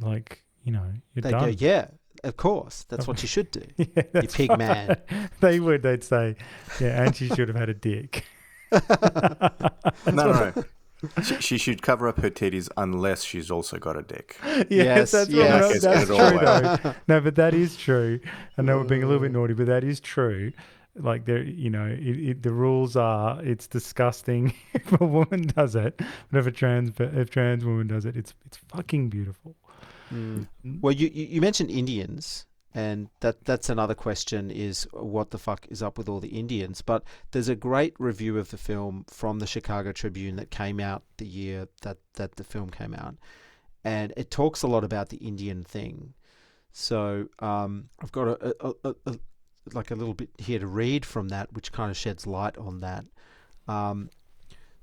like 0.00 0.44
you 0.64 0.72
know, 0.72 0.92
you're 1.14 1.22
They 1.22 1.30
done. 1.30 1.40
go, 1.52 1.56
yeah, 1.58 1.86
of 2.24 2.36
course. 2.36 2.84
That's 2.88 3.06
what 3.06 3.22
you 3.22 3.28
should 3.28 3.50
do. 3.52 3.62
Yeah, 3.76 4.02
that's 4.12 4.34
pig 4.36 4.50
right. 4.50 4.58
man. 4.58 4.96
They 5.40 5.60
would. 5.60 5.82
They'd 5.82 6.04
say, 6.04 6.36
"Yeah, 6.80 7.04
and 7.04 7.14
she 7.16 7.28
should 7.28 7.48
have 7.48 7.56
had 7.56 7.68
a 7.68 7.74
dick." 7.74 8.24
no, 8.72 8.80
no, 10.06 10.52
no. 10.54 10.64
She, 11.22 11.40
she 11.40 11.58
should 11.58 11.82
cover 11.82 12.08
up 12.08 12.18
her 12.20 12.30
titties 12.30 12.68
unless 12.76 13.24
she's 13.24 13.50
also 13.50 13.78
got 13.78 13.96
a 13.96 14.02
dick. 14.02 14.38
yes, 14.44 14.66
Yes, 14.70 15.10
that's, 15.12 15.30
yes. 15.30 15.62
What, 15.62 15.74
Yes, 15.74 15.82
that's 15.82 16.08
get 16.08 16.16
it 16.16 16.20
all 16.20 16.30
true 16.30 16.38
though. 16.82 16.94
No, 17.08 17.20
but 17.20 17.34
that 17.36 17.54
is 17.54 17.76
true. 17.76 18.20
I 18.58 18.62
know 18.62 18.78
we're 18.78 18.84
being 18.84 19.02
a 19.02 19.06
little 19.06 19.22
bit 19.22 19.32
naughty, 19.32 19.54
but 19.54 19.66
that 19.66 19.84
is 19.84 20.00
true. 20.00 20.52
Like 20.96 21.24
there, 21.24 21.42
you 21.42 21.70
know, 21.70 21.86
it, 21.86 21.98
it, 22.00 22.42
the 22.42 22.52
rules 22.52 22.96
are 22.96 23.42
it's 23.42 23.66
disgusting 23.66 24.54
if 24.74 25.00
a 25.00 25.04
woman 25.04 25.46
does 25.46 25.74
it, 25.74 26.00
but 26.30 26.38
if 26.38 26.46
a 26.46 26.50
trans 26.50 26.92
if 26.98 27.30
trans 27.30 27.64
woman 27.64 27.86
does 27.86 28.04
it, 28.04 28.16
it's 28.16 28.34
it's 28.44 28.56
fucking 28.56 29.08
beautiful. 29.08 29.54
Mm. 30.12 30.48
Well, 30.80 30.92
you, 30.92 31.08
you 31.12 31.26
you 31.26 31.40
mentioned 31.40 31.70
Indians, 31.70 32.46
and 32.74 33.08
that 33.20 33.44
that's 33.44 33.68
another 33.68 33.94
question: 33.94 34.50
is 34.50 34.86
what 34.92 35.30
the 35.30 35.38
fuck 35.38 35.66
is 35.70 35.82
up 35.82 35.98
with 35.98 36.08
all 36.08 36.20
the 36.20 36.28
Indians? 36.38 36.82
But 36.82 37.04
there's 37.32 37.48
a 37.48 37.56
great 37.56 37.94
review 37.98 38.38
of 38.38 38.50
the 38.50 38.56
film 38.56 39.04
from 39.08 39.38
the 39.38 39.46
Chicago 39.46 39.92
Tribune 39.92 40.36
that 40.36 40.50
came 40.50 40.80
out 40.80 41.02
the 41.16 41.26
year 41.26 41.68
that 41.82 41.98
that 42.14 42.36
the 42.36 42.44
film 42.44 42.70
came 42.70 42.94
out, 42.94 43.16
and 43.84 44.12
it 44.16 44.30
talks 44.30 44.62
a 44.62 44.68
lot 44.68 44.84
about 44.84 45.08
the 45.08 45.18
Indian 45.18 45.64
thing. 45.64 46.14
So 46.72 47.26
um, 47.40 47.88
I've 48.00 48.12
got 48.12 48.28
a, 48.28 48.56
a, 48.64 48.74
a, 48.84 48.94
a 49.06 49.18
like 49.72 49.90
a 49.90 49.94
little 49.94 50.14
bit 50.14 50.30
here 50.38 50.58
to 50.58 50.66
read 50.66 51.04
from 51.04 51.28
that, 51.28 51.52
which 51.52 51.72
kind 51.72 51.90
of 51.90 51.96
sheds 51.96 52.26
light 52.26 52.56
on 52.56 52.80
that. 52.80 53.04
Um, 53.68 54.10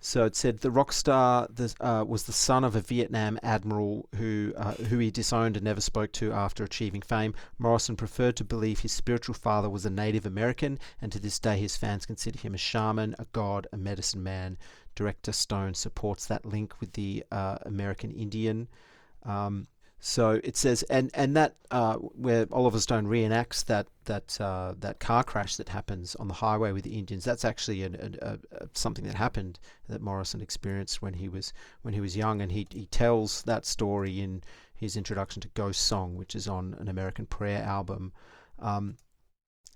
so 0.08 0.24
it 0.24 0.38
said 0.38 0.60
the 0.60 0.72
rock 0.72 0.94
star 0.94 1.50
uh, 1.82 2.06
was 2.08 2.24
the 2.24 2.32
son 2.32 2.64
of 2.64 2.78
a 2.78 2.80
Vietnam 2.80 3.38
admiral 3.44 4.08
who 4.16 4.54
uh, 4.56 4.72
who 4.72 5.00
he 5.00 5.12
disowned 5.12 5.58
and 5.58 5.66
never 5.66 5.82
spoke 5.82 6.14
to 6.14 6.32
after 6.32 6.64
achieving 6.64 7.02
fame. 7.02 7.36
Morrison 7.60 7.98
preferred 7.98 8.38
to 8.38 8.46
believe 8.46 8.80
his 8.80 8.94
spiritual 8.94 9.36
father 9.36 9.70
was 9.70 9.86
a 9.86 9.90
Native 9.90 10.26
American, 10.26 10.80
and 11.02 11.12
to 11.12 11.20
this 11.20 11.40
day 11.40 11.58
his 11.58 11.76
fans 11.76 12.06
consider 12.06 12.40
him 12.40 12.54
a 12.54 12.58
shaman, 12.58 13.16
a 13.20 13.26
god, 13.34 13.68
a 13.74 13.78
medicine 13.78 14.24
man. 14.24 14.58
Director 14.96 15.34
Stone 15.34 15.74
supports 15.74 16.26
that 16.28 16.46
link 16.46 16.80
with 16.80 16.94
the 16.94 17.26
uh, 17.30 17.58
American 17.64 18.12
Indian. 18.12 18.70
Um, 19.24 19.68
so 20.00 20.40
it 20.44 20.56
says, 20.56 20.84
and 20.84 21.10
and 21.16 21.36
that 21.36 21.56
uh, 21.72 21.96
where 21.96 22.46
Oliver 22.52 22.80
Stone 22.80 23.08
reenacts 23.08 23.66
that 23.66 23.88
that 24.06 24.40
uh, 24.40 24.76
that 24.80 25.00
car 25.00 25.24
crash 25.24 25.56
that 25.56 25.70
happens 25.70 26.16
on 26.16 26.28
the 26.28 26.36
highway 26.36 26.72
with 26.72 26.84
the 26.84 26.98
Indians. 26.98 27.24
That's 27.24 27.44
actually 27.44 27.84
an, 27.84 28.18
a, 28.22 28.38
a, 28.56 28.68
something 28.74 29.06
that 29.06 29.16
happened 29.16 29.60
that 29.88 30.02
Morrison 30.02 30.40
experienced 30.40 31.02
when 31.02 31.16
he 31.16 31.28
was 31.28 31.52
when 31.82 31.96
he 31.96 32.00
was 32.00 32.16
young, 32.16 32.42
and 32.42 32.52
he 32.52 32.68
he 32.70 32.86
tells 32.86 33.42
that 33.44 33.66
story 33.66 34.22
in 34.22 34.44
his 34.76 34.96
introduction 34.96 35.42
to 35.42 35.48
Ghost 35.50 35.82
Song, 35.82 36.16
which 36.16 36.36
is 36.36 36.48
on 36.48 36.76
an 36.80 36.88
American 36.88 37.26
Prayer 37.26 37.64
album. 37.64 38.14
Um, 38.60 38.98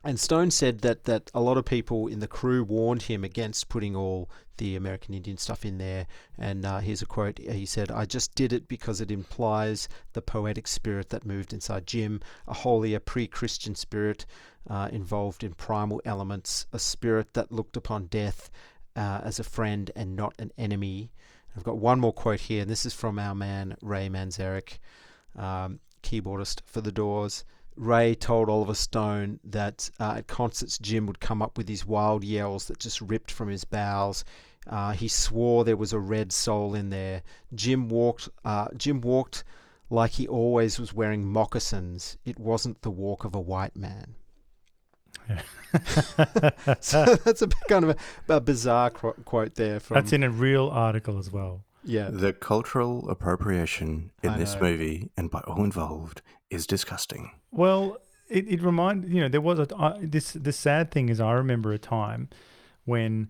and 0.04 0.20
Stone 0.20 0.52
said 0.52 0.80
that 0.80 1.04
that 1.04 1.30
a 1.34 1.41
lot 1.41 1.58
of 1.58 1.66
people 1.66 2.08
in 2.08 2.20
the 2.20 2.28
crew 2.28 2.64
warned 2.64 3.04
him 3.04 3.24
against 3.24 3.70
putting 3.70 3.95
all 3.95 4.30
the 4.58 4.76
American 4.76 5.14
Indian 5.14 5.38
stuff 5.38 5.66
in 5.66 5.78
there. 5.78 6.08
And 6.38 6.66
uh, 6.66 6.80
here's 6.80 7.02
a 7.02 7.06
quote: 7.06 7.38
He 7.38 7.66
said, 7.66 7.91
"I 7.91 8.06
just 8.06 8.34
did 8.34 8.52
it 8.52 8.68
because 8.68 8.99
it 9.02 9.12
implies 9.12 9.88
the 10.14 10.22
poetic 10.22 10.68
spirit 10.68 11.10
that 11.10 11.26
moved 11.26 11.54
inside 11.54 11.86
Jim, 11.86 12.20
a 12.47 12.54
holier 12.54 12.99
pre-Christian 12.99 13.76
spirit 13.76 14.26
uh, 14.70 14.89
involved 14.91 15.43
in 15.43 15.54
primal 15.54 16.02
elements, 16.04 16.66
a 16.74 16.80
spirit 16.80 17.34
that 17.34 17.52
looked 17.52 17.78
upon 17.78 18.08
death 18.08 18.49
uh, 18.95 19.22
as 19.24 19.39
a 19.39 19.43
friend 19.43 19.91
and 19.95 20.16
not 20.16 20.34
an 20.39 20.52
enemy." 20.58 21.12
I've 21.56 21.64
got 21.64 21.78
one 21.78 21.99
more 21.99 22.14
quote 22.14 22.39
here, 22.39 22.62
and 22.62 22.72
this 22.72 22.86
is 22.86 22.93
from 22.93 23.20
our 23.20 23.36
man 23.36 23.76
Ray 23.82 24.08
Manzarek, 24.08 24.80
um, 25.36 25.80
keyboardist 26.02 26.62
for 26.66 26.82
the 26.82 26.91
Doors. 26.91 27.43
Ray 27.76 28.16
told 28.16 28.50
Oliver 28.50 28.74
Stone 28.74 29.40
that 29.44 29.90
uh, 30.00 30.16
at 30.18 30.28
concerts 30.28 30.78
Jim 30.78 31.06
would 31.08 31.20
come 31.20 31.42
up 31.42 31.58
with 31.58 31.68
these 31.68 31.86
wild 31.86 32.24
yells 32.24 32.68
that 32.68 32.80
just 32.80 33.02
ripped 33.02 33.32
from 33.32 33.50
his 33.50 33.64
bowels. 33.64 34.24
Uh, 34.68 34.92
he 34.92 35.08
swore 35.08 35.64
there 35.64 35.78
was 35.78 35.94
a 35.94 36.00
red 36.00 36.32
soul 36.32 36.76
in 36.76 36.90
there. 36.90 37.24
Jim 37.56 37.90
walked. 37.90 38.30
Uh, 38.46 38.68
Jim 38.78 39.02
walked 39.02 39.44
like 39.90 40.12
he 40.12 40.28
always 40.28 40.80
was 40.80 40.94
wearing 40.94 41.26
moccasins. 41.26 42.18
It 42.26 42.38
wasn't 42.40 42.82
the 42.82 42.92
walk 42.92 43.26
of 43.26 43.34
a 43.36 43.40
white 43.42 43.76
man. 43.76 44.16
Yeah. 45.30 45.42
so 46.80 47.06
that's 47.24 47.42
a 47.42 47.48
bit 47.48 47.58
kind 47.68 47.86
of 47.86 47.98
a, 48.30 48.34
a 48.36 48.42
bizarre 48.42 48.90
qu- 48.90 49.14
quote 49.26 49.56
there. 49.56 49.80
From 49.80 49.96
That's 49.96 50.14
in 50.14 50.24
a 50.24 50.30
real 50.30 50.70
article 50.70 51.18
as 51.18 51.32
well. 51.32 51.64
yeah. 51.84 52.10
The 52.12 52.34
cultural 52.34 53.10
appropriation 53.10 54.12
in 54.24 54.32
I 54.32 54.38
this 54.38 54.56
know. 54.56 54.62
movie 54.62 55.10
and 55.18 55.30
by 55.32 55.40
all 55.42 55.64
involved 55.64 56.22
is 56.52 56.68
disgusting. 56.68 57.32
Well, 57.49 57.97
it, 58.30 58.47
it 58.47 58.62
reminded 58.62 59.12
you 59.12 59.22
know 59.22 59.30
there 59.30 59.41
was 59.41 59.58
a 59.60 59.68
I, 59.76 59.97
this 60.02 60.34
the 60.34 60.54
sad 60.54 60.91
thing 60.91 61.10
is 61.10 61.20
I 61.20 61.32
remember 61.32 61.74
a 61.74 61.80
time 61.80 62.30
when 62.86 63.30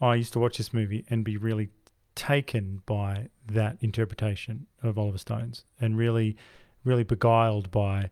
I 0.00 0.16
used 0.16 0.32
to 0.34 0.38
watch 0.38 0.58
this 0.58 0.74
movie 0.74 1.04
and 1.08 1.24
be 1.24 1.36
really 1.36 1.70
taken 2.14 2.82
by 2.84 3.28
that 3.46 3.78
interpretation 3.80 4.66
of 4.82 4.98
Oliver 4.98 5.18
Stone's 5.18 5.64
and 5.80 5.96
really 5.96 6.36
really 6.84 7.04
beguiled 7.04 7.70
by 7.70 8.10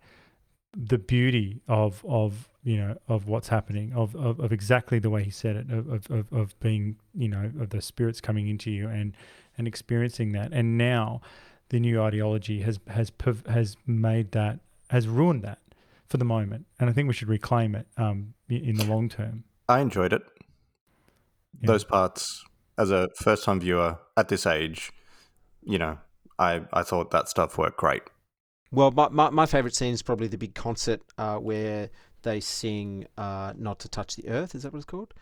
the 0.77 0.99
beauty 0.99 1.63
of 1.69 2.05
of 2.09 2.49
you 2.63 2.77
know 2.77 2.97
of 3.09 3.29
what's 3.29 3.49
happening 3.49 3.93
of 3.95 4.15
of, 4.17 4.41
of 4.41 4.53
exactly 4.53 4.99
the 4.99 5.11
way 5.11 5.23
he 5.23 5.31
said 5.31 5.57
it 5.57 5.71
of, 5.71 6.11
of 6.11 6.33
of 6.33 6.61
being 6.61 6.97
you 7.15 7.29
know 7.29 7.51
of 7.61 7.71
the 7.71 7.81
spirits 7.81 8.21
coming 8.21 8.49
into 8.49 8.71
you 8.71 8.89
and 8.89 9.15
and 9.57 9.67
experiencing 9.67 10.33
that 10.33 10.53
and 10.53 10.77
now 10.77 11.21
the 11.69 11.81
new 11.81 12.01
ideology 12.01 12.61
has 12.63 12.79
has 12.89 13.13
has 13.49 13.77
made 13.87 14.33
that 14.33 14.61
has 14.91 15.09
ruined 15.09 15.43
that 15.43 15.59
for 16.09 16.17
the 16.17 16.25
moment, 16.25 16.67
and 16.79 16.89
I 16.89 16.93
think 16.93 17.09
we 17.09 17.15
should 17.15 17.29
reclaim 17.29 17.75
it 17.75 17.87
um, 17.97 18.35
in 18.49 18.77
the 18.77 18.85
long 18.85 19.09
term. 19.09 19.45
I 19.69 19.81
enjoyed 19.81 20.13
it. 20.13 20.23
Yeah. 21.61 21.67
Those 21.69 21.85
parts, 21.85 22.45
as 22.79 22.91
a 22.91 23.09
first 23.17 23.45
time 23.45 23.61
viewer 23.61 23.99
at 24.17 24.29
this 24.29 24.47
age, 24.47 24.93
you 25.63 25.79
know, 25.79 25.99
I, 26.39 26.63
I 26.73 26.83
thought 26.83 27.11
that 27.11 27.29
stuff 27.29 27.59
worked 27.59 27.79
great. 27.79 28.03
Well, 28.71 28.91
my, 28.91 29.09
my, 29.09 29.31
my 29.31 29.47
favorite 29.47 29.75
scene 29.75 29.95
is 29.95 30.03
probably 30.03 30.29
the 30.29 30.39
big 30.39 30.55
concert 30.55 31.01
uh, 31.19 31.37
where 31.37 31.91
they 32.23 32.41
sing 32.41 33.07
uh, 33.17 33.53
"Not 33.57 33.79
to 33.81 33.89
Touch 33.89 34.17
the 34.17 34.29
Earth." 34.29 34.55
Is 34.55 34.63
that 34.63 34.73
what 34.73 34.79
it's 34.79 34.85
called? 34.85 35.15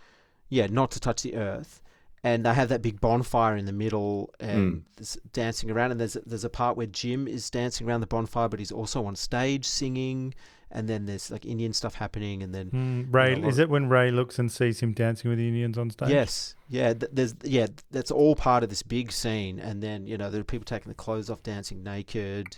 Yeah, 0.49 0.67
"Not 0.67 0.91
to 0.93 1.01
Touch 1.01 1.23
the 1.23 1.37
Earth," 1.37 1.81
and 2.25 2.45
they 2.45 2.55
have 2.55 2.71
that 2.71 2.83
big 2.83 3.01
bonfire 3.01 3.57
in 3.57 3.67
the 3.67 3.73
middle 3.73 4.31
and 4.41 4.85
Mm. 4.99 5.33
dancing 5.33 5.71
around. 5.71 5.93
And 5.93 6.01
there's 6.01 6.15
there's 6.27 6.43
a 6.45 6.51
part 6.51 6.77
where 6.77 6.87
Jim 6.87 7.29
is 7.29 7.49
dancing 7.51 7.87
around 7.87 8.01
the 8.01 8.07
bonfire, 8.09 8.49
but 8.49 8.59
he's 8.59 8.73
also 8.73 9.05
on 9.05 9.15
stage 9.15 9.65
singing. 9.67 10.35
And 10.71 10.89
then 10.89 11.07
there's 11.07 11.31
like 11.31 11.47
Indian 11.47 11.73
stuff 11.73 11.95
happening, 11.95 12.43
and 12.43 12.53
then 12.53 12.71
Mm, 12.73 13.15
Ray, 13.15 13.35
a 13.35 13.37
lot 13.37 13.49
is 13.49 13.59
it 13.59 13.69
when 13.69 13.89
Ray 13.89 14.11
looks 14.11 14.41
and 14.41 14.51
sees 14.51 14.81
him 14.81 14.93
dancing 14.93 15.29
with 15.29 15.39
the 15.39 15.47
Indians 15.47 15.79
on 15.79 15.91
stage? 15.91 16.09
Yes, 16.09 16.57
yeah. 16.69 16.95
Th- 16.95 17.13
there's 17.13 17.35
yeah. 17.45 17.69
That's 17.93 18.11
all 18.11 18.35
part 18.35 18.65
of 18.65 18.71
this 18.71 18.83
big 18.83 19.13
scene, 19.13 19.61
and 19.61 19.81
then 19.83 20.09
you 20.09 20.19
know 20.19 20.31
there 20.31 20.41
are 20.41 20.45
people 20.45 20.65
taking 20.65 20.89
the 20.91 20.97
clothes 20.97 21.31
off, 21.31 21.45
dancing 21.45 21.85
naked, 21.85 22.57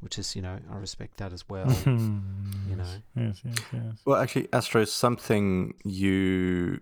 which 0.00 0.18
is 0.18 0.36
you 0.36 0.42
know 0.42 0.58
I 0.70 0.76
respect 0.76 1.16
that 1.18 1.32
as 1.32 1.48
well. 1.48 1.70
you 1.86 2.76
know. 2.76 2.84
Yes, 3.16 3.40
yes, 3.42 3.58
yes. 3.72 3.94
Well, 4.04 4.20
actually, 4.20 4.48
Astro, 4.52 4.84
something 4.84 5.72
you 5.84 6.80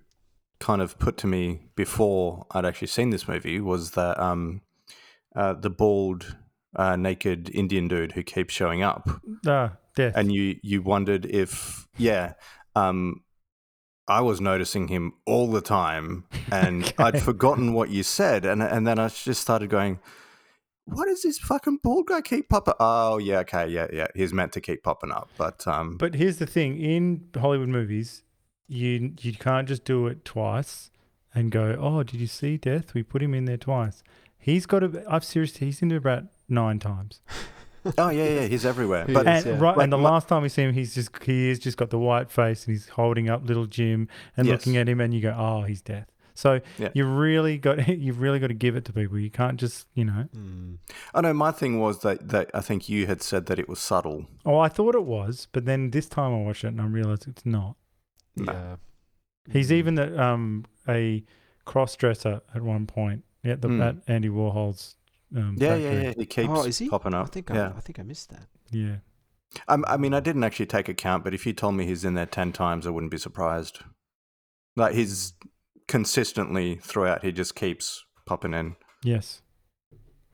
kind 0.60 0.80
of 0.82 0.98
put 0.98 1.16
to 1.18 1.26
me 1.26 1.66
before 1.74 2.46
I'd 2.52 2.64
actually 2.64 2.88
seen 2.88 3.10
this 3.10 3.28
movie 3.28 3.60
was 3.60 3.92
that 3.92 4.18
um, 4.18 4.62
uh, 5.34 5.52
the 5.54 5.70
bald, 5.70 6.36
uh, 6.74 6.96
naked 6.96 7.50
Indian 7.54 7.88
dude 7.88 8.12
who 8.12 8.22
keeps 8.22 8.54
showing 8.54 8.82
up, 8.82 9.08
Ah, 9.46 9.76
death. 9.94 10.14
and 10.16 10.32
you 10.32 10.56
you 10.62 10.82
wondered 10.82 11.26
if 11.26 11.86
yeah, 11.98 12.34
um, 12.74 13.22
I 14.08 14.20
was 14.20 14.40
noticing 14.40 14.88
him 14.88 15.14
all 15.26 15.50
the 15.50 15.60
time, 15.60 16.24
and 16.52 16.92
I'd 16.98 17.20
forgotten 17.22 17.72
what 17.74 17.90
you 17.90 18.02
said, 18.02 18.44
and 18.44 18.62
and 18.62 18.86
then 18.86 18.98
I 18.98 19.08
just 19.08 19.40
started 19.42 19.68
going. 19.70 19.98
What 20.88 21.06
does 21.06 21.22
this 21.22 21.38
fucking 21.40 21.80
bald 21.82 22.06
guy 22.06 22.20
keep 22.20 22.48
popping? 22.48 22.74
Oh 22.78 23.18
yeah, 23.18 23.40
okay, 23.40 23.66
yeah, 23.66 23.88
yeah. 23.92 24.06
He's 24.14 24.32
meant 24.32 24.52
to 24.52 24.60
keep 24.60 24.84
popping 24.84 25.10
up, 25.10 25.28
but 25.36 25.66
um, 25.66 25.96
But 25.96 26.14
here's 26.14 26.38
the 26.38 26.46
thing: 26.46 26.78
in 26.80 27.28
Hollywood 27.36 27.68
movies, 27.68 28.22
you 28.68 29.12
you 29.20 29.32
can't 29.34 29.68
just 29.68 29.84
do 29.84 30.06
it 30.06 30.24
twice 30.24 30.90
and 31.34 31.50
go, 31.50 31.76
"Oh, 31.78 32.02
did 32.02 32.20
you 32.20 32.26
see 32.26 32.56
Death? 32.56 32.94
We 32.94 33.02
put 33.02 33.22
him 33.22 33.34
in 33.34 33.44
there 33.44 33.56
twice." 33.56 34.02
He's 34.38 34.66
got 34.66 34.82
a. 34.82 35.04
I've 35.08 35.24
seriously, 35.24 35.66
he's 35.66 35.82
in 35.82 35.88
there 35.88 35.98
about 35.98 36.24
nine 36.48 36.78
times. 36.78 37.20
oh 37.98 38.10
yeah, 38.10 38.28
yeah, 38.28 38.46
he's 38.46 38.64
everywhere. 38.66 39.04
He 39.06 39.12
But 39.12 39.26
is, 39.26 39.44
And 39.46 39.56
yeah. 39.56 39.62
right, 39.64 39.76
Like 39.76 39.84
and 39.84 39.92
the 39.92 39.98
my- 39.98 40.10
last 40.10 40.28
time 40.28 40.42
we 40.42 40.48
see 40.48 40.62
him, 40.62 40.72
he's 40.72 40.94
just 40.94 41.10
he 41.22 41.48
has 41.48 41.58
just 41.58 41.76
got 41.76 41.90
the 41.90 41.98
white 41.98 42.30
face 42.30 42.66
and 42.66 42.74
he's 42.74 42.88
holding 42.88 43.28
up 43.28 43.46
little 43.46 43.66
Jim 43.66 44.08
and 44.36 44.46
Yes. 44.46 44.52
looking 44.60 44.76
at 44.76 44.88
him, 44.88 45.00
and 45.00 45.12
you 45.14 45.20
go, 45.20 45.34
"Oh, 45.36 45.62
he's 45.62 45.82
Death." 45.82 46.10
So 46.34 46.60
Yeah. 46.78 46.90
you 46.92 47.06
really 47.06 47.56
got 47.56 47.88
you've 47.98 48.20
really 48.20 48.38
got 48.38 48.48
to 48.48 48.54
give 48.54 48.76
it 48.76 48.84
to 48.86 48.92
people. 48.92 49.18
You 49.18 49.30
can't 49.30 49.58
just 49.58 49.86
you 49.94 50.04
know. 50.04 50.28
Mm. 50.36 50.78
Oh 51.14 51.20
no, 51.22 51.32
my 51.32 51.50
thing 51.50 51.80
was 51.80 52.00
that, 52.02 52.28
that 52.28 52.50
I 52.52 52.60
think 52.60 52.88
you 52.88 53.06
had 53.06 53.22
said 53.22 53.46
that 53.46 53.58
it 53.58 53.68
was 53.68 53.78
subtle. 53.80 54.26
Oh, 54.44 54.58
I 54.58 54.68
thought 54.68 54.94
it 54.94 55.04
was, 55.04 55.48
but 55.52 55.64
then 55.64 55.90
this 55.92 56.08
time 56.08 56.32
I 56.34 56.38
watched 56.42 56.64
it 56.64 56.68
and 56.68 56.80
I 56.80 56.86
realized 56.86 57.26
it's 57.26 57.46
not. 57.46 57.76
No. 58.36 58.52
Yeah. 58.52 58.76
He's 59.52 59.68
Mm. 59.70 59.74
even 59.74 59.94
the, 59.96 60.22
um 60.22 60.64
a 60.88 61.24
cross 61.64 61.96
dresser 61.96 62.40
at 62.54 62.62
one 62.62 62.86
point 62.86 63.24
at 63.44 63.62
the 63.62 63.68
Hmm. 63.68 63.80
at 63.82 63.96
Andy 64.06 64.28
Warhol's. 64.28 64.96
Um, 65.34 65.56
Yeah, 65.58 65.70
factory. 65.70 65.82
yeah, 65.84 66.02
yeah. 66.02 66.12
He 66.16 66.26
keeps 66.26 66.48
Oh, 66.50 66.62
is 66.64 66.78
he? 66.78 66.88
popping 66.88 67.14
I 67.14 67.20
up. 67.20 67.30
think 67.30 67.48
yeah. 67.50 67.72
I, 67.74 67.76
I 67.78 67.80
think 67.80 67.98
I 67.98 68.02
missed 68.02 68.30
that. 68.30 68.46
yeah. 68.70 68.96
I, 69.68 69.78
I 69.86 69.96
mean, 69.96 70.12
I 70.14 70.20
didn't 70.20 70.44
actually 70.44 70.66
take 70.66 70.88
account, 70.88 71.24
but 71.24 71.32
if 71.34 71.46
you 71.46 71.52
told 71.52 71.74
me 71.76 71.86
he's 71.86 72.04
in 72.04 72.14
there 72.14 72.26
ten 72.26 72.52
times, 72.52 72.86
I 72.86 72.90
wouldn't 72.90 73.10
be 73.10 73.18
surprised. 73.18 73.80
Like 74.76 74.94
he's 74.94 75.32
consistently 75.88 76.76
throughout, 76.76 77.24
he 77.24 77.32
just 77.32 77.54
keeps 77.54 78.04
popping 78.26 78.52
in. 78.54 78.76
Yes. 79.02 79.42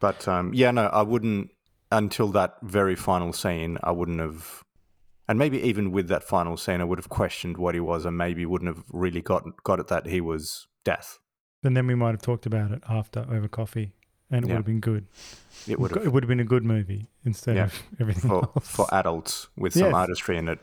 But 0.00 0.26
um, 0.26 0.52
yeah, 0.54 0.70
no, 0.70 0.86
I 0.86 1.02
wouldn't 1.02 1.50
until 1.90 2.28
that 2.28 2.56
very 2.62 2.96
final 2.96 3.32
scene. 3.32 3.78
I 3.82 3.92
wouldn't 3.92 4.18
have, 4.20 4.62
and 5.28 5.38
maybe 5.38 5.58
even 5.62 5.92
with 5.92 6.08
that 6.08 6.24
final 6.24 6.56
scene, 6.56 6.80
I 6.80 6.84
would 6.84 6.98
have 6.98 7.08
questioned 7.08 7.56
what 7.56 7.74
he 7.74 7.80
was, 7.80 8.04
and 8.04 8.16
maybe 8.16 8.44
wouldn't 8.46 8.74
have 8.74 8.84
really 8.92 9.22
got 9.22 9.44
got 9.64 9.80
it 9.80 9.88
that 9.88 10.06
he 10.06 10.20
was 10.20 10.66
death. 10.84 11.18
And 11.64 11.76
then 11.76 11.86
we 11.86 11.94
might 11.94 12.10
have 12.10 12.22
talked 12.22 12.46
about 12.46 12.72
it 12.72 12.82
after 12.88 13.20
over 13.30 13.46
coffee, 13.48 13.92
and 14.30 14.44
it 14.44 14.48
Yeah. 14.48 14.54
would 14.54 14.58
have 14.58 14.66
been 14.66 14.80
good. 14.80 15.06
It 15.68 15.78
would 15.78 15.92
have 15.92 16.04
It 16.06 16.12
would 16.12 16.24
have 16.24 16.28
been 16.28 16.40
a 16.40 16.44
good 16.44 16.64
movie 16.64 17.06
instead 17.24 17.56
Yeah. 17.56 17.64
of 17.66 17.82
everything 18.00 18.28
for 18.30 18.50
else. 18.56 18.68
for 18.68 18.86
adults 18.92 19.48
with 19.56 19.72
some 19.74 19.84
Yes. 19.86 19.94
artistry 19.94 20.36
in 20.38 20.48
it. 20.48 20.58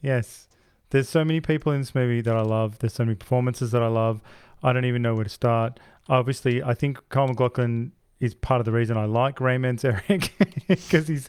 Yes. 0.00 0.48
There's 0.90 1.08
so 1.08 1.24
many 1.24 1.40
people 1.40 1.72
in 1.72 1.80
this 1.80 1.94
movie 1.94 2.20
that 2.22 2.34
I 2.36 2.40
love. 2.42 2.78
There's 2.78 2.94
so 2.94 3.04
many 3.04 3.14
performances 3.14 3.70
that 3.70 3.82
I 3.82 3.86
love. 3.88 4.20
I 4.62 4.72
don't 4.72 4.84
even 4.86 5.02
know 5.02 5.14
where 5.14 5.24
to 5.24 5.30
start. 5.30 5.78
Obviously, 6.08 6.62
I 6.62 6.74
think 6.74 6.98
Kyle 7.10 7.28
MacLachlan 7.28 7.92
is 8.20 8.34
part 8.34 8.60
of 8.60 8.66
the 8.66 8.72
reason 8.72 8.96
I 8.96 9.06
like 9.06 9.40
Ray 9.40 9.56
Manzarek 9.56 10.30
because 10.68 11.08
he's. 11.08 11.28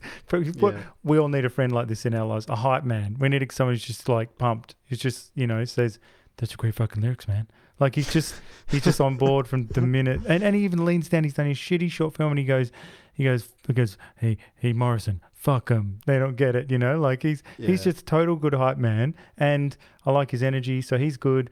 Yeah. 0.76 0.84
We 1.04 1.18
all 1.18 1.30
need 1.30 1.46
a 1.46 1.50
friend 1.50 1.72
like 1.72 1.88
this 1.88 2.06
in 2.06 2.14
our 2.14 2.26
lives, 2.26 2.46
a 2.50 2.56
hype 2.56 2.84
man. 2.84 3.18
We 3.20 3.30
need 3.30 3.50
someone 3.52 3.74
who's 3.74 3.84
just 3.84 4.08
like 4.10 4.38
pumped. 4.38 4.76
Who's 4.88 5.00
just 5.00 5.32
you 5.34 5.48
know 5.48 5.60
he 5.60 5.66
says, 5.66 6.00
"That's 6.38 6.54
a 6.54 6.58
great 6.58 6.76
fucking 6.76 7.02
lyrics, 7.02 7.28
man." 7.28 7.48
Like 7.80 7.96
he's 7.96 8.12
just 8.14 8.36
he's 8.70 8.84
just 8.84 9.02
on 9.02 9.18
board 9.18 9.48
from 9.48 9.68
the 9.68 9.82
minute, 9.82 10.22
and, 10.28 10.44
and 10.44 10.56
he 10.56 10.64
even 10.64 10.86
leans 10.86 11.10
down. 11.10 11.24
He's 11.24 11.34
done 11.34 11.48
his 11.48 11.58
shitty 11.58 11.90
short 11.90 12.16
film, 12.16 12.32
and 12.32 12.40
he 12.40 12.46
goes, 12.46 12.72
he 13.14 13.24
goes, 13.24 13.50
because 13.66 13.68
he 13.68 13.74
goes, 13.74 13.98
hey, 14.18 14.38
hey, 14.56 14.74
Morrison, 14.74 15.22
fuck 15.34 15.70
him. 15.70 16.00
They 16.06 16.20
don't 16.20 16.36
get 16.36 16.56
it, 16.56 16.72
you 16.72 16.78
know. 16.78 17.00
Like 17.00 17.24
he's 17.24 17.44
he's 17.58 17.84
just 17.84 18.06
total 18.06 18.36
good 18.36 18.54
hype 18.54 18.78
man, 18.78 19.16
and 19.38 19.76
I 20.06 20.12
like 20.12 20.32
his 20.32 20.44
energy, 20.44 20.82
so 20.82 20.98
he's 20.98 21.18
good. 21.18 21.50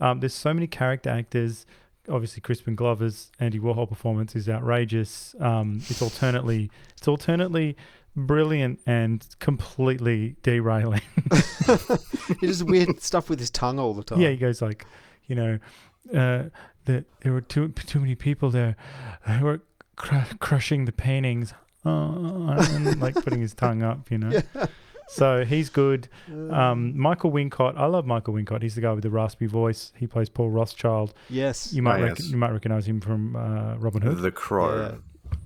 Um, 0.00 0.20
there's 0.20 0.34
so 0.34 0.52
many 0.54 0.66
character 0.66 1.10
actors. 1.10 1.66
Obviously, 2.08 2.40
Crispin 2.40 2.74
Glover's 2.74 3.30
Andy 3.38 3.60
Warhol 3.60 3.88
performance 3.88 4.34
is 4.34 4.48
outrageous. 4.48 5.34
Um, 5.40 5.82
it's 5.88 6.02
alternately 6.02 6.70
it's 6.96 7.06
alternately 7.06 7.76
brilliant 8.16 8.80
and 8.86 9.24
completely 9.38 10.36
derailing. 10.42 11.02
he 12.40 12.46
does 12.46 12.64
weird 12.64 13.00
stuff 13.00 13.30
with 13.30 13.38
his 13.38 13.50
tongue 13.50 13.78
all 13.78 13.94
the 13.94 14.02
time. 14.02 14.20
Yeah, 14.20 14.30
he 14.30 14.36
goes 14.36 14.60
like, 14.60 14.86
you 15.26 15.36
know, 15.36 15.58
uh, 16.12 16.44
that 16.86 17.04
there 17.20 17.32
were 17.32 17.40
too 17.40 17.68
too 17.68 18.00
many 18.00 18.14
people 18.14 18.50
there 18.50 18.76
who 19.22 19.44
were 19.44 19.62
cr- 19.96 20.34
crushing 20.40 20.84
the 20.84 20.92
paintings, 20.92 21.54
uh, 21.84 22.56
and 22.70 23.00
like 23.00 23.14
putting 23.14 23.40
his 23.40 23.54
tongue 23.54 23.82
up, 23.82 24.10
you 24.10 24.18
know. 24.18 24.42
So 25.08 25.44
he's 25.44 25.68
good. 25.68 26.08
Um, 26.50 26.98
Michael 26.98 27.30
Wincott, 27.32 27.76
I 27.76 27.86
love 27.86 28.06
Michael 28.06 28.34
Wincott. 28.34 28.62
He's 28.62 28.74
the 28.74 28.80
guy 28.80 28.92
with 28.92 29.02
the 29.02 29.10
raspy 29.10 29.46
voice. 29.46 29.92
He 29.96 30.06
plays 30.06 30.28
Paul 30.28 30.50
Rothchild. 30.50 31.12
Yes. 31.28 31.72
You 31.72 31.82
might 31.82 32.00
Oh, 32.00 32.04
rec- 32.04 32.18
yes. 32.18 32.30
you 32.30 32.36
might 32.36 32.50
recognize 32.52 32.86
him 32.86 33.00
from 33.00 33.36
uh, 33.36 33.76
Robin 33.76 34.00
Hood, 34.02 34.18
The 34.18 34.30
Crow. 34.32 34.80
Yeah. 34.80 34.94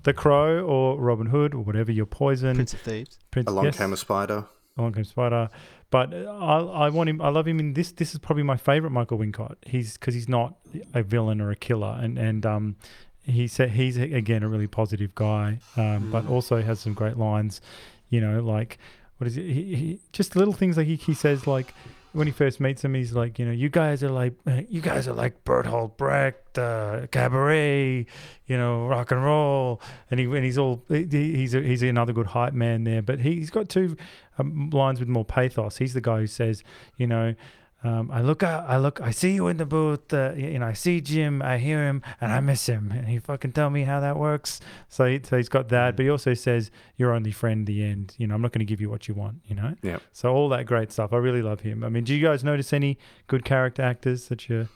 The 0.03 0.13
Crow, 0.13 0.61
or 0.65 0.99
Robin 0.99 1.27
Hood, 1.27 1.53
or 1.53 1.59
whatever. 1.63 1.91
Your 1.91 2.05
Poison, 2.05 2.55
Prince 2.55 2.73
of 2.73 2.81
Thieves. 2.81 3.17
Prince. 3.31 3.49
Along 3.49 3.65
yes. 3.65 3.77
Came 3.77 3.93
a 3.93 3.97
Spider. 3.97 4.45
Along 4.77 4.93
Came 4.93 5.03
Spider. 5.05 5.49
But 5.89 6.13
uh, 6.13 6.17
I, 6.29 6.85
I 6.85 6.89
want 6.89 7.09
him. 7.09 7.21
I 7.21 7.29
love 7.29 7.47
him 7.47 7.59
in 7.59 7.73
this. 7.73 7.93
This 7.93 8.13
is 8.13 8.19
probably 8.19 8.43
my 8.43 8.57
favorite 8.57 8.91
Michael 8.91 9.17
Wincott. 9.17 9.55
He's 9.65 9.93
because 9.97 10.13
he's 10.13 10.27
not 10.27 10.55
a 10.93 11.03
villain 11.03 11.39
or 11.39 11.49
a 11.51 11.55
killer, 11.55 11.97
and 12.01 12.17
and 12.17 12.45
um, 12.45 12.75
he 13.23 13.47
said 13.47 13.71
he's 13.71 13.95
again 13.97 14.43
a 14.43 14.49
really 14.49 14.67
positive 14.67 15.15
guy, 15.15 15.59
um, 15.77 16.11
but 16.11 16.27
also 16.27 16.61
has 16.61 16.81
some 16.81 16.93
great 16.93 17.15
lines. 17.17 17.61
You 18.09 18.19
know, 18.19 18.41
like 18.41 18.77
what 19.17 19.27
is 19.27 19.37
it? 19.37 19.43
He, 19.43 19.75
he, 19.75 19.99
just 20.11 20.35
little 20.35 20.53
things 20.53 20.77
like 20.77 20.87
he, 20.87 20.95
he 20.95 21.13
says 21.13 21.47
like 21.47 21.73
when 22.13 22.25
he 22.25 22.33
first 22.33 22.59
meets 22.59 22.83
him, 22.83 22.93
he's 22.93 23.13
like, 23.13 23.37
you 23.37 23.45
know, 23.45 23.51
you 23.51 23.69
guys 23.69 24.03
are 24.03 24.09
like, 24.09 24.33
uh, 24.47 24.61
you 24.69 24.81
guys 24.81 25.07
are 25.07 25.13
like 25.13 25.43
Bertolt 25.43 25.97
Brecht, 25.97 26.57
uh, 26.57 27.05
cabaret, 27.11 28.07
you 28.47 28.57
know, 28.57 28.87
rock 28.87 29.11
and 29.11 29.23
roll, 29.23 29.81
and 30.09 30.19
he 30.19 30.25
and 30.25 30.43
he's 30.43 30.57
all 30.57 30.83
he, 30.87 31.05
he's 31.05 31.53
a, 31.53 31.61
he's 31.61 31.83
another 31.83 32.13
good 32.13 32.27
hype 32.27 32.53
man 32.53 32.85
there. 32.85 33.01
But 33.01 33.19
he, 33.19 33.35
he's 33.35 33.51
got 33.51 33.69
two 33.69 33.97
um, 34.39 34.69
lines 34.71 34.99
with 34.99 35.09
more 35.09 35.25
pathos. 35.25 35.77
He's 35.77 35.93
the 35.93 36.01
guy 36.01 36.19
who 36.19 36.27
says, 36.27 36.63
you 36.97 37.07
know. 37.07 37.35
Um, 37.83 38.09
I 38.11 38.21
look 38.21 38.41
out, 38.41 38.67
I 38.67 38.77
look, 38.77 38.99
I 39.01 39.11
see 39.11 39.33
you 39.33 39.47
in 39.47 39.57
the 39.57 39.65
booth, 39.65 40.11
uh, 40.11 40.33
you 40.35 40.57
know, 40.57 40.65
I 40.65 40.73
see 40.73 40.99
Jim, 40.99 41.43
I 41.43 41.59
hear 41.59 41.85
him, 41.85 42.01
and 42.19 42.31
I 42.31 42.39
miss 42.39 42.65
him. 42.65 42.91
And 42.91 43.07
he 43.07 43.19
fucking 43.19 43.51
tell 43.51 43.69
me 43.69 43.83
how 43.83 43.99
that 43.99 44.17
works. 44.17 44.59
So, 44.89 45.05
he, 45.05 45.21
so 45.23 45.37
he's 45.37 45.47
got 45.47 45.69
that, 45.69 45.95
but 45.95 46.03
he 46.03 46.09
also 46.09 46.33
says, 46.33 46.71
"You're 46.95 47.13
only 47.13 47.31
friend." 47.31 47.67
The 47.67 47.83
end. 47.83 48.13
You 48.17 48.27
know, 48.27 48.35
I'm 48.35 48.41
not 48.41 48.51
going 48.51 48.59
to 48.59 48.65
give 48.65 48.81
you 48.81 48.89
what 48.89 49.07
you 49.07 49.13
want. 49.13 49.41
You 49.45 49.55
know. 49.55 49.75
Yep. 49.81 50.01
So 50.11 50.33
all 50.33 50.49
that 50.49 50.65
great 50.65 50.91
stuff. 50.91 51.11
I 51.13 51.17
really 51.17 51.41
love 51.41 51.61
him. 51.61 51.83
I 51.83 51.89
mean, 51.89 52.03
do 52.03 52.13
you 52.15 52.25
guys 52.25 52.43
notice 52.43 52.71
any 52.71 52.97
good 53.27 53.43
character 53.43 53.81
actors 53.81 54.27
that 54.27 54.47
you 54.47 54.69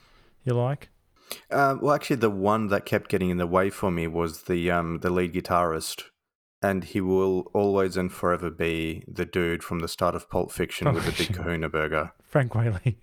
you 0.43 0.53
like? 0.53 0.89
Um, 1.49 1.79
well, 1.81 1.93
actually, 1.93 2.17
the 2.17 2.29
one 2.29 2.67
that 2.67 2.85
kept 2.85 3.09
getting 3.09 3.29
in 3.29 3.37
the 3.37 3.47
way 3.47 3.69
for 3.69 3.91
me 3.91 4.07
was 4.07 4.43
the 4.43 4.69
um, 4.71 4.99
the 4.99 5.09
lead 5.09 5.33
guitarist, 5.33 6.03
and 6.61 6.83
he 6.83 7.01
will 7.01 7.49
always 7.53 7.97
and 7.97 8.11
forever 8.11 8.49
be 8.49 9.03
the 9.07 9.25
dude 9.25 9.63
from 9.63 9.79
the 9.79 9.87
start 9.87 10.15
of 10.15 10.29
Pulp 10.29 10.51
Fiction 10.51 10.85
Pulp 10.85 10.95
with 10.95 11.05
the 11.05 11.11
big 11.11 11.17
Fiction. 11.27 11.35
Kahuna 11.35 11.69
burger. 11.69 12.11
Frank 12.23 12.53
Whaley. 12.55 12.97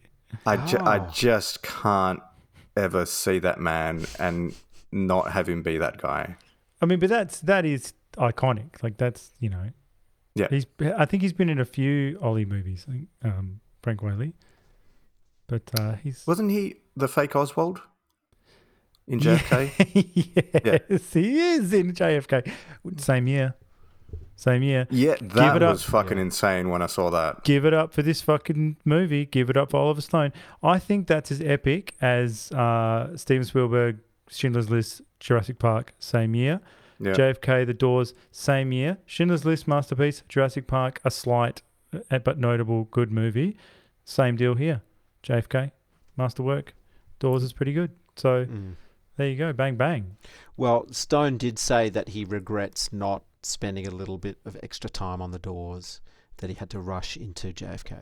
I, 0.46 0.56
ju- 0.66 0.76
I 0.78 0.98
Oh. 0.98 1.10
just 1.12 1.62
can't 1.62 2.20
ever 2.76 3.04
see 3.06 3.38
that 3.40 3.58
man 3.60 4.04
and 4.18 4.54
not 4.92 5.32
have 5.32 5.48
him 5.48 5.62
be 5.62 5.78
that 5.78 5.98
guy. 6.00 6.36
I 6.80 6.86
mean, 6.86 6.98
but 7.00 7.08
that's 7.08 7.40
that 7.40 7.64
is 7.64 7.92
iconic. 8.16 8.82
Like 8.82 8.96
that's 8.98 9.32
you 9.40 9.48
know, 9.50 9.70
Yeah. 10.34 10.46
He's. 10.50 10.66
I 10.96 11.04
think 11.06 11.22
he's 11.22 11.32
been 11.32 11.48
in 11.48 11.58
a 11.58 11.64
few 11.64 12.18
Ollie 12.22 12.44
movies. 12.44 12.86
Um, 13.24 13.60
Frank 13.82 14.02
Whaley. 14.02 14.34
But 15.48 15.62
uh, 15.78 15.94
he's 15.94 16.26
Wasn't 16.26 16.50
he 16.50 16.76
the 16.96 17.08
fake 17.08 17.34
Oswald 17.34 17.80
in 19.08 19.20
JFK? 19.20 20.82
yes, 20.90 21.12
he 21.12 21.38
is 21.40 21.72
in 21.72 21.92
JFK. 21.92 22.50
Same 22.98 23.26
year. 23.26 23.54
Same 24.36 24.62
year. 24.62 24.86
Yeah, 24.90 25.16
Give 25.16 25.32
that 25.32 25.56
it 25.56 25.62
up. 25.64 25.72
was 25.72 25.82
fucking 25.82 26.16
insane 26.18 26.68
when 26.70 26.80
I 26.80 26.86
saw 26.86 27.10
that. 27.10 27.42
Give 27.42 27.64
it 27.64 27.74
up 27.74 27.92
for 27.92 28.02
this 28.02 28.20
fucking 28.22 28.76
movie. 28.84 29.26
Give 29.26 29.50
it 29.50 29.56
up 29.56 29.70
for 29.72 29.78
Oliver 29.78 30.00
Stone. 30.00 30.32
I 30.62 30.78
think 30.78 31.08
that's 31.08 31.32
as 31.32 31.40
epic 31.40 31.94
as 32.00 32.52
uh, 32.52 33.16
Steven 33.16 33.44
Spielberg, 33.44 33.98
Schindler's 34.30 34.70
List, 34.70 35.02
Jurassic 35.18 35.58
Park, 35.58 35.92
same 35.98 36.36
year. 36.36 36.60
Yeah. 37.00 37.12
JFK, 37.14 37.66
The 37.66 37.74
Doors, 37.74 38.14
same 38.30 38.70
year. 38.72 38.98
Schindler's 39.06 39.44
List, 39.44 39.66
masterpiece. 39.66 40.22
Jurassic 40.28 40.66
Park, 40.68 41.00
a 41.04 41.10
slight 41.10 41.62
uh, 42.10 42.18
but 42.20 42.38
notable 42.38 42.84
good 42.84 43.10
movie. 43.10 43.56
Same 44.04 44.36
deal 44.36 44.54
here. 44.54 44.82
JFK, 45.24 45.72
masterwork. 46.16 46.74
Doors 47.18 47.42
is 47.42 47.52
pretty 47.52 47.72
good. 47.72 47.90
So 48.14 48.46
Mm. 48.46 48.74
There 49.18 49.28
you 49.28 49.36
go. 49.36 49.52
Bang 49.52 49.76
bang. 49.76 50.16
Well, 50.56 50.86
Stone 50.90 51.36
did 51.36 51.58
say 51.58 51.90
that 51.90 52.08
he 52.08 52.24
regrets 52.24 52.90
not 52.92 53.22
spending 53.42 53.86
a 53.86 53.90
little 53.90 54.16
bit 54.18 54.38
of 54.46 54.56
extra 54.62 54.88
time 54.88 55.20
on 55.20 55.30
the 55.30 55.38
doors, 55.38 56.00
that 56.38 56.48
he 56.50 56.54
had 56.54 56.70
to 56.70 56.80
rush 56.80 57.16
into 57.16 57.52
JFK. 57.52 57.96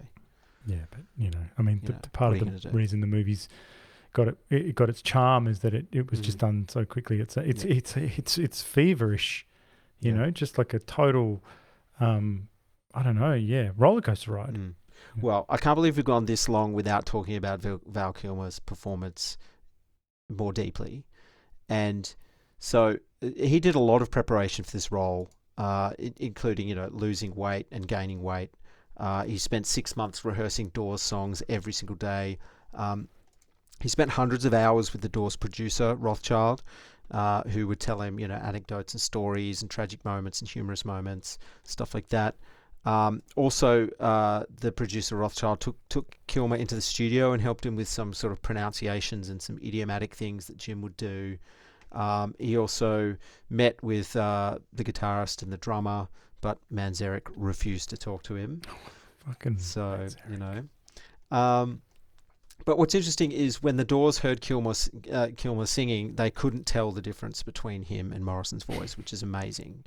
Yeah, 0.67 0.85
but 0.91 1.01
you 1.19 1.31
know, 1.31 1.45
I 1.59 1.63
mean, 1.63 1.81
the, 1.85 1.93
know, 1.93 1.99
part 2.13 2.37
of 2.41 2.63
the 2.63 2.71
reason 2.71 3.01
the 3.01 3.07
movies 3.07 3.49
got 4.13 4.29
it, 4.29 4.37
it 4.51 4.75
got 4.75 4.89
its 4.89 5.03
charm 5.03 5.47
is 5.47 5.61
that 5.61 5.75
it, 5.75 5.87
it 5.93 6.11
was 6.11 6.21
just 6.21 6.39
Mm. 6.39 6.41
done 6.41 6.67
so 6.69 6.85
quickly. 6.85 7.21
It's 7.21 7.37
it's 7.37 7.65
Yeah. 7.65 7.75
it's 7.75 7.97
it's 7.97 8.39
it's 8.39 8.63
feverish, 8.63 9.47
you 10.01 10.13
Yeah. 10.13 10.19
know, 10.19 10.31
just 10.31 10.59
like 10.59 10.73
a 10.75 10.79
total, 10.79 11.43
um, 12.01 12.49
I 12.95 13.03
don't 13.03 13.19
know, 13.19 13.35
yeah, 13.35 13.71
roller 13.77 14.01
coaster 14.01 14.33
ride. 14.33 14.55
Mm. 14.55 14.75
Well, 15.21 15.45
I 15.49 15.57
can't 15.59 15.77
believe 15.77 15.97
we've 15.97 16.05
gone 16.05 16.25
this 16.27 16.49
long 16.49 16.73
without 16.73 17.05
talking 17.07 17.37
about 17.37 17.61
Val 17.61 18.13
Kilmer's 18.15 18.59
performance 18.59 19.37
more 20.29 20.53
deeply. 20.53 21.05
And 21.69 22.15
so 22.59 22.99
uh, 23.23 23.29
he 23.37 23.61
did 23.61 23.75
a 23.75 23.81
lot 23.81 24.03
of 24.03 24.11
preparation 24.11 24.65
for 24.65 24.71
this 24.71 24.93
role, 24.93 25.31
uh, 25.59 25.93
including, 26.17 26.69
you 26.69 26.75
know, 26.75 26.89
losing 26.93 27.35
weight 27.35 27.67
and 27.71 27.87
gaining 27.87 28.23
weight. 28.23 28.51
Uh, 28.97 29.25
he 29.25 29.39
spent 29.39 29.67
six 29.67 29.97
months 29.97 30.25
rehearsing 30.25 30.69
Doors 30.69 31.03
songs 31.03 31.43
every 31.49 31.73
single 31.73 31.97
day. 31.97 32.39
Um, 32.75 33.09
he 33.81 33.89
spent 33.89 34.11
hundreds 34.11 34.45
of 34.45 34.55
hours 34.55 34.93
with 34.93 35.03
the 35.03 35.09
Doors 35.09 35.37
producer, 35.37 35.95
Rothchild, 35.97 36.63
uh, 37.11 37.43
who 37.43 37.67
would 37.67 37.79
tell 37.81 38.01
him, 38.01 38.19
you 38.19 38.27
know, 38.27 38.37
anecdotes 38.37 38.95
and 38.95 39.01
stories 39.01 39.61
and 39.61 39.71
tragic 39.71 40.05
moments 40.05 40.41
and 40.41 40.49
humorous 40.49 40.85
moments, 40.85 41.39
stuff 41.65 41.95
like 41.95 42.09
that. 42.09 42.37
Um, 42.87 43.21
also, 43.35 43.89
uh, 43.99 44.45
the 44.61 44.71
producer 44.71 45.17
Rothchild 45.17 45.61
took 45.61 45.77
took 45.89 46.17
Kilmer 46.29 46.55
into 46.57 46.77
the 46.77 46.81
studio 46.81 47.33
and 47.33 47.43
helped 47.43 47.67
him 47.67 47.75
with 47.75 47.89
some 47.89 48.15
sort 48.15 48.33
of 48.33 48.41
pronunciations 48.41 49.29
and 49.29 49.43
some 49.43 49.59
idiomatic 49.59 50.15
things 50.15 50.47
that 50.47 50.57
Jim 50.57 50.81
would 50.83 50.97
do. 50.97 51.37
Um, 51.91 52.35
he 52.39 52.57
also 52.57 53.17
met 53.51 53.83
with 53.83 54.15
uh, 54.15 54.59
the 54.73 54.85
guitarist 54.85 55.43
and 55.43 55.53
the 55.53 55.57
drummer, 55.57 56.07
but 56.41 56.59
Manzarek 56.73 57.23
refused 57.35 57.91
to 57.91 57.97
talk 57.97 58.23
to 58.25 58.37
him. 58.37 58.63
Fucking 59.27 59.59
So 59.59 60.07
you 60.31 60.37
know. 60.37 60.63
Um, 61.33 61.83
but 62.65 62.79
what's 62.79 62.95
interesting 62.95 63.33
is 63.33 63.63
when 63.63 63.77
the 63.77 63.85
Doors 63.85 64.19
heard 64.19 64.41
Kilmer, 64.41 64.75
uh, 65.13 65.29
Kilmer 65.37 65.67
singing, 65.67 66.15
they 66.15 66.31
couldn't 66.31 66.67
tell 66.67 66.93
the 66.93 67.03
difference 67.03 67.43
between 67.43 67.83
him 67.83 68.13
and 68.13 68.25
Morrison's 68.25 68.63
voice, 68.65 68.97
which 68.97 69.13
is 69.13 69.25
amazing. 69.25 69.85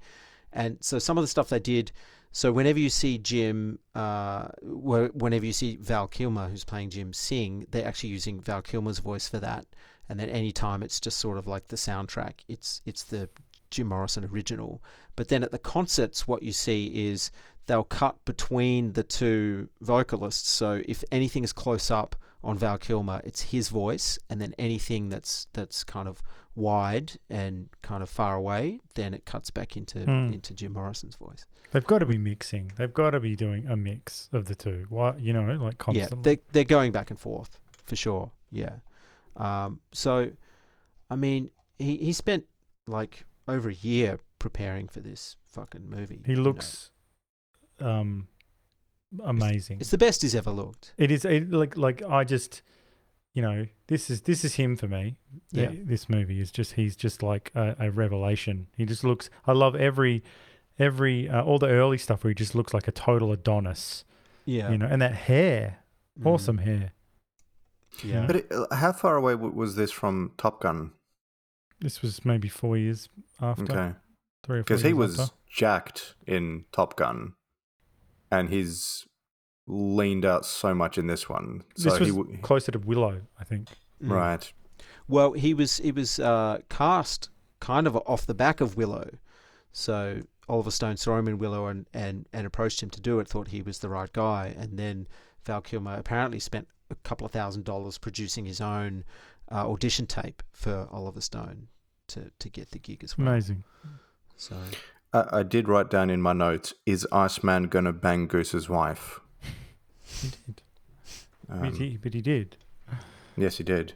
And 0.52 0.78
so 0.82 1.00
some 1.00 1.18
of 1.18 1.24
the 1.24 1.28
stuff 1.30 1.48
they 1.48 1.60
did. 1.60 1.94
So 2.32 2.52
whenever 2.52 2.80
you 2.80 2.90
see 2.90 3.18
Jim, 3.18 3.80
uh, 3.96 4.50
whenever 4.62 5.46
you 5.46 5.54
see 5.54 5.78
Val 5.78 6.08
Kilmer, 6.08 6.48
who's 6.48 6.64
playing 6.64 6.92
Jim, 6.92 7.12
sing, 7.12 7.66
they're 7.72 7.88
actually 7.88 8.10
using 8.10 8.40
Val 8.40 8.62
Kilmer's 8.62 9.00
voice 9.00 9.28
for 9.28 9.40
that. 9.40 9.66
And 10.08 10.20
then 10.20 10.30
any 10.30 10.52
time 10.52 10.84
it's 10.84 11.00
just 11.00 11.18
sort 11.18 11.38
of 11.38 11.48
like 11.48 11.68
the 11.68 11.76
soundtrack, 11.76 12.42
it's 12.48 12.82
it's 12.86 13.04
the 13.04 13.30
Jim 13.72 13.88
Morrison 13.88 14.26
original. 14.26 14.84
But 15.16 15.28
then 15.28 15.44
at 15.44 15.52
the 15.52 15.60
concerts, 15.60 16.28
what 16.28 16.44
you 16.44 16.52
see 16.52 17.10
is 17.10 17.32
they'll 17.68 17.84
cut 17.84 18.24
between 18.26 18.94
the 18.94 19.04
two 19.04 19.70
vocalists. 19.82 20.50
So 20.50 20.82
if 20.88 21.04
anything 21.12 21.44
is 21.44 21.54
close 21.54 21.92
up 21.92 22.16
on 22.44 22.58
Val 22.58 22.78
Kilmer, 22.78 23.22
it's 23.24 23.42
his 23.42 23.70
voice, 23.70 24.18
and 24.30 24.42
then 24.42 24.56
anything 24.58 25.10
that's 25.10 25.48
that's 25.54 25.84
kind 25.84 26.08
of 26.08 26.22
wide 26.60 27.14
and 27.30 27.70
kind 27.82 28.04
of 28.04 28.10
far 28.10 28.36
away, 28.36 28.80
then 28.96 29.14
it 29.14 29.26
cuts 29.26 29.50
back 29.50 29.76
into 29.78 30.00
Hmm. 30.04 30.34
into 30.34 30.54
Jim 30.54 30.74
Morrison's 30.74 31.16
voice. 31.16 31.46
They've 31.72 31.86
got 31.86 32.00
to 32.00 32.06
be 32.06 32.18
mixing. 32.18 32.72
They've 32.76 32.94
got 32.94 33.12
to 33.12 33.20
be 33.20 33.36
doing 33.36 33.66
a 33.68 33.76
mix 33.76 34.30
of 34.34 34.46
the 34.46 34.56
two. 34.56 34.86
Why, 34.90 35.16
you 35.18 35.34
know, 35.34 35.44
like 35.64 35.78
constantly. 35.78 36.18
Yeah, 36.18 36.36
they 36.36 36.42
they're 36.52 36.64
going 36.78 36.92
back 36.92 37.10
and 37.12 37.20
forth 37.20 37.60
for 37.86 37.96
sure. 37.96 38.32
Yeah. 38.52 38.76
Um, 39.36 39.80
so, 39.94 40.32
I 41.10 41.16
mean, 41.16 41.52
he 41.78 41.98
he 41.98 42.14
spent 42.14 42.46
like 42.88 43.26
over 43.48 43.70
a 43.70 43.74
year 43.74 44.20
preparing 44.40 44.88
for 44.88 45.00
this 45.00 45.36
fucking 45.46 45.90
movie. 45.90 46.22
he 46.26 46.32
you 46.32 46.38
know. 46.38 46.44
looks, 46.44 46.92
um, 47.80 48.28
amazing. 49.24 49.80
It's 49.80 49.92
the 49.92 49.98
best 49.98 50.22
he's 50.22 50.36
ever 50.36 50.52
looked. 50.52 50.94
It 50.98 51.12
is 51.12 51.26
it, 51.26 51.52
like 51.52 51.78
like 51.78 52.02
I 52.04 52.24
just, 52.24 52.62
you 53.34 53.42
know, 53.42 53.68
this 53.88 54.10
is 54.10 54.22
this 54.22 54.44
is 54.44 54.56
him 54.56 54.76
for 54.76 54.88
me. 54.88 55.16
Yeah. 55.52 55.70
This 55.72 56.10
movie 56.10 56.40
is 56.42 56.52
just 56.52 56.74
he's 56.74 56.96
just 56.96 57.22
like 57.24 57.52
a, 57.56 57.76
a 57.80 57.92
revelation. 57.92 58.68
He 58.76 58.86
just 58.86 59.04
looks. 59.04 59.30
I 59.46 59.52
love 59.54 59.76
every 59.76 60.24
every 60.78 61.30
uh, 61.30 61.44
all 61.44 61.60
the 61.60 61.68
early 61.68 61.98
stuff 61.98 62.24
where 62.24 62.30
he 62.30 62.36
just 62.36 62.56
looks 62.56 62.74
like 62.74 62.88
a 62.88 62.92
total 62.92 63.32
Adonis. 63.32 64.04
Yeah. 64.46 64.72
You 64.72 64.78
know, 64.80 64.88
and 64.88 65.02
that 65.02 65.14
hair, 65.14 65.80
Mm. 66.20 66.26
awesome 66.26 66.58
hair. 66.60 66.92
Yeah. 68.04 68.26
But 68.28 68.36
it, 68.38 68.52
uh, 68.52 68.74
how 68.76 68.92
far 68.94 69.16
away 69.16 69.36
was 69.36 69.76
this 69.76 69.92
from 69.92 70.32
Top 70.38 70.62
Gun? 70.62 70.92
This 71.80 72.02
was 72.02 72.26
maybe 72.26 72.50
four 72.50 72.78
years 72.78 73.10
after. 73.42 73.64
Okay. 73.64 73.96
Three 74.44 74.60
or 74.60 74.64
four 74.64 74.64
Because 74.64 74.82
he 74.82 74.94
was 74.94 75.20
after. 75.20 75.34
jacked 75.50 76.16
in 76.28 76.66
Top 76.72 76.96
Gun, 76.98 77.34
and 78.32 78.50
he's 78.50 79.06
leaned 79.70 80.26
out 80.26 80.46
so 80.46 80.74
much 80.74 80.98
in 80.98 81.08
this 81.08 81.30
one. 81.30 81.64
So 81.76 81.90
This 81.92 82.00
was 82.00 82.10
he 82.10 82.16
w- 82.16 82.38
closer 82.42 82.72
to 82.72 82.80
Willow, 82.80 83.22
I 83.40 83.44
think. 83.44 83.70
Mm. 84.04 84.12
right. 84.12 84.52
Well, 85.08 85.34
he 85.34 85.54
was 85.54 85.78
he 85.78 85.92
was 85.92 86.20
uh, 86.20 86.60
cast 86.70 87.30
kind 87.60 87.88
of 87.88 87.96
off 87.96 88.26
the 88.26 88.34
back 88.34 88.62
of 88.62 88.76
Willow, 88.78 89.10
so 89.72 90.22
Oliver 90.48 90.72
Stone 90.72 90.98
saw 90.98 91.18
him 91.18 91.28
in 91.28 91.38
Willow 91.38 91.68
and, 91.68 91.86
and, 91.94 92.28
and 92.34 92.46
approached 92.48 92.82
him 92.82 92.90
to 92.92 93.02
do 93.02 93.20
it. 93.20 93.28
Thought 93.28 93.50
he 93.50 93.62
was 93.62 93.80
the 93.80 93.90
right 93.90 94.12
guy, 94.12 94.54
and 94.58 94.78
then 94.78 95.08
Val 95.46 95.62
Kilmer 95.62 95.96
apparently 95.96 96.40
spent 96.40 96.68
a 96.90 96.96
couple 96.96 97.26
of 97.26 97.32
thousand 97.32 97.66
dollars 97.66 97.98
producing 97.98 98.46
his 98.46 98.62
own 98.62 99.04
uh, 99.52 99.70
audition 99.70 100.08
tape 100.08 100.42
for 100.52 100.88
Oliver 100.92 101.22
Stone 101.22 101.68
to, 102.08 102.32
to 102.40 102.50
get 102.50 102.72
the 102.72 102.80
gig 102.80 103.04
as 103.04 103.18
well. 103.18 103.28
Amazing. 103.28 103.64
So 104.38 104.56
I, 105.14 105.26
I 105.40 105.44
did 105.44 105.68
write 105.68 105.90
down 105.90 106.10
in 106.10 106.22
my 106.22 106.34
notes: 106.34 106.74
Is 106.86 107.08
Iceman 107.12 107.64
gonna 107.64 107.94
bang 107.94 108.28
Goose's 108.28 108.70
wife? 108.70 109.20
He 110.22 110.30
did. 110.30 110.62
Um, 111.50 111.62
but, 111.62 111.74
he, 111.76 111.98
but 111.98 112.14
he 112.14 112.22
did. 112.22 112.58
Yes, 113.38 113.58
he 113.58 113.64
did. 113.64 113.94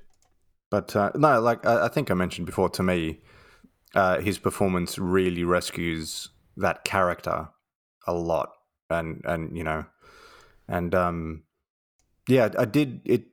But 0.70 0.96
uh, 0.96 1.12
no, 1.16 1.40
like 1.40 1.66
I, 1.66 1.86
I 1.86 1.88
think 1.88 2.10
I 2.10 2.16
mentioned 2.16 2.48
before, 2.48 2.70
to 2.70 2.84
me, 2.84 3.20
uh, 3.94 4.20
his 4.20 4.40
performance 4.40 4.98
really 4.98 5.44
rescues 5.44 6.30
that 6.58 6.84
character 6.84 7.50
a 8.08 8.14
lot, 8.14 8.54
and 8.90 9.22
and 9.26 9.56
you 9.56 9.64
know, 9.64 9.86
and 10.68 10.96
um, 10.96 11.44
yeah, 12.28 12.50
I 12.58 12.66
did 12.66 13.02
it. 13.06 13.26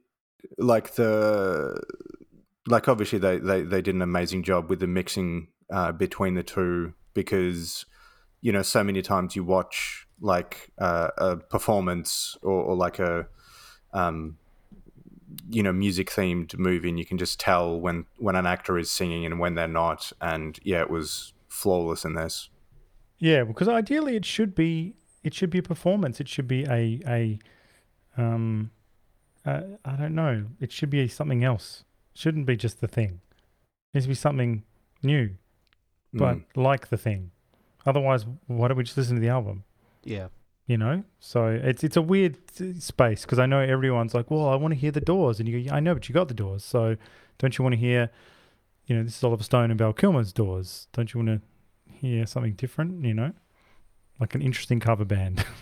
Like 0.59 0.95
the, 0.95 1.81
like 2.67 2.89
obviously 2.89 3.19
they 3.19 3.39
they 3.39 3.63
they 3.63 3.81
did 3.81 3.95
an 3.95 4.03
amazing 4.03 4.43
job 4.43 4.69
with 4.69 4.81
the 4.81 4.87
mixing 4.87 5.49
uh, 5.73 5.93
between 5.93 6.35
the 6.35 6.43
two 6.43 6.93
because 7.15 7.87
you 8.43 8.53
know 8.53 8.63
so 8.63 8.85
many 8.85 9.01
times 9.01 9.35
you 9.35 9.45
watch 9.45 10.07
like 10.21 10.71
uh, 10.79 11.09
a 11.19 11.37
performance 11.37 12.37
or, 12.43 12.53
or 12.63 12.77
like 12.77 12.99
a 12.99 13.27
um, 13.93 14.37
you 15.49 15.63
know 15.63 15.73
music 15.73 16.11
themed 16.11 16.59
movie 16.59 16.89
and 16.89 16.99
you 16.99 17.05
can 17.07 17.17
just 17.19 17.39
tell 17.41 17.81
when 17.81 18.05
when 18.19 18.37
an 18.37 18.47
actor 18.47 18.79
is 18.79 18.91
singing 18.91 19.25
and 19.25 19.39
when 19.39 19.55
they're 19.55 19.69
not 19.69 20.13
and 20.21 20.59
yeah 20.63 20.81
it 20.81 20.91
was 20.91 21.33
flawless 21.49 22.05
in 22.05 22.15
this 22.15 22.49
Yeah, 23.19 23.45
because 23.45 23.69
ideally 23.69 24.17
it 24.17 24.25
should 24.25 24.55
be 24.55 24.95
it 25.23 25.35
should 25.35 25.51
be 25.51 25.59
a 25.59 25.63
performance. 25.63 26.21
It 26.21 26.29
should 26.29 26.49
be 26.49 26.65
a 26.65 27.01
a 27.07 27.39
um 28.17 28.71
uh, 29.45 29.63
I 29.85 29.97
don't 29.97 30.15
know. 30.15 30.47
It 30.61 30.71
should 30.73 30.91
be 30.91 31.07
something 31.09 31.43
else. 31.45 31.85
It 32.15 32.19
shouldn't 32.21 32.47
be 32.47 32.57
just 32.57 32.81
the 32.81 32.89
thing. 32.89 33.21
It 33.93 33.95
needs 33.95 34.05
to 34.07 34.09
be 34.09 34.15
something 34.15 34.65
new, 35.03 35.31
but 36.13 36.37
Mm. 36.37 36.45
like 36.57 36.89
the 36.89 36.99
thing. 36.99 37.31
Otherwise, 37.87 38.27
why 38.47 38.69
don't 38.69 38.77
we 38.77 38.85
just 38.85 38.97
listen 38.99 39.17
to 39.17 39.21
the 39.21 39.29
album? 39.31 39.65
Yeah, 40.05 40.29
You 40.67 40.77
know, 40.79 41.05
so 41.19 41.47
it's 41.47 41.85
it's 41.85 41.97
a 41.97 42.03
weird 42.03 42.37
space 42.81 43.23
because 43.23 43.39
I 43.39 43.47
know 43.47 43.61
everyone's 43.61 44.15
like, 44.15 44.31
well, 44.31 44.49
I 44.49 44.57
want 44.57 44.73
to 44.75 44.81
hear 44.81 44.91
the 44.91 45.01
Doors, 45.01 45.41
and 45.41 45.49
you 45.49 45.63
go, 45.65 45.75
I 45.75 45.81
know, 45.81 45.95
but 45.95 46.09
you 46.09 46.15
got 46.15 46.29
the 46.29 46.35
Doors, 46.35 46.65
so 46.65 46.97
don't 47.39 47.57
you 47.57 47.63
want 47.63 47.75
to 47.75 47.81
hear, 47.81 48.11
you 48.87 48.97
know, 48.97 49.03
this 49.03 49.17
is 49.17 49.25
Oliver 49.25 49.43
Stone 49.43 49.71
and 49.71 49.79
Val 49.79 49.93
Kilmer's 49.93 50.33
Doors? 50.33 50.89
Don't 50.93 51.13
you 51.13 51.21
want 51.23 51.41
to 51.41 51.93
hear 51.93 52.27
something 52.27 52.55
different? 52.55 53.05
You 53.05 53.15
know, 53.15 53.33
like 54.19 54.35
an 54.35 54.43
interesting 54.43 54.81
cover 54.81 55.05
band. 55.05 55.45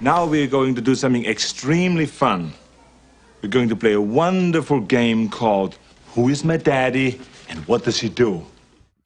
Now 0.00 0.24
we're 0.26 0.46
going 0.46 0.74
to 0.76 0.80
do 0.80 0.94
something 0.94 1.26
extremely 1.26 2.06
fun. 2.06 2.52
We're 3.42 3.50
going 3.50 3.68
to 3.68 3.76
play 3.76 3.92
a 3.92 4.00
wonderful 4.00 4.80
game 4.80 5.28
called 5.28 5.76
Who 6.14 6.28
is 6.30 6.42
My 6.44 6.56
Daddy 6.56 7.20
and 7.48 7.58
What 7.68 7.84
Does 7.84 8.00
He 8.00 8.08
Do? 8.08 8.46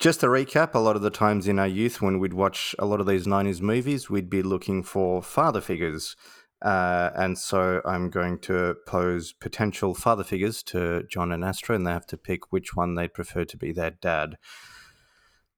Just 0.01 0.21
to 0.21 0.29
recap, 0.29 0.75
a 0.75 0.79
lot 0.79 0.97
of 0.97 1.03
the 1.03 1.11
times 1.11 1.47
in 1.47 1.59
our 1.59 1.67
youth 1.67 2.01
when 2.01 2.19
we'd 2.19 2.33
watch 2.33 2.75
a 2.79 2.87
lot 2.87 3.03
of 3.03 3.07
these 3.07 3.27
90s 3.27 3.61
movies, 3.61 4.09
we'd 4.09 4.31
be 4.31 4.43
looking 4.43 4.83
for 4.83 5.23
father 5.23 5.61
figures. 5.61 6.17
Uh, 6.63 7.11
and 7.15 7.37
so 7.37 7.83
I'm 7.85 8.09
going 8.09 8.39
to 8.41 8.77
pose 8.87 9.35
potential 9.35 9.95
father 9.95 10.25
figures 10.25 10.63
to 10.65 11.03
Jon 11.03 11.33
and 11.33 11.45
Astro, 11.45 11.77
and 11.77 11.87
they 11.87 11.91
have 11.91 12.07
to 12.07 12.17
pick 12.17 12.51
which 12.51 12.75
one 12.75 12.95
they'd 12.95 13.13
prefer 13.13 13.45
to 13.45 13.57
be 13.59 13.73
their 13.73 13.91
dad. 13.91 14.39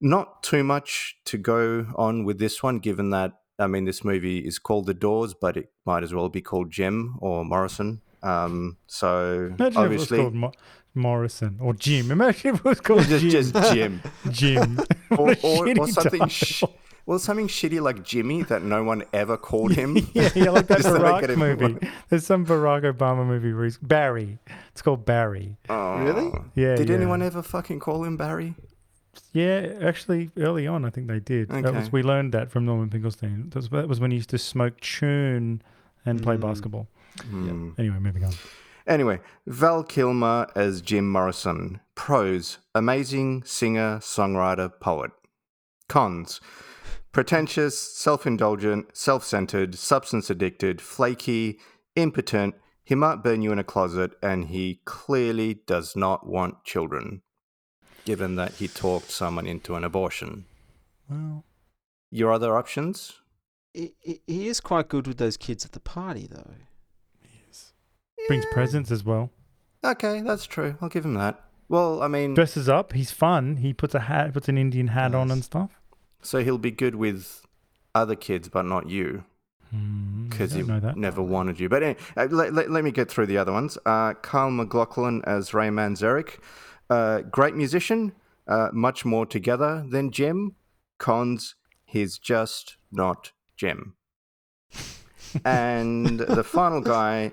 Not 0.01 0.43
too 0.43 0.65
much 0.65 1.15
to 1.23 1.37
go 1.37 1.87
on 1.95 2.25
with 2.25 2.37
this 2.37 2.61
one, 2.61 2.79
given 2.79 3.11
that, 3.11 3.31
I 3.57 3.67
mean, 3.67 3.85
this 3.85 4.03
movie 4.03 4.39
is 4.39 4.59
called 4.59 4.87
The 4.87 4.93
Doors, 4.93 5.33
but 5.33 5.55
it 5.55 5.71
might 5.85 6.03
as 6.03 6.13
well 6.13 6.27
be 6.27 6.41
called 6.41 6.69
Jim 6.69 7.15
or 7.21 7.45
Morrison. 7.45 8.01
Um, 8.23 8.77
so 8.87 9.51
Imagine 9.59 9.77
obviously. 9.77 10.17
if 10.17 10.21
it 10.21 10.23
was 10.23 10.31
called 10.31 10.33
Mo- 10.35 10.51
Morrison 10.95 11.57
or 11.61 11.73
Jim. 11.73 12.11
Imagine 12.11 12.55
if 12.55 12.59
it 12.61 12.63
was 12.65 12.79
called 12.81 13.03
just, 13.07 13.21
Jim. 13.25 13.31
just 13.31 13.73
Jim. 13.73 14.01
Jim. 14.31 14.79
or, 15.11 15.35
or, 15.43 15.79
or 15.79 15.87
something 15.87 16.27
sh- 16.29 16.63
well 17.05 17.19
something 17.19 17.47
shitty 17.49 17.81
like 17.81 18.01
Jimmy 18.03 18.43
that 18.43 18.63
no 18.63 18.83
one 18.83 19.03
ever 19.11 19.35
called 19.35 19.73
him. 19.73 19.97
yeah, 20.13 20.29
yeah, 20.35 20.49
like 20.51 20.67
that 20.67 20.77
Just 20.83 20.89
Barack 20.89 21.23
it 21.29 21.37
movie. 21.37 21.73
worse. 21.73 21.91
There's 22.09 22.25
some 22.25 22.45
Barack 22.45 22.83
Obama 22.91 23.25
movie. 23.27 23.51
Where 23.53 23.65
he's, 23.65 23.77
Barry. 23.77 24.39
It's 24.71 24.81
called 24.81 25.05
Barry. 25.05 25.57
Oh, 25.69 25.97
Really? 25.99 26.31
Yeah. 26.55 26.75
Did 26.75 26.89
yeah. 26.89 26.95
anyone 26.95 27.21
ever 27.21 27.41
fucking 27.41 27.79
call 27.79 28.03
him 28.05 28.15
Barry? 28.15 28.55
Yeah, 29.31 29.73
actually, 29.81 30.31
early 30.37 30.65
on, 30.65 30.85
I 30.85 30.89
think 30.89 31.07
they 31.07 31.19
did. 31.19 31.49
That 31.49 31.63
was 31.65 31.75
Okay. 31.75 31.89
we 31.91 32.01
learned 32.03 32.31
that 32.33 32.49
from 32.51 32.65
Norman 32.65 32.89
Finkelstein. 32.89 33.49
That 33.49 33.55
was, 33.57 33.69
that 33.69 33.87
was 33.87 33.99
when 33.99 34.09
he 34.11 34.17
used 34.17 34.29
to 34.31 34.37
smoke 34.39 34.79
choom 34.81 35.59
and 36.05 36.21
play 36.23 36.35
Mm. 36.37 36.41
basketball. 36.41 36.87
Hmm. 37.21 37.71
Anyway, 37.77 37.99
moving 37.99 38.23
on. 38.23 38.33
Anyway, 38.87 39.19
Val 39.47 39.83
Kilmer 39.83 40.47
as 40.55 40.81
Jim 40.81 41.09
Morrison. 41.09 41.79
Pros: 41.95 42.57
amazing 42.75 43.43
singer, 43.43 43.99
songwriter, 43.99 44.71
poet. 44.79 45.11
Cons: 45.87 46.41
pretentious, 47.11 47.77
self-indulgent, 47.79 48.95
self-centered, 48.97 49.75
substance 49.75 50.29
addicted, 50.29 50.81
flaky, 50.81 51.59
impotent. 51.95 52.55
He 52.83 52.95
might 52.95 53.23
burn 53.23 53.41
you 53.41 53.51
in 53.53 53.59
a 53.59 53.63
closet, 53.63 54.11
and 54.21 54.45
he 54.47 54.81
clearly 54.85 55.53
does 55.65 55.95
not 55.95 56.27
want 56.27 56.65
children, 56.65 57.21
given 58.03 58.35
that 58.35 58.53
he 58.55 58.67
talked 58.67 59.09
someone 59.11 59.47
into 59.47 59.75
an 59.75 59.83
abortion. 59.85 60.45
Well, 61.09 61.45
Your 62.11 62.31
other 62.33 62.57
options? 62.57 63.13
He, 63.73 63.93
he- 64.01 64.21
he 64.27 64.47
is 64.47 64.59
quite 64.59 64.89
good 64.89 65.07
with 65.07 65.17
those 65.17 65.37
kids 65.37 65.63
at 65.65 65.71
the 65.71 65.79
party, 65.79 66.27
though. 66.29 66.55
Brings 68.27 68.45
presents 68.51 68.91
as 68.91 69.03
well. 69.03 69.31
Okay, 69.83 70.21
that's 70.21 70.45
true. 70.45 70.77
I'll 70.81 70.89
give 70.89 71.03
him 71.05 71.13
that. 71.15 71.43
Well, 71.69 72.01
I 72.01 72.07
mean, 72.07 72.33
Dresses 72.33 72.69
up. 72.69 72.93
He's 72.93 73.11
fun. 73.11 73.57
He 73.57 73.73
puts 73.73 73.93
a 73.95 74.01
hat, 74.01 74.33
puts 74.33 74.47
an 74.49 74.57
Indian 74.57 74.87
hat 74.89 75.13
on 75.15 75.29
and 75.31 75.43
stuff. 75.43 75.81
so 76.21 76.43
he'll 76.43 76.57
be 76.57 76.71
good 76.71 76.95
with 76.95 77.45
other 77.95 78.15
kids, 78.15 78.47
but 78.49 78.65
not 78.65 78.89
you. 78.89 79.23
Hmm, 79.71 80.27
because 80.29 80.53
I 80.53 80.57
he 80.57 80.63
know 80.63 80.79
that. 80.79 80.95
never 80.97 81.21
wanted 81.21 81.59
you. 81.59 81.67
But 81.67 81.83
anyway, 81.83 81.99
uh, 82.15 82.27
let, 82.29 82.53
let, 82.53 82.69
let 82.71 82.83
me 82.83 82.91
get 82.91 83.09
through 83.09 83.25
the 83.25 83.37
other 83.37 83.51
ones. 83.51 83.77
Uh, 83.85 84.13
Carl 84.13 84.51
MacLachlan 84.51 85.21
as 85.25 85.53
Ray 85.53 85.69
Manzarek. 85.69 86.39
Uh, 86.89 87.21
great 87.21 87.55
musician, 87.55 88.13
uh, 88.47 88.69
much 88.71 89.03
more 89.03 89.25
together 89.25 89.85
than 89.89 90.11
Jim. 90.11 90.55
Cons, 90.99 91.55
he's 91.85 92.17
just 92.19 92.77
not 92.91 93.31
Jim. 93.57 93.95
and 95.45 96.19
the 96.19 96.43
final 96.43 96.81
guy, 96.81 97.31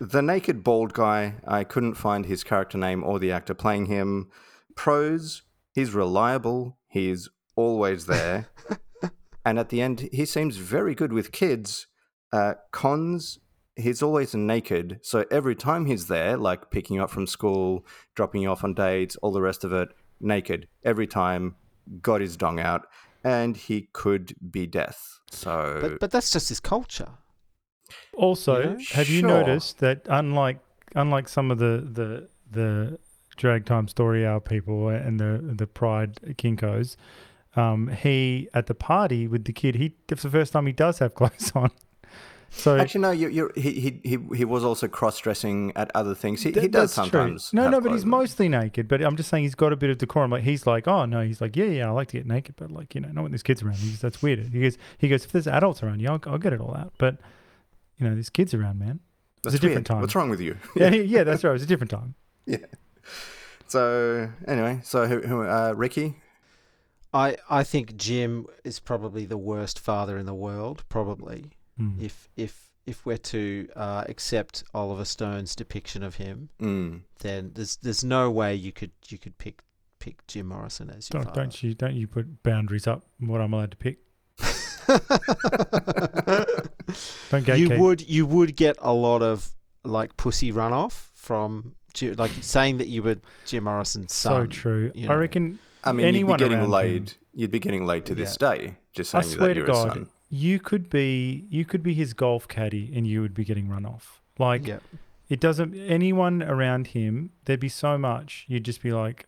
the 0.00 0.22
naked 0.22 0.62
bald 0.62 0.92
guy, 0.92 1.36
I 1.46 1.64
couldn't 1.64 1.94
find 1.94 2.26
his 2.26 2.44
character 2.44 2.78
name 2.78 3.02
or 3.04 3.18
the 3.18 3.32
actor 3.32 3.54
playing 3.54 3.86
him. 3.86 4.30
Pros, 4.74 5.42
he's 5.74 5.92
reliable, 5.92 6.78
he's 6.88 7.28
always 7.54 8.06
there. 8.06 8.48
and 9.44 9.58
at 9.58 9.70
the 9.70 9.80
end, 9.80 10.08
he 10.12 10.24
seems 10.24 10.56
very 10.56 10.94
good 10.94 11.12
with 11.12 11.32
kids. 11.32 11.86
Uh, 12.32 12.54
cons, 12.72 13.38
he's 13.76 14.02
always 14.02 14.34
naked. 14.34 14.98
So 15.02 15.24
every 15.30 15.54
time 15.54 15.86
he's 15.86 16.08
there, 16.08 16.36
like 16.36 16.70
picking 16.70 16.96
you 16.96 17.02
up 17.02 17.10
from 17.10 17.26
school, 17.26 17.84
dropping 18.14 18.42
you 18.42 18.50
off 18.50 18.64
on 18.64 18.74
dates, 18.74 19.16
all 19.16 19.32
the 19.32 19.42
rest 19.42 19.64
of 19.64 19.72
it, 19.72 19.88
naked. 20.20 20.68
Every 20.84 21.06
time, 21.06 21.56
got 22.02 22.20
his 22.20 22.36
dong 22.36 22.60
out. 22.60 22.86
And 23.24 23.56
he 23.56 23.88
could 23.92 24.34
be 24.52 24.66
death. 24.66 25.18
So. 25.30 25.78
But 25.80 26.00
but 26.00 26.10
that's 26.12 26.30
just 26.30 26.48
his 26.48 26.60
culture. 26.60 27.08
Also, 28.14 28.62
know? 28.62 28.78
have 28.92 29.08
you 29.08 29.22
noticed 29.22 29.78
that 29.78 30.02
unlike 30.08 30.58
unlike 30.94 31.28
some 31.28 31.50
of 31.50 31.58
the 31.58 31.86
the 31.92 32.28
the 32.50 32.98
drag 33.36 33.66
time 33.66 33.88
story 33.88 34.26
hour 34.26 34.40
people 34.40 34.88
and 34.88 35.20
the 35.20 35.40
the 35.42 35.66
pride 35.66 36.16
kinkos, 36.38 36.96
um, 37.54 37.88
he 37.88 38.48
at 38.54 38.66
the 38.66 38.74
party 38.74 39.26
with 39.26 39.44
the 39.44 39.52
kid, 39.52 39.76
he 39.76 39.94
it's 40.08 40.22
the 40.22 40.30
first 40.30 40.52
time 40.52 40.66
he 40.66 40.72
does 40.72 40.98
have 40.98 41.14
clothes 41.20 41.52
on. 41.54 41.70
So 42.48 42.78
Actually, 42.78 43.00
no. 43.02 43.10
You're, 43.10 43.30
you're, 43.30 43.52
he, 43.54 43.72
he 43.72 44.00
he 44.02 44.36
he 44.36 44.44
was 44.44 44.64
also 44.64 44.88
cross-dressing 44.88 45.72
at 45.76 45.90
other 45.94 46.14
things. 46.14 46.42
He, 46.42 46.52
he 46.52 46.68
does 46.68 46.94
that's 46.94 46.94
true. 46.94 47.20
sometimes. 47.20 47.52
No, 47.52 47.68
no, 47.68 47.80
but 47.80 47.92
he's 47.92 48.04
on. 48.04 48.10
mostly 48.10 48.48
naked. 48.48 48.88
But 48.88 49.02
I'm 49.02 49.16
just 49.16 49.28
saying 49.28 49.44
he's 49.44 49.54
got 49.54 49.72
a 49.72 49.76
bit 49.76 49.90
of 49.90 49.98
decorum. 49.98 50.30
Like 50.30 50.44
he's 50.44 50.66
like, 50.66 50.88
oh 50.88 51.04
no, 51.04 51.20
he's 51.20 51.40
like, 51.40 51.56
yeah, 51.56 51.66
yeah, 51.66 51.88
I 51.88 51.90
like 51.90 52.08
to 52.08 52.16
get 52.16 52.26
naked, 52.26 52.54
but 52.56 52.70
like 52.70 52.94
you 52.94 53.00
know, 53.00 53.08
not 53.08 53.22
when 53.22 53.32
there's 53.32 53.42
kids 53.42 53.62
around. 53.62 53.76
He's, 53.76 54.00
that's 54.00 54.22
weird. 54.22 54.38
He 54.52 54.60
goes, 54.60 54.78
he 54.96 55.08
goes, 55.08 55.24
if 55.24 55.32
there's 55.32 55.48
adults 55.48 55.82
around 55.82 56.00
you, 56.00 56.08
I'll, 56.08 56.20
I'll 56.26 56.38
get 56.38 56.52
it 56.52 56.60
all 56.60 56.74
out. 56.74 56.92
But 56.98 57.18
you 57.98 58.08
know, 58.08 58.14
there's 58.14 58.30
kids 58.30 58.54
around, 58.54 58.78
man. 58.78 59.00
It's 59.38 59.44
That's 59.44 59.54
a 59.56 59.58
different 59.58 59.74
weird. 59.76 59.86
time. 59.86 60.00
What's 60.00 60.14
wrong 60.14 60.30
with 60.30 60.40
you? 60.40 60.56
Yeah, 60.76 60.90
yeah, 60.90 61.24
that's 61.24 61.44
right. 61.44 61.54
It's 61.54 61.64
a 61.64 61.66
different 61.66 61.90
time. 61.90 62.14
yeah. 62.46 62.58
So 63.68 64.30
anyway, 64.46 64.80
so 64.82 65.06
who, 65.06 65.20
who 65.22 65.42
uh, 65.42 65.72
Ricky? 65.76 66.16
I 67.14 67.36
I 67.48 67.62
think 67.64 67.96
Jim 67.96 68.46
is 68.64 68.80
probably 68.80 69.24
the 69.24 69.38
worst 69.38 69.78
father 69.78 70.18
in 70.18 70.26
the 70.26 70.34
world. 70.34 70.84
Probably, 70.88 71.50
Hmm. 71.76 71.98
if 72.00 72.28
if 72.36 72.70
if 72.86 73.04
we're 73.04 73.18
to 73.18 73.68
uh, 73.74 74.04
accept 74.08 74.62
Oliver 74.72 75.04
Stone's 75.04 75.56
depiction 75.56 76.02
of 76.04 76.16
him, 76.16 76.48
Mm. 76.60 77.00
then 77.20 77.50
there's 77.54 77.76
there's 77.78 78.04
no 78.04 78.30
way 78.30 78.54
you 78.54 78.72
could 78.72 78.92
you 79.08 79.18
could 79.18 79.36
pick 79.38 79.62
pick 79.98 80.26
Jim 80.26 80.46
Morrison 80.48 80.90
as 80.90 81.08
your 81.12 81.22
Don't, 81.22 81.28
father. 81.30 81.40
don't 81.42 81.62
you 81.62 81.74
don't 81.74 81.94
you 81.94 82.06
put 82.06 82.42
boundaries 82.42 82.86
up 82.86 83.04
on 83.20 83.28
what 83.28 83.40
I'm 83.40 83.52
allowed 83.52 83.72
to 83.72 83.76
pick? 83.76 83.98
Don't 87.30 87.48
you 87.58 87.78
would 87.80 88.08
you 88.08 88.26
would 88.26 88.56
get 88.56 88.76
a 88.80 88.92
lot 88.92 89.22
of 89.22 89.50
like 89.84 90.16
pussy 90.16 90.52
runoff 90.52 91.06
from 91.14 91.74
like 92.16 92.30
saying 92.42 92.78
that 92.78 92.88
you 92.88 93.02
were 93.02 93.16
Jim 93.46 93.64
Morrison's 93.64 94.12
son. 94.12 94.44
So 94.44 94.46
true. 94.46 94.92
you 94.94 95.06
I 95.06 95.14
know. 95.14 95.16
reckon. 95.20 95.58
I 95.84 95.92
mean, 95.92 96.06
anyone 96.06 96.38
you'd 96.38 96.44
be 96.46 96.48
getting 96.50 96.58
around 96.60 96.70
laid. 96.70 97.10
him- 97.10 97.16
You'd 97.38 97.50
be 97.50 97.58
getting 97.58 97.84
laid 97.84 98.06
to 98.06 98.14
this 98.14 98.36
day. 98.38 98.76
Just 98.94 99.14
I 99.14 99.20
swear 99.20 99.48
that 99.48 99.54
to 99.54 99.60
you're 99.60 99.64
a 99.68 99.72
God, 99.72 99.88
son. 99.92 100.08
you 100.30 100.58
could 100.58 100.88
be 100.88 101.46
you 101.50 101.64
could 101.66 101.82
be 101.82 101.92
his 101.92 102.14
golf 102.14 102.48
caddy 102.48 102.90
and 102.94 103.06
you 103.06 103.20
would 103.20 103.34
be 103.34 103.44
getting 103.44 103.68
run 103.68 103.84
off. 103.84 104.22
Like 104.38 104.66
Yeah. 104.66 104.78
it 105.28 105.38
doesn't 105.38 105.74
anyone 105.74 106.42
around 106.42 106.88
him. 106.88 107.32
There'd 107.44 107.60
be 107.60 107.68
so 107.68 107.98
much. 107.98 108.46
You'd 108.48 108.64
just 108.64 108.82
be 108.82 108.90
like, 108.92 109.26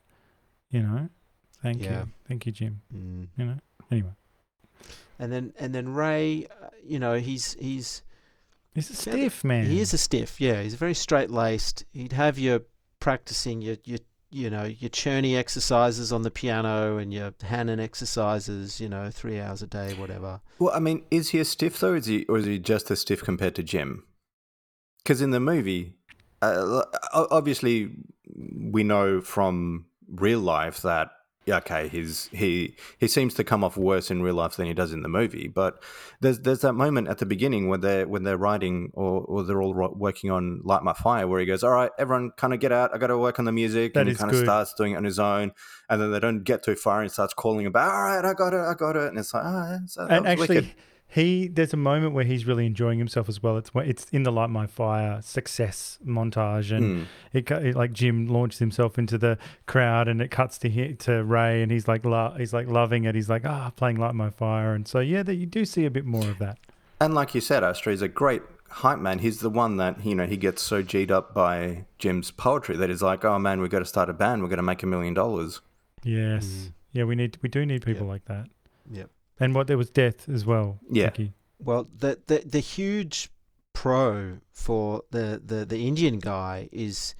you 0.70 0.82
know, 0.82 1.10
thank 1.62 1.82
Yeah. 1.84 2.00
you, 2.00 2.08
thank 2.26 2.46
you, 2.46 2.52
Jim. 2.52 2.80
Mm. 2.94 3.28
You 3.36 3.44
know. 3.44 3.58
Anyway, 3.90 4.10
And 5.18 5.32
then 5.32 5.52
and 5.58 5.74
then 5.74 5.94
Ray, 5.94 6.46
uh, 6.62 6.68
you 6.84 6.98
know, 6.98 7.14
he's 7.14 7.54
he's 7.54 8.02
he's 8.74 8.90
a 8.90 8.94
fairly- 8.94 9.20
stiff 9.22 9.44
man. 9.44 9.66
He 9.66 9.80
is 9.80 9.92
a 9.92 9.98
stiff, 9.98 10.40
yeah. 10.40 10.62
He's 10.62 10.74
very 10.74 10.94
straight 10.94 11.30
laced. 11.30 11.84
He'd 11.92 12.12
have 12.12 12.38
you 12.38 12.64
practicing 13.00 13.62
your 13.62 13.76
your 13.84 13.98
you 14.30 14.50
know 14.50 14.64
your 14.64 14.90
Czerny 14.90 15.36
exercises 15.36 16.12
on 16.12 16.22
the 16.22 16.30
piano 16.30 16.98
and 16.98 17.12
your 17.12 17.32
Hanon 17.42 17.80
exercises. 17.80 18.80
You 18.80 18.88
know, 18.88 19.10
three 19.10 19.40
hours 19.40 19.62
a 19.62 19.66
day, 19.66 19.94
whatever. 19.94 20.40
Well, 20.58 20.72
I 20.74 20.78
mean, 20.78 21.04
is 21.10 21.30
he 21.30 21.40
a 21.40 21.44
stiff 21.44 21.80
though? 21.80 21.94
Is 21.94 22.06
he, 22.06 22.24
or 22.26 22.38
is 22.38 22.46
he 22.46 22.58
just 22.58 22.90
a 22.90 22.96
stiff 22.96 23.22
compared 23.22 23.54
to 23.56 23.62
Jim? 23.62 24.04
Because 25.02 25.22
in 25.22 25.30
the 25.30 25.40
movie, 25.40 25.94
uh, 26.42 26.82
obviously, 27.12 27.90
we 28.36 28.84
know 28.84 29.20
from 29.20 29.86
real 30.08 30.40
life 30.40 30.82
that 30.82 31.10
yeah, 31.10 31.17
okay, 31.52 31.88
he's 31.88 32.28
he 32.32 32.76
he 32.98 33.08
seems 33.08 33.34
to 33.34 33.44
come 33.44 33.64
off 33.64 33.76
worse 33.76 34.10
in 34.10 34.22
real 34.22 34.34
life 34.34 34.56
than 34.56 34.66
he 34.66 34.74
does 34.74 34.92
in 34.92 35.02
the 35.02 35.08
movie. 35.08 35.48
But 35.48 35.82
there's 36.20 36.40
there's 36.40 36.60
that 36.60 36.74
moment 36.74 37.08
at 37.08 37.18
the 37.18 37.26
beginning 37.26 37.68
when 37.68 37.80
they're 37.80 38.06
when 38.06 38.24
they're 38.24 38.36
writing 38.36 38.90
or, 38.94 39.22
or 39.22 39.44
they're 39.44 39.62
all 39.62 39.74
working 39.94 40.30
on 40.30 40.60
Light 40.64 40.82
My 40.82 40.92
Fire, 40.92 41.26
where 41.26 41.40
he 41.40 41.46
goes, 41.46 41.62
"All 41.62 41.70
right, 41.70 41.90
everyone, 41.98 42.32
kind 42.36 42.54
of 42.54 42.60
get 42.60 42.72
out. 42.72 42.94
I 42.94 42.98
got 42.98 43.08
to 43.08 43.18
work 43.18 43.38
on 43.38 43.44
the 43.44 43.52
music." 43.52 43.94
That 43.94 44.00
and 44.00 44.10
he 44.10 44.14
kind 44.14 44.30
of 44.30 44.38
starts 44.38 44.74
doing 44.74 44.92
it 44.92 44.96
on 44.96 45.04
his 45.04 45.18
own, 45.18 45.52
and 45.88 46.00
then 46.00 46.12
they 46.12 46.20
don't 46.20 46.44
get 46.44 46.62
too 46.62 46.74
far, 46.74 47.00
and 47.00 47.08
he 47.08 47.12
starts 47.12 47.34
calling 47.34 47.66
about, 47.66 47.92
"All 47.92 48.02
right, 48.02 48.24
I 48.24 48.34
got 48.34 48.54
it, 48.54 48.60
I 48.60 48.74
got 48.74 48.96
it," 48.96 49.08
and 49.08 49.18
it's 49.18 49.32
like, 49.34 49.44
"Ah, 49.44 49.70
yeah, 49.70 49.78
so 49.86 50.06
that 50.06 50.18
and 50.18 50.26
actually, 50.26 50.48
wicked." 50.48 50.74
He 51.10 51.48
there's 51.48 51.72
a 51.72 51.76
moment 51.78 52.12
where 52.12 52.24
he's 52.24 52.46
really 52.46 52.66
enjoying 52.66 52.98
himself 52.98 53.28
as 53.30 53.42
well. 53.42 53.56
It's 53.56 53.70
it's 53.74 54.04
in 54.12 54.24
the 54.24 54.30
Light 54.30 54.50
My 54.50 54.66
Fire 54.66 55.22
success 55.22 55.98
montage, 56.06 56.70
and 56.70 56.84
Mm. 56.84 57.06
it, 57.32 57.50
it 57.50 57.74
like 57.74 57.92
Jim 57.92 58.28
launches 58.28 58.58
himself 58.58 58.98
into 58.98 59.16
the 59.16 59.38
crowd, 59.66 60.06
and 60.06 60.20
it 60.20 60.30
cuts 60.30 60.58
to 60.58 60.68
he, 60.68 60.92
to 60.96 61.24
Ray, 61.24 61.62
and 61.62 61.72
he's 61.72 61.88
like 61.88 62.04
lo- 62.04 62.34
he's 62.36 62.52
like 62.52 62.68
loving 62.68 63.04
it. 63.04 63.14
He's 63.14 63.30
like 63.30 63.46
ah 63.46 63.70
playing 63.74 63.96
Light 63.96 64.14
My 64.14 64.28
Fire, 64.28 64.74
and 64.74 64.86
so 64.86 65.00
yeah, 65.00 65.22
that 65.22 65.36
you 65.36 65.46
do 65.46 65.64
see 65.64 65.86
a 65.86 65.90
bit 65.90 66.04
more 66.04 66.28
of 66.28 66.38
that. 66.40 66.58
And 67.00 67.14
like 67.14 67.34
you 67.34 67.40
said, 67.40 67.64
Astro 67.64 67.92
is 67.92 68.02
a 68.02 68.08
great 68.08 68.42
hype 68.68 68.98
man. 68.98 69.20
He's 69.20 69.40
the 69.40 69.48
one 69.48 69.78
that, 69.78 70.04
you 70.04 70.14
know, 70.14 70.26
he 70.26 70.36
gets 70.36 70.60
so 70.60 70.82
G'd 70.82 71.10
up 71.10 71.32
by 71.32 71.86
Jim's 71.98 72.30
poetry 72.30 72.76
that 72.76 72.90
he's 72.90 73.00
like, 73.02 73.24
oh 73.24 73.38
man, 73.38 73.60
we've 73.62 73.70
got 73.70 73.78
to 73.78 73.84
start 73.86 74.10
a 74.10 74.12
band. 74.12 74.42
We're 74.42 74.48
going 74.48 74.58
to 74.58 74.62
make 74.64 74.82
a 74.82 74.86
million 74.86 75.14
dollars. 75.14 75.60
Yes, 76.04 76.70
yeah, 76.92 77.04
we 77.04 77.14
need 77.14 77.38
we 77.40 77.48
do 77.48 77.64
need 77.64 77.82
people 77.82 78.02
Yep. 78.06 78.08
like 78.10 78.24
that. 78.26 78.46
Yep. 78.90 79.10
And 79.40 79.54
what 79.54 79.66
there 79.66 79.78
was 79.78 79.90
death 79.90 80.28
as 80.28 80.44
well. 80.44 80.78
Yeah. 80.90 81.06
Ricky. 81.06 81.32
Well, 81.58 81.88
the 81.96 82.18
the 82.26 82.38
the 82.44 82.60
huge 82.60 83.30
pro 83.72 84.38
for 84.52 85.02
the 85.10 85.40
the 85.44 85.64
the 85.64 85.86
Indian 85.86 86.18
guy 86.18 86.68
is, 86.72 87.14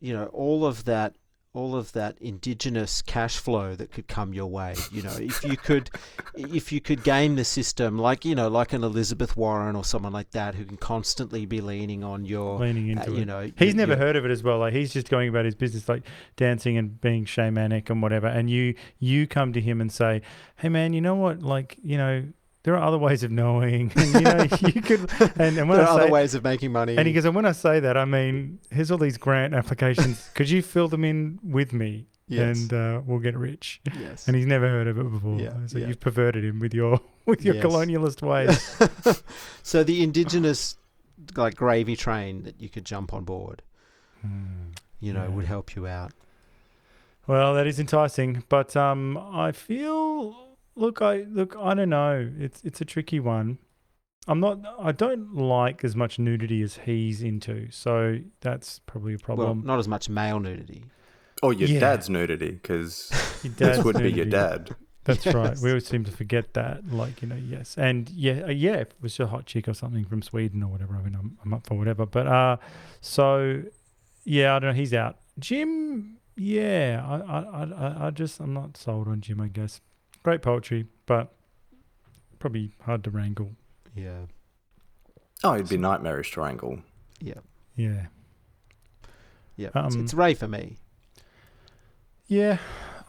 you 0.00 0.12
know, 0.12 0.26
all 0.26 0.64
of 0.64 0.84
that 0.84 1.16
all 1.54 1.76
of 1.76 1.92
that 1.92 2.18
indigenous 2.20 3.00
cash 3.00 3.38
flow 3.38 3.76
that 3.76 3.92
could 3.92 4.08
come 4.08 4.34
your 4.34 4.46
way. 4.46 4.74
You 4.90 5.02
know, 5.02 5.16
if 5.16 5.44
you 5.44 5.56
could 5.56 5.88
if 6.36 6.72
you 6.72 6.80
could 6.80 7.04
game 7.04 7.36
the 7.36 7.44
system 7.44 7.96
like 7.96 8.24
you 8.24 8.34
know 8.34 8.48
like 8.48 8.72
an 8.72 8.82
Elizabeth 8.82 9.36
Warren 9.36 9.76
or 9.76 9.84
someone 9.84 10.12
like 10.12 10.32
that 10.32 10.56
who 10.56 10.64
can 10.64 10.76
constantly 10.76 11.46
be 11.46 11.60
leaning 11.60 12.02
on 12.02 12.24
your 12.24 12.58
leaning 12.58 12.88
into 12.88 13.08
uh, 13.08 13.14
it. 13.14 13.18
you 13.18 13.24
know 13.24 13.50
he's 13.56 13.68
your- 13.68 13.76
never 13.76 13.92
your- 13.92 13.98
heard 14.00 14.16
of 14.16 14.24
it 14.24 14.30
as 14.32 14.42
well. 14.42 14.58
Like 14.58 14.72
he's 14.74 14.92
just 14.92 15.08
going 15.08 15.28
about 15.28 15.44
his 15.44 15.54
business, 15.54 15.88
like 15.88 16.02
dancing 16.36 16.76
and 16.76 17.00
being 17.00 17.24
shamanic 17.24 17.88
and 17.88 18.02
whatever. 18.02 18.26
And 18.26 18.50
you 18.50 18.74
you 18.98 19.26
come 19.28 19.52
to 19.52 19.60
him 19.60 19.80
and 19.80 19.92
say, 19.92 20.22
"Hey 20.56 20.68
man, 20.68 20.92
you 20.92 21.00
know 21.00 21.14
what? 21.14 21.40
Like 21.42 21.78
you 21.82 21.96
know." 21.96 22.24
There 22.64 22.74
are 22.76 22.82
other 22.82 22.98
ways 22.98 23.22
of 23.22 23.30
knowing, 23.30 23.92
and 23.94 24.14
you 24.14 24.20
know 24.22 24.42
you 24.74 24.82
could. 24.82 25.10
And, 25.38 25.56
and 25.58 25.68
when 25.68 25.78
there 25.78 25.86
I 25.86 25.90
are 25.90 25.98
say, 25.98 26.02
other 26.04 26.10
ways 26.12 26.34
of 26.34 26.42
making 26.42 26.72
money. 26.72 26.96
and 26.96 27.06
he 27.06 27.12
goes, 27.12 27.24
and 27.26 27.34
when 27.34 27.44
I 27.46 27.52
say 27.52 27.78
that, 27.80 27.96
I 27.96 28.04
mean, 28.06 28.58
here's 28.70 28.90
all 28.90 28.98
these 28.98 29.18
grant 29.18 29.54
applications. 29.54 30.30
Could 30.34 30.48
you 30.50 30.62
fill 30.62 30.88
them 30.88 31.04
in 31.04 31.38
with 31.44 31.72
me, 31.74 32.06
Yes. 32.26 32.58
and 32.58 32.72
uh, 32.72 33.02
we'll 33.06 33.18
get 33.18 33.36
rich? 33.36 33.82
Yes. 34.00 34.26
And 34.26 34.34
he's 34.36 34.46
never 34.46 34.66
heard 34.66 34.86
of 34.88 34.98
it 34.98 35.10
before. 35.10 35.38
Yeah, 35.38 35.52
so 35.66 35.76
yeah. 35.78 35.88
you've 35.88 36.00
perverted 36.00 36.42
him 36.42 36.58
with 36.58 36.72
your 36.72 37.00
with 37.26 37.44
your 37.44 37.54
Yes. 37.56 37.64
colonialist 37.64 38.22
ways. 38.22 39.22
so 39.62 39.84
the 39.84 40.02
indigenous 40.02 40.76
like 41.36 41.54
gravy 41.56 41.96
train 41.96 42.42
that 42.44 42.60
you 42.60 42.68
could 42.70 42.84
jump 42.86 43.12
on 43.12 43.24
board, 43.24 43.62
you 45.00 45.12
know, 45.12 45.24
Yeah. 45.24 45.28
would 45.28 45.44
help 45.44 45.76
you 45.76 45.86
out. 45.86 46.12
Well, 47.26 47.54
that 47.54 47.66
is 47.66 47.78
enticing, 47.78 48.44
but 48.48 48.74
um, 48.76 49.16
I 49.18 49.52
feel 49.52 50.43
look, 50.76 51.02
I 51.02 51.24
look, 51.30 51.56
I 51.60 51.74
don't 51.74 51.88
know. 51.90 52.30
It's 52.38 52.62
it's 52.64 52.80
a 52.80 52.84
tricky 52.84 53.20
one. 53.20 53.58
I'm 54.26 54.40
not. 54.40 54.60
I 54.78 54.92
don't 54.92 55.34
like 55.34 55.84
as 55.84 55.94
much 55.94 56.18
nudity 56.18 56.62
as 56.62 56.76
he's 56.76 57.22
into, 57.22 57.70
so 57.70 58.18
that's 58.40 58.78
probably 58.86 59.14
a 59.14 59.18
problem. 59.18 59.46
Well, 59.46 59.66
not 59.66 59.78
as 59.78 59.88
much 59.88 60.08
male 60.08 60.40
nudity. 60.40 60.84
Or 61.42 61.52
your 61.52 61.68
Yeah. 61.68 61.80
dad's 61.80 62.08
nudity, 62.08 62.52
because 62.52 63.08
this 63.42 63.52
dad's 63.54 63.84
would 63.84 63.98
be 63.98 64.10
your 64.12 64.24
dad. 64.24 64.74
That's 65.04 65.26
right. 65.26 65.54
We 65.62 65.68
always 65.68 65.86
seem 65.86 66.04
to 66.04 66.10
forget 66.10 66.54
that. 66.54 66.90
Like 66.90 67.20
you 67.20 67.28
know, 67.28 67.36
yes, 67.36 67.76
and 67.76 68.08
yeah, 68.08 68.44
uh, 68.46 68.50
yeah. 68.50 68.76
If 68.76 68.88
it 68.92 68.96
was 69.02 69.20
a 69.20 69.26
hot 69.26 69.44
chick 69.44 69.68
or 69.68 69.74
something 69.74 70.06
from 70.06 70.22
Sweden 70.22 70.62
or 70.62 70.68
whatever, 70.70 70.96
I 70.96 71.02
mean, 71.02 71.14
I'm, 71.14 71.36
I'm 71.44 71.52
up 71.52 71.66
for 71.66 71.74
whatever. 71.76 72.06
But 72.06 72.26
uh, 72.26 72.56
so 73.02 73.62
yeah, 74.24 74.56
I 74.56 74.58
don't 74.60 74.70
know. 74.70 74.74
He's 74.80 74.94
out. 74.94 75.18
Jim, 75.38 76.16
yeah, 76.36 77.04
I, 77.06 77.16
I, 77.18 77.40
I, 77.42 77.64
I- 77.64 78.06
I 78.06 78.10
just, 78.10 78.40
I'm 78.40 78.54
not 78.54 78.78
sold 78.78 79.06
on 79.08 79.20
Jim. 79.20 79.40
I 79.42 79.48
guess 79.48 79.82
great 80.24 80.42
poetry, 80.42 80.86
but 81.06 81.32
probably 82.40 82.72
hard 82.82 83.04
to 83.04 83.10
wrangle. 83.10 83.52
Yeah. 83.94 84.22
Oh, 85.44 85.54
it'd 85.54 85.68
be 85.68 85.76
nightmarish 85.76 86.32
to 86.32 86.40
wrangle. 86.40 86.80
Yeah. 87.20 87.34
Yeah, 87.76 88.06
Yeah. 89.56 89.68
it's, 89.74 89.94
Um, 89.96 90.02
it's 90.02 90.14
Ray 90.14 90.34
for 90.34 90.46
me. 90.48 90.76
yeah. 92.26 92.58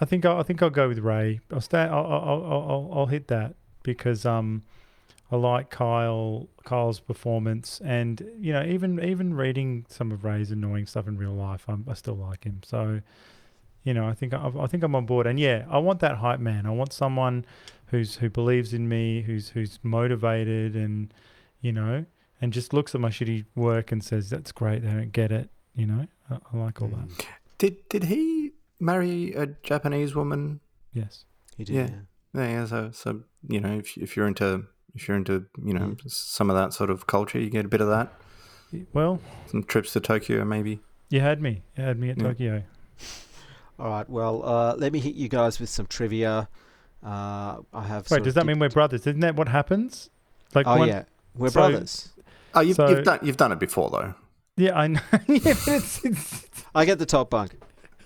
I 0.01 0.05
think 0.05 0.25
I'll, 0.25 0.39
I 0.39 0.43
think 0.43 0.61
I'll 0.61 0.69
go 0.69 0.87
with 0.89 0.99
Ray. 0.99 1.39
I'll 1.53 1.61
stay. 1.61 1.79
I'll, 1.79 2.05
I'll, 2.05 2.21
I'll, 2.29 2.43
I'll, 2.69 2.89
I'll 2.93 3.05
hit 3.05 3.27
that 3.29 3.55
because 3.83 4.25
um, 4.25 4.63
I 5.31 5.37
like 5.37 5.69
Kyle 5.69 6.49
Kyle's 6.65 6.99
performance, 6.99 7.79
and 7.85 8.21
you 8.39 8.51
know, 8.51 8.63
even 8.65 8.99
even 9.01 9.33
reading 9.35 9.85
some 9.87 10.11
of 10.11 10.25
Ray's 10.25 10.51
annoying 10.51 10.85
stuff 10.85 11.07
in 11.07 11.17
real 11.17 11.31
life, 11.33 11.63
I'm, 11.69 11.85
I 11.89 11.93
still 11.93 12.17
like 12.17 12.43
him. 12.43 12.59
So, 12.65 12.99
you 13.85 13.93
know, 13.93 14.05
I 14.05 14.13
think 14.13 14.33
I, 14.33 14.51
I 14.59 14.67
think 14.67 14.83
I'm 14.83 14.93
on 14.95 15.05
board. 15.05 15.25
And 15.27 15.39
yeah, 15.39 15.65
I 15.69 15.77
want 15.77 16.01
that 16.01 16.17
hype 16.17 16.41
man. 16.41 16.65
I 16.65 16.71
want 16.71 16.91
someone 16.91 17.45
who's 17.87 18.15
who 18.17 18.29
believes 18.29 18.73
in 18.73 18.89
me, 18.89 19.21
who's 19.21 19.49
who's 19.49 19.79
motivated, 19.83 20.75
and 20.75 21.13
you 21.61 21.71
know, 21.71 22.05
and 22.41 22.51
just 22.51 22.73
looks 22.73 22.93
at 22.93 22.99
my 22.99 23.09
shitty 23.09 23.45
work 23.55 23.91
and 23.93 24.03
says, 24.03 24.29
"That's 24.29 24.51
great. 24.51 24.81
They 24.83 24.89
don't 24.89 25.11
get 25.13 25.31
it." 25.31 25.49
You 25.75 25.85
know, 25.85 26.07
I, 26.29 26.37
I 26.53 26.57
like 26.57 26.81
all 26.81 26.89
that. 26.89 27.25
Did 27.57 27.87
did 27.89 28.03
he 28.05 28.51
marry 28.79 29.33
a 29.33 29.45
Japanese 29.63 30.15
woman? 30.15 30.59
Yes. 30.91 31.23
He 31.57 31.63
did. 31.63 31.75
Yeah. 31.75 31.87
Yeah. 31.87 32.41
Yeah, 32.41 32.49
yeah, 32.49 32.65
so 32.65 32.91
so 32.91 33.21
you 33.47 33.61
know, 33.61 33.77
if 33.77 33.97
if 33.97 34.17
you're 34.17 34.27
into 34.27 34.65
if 34.93 35.07
you're 35.07 35.15
into 35.17 35.45
you 35.63 35.73
know 35.73 35.95
Mm. 35.95 36.11
some 36.11 36.49
of 36.49 36.55
that 36.57 36.73
sort 36.73 36.89
of 36.89 37.07
culture, 37.07 37.39
you 37.39 37.49
get 37.49 37.65
a 37.65 37.69
bit 37.69 37.79
of 37.81 37.87
that. 37.87 38.11
Well, 38.93 39.21
Some 39.47 39.63
trips 39.63 39.93
to 39.93 39.99
Tokyo, 40.01 40.43
maybe. 40.43 40.81
you 41.09 41.21
had 41.21 41.41
me. 41.41 41.61
You 41.77 41.83
had 41.85 41.97
me 41.97 42.09
at 42.09 42.17
Yeah. 42.17 42.23
Tokyo. 42.23 42.63
All 43.79 43.89
right. 43.89 44.09
Well, 44.09 44.45
uh, 44.47 44.75
let 44.77 44.93
me 44.93 44.99
hit 44.99 45.15
you 45.15 45.27
guys 45.27 45.59
with 45.59 45.69
some 45.69 45.85
trivia. 45.87 46.47
Uh, 47.03 47.57
I 47.73 47.83
have. 47.87 48.09
Wait, 48.09 48.23
does 48.23 48.33
that 48.35 48.45
mean 48.45 48.59
we're 48.59 48.69
brothers? 48.69 49.01
Isn't 49.05 49.19
that 49.19 49.35
what 49.35 49.47
happens? 49.47 50.09
Like 50.53 50.65
Oh 50.67 50.77
one- 50.77 50.87
yeah, 50.87 51.03
we're 51.35 51.49
so- 51.49 51.53
brothers. 51.59 52.09
Oh, 52.53 52.61
you've, 52.61 52.77
So- 52.77 52.87
you've 52.89 53.03
done 53.03 53.19
you've 53.21 53.37
done 53.37 53.51
it 53.51 53.59
before 53.59 53.89
though. 53.89 54.13
Yeah, 54.57 54.77
I 54.79 54.87
know. 54.87 55.01
yeah, 55.27 55.39
it's, 55.67 56.03
it's, 56.05 56.45
I 56.73 56.85
get 56.85 56.97
the 56.97 57.05
top 57.05 57.29
bunk. 57.29 57.51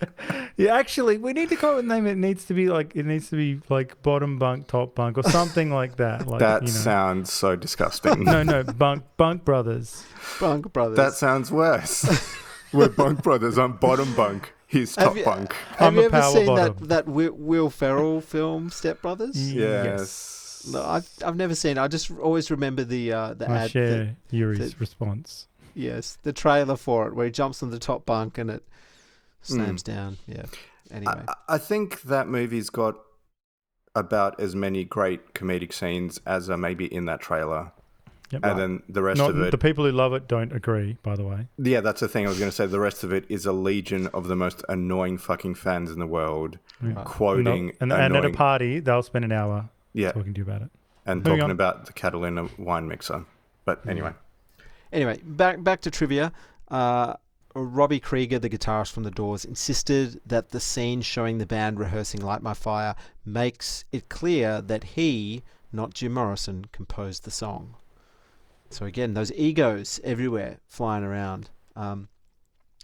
yeah, 0.57 0.75
actually, 0.75 1.17
we 1.17 1.33
need 1.33 1.49
to 1.49 1.55
call 1.55 1.77
it 1.77 1.85
a 1.85 1.87
name. 1.87 2.07
It 2.07 2.17
needs 2.17 2.45
to 2.45 2.53
be 2.55 2.67
like 2.67 2.95
it 2.95 3.05
needs 3.05 3.29
to 3.29 3.35
be 3.35 3.61
like 3.69 4.01
bottom 4.01 4.39
bunk, 4.39 4.67
top 4.67 4.95
bunk, 4.95 5.17
or 5.17 5.23
something 5.23 5.71
like 5.71 5.97
that. 5.97 6.25
Like 6.27 6.39
that 6.39 6.61
you 6.63 6.67
know. 6.69 6.73
sounds 6.73 7.31
so 7.31 7.55
disgusting. 7.55 8.23
no, 8.23 8.41
no, 8.43 8.63
bunk, 8.63 9.03
bunk 9.17 9.45
brothers. 9.45 10.03
Bunk 10.39 10.73
brothers. 10.73 10.97
that 10.97 11.13
sounds 11.13 11.51
worse. 11.51 12.05
We're 12.73 12.89
bunk 12.89 13.21
brothers. 13.23 13.57
I'm 13.57 13.73
bottom 13.73 14.13
bunk. 14.15 14.53
He's 14.69 14.95
Have 14.95 15.07
top 15.09 15.17
you- 15.17 15.25
bunk. 15.25 15.53
Have 15.77 15.87
I'm 15.87 15.95
you 15.95 16.01
a 16.01 16.05
ever 16.05 16.21
power 16.21 16.31
seen 16.31 16.45
bottom. 16.45 16.77
that 16.77 16.87
that 16.89 17.07
Will, 17.07 17.33
Will 17.33 17.69
Ferrell 17.71 18.21
film 18.21 18.69
Step 18.69 19.01
Brothers? 19.01 19.51
Yes. 19.51 20.69
No, 20.71 20.83
I've 20.83 21.09
I've 21.25 21.35
never 21.35 21.55
seen. 21.55 21.77
it. 21.77 21.81
I 21.81 21.87
just 21.87 22.11
always 22.11 22.51
remember 22.51 22.83
the 22.83 23.11
uh, 23.11 23.33
the 23.33 23.49
I 23.49 23.57
ad. 23.63 23.71
share 23.71 24.15
the- 24.29 24.37
Yuri's 24.37 24.73
the- 24.73 24.79
response. 24.79 25.47
yes, 25.73 26.17
the 26.23 26.33
trailer 26.33 26.75
for 26.75 27.07
it 27.07 27.15
where 27.15 27.25
he 27.25 27.31
jumps 27.31 27.63
on 27.63 27.71
the 27.71 27.79
top 27.79 28.05
bunk 28.05 28.37
and 28.37 28.49
it 28.51 28.63
slams 29.41 29.81
down. 29.81 30.17
Yeah. 30.27 30.45
Anyway, 30.91 31.13
I, 31.27 31.33
I 31.55 31.57
think 31.57 32.01
that 32.03 32.27
movie's 32.27 32.69
got 32.69 32.95
about 33.95 34.39
as 34.39 34.55
many 34.55 34.83
great 34.83 35.33
comedic 35.33 35.73
scenes 35.73 36.19
as 36.25 36.49
are 36.49 36.57
maybe 36.57 36.85
in 36.93 37.05
that 37.05 37.21
trailer. 37.21 37.71
Yep. 38.31 38.45
And 38.45 38.59
then 38.59 38.83
the 38.87 39.01
rest 39.01 39.17
Not, 39.17 39.31
of 39.31 39.41
it. 39.41 39.51
the 39.51 39.57
people 39.57 39.85
who 39.85 39.91
love 39.91 40.13
it 40.13 40.27
don't 40.27 40.53
agree. 40.53 40.97
By 41.01 41.15
the 41.15 41.23
way, 41.23 41.47
Yeah, 41.57 41.81
that's 41.81 41.99
the 42.01 42.07
thing 42.07 42.25
I 42.25 42.29
was 42.29 42.37
going 42.37 42.51
to 42.51 42.55
say. 42.55 42.67
The 42.67 42.79
rest 42.79 43.03
of 43.03 43.11
it 43.11 43.25
is 43.27 43.45
a 43.47 43.51
legion 43.51 44.07
of 44.13 44.27
the 44.27 44.35
most 44.35 44.63
annoying 44.69 45.17
fucking 45.17 45.55
fans 45.55 45.89
in 45.91 45.97
the 45.99 46.05
world, 46.07 46.59
Yeah. 46.83 46.93
quoting 47.05 47.73
and, 47.81 47.91
and 47.91 48.15
at 48.15 48.25
a 48.25 48.29
party 48.29 48.79
they'll 48.79 49.01
spend 49.03 49.25
an 49.25 49.31
hour 49.31 49.69
yeah, 49.93 50.11
talking 50.11 50.33
to 50.35 50.37
you 50.39 50.43
about 50.43 50.61
it. 50.61 50.69
and 51.07 51.19
Moving 51.23 51.31
talking 51.39 51.43
on. 51.45 51.51
about 51.51 51.85
the 51.87 51.93
Catalina 51.93 52.49
wine 52.59 52.87
mixer. 52.87 53.25
But 53.65 53.81
anyway, 53.87 54.13
Anyway, 54.93 55.19
back 55.23 55.63
back 55.63 55.81
to 55.81 55.91
trivia. 55.91 56.31
Uh, 56.69 57.13
Robbie 57.55 57.99
Krieger, 57.99 58.37
the 58.39 58.49
guitarist 58.49 58.91
from 58.91 59.03
The 59.03 59.11
Doors, 59.11 59.43
insisted 59.45 60.21
that 60.25 60.49
the 60.51 60.59
scene 60.59 61.01
showing 61.01 61.39
the 61.39 61.45
band 61.47 61.79
rehearsing 61.79 62.21
"Light 62.21 62.41
My 62.43 62.53
Fire" 62.53 62.95
makes 63.25 63.85
it 63.91 64.07
clear 64.09 64.61
that 64.61 64.83
he, 64.95 65.43
not 65.73 65.93
Jim 65.95 66.13
Morrison, 66.13 66.65
composed 66.71 67.23
the 67.25 67.31
song. 67.31 67.75
So 68.69 68.85
again, 68.85 69.13
those 69.13 69.31
egos 69.33 69.99
everywhere 70.03 70.59
flying 70.67 71.03
around. 71.03 71.49
Um, 71.75 72.07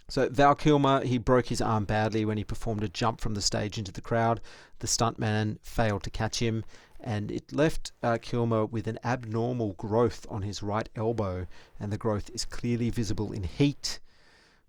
so 0.08 0.28
Val 0.28 0.54
Kilmer, 0.54 1.04
he 1.04 1.18
broke 1.18 1.46
his 1.46 1.60
arm 1.60 1.84
badly 1.84 2.24
when 2.24 2.38
he 2.38 2.44
performed 2.44 2.82
a 2.84 2.88
jump 2.88 3.20
from 3.20 3.34
the 3.34 3.42
stage 3.42 3.76
into 3.78 3.92
the 3.92 4.00
crowd. 4.00 4.40
The 4.78 4.86
stuntman 4.86 5.58
failed 5.62 6.02
to 6.04 6.10
catch 6.10 6.38
him, 6.40 6.64
and 7.00 7.30
it 7.30 7.52
left 7.52 7.92
uh, 8.02 8.18
Kilmer 8.20 8.66
with 8.66 8.86
an 8.86 8.98
abnormal 9.04 9.72
growth 9.74 10.26
on 10.30 10.42
his 10.42 10.62
right 10.62 10.88
elbow, 10.94 11.46
and 11.80 11.92
the 11.92 11.98
growth 11.98 12.30
is 12.32 12.44
clearly 12.44 12.90
visible 12.90 13.32
in 13.32 13.42
heat. 13.42 13.98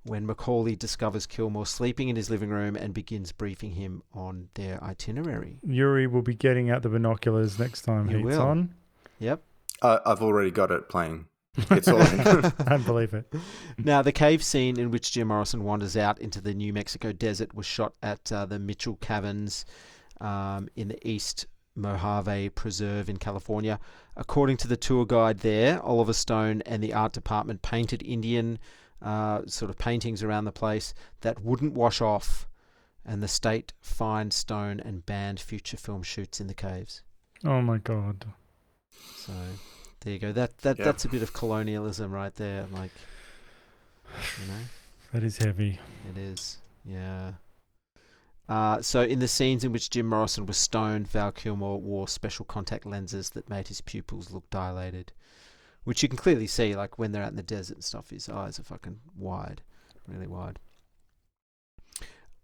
When 0.04 0.26
Macaulay 0.26 0.76
discovers 0.78 1.26
Kilmer 1.26 1.66
sleeping 1.66 2.08
in 2.10 2.16
his 2.16 2.30
living 2.30 2.50
room 2.50 2.76
and 2.78 2.94
begins 2.94 3.32
briefing 3.34 3.72
him 3.74 4.02
on 4.14 4.48
their 4.54 4.82
itinerary. 4.84 5.60
Yuri 5.64 6.08
will 6.08 6.22
be 6.22 6.34
getting 6.34 6.70
out 6.70 6.82
the 6.82 6.90
binoculars 6.90 7.60
next 7.60 7.82
time 7.82 8.10
You 8.10 8.18
he's 8.18 8.26
will. 8.26 8.42
on. 8.42 8.74
Yep. 9.20 9.44
Uh, 9.82 10.00
I've 10.06 10.22
already 10.22 10.52
got 10.52 10.72
it 10.72 10.90
playing. 10.90 11.26
It's 11.72 11.88
all 11.88 12.02
in. 12.02 12.54
I 12.68 12.78
believe 12.78 13.14
it. 13.14 13.34
Now, 13.78 14.02
the 14.02 14.12
cave 14.12 14.44
scene 14.44 14.80
in 14.80 14.92
which 14.92 15.12
Jim 15.12 15.30
Morrison 15.30 15.64
wanders 15.64 15.98
out 15.98 16.20
into 16.20 16.40
the 16.40 16.54
New 16.54 16.72
Mexico 16.72 17.12
desert 17.12 17.54
was 17.56 17.66
shot 17.66 17.94
at 18.04 18.32
uh, 18.32 18.46
the 18.46 18.60
Mitchell 18.60 18.98
Caverns 18.98 19.66
um, 20.22 20.70
in 20.76 20.90
the 20.90 21.08
East 21.08 21.48
Mojave 21.76 22.50
Preserve 22.50 23.10
in 23.10 23.18
California. 23.18 23.80
According 24.16 24.58
to 24.58 24.68
the 24.68 24.78
tour 24.78 25.06
guide 25.06 25.40
there, 25.40 25.82
Oliver 25.82 26.14
Stone 26.14 26.62
and 26.66 26.84
the 26.84 26.94
art 26.94 27.14
department 27.14 27.62
painted 27.62 28.04
Indian 28.04 28.60
uh, 29.02 29.42
sort 29.46 29.70
of 29.70 29.78
paintings 29.78 30.24
around 30.24 30.46
the 30.46 30.52
place 30.52 30.94
that 31.22 31.44
wouldn't 31.44 31.74
wash 31.74 32.02
off, 32.02 32.48
and 33.06 33.22
the 33.22 33.28
state 33.28 33.74
fined 33.80 34.34
Stone 34.34 34.80
and 34.80 35.06
banned 35.06 35.40
future 35.40 35.78
film 35.78 36.04
shoots 36.04 36.42
in 36.42 36.48
the 36.48 36.54
caves. 36.54 37.04
Oh 37.44 37.62
my 37.62 37.78
god. 37.78 38.26
So 39.16 39.34
there 40.02 40.14
you 40.14 40.20
go. 40.20 40.32
That 40.32 40.58
that 40.60 40.78
Yeah. 40.80 40.86
that's 40.86 41.06
a 41.06 41.10
bit 41.10 41.22
of 41.22 41.34
colonialism 41.34 42.12
right 42.12 42.34
there. 42.36 42.66
Like, 42.72 42.92
you 44.42 44.48
know. 44.48 44.60
That 45.14 45.24
is 45.24 45.38
heavy. 45.38 45.80
It 46.10 46.18
is, 46.18 46.58
yeah. 46.86 47.34
Uh, 48.50 48.82
so, 48.82 49.02
in 49.02 49.20
the 49.20 49.28
scenes 49.28 49.64
in 49.64 49.72
which 49.74 49.90
Jim 49.90 50.06
Morrison 50.08 50.46
was 50.46 50.58
stoned, 50.58 51.08
Val 51.08 51.32
Kilmer 51.32 51.76
wore 51.76 52.08
special 52.08 52.46
contact 52.46 52.86
lenses 52.86 53.30
that 53.32 53.50
made 53.50 53.68
his 53.68 53.82
pupils 53.82 54.32
look 54.32 54.50
dilated, 54.50 55.12
which 55.84 56.02
you 56.02 56.08
can 56.10 56.18
clearly 56.18 56.48
see, 56.48 56.76
like 56.76 56.98
when 56.98 57.12
they're 57.12 57.24
out 57.24 57.32
in 57.32 57.36
the 57.36 57.44
desert 57.44 57.76
and 57.78 57.84
stuff. 57.84 58.10
His 58.10 58.30
eyes 58.30 58.58
are 58.60 58.64
fucking 58.64 59.00
wide, 59.18 59.62
really 60.08 60.28
wide. 60.28 60.60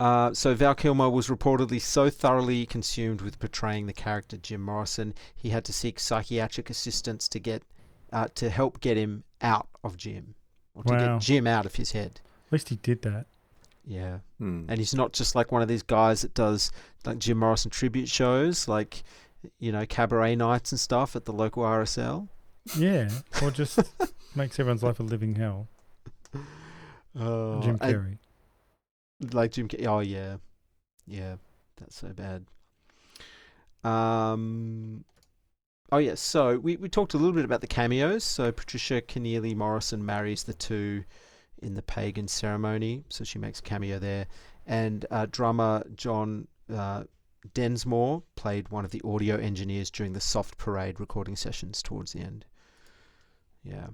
Uh, 0.04 0.34
so 0.34 0.54
Val 0.54 0.76
Kilmer 0.76 1.10
was 1.10 1.28
reportedly 1.28 1.80
so 1.80 2.10
thoroughly 2.10 2.66
consumed 2.66 3.22
with 3.22 3.40
portraying 3.40 3.86
the 3.86 3.94
character 3.94 4.36
Jim 4.38 4.62
Morrison, 4.62 5.14
he 5.34 5.50
had 5.50 5.64
to 5.64 5.72
seek 5.72 5.98
psychiatric 5.98 6.70
assistance 6.70 7.30
to 7.30 7.40
get 7.40 7.64
uh, 8.12 8.28
to 8.36 8.50
help 8.50 8.82
get 8.82 8.98
him 8.98 9.24
out 9.42 9.68
of 9.84 9.96
Jim, 9.96 10.36
or 10.76 10.84
to 10.84 10.94
Wow. 10.94 11.00
get 11.18 11.22
Jim 11.22 11.48
out 11.48 11.66
of 11.66 11.76
his 11.76 11.94
head. 11.94 12.20
At 12.48 12.52
least 12.52 12.68
he 12.70 12.76
did 12.76 13.02
that. 13.04 13.28
Yeah. 13.86 14.20
Hmm. 14.40 14.66
And 14.68 14.78
he's 14.78 14.94
not 14.94 15.14
just 15.14 15.36
like 15.36 15.52
one 15.54 15.62
of 15.62 15.68
these 15.70 15.84
guys 15.84 16.22
that 16.22 16.34
does 16.34 16.72
like 17.06 17.18
Jim 17.18 17.38
Morrison 17.40 17.72
tribute 17.72 18.10
shows, 18.10 18.68
like, 18.68 19.04
you 19.58 19.72
know, 19.72 19.86
cabaret 19.86 20.36
nights 20.36 20.72
and 20.74 20.80
stuff 20.80 21.16
at 21.16 21.24
the 21.26 21.32
local 21.34 21.64
RSL. 21.64 22.28
Yeah. 22.78 23.10
Or 23.42 23.52
just 23.62 23.80
makes 24.36 24.60
everyone's 24.60 24.84
life 24.84 25.00
a 25.00 25.04
living 25.04 25.36
hell. 25.36 25.68
Oh, 27.20 27.62
Jim 27.62 27.78
and- 27.82 27.96
Carrey. 27.96 28.18
Like 29.32 29.52
Jim. 29.52 29.70
Oh, 29.86 30.00
yeah. 30.00 30.38
Yeah. 31.06 31.36
That's 31.78 31.96
so 31.96 32.10
bad. 32.10 32.46
Um. 33.84 35.06
Oh, 35.92 35.98
yeah. 35.98 36.16
So 36.16 36.58
we, 36.58 36.78
we 36.78 36.90
talked 36.90 37.14
a 37.14 37.18
little 37.18 37.34
bit 37.34 37.46
about 37.46 37.62
the 37.62 37.68
cameos. 37.68 38.24
So 38.24 38.52
Patricia 38.52 39.02
Kennealy 39.02 39.56
Morrison 39.56 40.06
marries 40.06 40.44
the 40.44 40.54
two 40.54 41.04
in 41.62 41.74
the 41.76 41.82
pagan 41.82 42.28
ceremony. 42.28 43.04
So 43.10 43.24
she 43.24 43.40
makes 43.40 43.60
a 43.60 43.64
cameo 43.64 44.00
there. 44.00 44.28
And 44.66 45.06
uh, 45.12 45.28
drummer 45.30 45.84
John 45.96 46.48
uh, 46.74 47.04
Densmore 47.54 48.24
played 48.36 48.70
one 48.70 48.86
of 48.86 48.92
the 48.92 49.02
audio 49.04 49.36
engineers 49.38 49.92
during 49.92 50.14
the 50.14 50.22
Soft 50.22 50.58
Parade 50.58 51.00
recording 51.00 51.36
sessions 51.36 51.82
towards 51.82 52.14
the 52.14 52.22
end. 52.22 52.46
Yeah. 53.64 53.88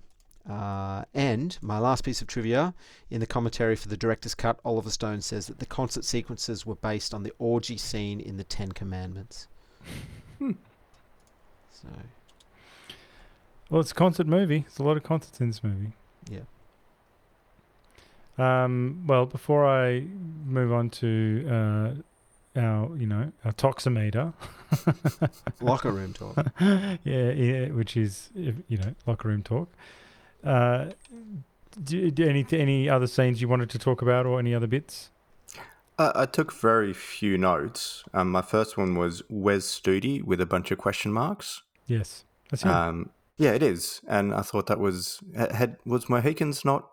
Uh, 0.50 1.04
and 1.14 1.60
my 1.62 1.78
last 1.78 2.04
piece 2.04 2.22
of 2.22 2.28
trivia 2.28 2.74
in 3.12 3.20
the 3.20 3.28
commentary 3.28 3.76
for 3.76 3.88
the 3.88 3.98
director's 3.98 4.34
cut, 4.34 4.60
Oliver 4.66 4.90
Stone 4.90 5.22
says 5.22 5.46
that 5.48 5.60
the 5.60 5.66
concert 5.66 6.04
sequences 6.04 6.66
were 6.66 6.76
based 6.76 7.14
on 7.14 7.22
the 7.24 7.32
orgy 7.38 7.78
scene 7.78 8.20
in 8.20 8.38
the 8.38 8.44
Ten 8.44 8.72
Commandments. 8.72 9.48
Hmm. 10.40 10.54
So, 11.72 11.88
Well, 13.70 13.82
it's 13.82 13.92
a 13.92 13.96
concert 13.96 14.26
movie. 14.26 14.62
There's 14.62 14.80
a 14.80 14.84
lot 14.84 14.98
of 14.98 15.04
concerts 15.04 15.40
in 15.40 15.48
this 15.48 15.64
movie. 15.64 15.92
yeah. 16.30 16.40
Um, 18.38 19.04
well, 19.06 19.26
before 19.26 19.68
I 19.68 20.00
move 20.46 20.72
on 20.72 20.90
to 20.92 21.46
uh, 22.56 22.60
our, 22.60 22.96
you 22.96 23.06
know, 23.06 23.32
our 23.44 23.52
toximeter, 23.52 24.34
Locker 25.62 25.92
room 25.92 26.14
talk. 26.14 26.38
yeah, 26.62 26.98
yeah, 27.04 27.68
which 27.68 27.98
is 27.98 28.30
you 28.36 28.78
know 28.78 28.96
locker 29.06 29.28
room 29.28 29.44
talk. 29.44 29.68
Uh, 30.44 30.86
do, 31.84 32.12
do 32.12 32.28
any 32.28 32.46
any 32.52 32.90
other 32.90 33.08
scenes 33.08 33.42
you 33.42 33.48
wanted 33.48 33.70
to 33.72 33.80
talk 33.80 34.02
about, 34.02 34.26
or 34.26 34.40
any 34.40 34.54
other 34.54 34.68
bits? 34.68 35.12
Uh, 35.98 36.14
I 36.16 36.26
took 36.26 36.54
very 36.54 36.94
few 36.94 37.38
notes. 37.38 38.04
Um, 38.14 38.32
my 38.32 38.42
first 38.42 38.78
one 38.78 38.96
was 38.96 39.22
Wes 39.30 39.64
Studi 39.66 40.24
with 40.24 40.40
a 40.40 40.46
bunch 40.46 40.72
of 40.72 40.78
question 40.78 41.12
marks. 41.12 41.62
Yes, 41.88 42.24
that's 42.50 42.64
him. 42.64 42.72
Um, 42.72 43.10
yeah, 43.38 43.52
it 43.52 43.64
is, 43.64 44.02
and 44.08 44.34
I 44.34 44.42
thought 44.42 44.68
that 44.68 44.80
was 44.80 45.20
had 45.36 45.78
was 45.86 46.10
Mohicans 46.10 46.64
not. 46.64 46.90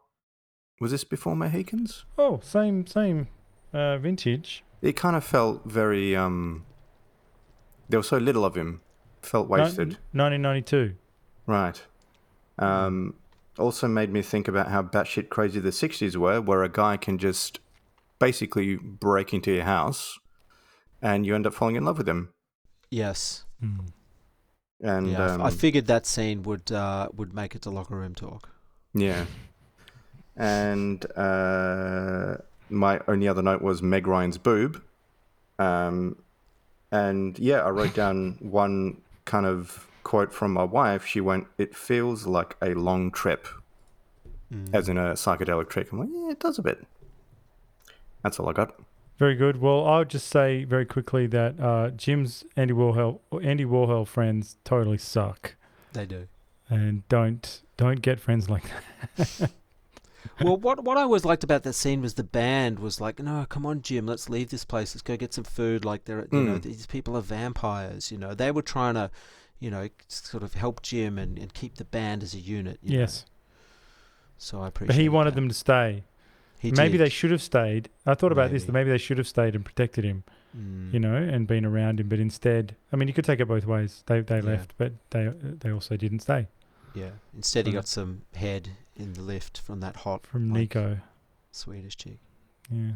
Was 0.81 0.91
this 0.91 1.05
before 1.05 1.35
Mohicans? 1.35 2.05
oh, 2.19 2.41
same 2.43 2.87
same 2.87 3.29
uh, 3.73 3.97
vintage. 3.99 4.63
It 4.83 4.95
kind 4.95 5.17
of 5.17 5.25
felt 5.25 5.65
very. 5.65 6.15
Um, 6.15 6.67
there 7.89 7.99
was 7.99 8.09
so 8.09 8.19
little 8.19 8.45
of 8.45 8.57
him. 8.57 8.83
Felt 9.23 9.49
wasted. 9.49 9.99
Nineteen 10.13 10.43
ninety 10.43 10.63
two. 10.63 10.95
Right. 11.47 11.81
Um, 12.59 13.15
also 13.59 13.89
made 13.89 14.13
me 14.13 14.23
think 14.23 14.49
about 14.49 14.69
how 14.69 14.83
batshit 14.83 15.29
crazy 15.29 15.61
the 15.61 15.71
60s 15.71 16.17
were, 16.17 16.41
where 16.41 16.63
a 16.63 16.69
guy 16.69 16.97
can 16.97 17.19
just 17.19 17.61
basically 18.19 18.77
break 18.77 19.33
into 19.33 19.53
your 19.53 19.65
house 19.65 20.19
and 21.03 21.27
you 21.27 21.35
end 21.35 21.47
up 21.47 21.55
falling 21.55 21.77
in 21.77 21.85
love 21.85 21.99
with 21.99 22.09
him. 22.09 22.31
Yes. 22.91 23.45
And 24.81 25.11
yeah, 25.11 25.33
um, 25.33 25.43
I 25.43 25.51
figured 25.51 25.87
that 25.87 26.07
scene 26.07 26.43
would 26.43 26.71
uh, 26.71 27.09
would 27.15 27.33
make 27.33 27.55
it 27.55 27.63
to 27.63 27.71
locker 27.71 27.97
room 27.97 28.15
talk. 28.15 28.49
yeah. 28.95 29.25
And 30.37 31.05
uh, 31.17 32.37
my 32.69 33.01
only 33.09 33.27
other 33.27 33.41
note 33.41 33.63
was 33.63 33.81
Meg 33.81 34.07
Ryan's 34.07 34.37
boob. 34.37 34.83
Um, 35.59 36.17
and 36.93 37.39
yeah, 37.39 37.63
I 37.63 37.71
wrote 37.71 37.95
down 37.95 38.37
one 38.41 39.01
kind 39.25 39.47
of 39.47 39.89
quote 40.07 40.33
from 40.33 40.53
my 40.53 40.63
wife. 40.65 41.05
She 41.05 41.21
went, 41.21 41.49
It 41.59 41.75
feels 41.75 42.27
like 42.27 42.57
a 42.63 42.75
long 42.75 43.11
trip, 43.11 43.47
as 44.73 44.89
in 44.89 44.97
a 44.97 45.13
psychedelic 45.15 45.69
trip. 45.69 45.93
I'm 45.93 45.99
like, 45.99 46.09
Yeah, 46.13 46.31
it 46.31 46.41
does 46.41 46.59
a 46.59 46.63
bit. 46.63 46.87
That's 48.23 48.39
all 48.41 48.49
I 48.49 48.53
got. 48.53 48.75
Very 49.19 49.35
good. 49.35 49.61
Well, 49.61 49.87
I'll 49.87 50.05
just 50.05 50.29
say 50.29 50.65
very 50.65 50.85
quickly 50.87 51.27
that 51.29 51.59
uh, 51.59 51.91
Jim's 51.91 52.45
Andy 52.57 52.75
Warhol 52.75 53.19
Andy 53.43 53.65
Warhol 53.65 54.07
friends 54.07 54.57
totally 54.65 54.99
suck, 54.99 55.57
They 55.93 56.07
do. 56.07 56.29
and 56.69 57.07
don't 57.09 57.63
don't 57.77 58.01
get 58.03 58.21
friends 58.21 58.49
like 58.51 58.65
that. 59.17 59.51
well, 60.43 60.57
what 60.59 60.85
what 60.85 60.99
I 60.99 61.03
always 61.03 61.25
liked 61.25 61.45
about 61.45 61.63
that 61.63 61.73
scene 61.73 62.03
was 62.03 62.15
the 62.15 62.25
band 62.25 62.79
was 62.79 63.01
like, 63.01 63.19
no, 63.21 63.47
come 63.49 63.65
on, 63.65 63.81
Jim, 63.81 64.07
let's 64.07 64.29
leave 64.29 64.51
this 64.51 64.65
place. 64.67 64.95
Let's 64.95 65.03
go 65.03 65.17
get 65.17 65.33
some 65.33 65.45
food. 65.45 65.85
Like, 65.85 66.05
they're, 66.05 66.27
you 66.31 66.43
know, 66.43 66.59
Mm. 66.59 66.63
these 66.63 66.87
people 66.87 67.17
are 67.17 67.23
vampires. 67.23 68.13
You 68.13 68.19
know, 68.19 68.35
they 68.35 68.51
were 68.51 68.63
trying 68.63 68.95
to, 68.95 69.11
you 69.61 69.71
know, 69.71 69.89
sort 70.09 70.43
of 70.43 70.55
help 70.55 70.83
Jim 70.83 71.19
and, 71.19 71.39
and 71.39 71.53
keep 71.55 71.77
the 71.77 71.85
band 71.85 72.23
as 72.23 72.35
a 72.35 72.39
unit. 72.39 72.79
you 72.83 72.95
know. 72.95 73.01
yes, 73.03 73.25
So 74.39 74.61
I 74.63 74.69
appreciate. 74.69 74.89
but 74.95 75.01
he 75.01 75.09
wanted 75.09 75.31
that. 75.33 75.37
them 75.37 75.49
to 75.49 75.55
stay. 75.55 76.05
He 76.59 76.71
maybe 76.73 76.93
did. 76.93 77.05
they 77.05 77.09
should 77.11 77.31
have 77.31 77.43
stayed. 77.43 77.91
I 78.07 78.15
thought 78.15 78.33
about 78.33 78.51
this. 78.51 78.65
That 78.65 78.73
Maybe. 78.73 78.85
maybe 78.87 78.91
they 78.93 78.99
should 79.03 79.19
have 79.19 79.29
stayed 79.29 79.55
and 79.55 79.65
protected 79.65 80.05
him, 80.05 80.25
Mm. 80.57 80.91
you 80.93 80.99
know, 80.99 81.15
and 81.15 81.47
been 81.47 81.67
around 81.67 82.01
him. 82.01 82.09
But 82.09 82.19
instead, 82.19 82.75
I 82.91 82.97
mean, 82.97 83.09
you 83.09 83.15
could 83.15 83.27
take 83.27 83.41
it 83.41 83.47
both 83.47 83.67
ways. 83.67 84.03
They 84.07 84.21
they 84.23 84.37
Yeah. 84.39 84.43
left, 84.43 84.73
but 84.79 84.93
they 85.11 85.29
they 85.43 85.71
also 85.71 85.97
didn't 85.99 86.21
stay. 86.21 86.49
Yeah. 86.95 87.11
Instead, 87.35 87.67
he 87.67 87.73
got 87.75 87.87
some 87.87 88.23
head 88.35 88.71
in 88.97 89.13
the 89.13 89.21
lift 89.21 89.59
from 89.59 89.81
that 89.81 89.97
hot 89.97 90.27
From 90.27 90.49
like, 90.49 90.61
Nico, 90.75 91.01
Swedish 91.53 91.99
chick. 91.99 92.19
yeah. 92.71 92.93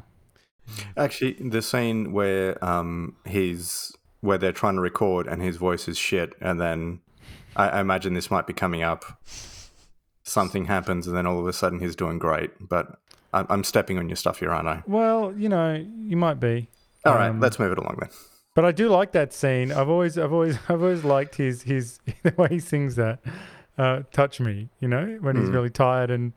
Actually, 0.96 1.32
the 1.34 1.60
scene 1.60 2.12
where 2.12 2.62
um 2.64 3.16
he's 3.26 3.92
where 4.20 4.38
they're 4.38 4.52
trying 4.52 4.74
to 4.74 4.80
record 4.80 5.26
and 5.26 5.40
his 5.42 5.56
voice 5.56 5.88
is 5.88 5.96
shit, 5.98 6.34
and 6.40 6.60
then 6.60 7.00
I, 7.56 7.68
I 7.68 7.80
imagine 7.80 8.14
this 8.14 8.30
might 8.30 8.46
be 8.46 8.52
coming 8.52 8.82
up. 8.82 9.04
Something 10.22 10.66
happens, 10.66 11.06
and 11.06 11.16
then 11.16 11.26
all 11.26 11.40
of 11.40 11.46
a 11.46 11.52
sudden 11.52 11.80
he's 11.80 11.96
doing 11.96 12.18
great. 12.18 12.50
But 12.68 12.98
I'm, 13.32 13.46
I'm 13.48 13.64
stepping 13.64 13.98
on 13.98 14.08
your 14.08 14.16
stuff 14.16 14.38
here, 14.40 14.50
aren't 14.50 14.68
I? 14.68 14.82
Well, 14.86 15.32
you 15.36 15.48
know, 15.48 15.74
you 16.04 16.16
might 16.16 16.38
be. 16.38 16.68
All 17.04 17.14
right, 17.14 17.28
Um, 17.30 17.40
let's 17.40 17.58
move 17.58 17.72
it 17.72 17.78
along 17.78 17.96
then. 18.00 18.10
But 18.54 18.64
I 18.66 18.72
do 18.72 18.88
like 18.90 19.12
that 19.12 19.32
scene. 19.32 19.72
I've 19.72 19.88
always, 19.88 20.18
I've 20.18 20.32
always, 20.32 20.56
I've 20.68 20.82
always 20.82 21.02
liked 21.04 21.36
his 21.36 21.62
his 21.62 21.98
the 22.22 22.34
way 22.36 22.48
he 22.50 22.58
sings 22.60 22.96
that. 22.96 23.20
Uh, 23.78 24.02
touch 24.12 24.40
me, 24.40 24.68
you 24.80 24.88
know, 24.88 25.16
when 25.22 25.36
he's 25.36 25.48
Mm. 25.48 25.54
really 25.54 25.70
tired 25.70 26.10
and 26.10 26.32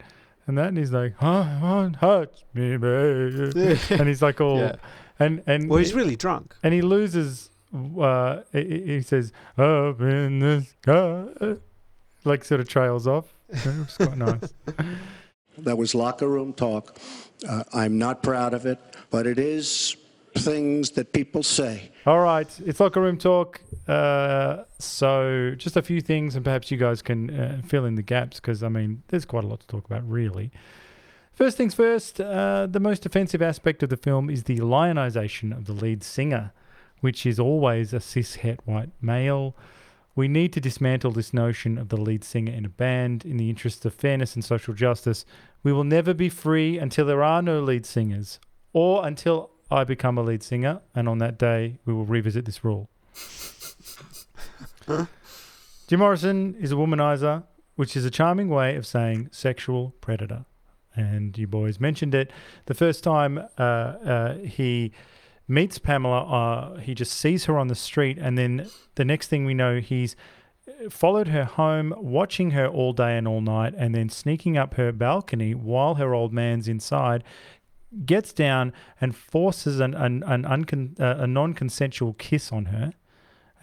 and 0.47 0.57
that, 0.57 0.67
and 0.69 0.77
he's 0.77 0.91
like, 0.91 1.13
"Huh, 1.19 1.43
huh, 1.43 1.89
touch 1.99 2.43
me, 2.53 2.77
baby," 2.77 3.51
and 3.89 4.07
he's 4.07 4.21
like 4.21 4.39
all, 4.41 4.59
Yeah. 4.59 4.75
and 5.19 5.43
and 5.45 5.69
Well, 5.69 5.79
he's 5.79 5.93
really 5.93 6.15
drunk. 6.15 6.55
and 6.63 6.73
he 6.73 6.81
loses. 6.81 7.49
Uh, 7.73 8.41
he, 8.51 8.81
he 8.85 9.01
says, 9.01 9.31
"Up 9.57 9.99
in 10.01 10.39
the 10.39 10.67
sky," 10.81 11.57
like 12.23 12.45
sort 12.45 12.61
of 12.61 12.69
trails 12.69 13.07
off. 13.07 13.33
It's 13.49 13.97
quite 13.97 14.17
nice. 14.17 14.53
That 15.59 15.77
was 15.77 15.93
locker 15.93 16.27
room 16.27 16.53
talk. 16.53 16.97
Uh, 17.47 17.63
I'm 17.73 17.99
not 17.99 18.23
proud 18.23 18.55
of 18.55 18.65
it, 18.65 18.79
but 19.11 19.27
it 19.27 19.37
is 19.37 19.95
things 20.35 20.91
that 20.91 21.13
people 21.13 21.43
say. 21.43 21.91
All 22.05 22.19
right, 22.19 22.47
it's 22.65 22.79
locker 22.79 23.01
room 23.01 23.17
talk. 23.17 23.61
Uh, 23.87 24.63
so 24.79 25.53
just 25.55 25.77
a 25.77 25.81
few 25.81 26.01
things, 26.01 26.35
and 26.35 26.43
perhaps 26.43 26.71
you 26.71 26.77
guys 26.77 27.01
can 27.01 27.29
uh, 27.29 27.61
fill 27.65 27.85
in 27.85 27.95
the 27.95 28.01
gaps 28.01 28.39
because 28.39 28.63
I 28.63 28.69
mean, 28.69 29.03
there's 29.09 29.25
quite 29.25 29.43
a 29.43 29.47
lot 29.47 29.59
to 29.59 29.67
talk 29.67 29.85
about, 29.85 30.09
really. 30.09 30.51
First 31.33 31.57
things 31.57 31.73
first, 31.73 32.21
uh, 32.21 32.67
the 32.67 32.79
most 32.79 33.05
offensive 33.05 33.41
aspect 33.41 33.81
of 33.83 33.89
the 33.89 33.97
film 33.97 34.29
is 34.29 34.43
the 34.43 34.57
lionization 34.57 35.51
of 35.51 35.65
the 35.65 35.73
lead 35.73 36.03
singer. 36.03 36.51
Which 37.03 37.25
is 37.25 37.37
always 37.37 37.91
a 37.91 37.99
cis 37.99 38.35
het 38.35 38.61
white 38.63 38.91
male. 39.01 39.53
We 40.15 40.29
need 40.29 40.53
to 40.53 40.61
dismantle 40.61 41.11
this 41.11 41.33
notion 41.33 41.77
of 41.77 41.89
the 41.89 41.97
lead 41.97 42.23
singer 42.23 42.53
in 42.53 42.63
a 42.63 42.69
band 42.69 43.25
in 43.25 43.35
the 43.35 43.49
interest 43.49 43.83
of 43.83 43.93
fairness 43.93 44.35
and 44.35 44.45
social 44.45 44.73
justice. 44.73 45.25
We 45.63 45.73
will 45.73 45.83
never 45.83 46.13
be 46.13 46.29
free 46.29 46.77
until 46.77 47.05
there 47.05 47.21
are 47.21 47.41
no 47.41 47.59
lead 47.59 47.85
singers 47.85 48.39
or 48.71 49.05
until 49.05 49.49
I 49.69 49.83
become 49.83 50.17
a 50.17 50.23
lead 50.23 50.43
singer, 50.43 50.79
and 50.95 51.09
on 51.09 51.17
that 51.17 51.37
day, 51.37 51.79
we 51.83 51.93
will 51.93 52.05
revisit 52.05 52.45
this 52.45 52.63
rule. 52.63 52.89
Jim 55.87 55.99
Morrison 55.99 56.55
is 56.55 56.71
a 56.71 56.75
womanizer, 56.75 57.43
which 57.75 57.97
is 57.97 58.05
a 58.05 58.11
charming 58.11 58.47
way 58.47 58.77
of 58.77 58.87
saying 58.87 59.27
sexual 59.33 59.93
predator. 59.99 60.45
And 60.95 61.37
you 61.37 61.47
boys 61.47 61.81
mentioned 61.81 62.15
it. 62.15 62.31
The 62.67 62.75
first 62.75 63.03
time 63.03 63.39
uh, 63.57 63.61
uh, 63.61 64.37
he 64.37 64.93
meets 65.47 65.77
Pamela, 65.77 66.23
uh, 66.23 66.77
he 66.77 66.93
just 66.93 67.13
sees 67.13 67.45
her 67.45 67.57
on 67.57 67.67
the 67.67 67.75
street, 67.75 68.17
and 68.17 68.37
then 68.37 68.69
the 68.95 69.05
next 69.05 69.27
thing 69.27 69.45
we 69.45 69.53
know, 69.53 69.79
he's 69.79 70.15
followed 70.89 71.27
her 71.27 71.43
home, 71.43 71.93
watching 71.97 72.51
her 72.51 72.67
all 72.67 72.93
day 72.93 73.17
and 73.17 73.27
all 73.27 73.41
night, 73.41 73.73
and 73.77 73.93
then 73.93 74.09
sneaking 74.09 74.57
up 74.57 74.75
her 74.75 74.91
balcony 74.91 75.53
while 75.53 75.95
her 75.95 76.13
old 76.13 76.33
man's 76.33 76.67
inside, 76.67 77.23
gets 78.05 78.33
down 78.33 78.73
and 78.99 79.15
forces 79.15 79.79
an, 79.79 79.93
an, 79.93 80.23
an 80.25 80.43
uncon, 80.43 80.99
uh, 80.99 81.15
a 81.19 81.27
non-consensual 81.27 82.13
kiss 82.13 82.51
on 82.51 82.65
her, 82.65 82.93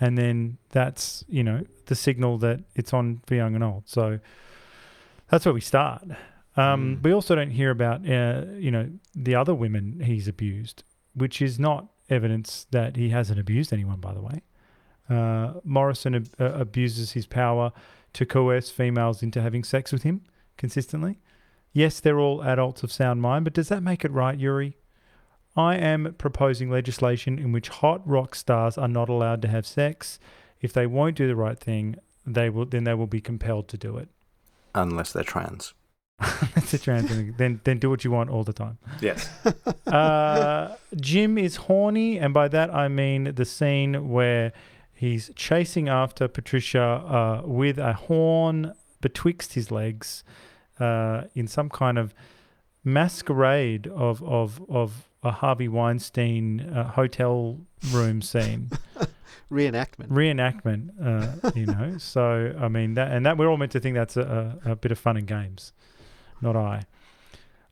and 0.00 0.16
then 0.16 0.58
that's 0.70 1.24
you 1.28 1.42
know 1.42 1.62
the 1.86 1.94
signal 1.94 2.38
that 2.38 2.60
it's 2.74 2.92
on 2.92 3.20
for 3.26 3.34
young 3.34 3.54
and 3.54 3.64
old. 3.64 3.88
So 3.88 4.20
that's 5.28 5.44
where 5.44 5.54
we 5.54 5.60
start. 5.60 6.04
Um, 6.56 7.00
We 7.02 7.12
also 7.12 7.34
don't 7.34 7.50
hear 7.50 7.70
about 7.70 8.08
uh, 8.08 8.44
you 8.56 8.70
know 8.70 8.90
the 9.14 9.34
other 9.34 9.54
women 9.54 10.00
he's 10.04 10.28
abused, 10.28 10.84
which 11.14 11.40
is 11.42 11.58
not 11.58 11.88
evidence 12.08 12.66
that 12.70 12.96
he 12.96 13.10
hasn't 13.10 13.38
abused 13.38 13.72
anyone. 13.72 14.00
By 14.00 14.14
the 14.14 14.20
way, 14.20 14.42
uh, 15.08 15.54
Morrison 15.64 16.14
ab- 16.14 16.28
uh, 16.38 16.52
abuses 16.52 17.12
his 17.12 17.26
power 17.26 17.72
to 18.12 18.26
coerce 18.26 18.70
females 18.70 19.22
into 19.22 19.40
having 19.40 19.64
sex 19.64 19.92
with 19.92 20.02
him 20.02 20.22
consistently. 20.56 21.18
Yes, 21.72 22.00
they're 22.00 22.18
all 22.18 22.42
adults 22.42 22.82
of 22.82 22.90
sound 22.90 23.22
mind, 23.22 23.44
but 23.44 23.54
does 23.54 23.68
that 23.68 23.82
make 23.82 24.04
it 24.04 24.10
right, 24.10 24.38
Yuri? 24.38 24.76
I 25.56 25.76
am 25.76 26.14
proposing 26.18 26.70
legislation 26.70 27.38
in 27.38 27.52
which 27.52 27.68
hot 27.68 28.06
rock 28.08 28.34
stars 28.34 28.78
are 28.78 28.88
not 28.88 29.08
allowed 29.08 29.42
to 29.42 29.48
have 29.48 29.66
sex. 29.66 30.18
If 30.60 30.72
they 30.72 30.86
won't 30.86 31.16
do 31.16 31.26
the 31.26 31.36
right 31.36 31.58
thing, 31.58 31.96
they 32.26 32.50
will 32.50 32.66
then 32.66 32.84
they 32.84 32.94
will 32.94 33.06
be 33.06 33.20
compelled 33.20 33.68
to 33.68 33.76
do 33.76 33.96
it. 33.96 34.08
Unless 34.74 35.12
they're 35.12 35.24
trans. 35.24 35.74
That's 36.54 36.74
a 36.74 36.78
trans 36.78 37.08
thing. 37.10 37.34
Then 37.36 37.60
then 37.64 37.78
do 37.78 37.90
what 37.90 38.04
you 38.04 38.10
want 38.10 38.30
all 38.30 38.44
the 38.44 38.52
time. 38.52 38.78
Yes. 39.00 39.28
Uh, 39.86 40.76
Jim 40.94 41.36
is 41.36 41.56
horny, 41.56 42.16
and 42.16 42.32
by 42.32 42.46
that 42.46 42.72
I 42.72 42.86
mean 42.86 43.34
the 43.34 43.44
scene 43.44 44.08
where 44.08 44.52
he's 44.94 45.32
chasing 45.34 45.88
after 45.88 46.28
Patricia 46.28 46.80
uh, 46.80 47.42
with 47.44 47.76
a 47.76 47.92
horn 47.94 48.74
betwixt 49.00 49.54
his 49.54 49.72
legs, 49.72 50.22
uh, 50.78 51.22
in 51.34 51.48
some 51.48 51.70
kind 51.70 51.98
of 51.98 52.14
masquerade 52.84 53.88
of 53.88 54.22
of 54.22 54.62
of 54.70 55.08
a 55.22 55.32
Harvey 55.32 55.68
Weinstein 55.68 56.60
uh, 56.60 56.92
hotel 56.92 57.58
room 57.90 58.22
scene. 58.22 58.70
Reenactment. 59.50 60.08
Reenactment, 60.08 60.90
uh, 61.02 61.50
you 61.56 61.66
know. 61.66 61.98
So 61.98 62.54
I 62.58 62.68
mean 62.68 62.94
that, 62.94 63.10
and 63.10 63.26
that 63.26 63.36
we're 63.36 63.48
all 63.48 63.56
meant 63.56 63.72
to 63.72 63.80
think 63.80 63.96
that's 63.96 64.16
a, 64.16 64.56
a, 64.64 64.72
a 64.72 64.76
bit 64.76 64.92
of 64.92 64.98
fun 64.98 65.16
and 65.16 65.26
games, 65.26 65.72
not 66.40 66.56
I. 66.56 66.82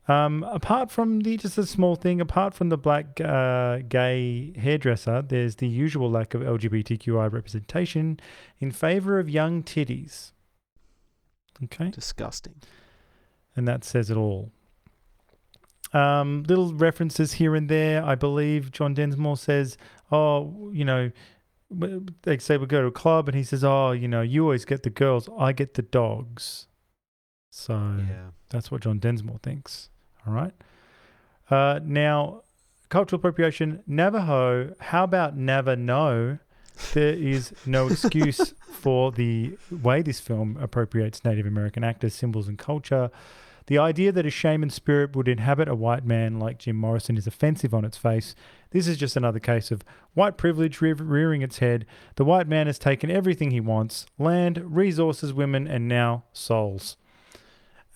Um, 0.07 0.43
apart 0.43 0.89
from 0.89 1.19
the 1.19 1.37
just 1.37 1.57
a 1.59 1.65
small 1.67 1.95
thing, 1.95 2.19
apart 2.19 2.55
from 2.55 2.69
the 2.69 2.77
black 2.77 3.21
uh, 3.21 3.79
gay 3.87 4.53
hairdresser, 4.57 5.21
there's 5.21 5.57
the 5.57 5.67
usual 5.67 6.09
lack 6.09 6.33
of 6.33 6.41
LGBTQI 6.41 7.31
representation 7.31 8.19
in 8.59 8.71
favor 8.71 9.19
of 9.19 9.29
young 9.29 9.61
titties. 9.61 10.31
Okay, 11.63 11.89
Disgusting. 11.91 12.55
and 13.55 13.67
that 13.67 13.83
says 13.83 14.09
it 14.09 14.17
all. 14.17 14.51
Um, 15.93 16.43
little 16.47 16.73
references 16.73 17.33
here 17.33 17.55
and 17.55 17.69
there. 17.69 18.03
I 18.03 18.15
believe 18.15 18.71
John 18.71 18.95
Densmore 18.95 19.37
says, 19.37 19.77
"Oh, 20.11 20.71
you 20.73 20.85
know." 20.85 21.11
They 22.23 22.39
say 22.39 22.57
we 22.57 22.65
go 22.65 22.81
to 22.81 22.87
a 22.87 22.91
club, 22.91 23.27
and 23.27 23.37
he 23.37 23.43
says, 23.43 23.63
"Oh, 23.63 23.91
you 23.91 24.07
know, 24.07 24.21
you 24.21 24.41
always 24.41 24.65
get 24.65 24.81
the 24.81 24.89
girls, 24.89 25.29
I 25.37 25.51
get 25.53 25.75
the 25.75 25.83
dogs." 25.83 26.65
So 27.49 27.95
Yeah. 28.07 28.29
that's 28.49 28.71
what 28.71 28.81
John 28.81 28.99
Densmore 28.99 29.39
thinks. 29.41 29.89
All 30.25 30.33
right. 30.33 30.53
Uh, 31.49 31.79
now, 31.83 32.43
cultural 32.89 33.19
appropriation, 33.19 33.83
Navajo. 33.87 34.75
How 34.79 35.03
about 35.03 35.35
never 35.35 35.75
know? 35.75 36.37
There 36.93 37.13
is 37.13 37.53
no 37.65 37.87
excuse 37.87 38.53
for 38.71 39.11
the 39.11 39.57
way 39.69 40.01
this 40.01 40.19
film 40.19 40.57
appropriates 40.61 41.25
Native 41.25 41.45
American 41.45 41.83
actors, 41.83 42.13
symbols, 42.13 42.47
and 42.47 42.57
culture. 42.57 43.09
The 43.67 43.77
idea 43.77 44.11
that 44.13 44.25
a 44.25 44.31
shaman 44.31 44.69
spirit 44.71 45.15
would 45.15 45.27
inhabit 45.27 45.67
a 45.67 45.75
white 45.75 46.03
man 46.05 46.39
like 46.39 46.57
Jim 46.57 46.75
Morrison 46.75 47.17
is 47.17 47.27
offensive 47.27 47.73
on 47.73 47.85
its 47.85 47.97
face. 47.97 48.33
This 48.71 48.87
is 48.87 48.97
just 48.97 49.15
another 49.17 49.39
case 49.39 49.69
of 49.71 49.83
white 50.13 50.37
privilege 50.37 50.81
rear- 50.81 50.95
rearing 50.95 51.41
its 51.41 51.59
head. 51.59 51.85
The 52.15 52.25
white 52.25 52.47
man 52.47 52.65
has 52.67 52.79
taken 52.79 53.11
everything 53.11 53.51
he 53.51 53.59
wants 53.59 54.05
land, 54.17 54.75
resources, 54.75 55.33
women, 55.33 55.67
and 55.67 55.87
now 55.87 56.23
souls. 56.33 56.95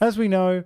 As 0.04 0.18
we 0.18 0.28
know, 0.28 0.66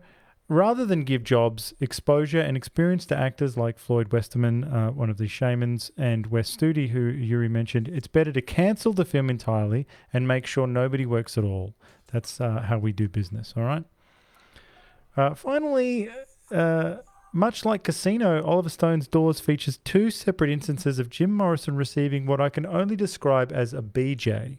rather 0.49 0.83
than 0.83 1.03
give 1.03 1.23
jobs, 1.23 1.71
exposure, 1.79 2.39
and 2.39 2.57
experience 2.57 3.05
to 3.05 3.15
actors 3.15 3.55
like 3.55 3.77
Floyd 3.77 4.11
Westerman, 4.11 4.63
uh, 4.63 4.89
one 4.89 5.11
of 5.11 5.19
the 5.19 5.27
shamans, 5.27 5.91
and 5.95 6.25
Wes 6.25 6.57
Studi, 6.57 6.89
who 6.89 7.01
Yuri 7.01 7.47
mentioned, 7.47 7.87
it's 7.87 8.07
better 8.07 8.31
to 8.31 8.41
cancel 8.41 8.93
the 8.93 9.05
film 9.05 9.29
entirely 9.29 9.85
and 10.11 10.27
make 10.27 10.47
sure 10.47 10.65
nobody 10.65 11.05
works 11.05 11.37
at 11.37 11.43
all. 11.43 11.75
That's 12.11 12.41
uh, 12.41 12.61
how 12.61 12.79
we 12.79 12.91
do 12.91 13.07
business, 13.07 13.53
all 13.55 13.61
right? 13.61 13.83
Uh, 15.15 15.35
finally, 15.35 16.09
uh, 16.49 16.95
much 17.31 17.63
like 17.63 17.83
Casino, 17.83 18.43
Oliver 18.43 18.69
Stone's 18.69 19.07
Doors 19.07 19.39
features 19.39 19.77
two 19.77 20.09
separate 20.09 20.49
instances 20.49 20.97
of 20.97 21.11
Jim 21.11 21.31
Morrison 21.31 21.75
receiving 21.75 22.25
what 22.25 22.41
I 22.41 22.49
can 22.49 22.65
only 22.65 22.95
describe 22.95 23.51
as 23.53 23.71
a 23.71 23.83
BJ. 23.83 24.57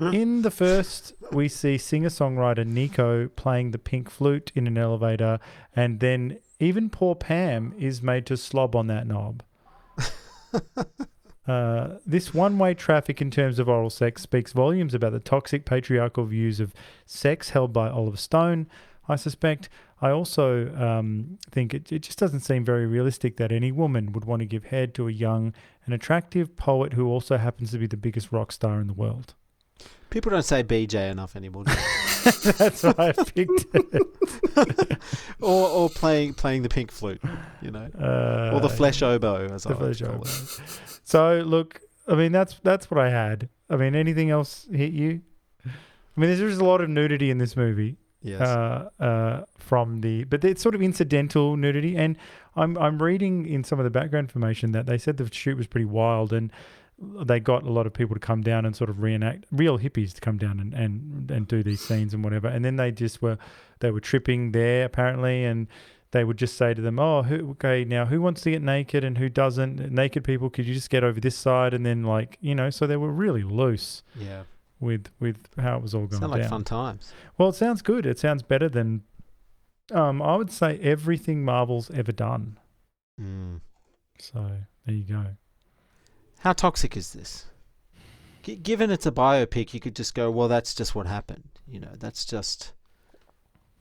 In 0.00 0.42
the 0.42 0.50
first, 0.50 1.14
we 1.32 1.48
see 1.48 1.78
singer 1.78 2.10
songwriter 2.10 2.66
Nico 2.66 3.28
playing 3.28 3.70
the 3.70 3.78
pink 3.78 4.10
flute 4.10 4.52
in 4.54 4.66
an 4.66 4.76
elevator, 4.76 5.38
and 5.74 6.00
then 6.00 6.38
even 6.60 6.90
poor 6.90 7.14
Pam 7.14 7.74
is 7.78 8.02
made 8.02 8.26
to 8.26 8.36
slob 8.36 8.76
on 8.76 8.88
that 8.88 9.06
knob. 9.06 9.42
Uh, 11.46 11.98
this 12.04 12.34
one 12.34 12.58
way 12.58 12.74
traffic 12.74 13.22
in 13.22 13.30
terms 13.30 13.60
of 13.60 13.68
oral 13.68 13.88
sex 13.88 14.22
speaks 14.22 14.52
volumes 14.52 14.94
about 14.94 15.12
the 15.12 15.20
toxic 15.20 15.64
patriarchal 15.64 16.24
views 16.24 16.58
of 16.58 16.74
sex 17.04 17.50
held 17.50 17.72
by 17.72 17.88
Oliver 17.88 18.16
Stone. 18.16 18.66
I 19.08 19.14
suspect. 19.14 19.68
I 20.02 20.10
also 20.10 20.74
um, 20.74 21.38
think 21.52 21.72
it, 21.72 21.92
it 21.92 22.00
just 22.00 22.18
doesn't 22.18 22.40
seem 22.40 22.64
very 22.64 22.86
realistic 22.86 23.36
that 23.36 23.52
any 23.52 23.70
woman 23.70 24.12
would 24.12 24.24
want 24.24 24.40
to 24.40 24.46
give 24.46 24.64
head 24.64 24.92
to 24.94 25.06
a 25.06 25.12
young 25.12 25.54
and 25.84 25.94
attractive 25.94 26.56
poet 26.56 26.94
who 26.94 27.06
also 27.06 27.36
happens 27.36 27.70
to 27.70 27.78
be 27.78 27.86
the 27.86 27.96
biggest 27.96 28.32
rock 28.32 28.50
star 28.50 28.80
in 28.80 28.88
the 28.88 28.92
world. 28.92 29.34
People 30.16 30.30
don't 30.30 30.42
say 30.44 30.62
BJ 30.64 31.10
enough 31.10 31.36
anymore. 31.36 31.64
That's 32.24 32.82
why 32.84 33.08
I 33.10 33.12
picked 33.12 33.66
it. 33.74 34.98
or 35.42 35.68
or 35.68 35.90
playing 35.90 36.32
playing 36.32 36.62
the 36.62 36.70
pink 36.70 36.90
flute, 36.90 37.20
you 37.60 37.70
know, 37.70 37.90
Uh, 38.00 38.52
or 38.54 38.60
the 38.60 38.70
flesh 38.70 39.02
oboe, 39.02 39.52
as 39.52 39.66
I 39.66 39.74
like 39.74 39.94
to 39.98 40.04
call 40.06 40.14
oboe. 40.14 40.22
it. 40.22 40.60
So 41.04 41.42
look, 41.44 41.82
I 42.08 42.14
mean 42.14 42.32
that's 42.32 42.58
that's 42.62 42.90
what 42.90 42.98
I 42.98 43.10
had. 43.10 43.50
I 43.68 43.76
mean, 43.76 43.94
anything 43.94 44.30
else 44.30 44.66
hit 44.72 44.94
you? 44.94 45.20
I 45.66 45.68
mean, 46.16 46.30
there's 46.30 46.40
just 46.40 46.62
a 46.62 46.64
lot 46.64 46.80
of 46.80 46.88
nudity 46.88 47.30
in 47.30 47.36
this 47.36 47.54
movie. 47.54 47.98
Yes. 48.22 48.40
Uh, 48.40 48.88
uh, 48.98 49.44
from 49.58 50.00
the, 50.00 50.24
but 50.24 50.42
it's 50.46 50.62
sort 50.62 50.74
of 50.74 50.80
incidental 50.80 51.58
nudity, 51.58 51.94
and 51.94 52.16
I'm 52.56 52.78
I'm 52.78 53.02
reading 53.02 53.46
in 53.46 53.64
some 53.64 53.78
of 53.78 53.84
the 53.84 53.90
background 53.90 54.30
information 54.30 54.72
that 54.72 54.86
they 54.86 54.96
said 54.96 55.18
the 55.18 55.28
shoot 55.30 55.58
was 55.58 55.66
pretty 55.66 55.84
wild, 55.84 56.32
and 56.32 56.50
they 56.98 57.38
got 57.40 57.62
a 57.62 57.70
lot 57.70 57.86
of 57.86 57.92
people 57.92 58.14
to 58.14 58.20
come 58.20 58.40
down 58.42 58.64
and 58.64 58.74
sort 58.74 58.88
of 58.88 59.00
reenact 59.02 59.44
real 59.52 59.78
hippies 59.78 60.14
to 60.14 60.20
come 60.20 60.38
down 60.38 60.58
and, 60.58 60.72
and, 60.72 61.30
and 61.30 61.46
do 61.46 61.62
these 61.62 61.80
scenes 61.80 62.14
and 62.14 62.24
whatever, 62.24 62.48
and 62.48 62.64
then 62.64 62.76
they 62.76 62.90
just 62.90 63.20
were 63.20 63.36
they 63.80 63.90
were 63.90 64.00
tripping 64.00 64.52
there 64.52 64.84
apparently, 64.86 65.44
and 65.44 65.66
they 66.12 66.24
would 66.24 66.38
just 66.38 66.56
say 66.56 66.72
to 66.72 66.80
them, 66.80 66.98
"Oh, 66.98 67.22
who, 67.24 67.50
okay, 67.50 67.84
now 67.84 68.06
who 68.06 68.22
wants 68.22 68.40
to 68.42 68.50
get 68.50 68.62
naked 68.62 69.04
and 69.04 69.18
who 69.18 69.28
doesn't? 69.28 69.92
Naked 69.92 70.24
people, 70.24 70.48
could 70.48 70.64
you 70.66 70.72
just 70.72 70.88
get 70.88 71.04
over 71.04 71.20
this 71.20 71.36
side?" 71.36 71.74
And 71.74 71.84
then 71.84 72.02
like 72.04 72.38
you 72.40 72.54
know, 72.54 72.70
so 72.70 72.86
they 72.86 72.96
were 72.96 73.12
really 73.12 73.42
loose 73.42 74.02
Yeah. 74.18 74.44
with 74.80 75.08
with 75.20 75.48
how 75.58 75.76
it 75.76 75.82
was 75.82 75.94
all 75.94 76.06
going 76.06 76.20
Sound 76.20 76.32
like 76.32 76.42
down. 76.42 76.50
fun 76.50 76.64
times. 76.64 77.12
Well, 77.36 77.50
it 77.50 77.56
sounds 77.56 77.82
good. 77.82 78.06
It 78.06 78.18
sounds 78.18 78.42
better 78.42 78.68
than 78.70 79.02
um, 79.92 80.22
I 80.22 80.36
would 80.36 80.50
say 80.50 80.78
everything 80.78 81.44
Marvel's 81.44 81.90
ever 81.90 82.12
done. 82.12 82.58
Mm. 83.20 83.60
So 84.18 84.50
there 84.86 84.94
you 84.94 85.04
go. 85.04 85.24
How 86.40 86.52
toxic 86.52 86.96
is 86.96 87.12
this? 87.12 87.46
G- 88.42 88.56
given 88.56 88.90
it's 88.90 89.06
a 89.06 89.12
biopic, 89.12 89.74
you 89.74 89.80
could 89.80 89.96
just 89.96 90.14
go, 90.14 90.30
well, 90.30 90.48
that's 90.48 90.74
just 90.74 90.94
what 90.94 91.06
happened. 91.06 91.44
You 91.66 91.80
know, 91.80 91.92
that's 91.98 92.24
just, 92.24 92.72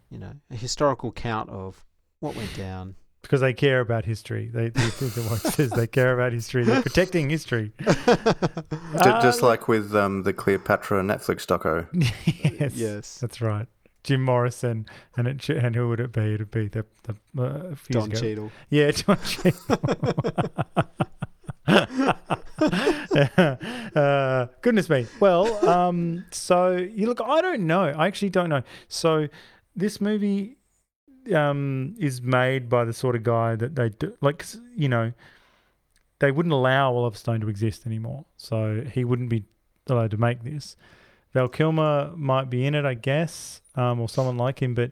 you 0.10 0.18
know, 0.18 0.32
a 0.50 0.56
historical 0.56 1.12
count 1.12 1.50
of 1.50 1.86
what 2.20 2.36
went 2.36 2.56
down. 2.56 2.96
because 3.22 3.42
they 3.42 3.54
care 3.54 3.80
about 3.82 4.06
history. 4.06 4.50
They, 4.52 4.70
they 4.70 4.86
the 4.90 5.28
watchers, 5.30 5.70
they 5.72 5.86
care 5.88 6.14
about 6.14 6.32
history. 6.34 6.64
They're 6.64 6.82
protecting 6.82 7.30
history. 7.30 7.74
Ju- 7.86 7.96
just 9.22 9.42
like 9.44 9.68
with 9.68 9.96
um, 9.96 10.24
the 10.24 10.34
Cleopatra 10.34 11.02
Netflix 11.04 11.46
doco. 11.46 11.88
yes, 12.60 12.74
Yes. 12.76 13.18
that's 13.20 13.42
right. 13.42 13.68
Jim 14.04 14.24
Morrison, 14.24 14.86
and 15.18 15.28
it 15.28 15.50
and 15.50 15.76
who 15.76 15.90
would 15.90 16.00
it 16.00 16.12
be? 16.12 16.36
It'd 16.36 16.52
be 16.52 16.68
the 16.68 16.86
the 17.04 17.16
uh, 17.42 17.76
Don 17.90 18.12
ago- 18.12 18.20
Cheadle. 18.20 18.52
Yeah, 18.70 18.92
Don 18.92 19.18
Cheadle. 19.26 19.80
uh, 23.96 24.48
goodness 24.62 24.90
me. 24.90 25.08
Well, 25.20 25.68
um, 25.68 26.26
so 26.32 26.76
you 26.76 27.08
look. 27.08 27.22
I 27.22 27.42
don't 27.42 27.68
know. 27.68 27.84
I 27.84 28.08
actually 28.08 28.30
don't 28.30 28.50
know. 28.50 28.64
So 28.88 29.28
this 29.76 30.00
movie 30.00 30.58
um, 31.34 31.96
is 32.00 32.22
made 32.22 32.70
by 32.70 32.86
the 32.86 32.94
sort 32.94 33.16
of 33.16 33.24
guy 33.24 33.56
that 33.56 33.76
they 33.76 33.90
do. 33.90 34.16
Like 34.22 34.46
you 34.76 34.90
know, 34.90 35.12
they 36.20 36.32
wouldn't 36.32 36.54
allow 36.54 36.94
Oliver 36.94 37.18
Stone 37.18 37.42
to 37.42 37.50
exist 37.50 37.86
anymore. 37.86 38.26
So 38.38 38.84
he 38.92 39.04
wouldn't 39.04 39.30
be 39.30 39.46
allowed 39.88 40.12
to 40.12 40.18
make 40.18 40.44
this. 40.44 40.76
Val 41.34 41.50
Kilmer 41.50 42.14
might 42.16 42.50
be 42.50 42.66
in 42.66 42.76
it, 42.76 42.86
I 42.86 42.94
guess, 42.94 43.62
um, 43.76 44.00
or 44.00 44.08
someone 44.08 44.38
like 44.38 44.62
him. 44.62 44.74
But 44.74 44.92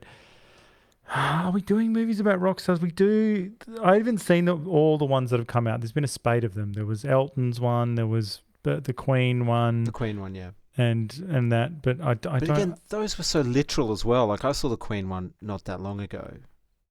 are 1.14 1.50
we 1.50 1.60
doing 1.60 1.92
movies 1.92 2.20
about 2.20 2.40
rock 2.40 2.60
stars? 2.60 2.80
We 2.80 2.90
do. 2.90 3.52
I 3.82 3.94
haven't 3.96 4.18
seen 4.18 4.46
the, 4.46 4.56
all 4.56 4.98
the 4.98 5.04
ones 5.04 5.30
that 5.30 5.38
have 5.38 5.46
come 5.46 5.66
out. 5.66 5.80
There's 5.80 5.92
been 5.92 6.04
a 6.04 6.08
spate 6.08 6.44
of 6.44 6.54
them. 6.54 6.72
There 6.72 6.86
was 6.86 7.04
Elton's 7.04 7.60
one. 7.60 7.94
There 7.94 8.06
was 8.06 8.40
the, 8.62 8.80
the 8.80 8.92
Queen 8.92 9.46
one, 9.46 9.84
The 9.84 9.92
Queen 9.92 10.20
one, 10.20 10.34
yeah. 10.34 10.50
and 10.76 11.12
and 11.28 11.52
that. 11.52 11.82
But 11.82 12.00
I, 12.00 12.10
I 12.10 12.14
But 12.14 12.44
don't. 12.44 12.50
again, 12.50 12.76
those 12.88 13.18
were 13.18 13.24
so 13.24 13.42
literal 13.42 13.92
as 13.92 14.04
well. 14.04 14.26
Like 14.26 14.44
I 14.44 14.52
saw 14.52 14.68
the 14.68 14.76
Queen 14.76 15.08
one 15.08 15.34
not 15.42 15.64
that 15.66 15.80
long 15.80 16.00
ago, 16.00 16.38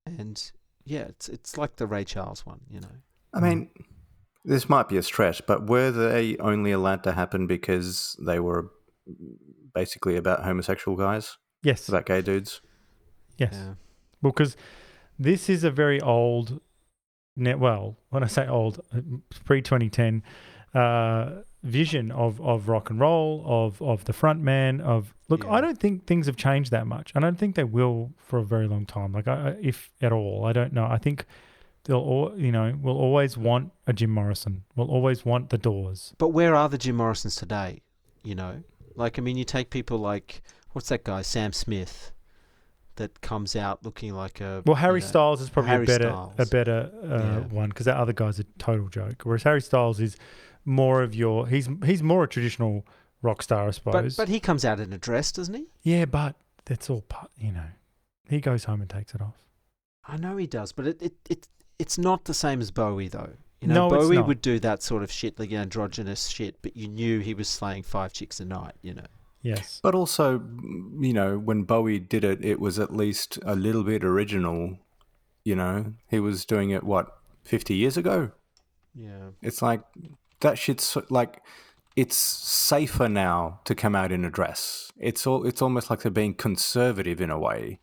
and 0.06 0.52
yeah, 0.86 1.02
it's 1.02 1.28
it's 1.30 1.58
like 1.58 1.78
the 1.78 1.88
Ray 1.88 2.04
Charles 2.04 2.46
one, 2.46 2.62
you 2.70 2.80
know. 2.80 2.88
I 3.34 3.40
mean, 3.40 3.72
this 4.46 4.70
might 4.70 4.88
be 4.88 4.98
a 4.98 5.04
stretch, 5.04 5.42
but 5.48 5.68
were 5.68 5.90
they 5.90 6.38
only 6.38 6.72
allowed 6.72 7.04
to 7.06 7.14
happen 7.14 7.48
because 7.48 8.16
they 8.24 8.40
were 8.40 8.70
basically 9.74 10.16
about 10.16 10.44
homosexual 10.44 10.96
guys? 10.96 11.38
yes. 11.64 11.90
About 11.90 12.06
gay 12.06 12.22
dudes? 12.22 12.62
Yes. 13.38 13.54
Yeah. 13.54 13.74
Because 14.24 14.56
this 15.20 15.50
is 15.50 15.64
a 15.64 15.70
very 15.70 16.02
old, 16.02 16.60
net. 17.36 17.60
Well, 17.60 17.98
when 18.10 18.24
I 18.24 18.28
say 18.28 18.48
old, 18.48 18.82
pre 19.46 19.62
twenty 19.62 19.90
ten, 19.90 20.24
uh, 20.74 21.42
vision 21.62 22.12
of 22.12 22.42
of 22.42 22.68
rock 22.68 22.90
and 22.90 23.00
roll, 23.00 23.44
of 23.46 23.82
of 23.82 24.06
the 24.06 24.14
front 24.14 24.42
man. 24.42 24.82
Of 24.82 25.14
look, 25.30 25.46
I 25.46 25.62
don't 25.62 25.78
think 25.80 26.06
things 26.08 26.26
have 26.26 26.36
changed 26.38 26.72
that 26.72 26.88
much. 26.88 27.12
and 27.14 27.24
I 27.24 27.28
don't 27.30 27.38
think 27.38 27.56
they 27.56 27.64
will 27.64 28.12
for 28.18 28.40
a 28.40 28.44
very 28.44 28.68
long 28.68 28.86
time. 28.86 29.12
Like, 29.14 29.28
I, 29.28 29.50
I- 29.50 29.58
if 29.62 29.92
at 30.02 30.12
all, 30.12 30.46
I 30.46 30.54
don't 30.54 30.74
know. 30.74 30.86
I 30.90 30.98
think 30.98 31.26
they'll, 31.84 31.98
all, 31.98 32.34
you 32.38 32.52
know, 32.52 32.78
we'll 32.82 32.98
always 32.98 33.38
want 33.38 33.72
a 33.88 33.92
Jim 33.94 34.10
Morrison. 34.10 34.64
We'll 34.76 34.90
always 34.90 35.26
want 35.26 35.50
the 35.50 35.58
Doors. 35.58 36.14
But 36.18 36.30
where 36.30 36.56
are 36.56 36.70
the 36.70 36.78
Jim 36.78 36.96
Morrisons 36.96 37.36
today? 37.36 37.82
You 38.24 38.36
know, 38.36 38.64
like 38.96 39.20
I 39.20 39.22
mean, 39.22 39.38
you 39.38 39.44
take 39.44 39.70
people 39.70 39.98
like 39.98 40.42
what's 40.72 40.88
that 40.90 41.04
guy 41.04 41.22
Sam 41.24 41.52
Smith, 41.52 42.13
that 42.96 43.22
comes 43.22 43.56
out 43.56 43.84
looking 43.84 44.14
like 44.14 44.40
a 44.42 44.62
Well, 44.66 44.76
you 44.78 44.82
Harry 44.82 45.00
know, 45.00 45.06
Styles 45.08 45.42
is 45.42 45.50
probably 45.50 45.70
Harry 45.72 45.84
a 45.84 45.88
better 45.88 46.10
Styles. 46.10 46.34
a 46.38 46.46
better 46.46 46.92
uh, 47.04 47.08
Yeah. 47.08 47.40
one 47.56 47.70
because 47.70 47.86
that 47.86 47.98
other 47.98 48.14
guy's 48.14 48.40
a 48.40 48.44
total 48.60 48.88
joke. 48.88 49.22
Whereas 49.24 49.44
Harry 49.44 49.62
Styles 49.62 50.00
is 50.00 50.16
more 50.66 51.02
of 51.04 51.14
your 51.16 51.48
he's 51.48 51.68
he's 51.86 52.02
more 52.04 52.24
a 52.24 52.28
traditional 52.28 52.86
rock 53.22 53.42
star, 53.42 53.68
I 53.68 53.72
suppose. 53.72 54.16
but 54.16 54.30
he 54.30 54.40
comes 54.40 54.64
out 54.66 54.80
in 54.80 54.94
a 54.94 54.98
dress, 54.98 55.32
doesn't 55.32 55.54
he? 55.54 55.66
yeah, 55.82 56.06
but 56.06 56.36
that's 56.66 56.90
all 56.90 57.02
part. 57.02 57.32
You 57.38 57.52
know, 57.52 57.68
he 58.30 58.40
goes 58.40 58.66
home 58.66 58.82
and 58.82 58.90
takes 58.90 59.14
it 59.16 59.22
off. 59.22 59.36
I 60.08 60.18
know 60.18 60.38
he 60.38 60.48
does, 60.48 60.72
but 60.74 60.88
it, 60.88 61.02
it, 61.02 61.14
it 61.30 61.48
it's 61.80 61.98
not 61.98 62.26
the 62.26 62.34
same 62.34 62.62
as 62.62 62.72
Bowie 62.72 63.08
though. 63.08 63.32
You 63.62 63.70
know, 63.70 63.88
No, 63.88 63.98
Bowie 63.98 64.20
would 64.22 64.42
do 64.42 64.60
that 64.60 64.84
sort 64.84 65.04
of 65.04 65.12
shit, 65.12 65.40
like 65.40 65.52
androgynous 65.54 66.28
shit, 66.28 66.58
but 66.62 66.76
you 66.76 66.90
knew 66.90 67.20
he 67.20 67.34
was 67.34 67.48
slaying 67.48 67.84
five 67.84 68.12
chicks 68.12 68.40
a 68.42 68.46
night. 68.46 68.74
You 68.82 68.94
know. 68.96 69.06
Yes, 69.44 69.82
But 69.84 69.94
also, 69.94 70.42
you 71.00 71.12
know, 71.12 71.38
when 71.38 71.64
Bowie 71.64 72.00
did 72.00 72.24
it, 72.24 72.44
it 72.44 72.62
was 72.62 72.80
at 72.80 72.96
least 72.96 73.38
a 73.46 73.56
little 73.56 73.84
bit 73.84 74.04
original. 74.04 74.80
You 75.44 75.58
know, 75.58 75.94
he 76.08 76.22
was 76.22 76.46
doing 76.46 76.70
it, 76.70 76.84
what, 76.86 77.18
50 77.44 77.74
years 77.76 77.98
ago? 77.98 78.32
Yeah. 78.96 79.32
It's 79.42 79.62
like 79.62 79.82
that 80.40 80.58
shit's 80.58 80.96
like 81.10 81.42
it's 81.96 82.16
safer 82.16 83.08
now 83.10 83.60
to 83.66 83.76
come 83.76 83.96
out 83.96 84.12
in 84.12 84.26
a 84.26 84.30
dress. 84.30 84.92
It's 84.98 85.28
all 85.28 85.46
it's 85.46 85.62
almost 85.62 85.90
like 85.90 86.02
they're 86.02 86.12
being 86.12 86.36
conservative 86.36 87.22
in 87.22 87.30
a 87.30 87.40
way. 87.40 87.80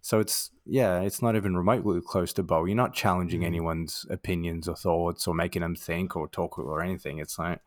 So 0.00 0.18
it's 0.18 0.50
yeah, 0.64 1.00
it's 1.00 1.22
not 1.22 1.36
even 1.36 1.56
remotely 1.56 2.00
close 2.00 2.32
to 2.34 2.42
Bowie. 2.42 2.70
You're 2.70 2.76
not 2.76 2.94
challenging 2.94 3.42
mm. 3.42 3.46
anyone's 3.46 4.06
opinions 4.10 4.68
or 4.68 4.76
thoughts 4.76 5.26
or 5.26 5.34
making 5.34 5.62
them 5.62 5.76
think 5.76 6.16
or 6.16 6.28
talk 6.28 6.58
or 6.58 6.82
anything. 6.82 7.18
It's 7.18 7.38
like 7.38 7.60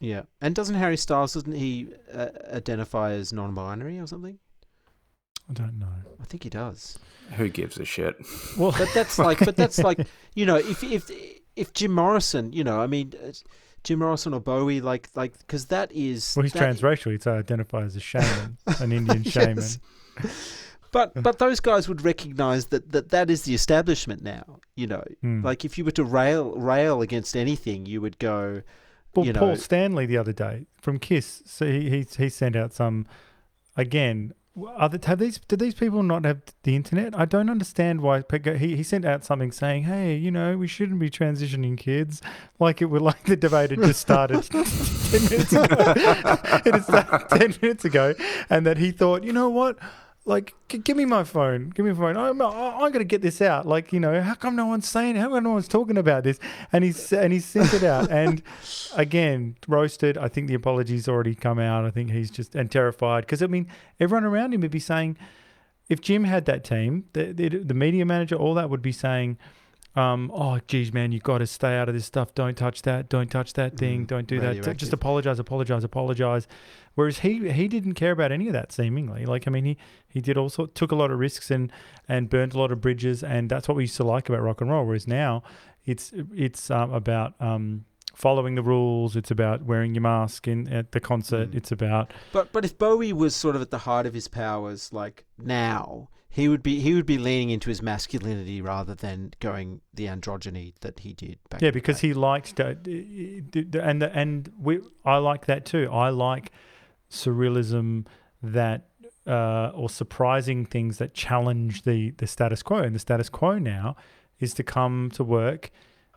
Yeah. 0.00 0.22
And 0.40 0.54
doesn't 0.54 0.74
Harry 0.76 0.96
Styles 0.96 1.34
doesn't 1.34 1.52
he 1.54 1.88
uh, 2.12 2.28
identify 2.52 3.12
as 3.12 3.32
non-binary 3.32 3.98
or 3.98 4.06
something? 4.06 4.38
I 5.48 5.52
don't 5.52 5.78
know. 5.78 5.86
I 6.20 6.24
think 6.24 6.42
he 6.42 6.50
does. 6.50 6.98
who 7.36 7.48
gives 7.48 7.78
a 7.78 7.84
shit? 7.84 8.16
Well, 8.58 8.74
But 8.76 8.88
that's 8.94 9.18
like, 9.18 9.38
but 9.38 9.56
that's 9.62 9.78
like, 9.78 10.00
you 10.34 10.44
know, 10.44 10.56
if 10.56 10.82
if 10.82 11.10
if 11.54 11.72
Jim 11.72 11.92
Morrison, 11.92 12.52
you 12.52 12.64
know, 12.64 12.80
I 12.80 12.86
mean, 12.86 13.12
uh, 13.24 13.30
Jim 13.84 14.00
Morrison 14.00 14.34
or 14.34 14.40
Bowie, 14.40 14.80
like 14.80 15.08
like 15.14 15.38
because 15.38 15.66
that 15.66 15.92
is 15.92 16.34
well, 16.36 16.42
he's 16.42 16.52
that- 16.52 16.76
transracial. 16.76 17.12
He's 17.12 17.26
identified 17.26 17.84
as 17.84 17.94
a 17.96 18.00
shaman, 18.00 18.58
an 18.80 18.92
Indian 18.92 19.22
shaman. 19.24 19.58
Yes. 19.58 19.78
But 20.92 21.22
but 21.22 21.38
those 21.38 21.60
guys 21.60 21.88
would 21.88 22.02
recognise 22.02 22.66
that, 22.66 22.90
that 22.92 23.10
that 23.10 23.30
is 23.30 23.42
the 23.42 23.54
establishment 23.54 24.22
now. 24.22 24.60
You 24.76 24.86
know, 24.88 25.04
Hmm. 25.20 25.42
like 25.44 25.64
if 25.64 25.78
you 25.78 25.84
were 25.84 25.90
to 25.92 26.04
rail 26.04 26.54
rail 26.56 27.02
against 27.02 27.36
anything, 27.36 27.86
you 27.86 28.00
would 28.00 28.18
go. 28.18 28.62
Well, 29.16 29.26
you 29.26 29.32
know, 29.32 29.40
Paul 29.40 29.56
Stanley 29.56 30.06
the 30.06 30.18
other 30.18 30.32
day 30.32 30.66
from 30.80 30.98
Kiss, 30.98 31.42
so 31.46 31.66
he 31.66 31.90
he, 31.90 32.06
he 32.16 32.28
sent 32.28 32.56
out 32.56 32.72
some. 32.72 33.06
Again, 33.78 34.32
other 34.76 34.98
have 35.04 35.18
these 35.18 35.38
did 35.38 35.58
these 35.58 35.74
people 35.74 36.02
not 36.02 36.24
have 36.24 36.40
the 36.62 36.74
internet? 36.76 37.18
I 37.18 37.26
don't 37.26 37.50
understand 37.50 38.00
why. 38.00 38.22
He 38.32 38.76
he 38.76 38.82
sent 38.82 39.04
out 39.04 39.24
something 39.24 39.52
saying, 39.52 39.84
"Hey, 39.84 40.16
you 40.16 40.30
know, 40.30 40.56
we 40.56 40.66
shouldn't 40.66 40.98
be 40.98 41.10
transitioning 41.10 41.76
kids." 41.76 42.22
Like 42.58 42.80
it 42.80 42.86
would 42.86 43.02
like 43.02 43.24
the 43.24 43.36
debate 43.36 43.70
had 43.70 43.82
just 43.82 44.00
started 44.00 44.42
ten 44.50 45.24
minutes 45.24 45.52
ago. 45.52 45.66
it 46.64 46.82
started 46.84 47.28
ten 47.28 47.54
minutes 47.60 47.84
ago, 47.84 48.14
and 48.48 48.64
that 48.66 48.78
he 48.78 48.92
thought, 48.92 49.24
you 49.24 49.32
know 49.32 49.48
what. 49.48 49.78
Like, 50.28 50.54
g- 50.68 50.78
give 50.78 50.96
me 50.96 51.04
my 51.04 51.22
phone. 51.22 51.70
Give 51.70 51.86
me 51.86 51.92
my 51.92 51.98
phone. 51.98 52.16
I'm, 52.16 52.42
I- 52.42 52.72
I'm 52.74 52.90
going 52.92 52.94
to 52.94 53.04
get 53.04 53.22
this 53.22 53.40
out. 53.40 53.64
Like, 53.64 53.92
you 53.92 54.00
know, 54.00 54.20
how 54.20 54.34
come 54.34 54.56
no 54.56 54.66
one's 54.66 54.88
saying? 54.88 55.14
How 55.16 55.28
come 55.30 55.44
no 55.44 55.50
one's 55.52 55.68
talking 55.68 55.96
about 55.96 56.24
this? 56.24 56.40
And 56.72 56.82
he's 56.82 57.12
and 57.12 57.32
he 57.32 57.38
sent 57.38 57.72
it 57.72 57.84
out. 57.84 58.10
And 58.10 58.42
again, 58.96 59.56
roasted. 59.68 60.18
I 60.18 60.26
think 60.28 60.48
the 60.48 60.54
apology's 60.54 61.08
already 61.08 61.34
come 61.36 61.60
out. 61.60 61.84
I 61.84 61.90
think 61.90 62.10
he's 62.10 62.30
just 62.30 62.54
and 62.56 62.70
terrified 62.70 63.20
because 63.22 63.40
I 63.40 63.46
mean, 63.46 63.68
everyone 64.00 64.24
around 64.24 64.52
him 64.52 64.62
would 64.62 64.70
be 64.72 64.80
saying, 64.80 65.16
if 65.88 66.00
Jim 66.00 66.24
had 66.24 66.44
that 66.46 66.64
team, 66.64 67.04
the 67.12 67.32
the, 67.32 67.48
the 67.48 67.74
media 67.74 68.04
manager, 68.04 68.34
all 68.34 68.54
that 68.54 68.68
would 68.68 68.82
be 68.82 68.92
saying. 68.92 69.38
Um, 69.96 70.30
oh, 70.34 70.60
geez, 70.68 70.92
man, 70.92 71.10
you 71.10 71.20
got 71.20 71.38
to 71.38 71.46
stay 71.46 71.78
out 71.78 71.88
of 71.88 71.94
this 71.94 72.04
stuff. 72.04 72.34
Don't 72.34 72.56
touch 72.56 72.82
that. 72.82 73.08
Don't 73.08 73.30
touch 73.30 73.54
that 73.54 73.78
thing. 73.78 74.04
Mm, 74.04 74.06
don't 74.06 74.26
do 74.26 74.38
that. 74.40 74.76
Just 74.76 74.92
apologize, 74.92 75.38
apologize, 75.38 75.84
apologize. 75.84 76.46
Whereas 76.96 77.20
he 77.20 77.50
he 77.50 77.66
didn't 77.66 77.94
care 77.94 78.12
about 78.12 78.30
any 78.30 78.46
of 78.46 78.52
that 78.52 78.72
seemingly. 78.72 79.24
Like 79.24 79.48
I 79.48 79.50
mean, 79.50 79.64
he 79.64 79.76
he 80.08 80.20
did 80.20 80.36
also 80.36 80.66
took 80.66 80.92
a 80.92 80.94
lot 80.96 81.10
of 81.10 81.18
risks 81.18 81.50
and 81.50 81.72
and 82.08 82.28
burnt 82.28 82.54
a 82.54 82.58
lot 82.58 82.72
of 82.72 82.80
bridges, 82.80 83.22
and 83.22 83.50
that's 83.50 83.68
what 83.68 83.76
we 83.76 83.84
used 83.84 83.96
to 83.96 84.04
like 84.04 84.28
about 84.28 84.42
rock 84.42 84.60
and 84.60 84.70
roll. 84.70 84.84
Whereas 84.84 85.06
now, 85.06 85.42
it's 85.86 86.12
it's 86.34 86.70
um, 86.70 86.92
about 86.92 87.34
um, 87.40 87.84
following 88.14 88.54
the 88.54 88.62
rules. 88.62 89.16
It's 89.16 89.30
about 89.30 89.62
wearing 89.62 89.94
your 89.94 90.02
mask 90.02 90.48
in 90.48 90.68
at 90.68 90.92
the 90.92 91.00
concert. 91.00 91.54
It's 91.54 91.70
about 91.72 92.12
But 92.32 92.52
but 92.52 92.64
if 92.64 92.76
Bowie 92.76 93.12
was 93.12 93.34
sort 93.34 93.56
of 93.56 93.62
at 93.62 93.70
the 93.70 93.78
height 93.78 94.06
of 94.06 94.14
his 94.14 94.28
powers, 94.28 94.92
like 94.92 95.24
now, 95.38 96.08
he 96.36 96.48
would 96.50 96.62
be 96.62 96.80
he 96.80 96.92
would 96.92 97.06
be 97.06 97.16
leaning 97.16 97.48
into 97.48 97.70
his 97.70 97.80
masculinity 97.80 98.60
rather 98.60 98.94
than 98.94 99.32
going 99.40 99.80
the 99.94 100.04
androgyny 100.06 100.74
that 100.82 101.00
he 101.00 101.14
did 101.14 101.38
back. 101.48 101.62
yeah, 101.62 101.70
because 101.70 102.00
he 102.00 102.12
liked 102.12 102.60
uh, 102.60 102.74
d- 102.74 103.40
d- 103.40 103.78
and 103.78 104.02
the, 104.02 104.14
and 104.14 104.52
we 104.60 104.80
I 105.02 105.16
like 105.16 105.46
that 105.46 105.64
too. 105.64 105.88
I 105.90 106.10
like 106.10 106.52
surrealism 107.10 108.06
that 108.42 108.88
uh, 109.26 109.70
or 109.74 109.88
surprising 109.88 110.66
things 110.66 110.98
that 110.98 111.14
challenge 111.14 111.82
the 111.82 112.10
the 112.10 112.26
status 112.26 112.62
quo. 112.62 112.78
And 112.78 112.94
the 112.94 112.98
status 113.00 113.28
quo 113.28 113.58
now 113.58 113.96
is 114.38 114.52
to 114.54 114.62
come 114.62 115.10
to 115.14 115.24
work 115.24 115.70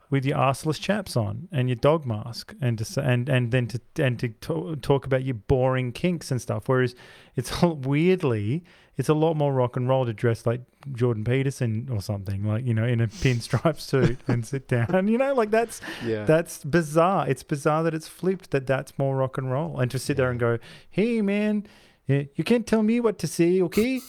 with 0.10 0.26
your 0.26 0.38
arseless 0.38 0.80
chaps 0.82 1.16
on 1.16 1.48
and 1.52 1.70
your 1.70 1.76
dog 1.76 2.06
mask 2.06 2.54
and 2.60 2.78
to, 2.80 3.02
and 3.02 3.30
and 3.30 3.52
then 3.52 3.68
to 3.68 3.80
and 3.98 4.20
to 4.20 4.28
to- 4.30 4.76
talk 4.82 5.06
about 5.06 5.24
your 5.24 5.36
boring 5.36 5.92
kinks 5.92 6.30
and 6.32 6.42
stuff. 6.42 6.68
Whereas 6.68 6.94
it's 7.36 7.64
all- 7.64 7.76
weirdly 7.94 8.64
it's 9.00 9.10
a 9.10 9.14
lot 9.16 9.34
more 9.36 9.52
rock 9.54 9.76
and 9.78 9.88
roll 9.90 10.06
to 10.06 10.14
dress 10.14 10.46
like 10.46 10.62
Jordan 10.94 11.24
Peterson 11.24 11.88
or 11.92 12.02
something 12.02 12.44
like 12.46 12.66
you 12.66 12.74
know 12.74 12.84
in 12.86 13.00
a 13.02 13.08
pinstripe 13.24 13.80
suit 13.80 14.20
and 14.28 14.46
sit 14.46 14.68
down. 14.68 15.08
You 15.08 15.18
know, 15.18 15.34
like 15.34 15.50
that's 15.52 15.80
Yeah. 16.06 16.26
that's 16.26 16.64
bizarre. 16.64 17.28
It's 17.28 17.42
bizarre 17.42 17.82
that 17.84 17.94
it's 17.94 18.08
flipped. 18.10 18.52
That 18.52 18.68
that's 18.68 19.00
more 19.00 19.16
rock 19.16 19.38
and 19.38 19.50
roll 19.52 19.80
and 19.80 19.90
to 19.92 19.98
sit 19.98 20.18
there 20.18 20.30
and 20.30 20.40
go, 20.40 20.60
hey 20.92 21.22
man. 21.22 21.66
You 22.08 22.44
can't 22.44 22.66
tell 22.66 22.82
me 22.82 23.00
what 23.00 23.20
to 23.20 23.28
say, 23.28 23.62
okay? 23.62 24.02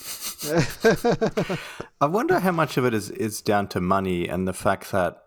I 2.00 2.06
wonder 2.06 2.38
how 2.38 2.50
much 2.52 2.78
of 2.78 2.86
it 2.86 2.94
is, 2.94 3.10
is 3.10 3.42
down 3.42 3.68
to 3.68 3.80
money 3.82 4.26
and 4.26 4.48
the 4.48 4.54
fact 4.54 4.90
that 4.92 5.24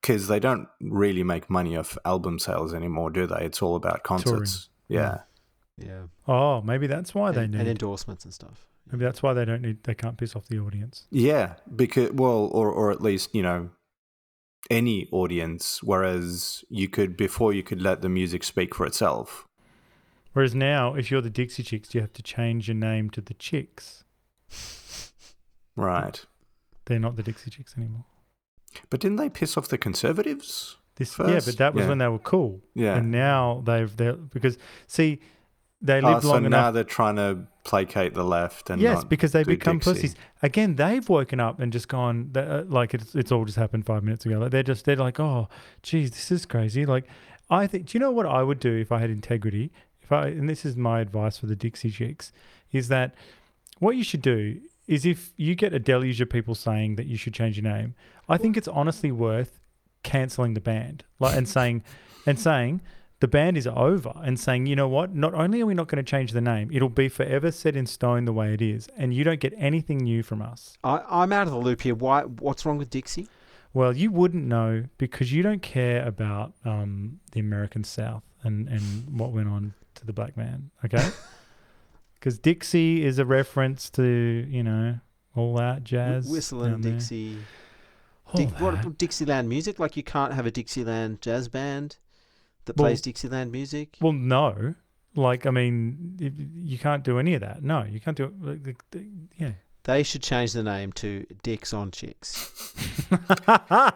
because 0.00 0.26
they 0.26 0.40
don't 0.40 0.66
really 0.80 1.22
make 1.22 1.48
money 1.48 1.76
off 1.76 1.96
album 2.04 2.40
sales 2.40 2.74
anymore, 2.74 3.10
do 3.10 3.28
they? 3.28 3.44
It's 3.44 3.62
all 3.62 3.76
about 3.76 4.02
concerts. 4.02 4.68
Yeah. 4.88 5.20
Yeah. 5.78 6.04
Oh, 6.26 6.62
maybe 6.62 6.86
that's 6.86 7.14
why 7.14 7.32
they 7.32 7.46
need 7.46 7.60
and 7.60 7.68
endorsements 7.68 8.24
and 8.24 8.32
stuff. 8.32 8.66
Maybe 8.90 9.04
that's 9.04 9.22
why 9.22 9.34
they 9.34 9.44
don't 9.44 9.62
need. 9.62 9.84
They 9.84 9.94
can't 9.94 10.16
piss 10.16 10.34
off 10.36 10.46
the 10.48 10.58
audience. 10.58 11.06
Yeah, 11.10 11.54
because 11.74 12.12
well, 12.12 12.48
or 12.52 12.70
or 12.70 12.90
at 12.90 13.02
least 13.02 13.34
you 13.34 13.42
know, 13.42 13.70
any 14.70 15.08
audience. 15.12 15.82
Whereas 15.82 16.64
you 16.70 16.88
could 16.88 17.16
before 17.16 17.52
you 17.52 17.62
could 17.62 17.82
let 17.82 18.00
the 18.00 18.08
music 18.08 18.44
speak 18.44 18.74
for 18.74 18.86
itself. 18.86 19.46
Whereas 20.32 20.54
now, 20.54 20.94
if 20.94 21.10
you're 21.10 21.20
the 21.22 21.30
Dixie 21.30 21.62
Chicks, 21.62 21.94
you 21.94 22.00
have 22.00 22.12
to 22.12 22.22
change 22.22 22.68
your 22.68 22.74
name 22.74 23.10
to 23.10 23.20
the 23.20 23.34
Chicks. 23.34 24.04
Right. 25.74 26.24
They're 26.86 26.98
not 26.98 27.16
the 27.16 27.22
Dixie 27.22 27.50
Chicks 27.50 27.74
anymore. 27.76 28.04
But 28.90 29.00
didn't 29.00 29.16
they 29.16 29.28
piss 29.30 29.56
off 29.56 29.68
the 29.68 29.78
conservatives? 29.78 30.76
This, 30.96 31.12
first? 31.14 31.30
yeah, 31.30 31.40
but 31.44 31.58
that 31.58 31.74
was 31.74 31.82
Yeah. 31.84 31.88
when 31.88 31.98
they 31.98 32.08
were 32.08 32.18
cool. 32.18 32.62
Yeah. 32.74 32.96
and 32.96 33.10
now 33.10 33.62
they've 33.66 33.94
they 33.96 34.12
because 34.12 34.56
see, 34.86 35.20
they 35.82 36.00
live 36.00 36.04
Oh, 36.04 36.12
lived 36.14 36.22
so 36.22 36.32
long 36.32 36.42
now 36.42 36.46
enough. 36.46 36.74
they're 36.74 36.84
trying 36.84 37.16
to 37.16 37.38
placate 37.64 38.14
the 38.14 38.24
left 38.24 38.70
and 38.70 38.80
yes, 38.80 39.04
because 39.04 39.32
they 39.32 39.42
become 39.44 39.78
Dixie. 39.78 39.90
pussies. 39.92 40.14
Again, 40.42 40.76
they've 40.76 41.06
woken 41.08 41.38
up 41.40 41.60
and 41.60 41.72
just 41.72 41.88
gone 41.88 42.30
uh, 42.36 42.62
like 42.66 42.94
it's 42.94 43.14
it's 43.14 43.30
all 43.32 43.44
just 43.44 43.58
happened 43.58 43.84
five 43.86 44.02
minutes 44.02 44.24
ago. 44.26 44.38
Like 44.38 44.50
they're 44.52 44.62
just 44.62 44.84
they're 44.84 44.96
like, 44.96 45.20
oh, 45.20 45.48
geez, 45.82 46.10
this 46.12 46.30
is 46.30 46.46
crazy. 46.46 46.86
Like, 46.86 47.04
I 47.50 47.66
think. 47.66 47.86
Do 47.86 47.98
you 47.98 48.00
know 48.00 48.10
what 48.10 48.26
I 48.26 48.42
would 48.42 48.58
do 48.60 48.74
if 48.76 48.90
I 48.92 48.98
had 48.98 49.10
integrity? 49.10 49.70
If 50.02 50.12
I 50.12 50.28
and 50.28 50.48
this 50.48 50.64
is 50.64 50.76
my 50.76 51.00
advice 51.00 51.38
for 51.38 51.46
the 51.46 51.56
Dixie 51.56 51.90
Chicks, 51.90 52.32
is 52.72 52.88
that 52.88 53.14
what 53.78 53.96
you 53.96 54.04
should 54.04 54.22
do 54.22 54.60
is 54.86 55.04
if 55.04 55.32
you 55.36 55.54
get 55.56 55.74
a 55.74 55.78
deluge 55.80 56.20
of 56.20 56.30
people 56.30 56.54
saying 56.54 56.94
that 56.96 57.06
you 57.06 57.16
should 57.16 57.34
change 57.34 57.58
your 57.60 57.64
name, 57.70 57.94
I 58.28 58.38
think 58.38 58.56
it's 58.56 58.68
honestly 58.68 59.10
worth 59.10 59.58
canceling 60.04 60.54
the 60.54 60.60
band, 60.60 61.02
like 61.18 61.36
and 61.36 61.48
saying 61.48 61.82
and 62.24 62.38
saying 62.38 62.80
the 63.20 63.28
band 63.28 63.56
is 63.56 63.66
over 63.66 64.12
and 64.22 64.38
saying, 64.38 64.66
you 64.66 64.76
know 64.76 64.88
what? 64.88 65.14
Not 65.14 65.34
only 65.34 65.62
are 65.62 65.66
we 65.66 65.74
not 65.74 65.88
going 65.88 66.04
to 66.04 66.08
change 66.08 66.32
the 66.32 66.40
name, 66.40 66.70
it'll 66.72 66.88
be 66.88 67.08
forever 67.08 67.50
set 67.50 67.74
in 67.74 67.86
stone 67.86 68.26
the 68.26 68.32
way 68.32 68.52
it 68.52 68.60
is, 68.60 68.88
and 68.96 69.14
you 69.14 69.24
don't 69.24 69.40
get 69.40 69.54
anything 69.56 69.98
new 69.98 70.22
from 70.22 70.42
us. 70.42 70.76
I, 70.84 71.02
I'm 71.08 71.32
out 71.32 71.46
of 71.46 71.52
the 71.52 71.58
loop 71.58 71.82
here. 71.82 71.94
Why? 71.94 72.22
What's 72.22 72.66
wrong 72.66 72.78
with 72.78 72.90
Dixie? 72.90 73.28
Well, 73.72 73.96
you 73.96 74.10
wouldn't 74.10 74.44
know 74.44 74.84
because 74.98 75.32
you 75.32 75.42
don't 75.42 75.62
care 75.62 76.06
about 76.06 76.54
um, 76.64 77.20
the 77.32 77.40
American 77.40 77.84
South 77.84 78.22
and, 78.42 78.68
and 78.68 79.18
what 79.18 79.32
went 79.32 79.48
on 79.48 79.74
to 79.96 80.06
the 80.06 80.12
black 80.12 80.36
man, 80.36 80.70
okay? 80.84 81.08
Because 82.18 82.38
Dixie 82.38 83.04
is 83.04 83.20
a 83.20 83.24
reference 83.24 83.88
to, 83.90 84.02
you 84.02 84.64
know, 84.64 84.98
all 85.36 85.54
that 85.56 85.84
jazz. 85.84 86.26
Whistling. 86.26 86.80
Dixie. 86.80 87.36
Dick, 88.34 88.48
what. 88.58 88.98
Dixieland 88.98 89.48
music? 89.48 89.78
Like 89.78 89.96
you 89.96 90.02
can't 90.02 90.32
have 90.32 90.46
a 90.46 90.50
Dixieland 90.50 91.20
jazz 91.20 91.46
band 91.46 91.98
that 92.66 92.76
Well- 92.76 92.88
plays 92.88 93.00
Dixieland 93.00 93.50
music. 93.50 93.96
Well, 94.00 94.12
no. 94.12 94.74
Like, 95.14 95.46
I 95.46 95.50
mean, 95.50 96.52
you 96.54 96.78
can't 96.78 97.02
do 97.02 97.18
any 97.18 97.34
of 97.34 97.40
that. 97.40 97.62
No, 97.62 97.84
you 97.84 98.00
can't 98.00 98.16
do 98.16 98.24
it. 98.24 98.32
Like, 98.40 98.66
like, 98.66 98.84
the- 98.90 99.06
yeah. 99.38 99.52
They 99.84 100.02
should 100.02 100.22
change 100.22 100.52
the 100.52 100.64
name 100.64 100.90
to 100.94 101.24
Dicks 101.44 101.72
on 101.72 101.92
Chicks. 101.92 102.74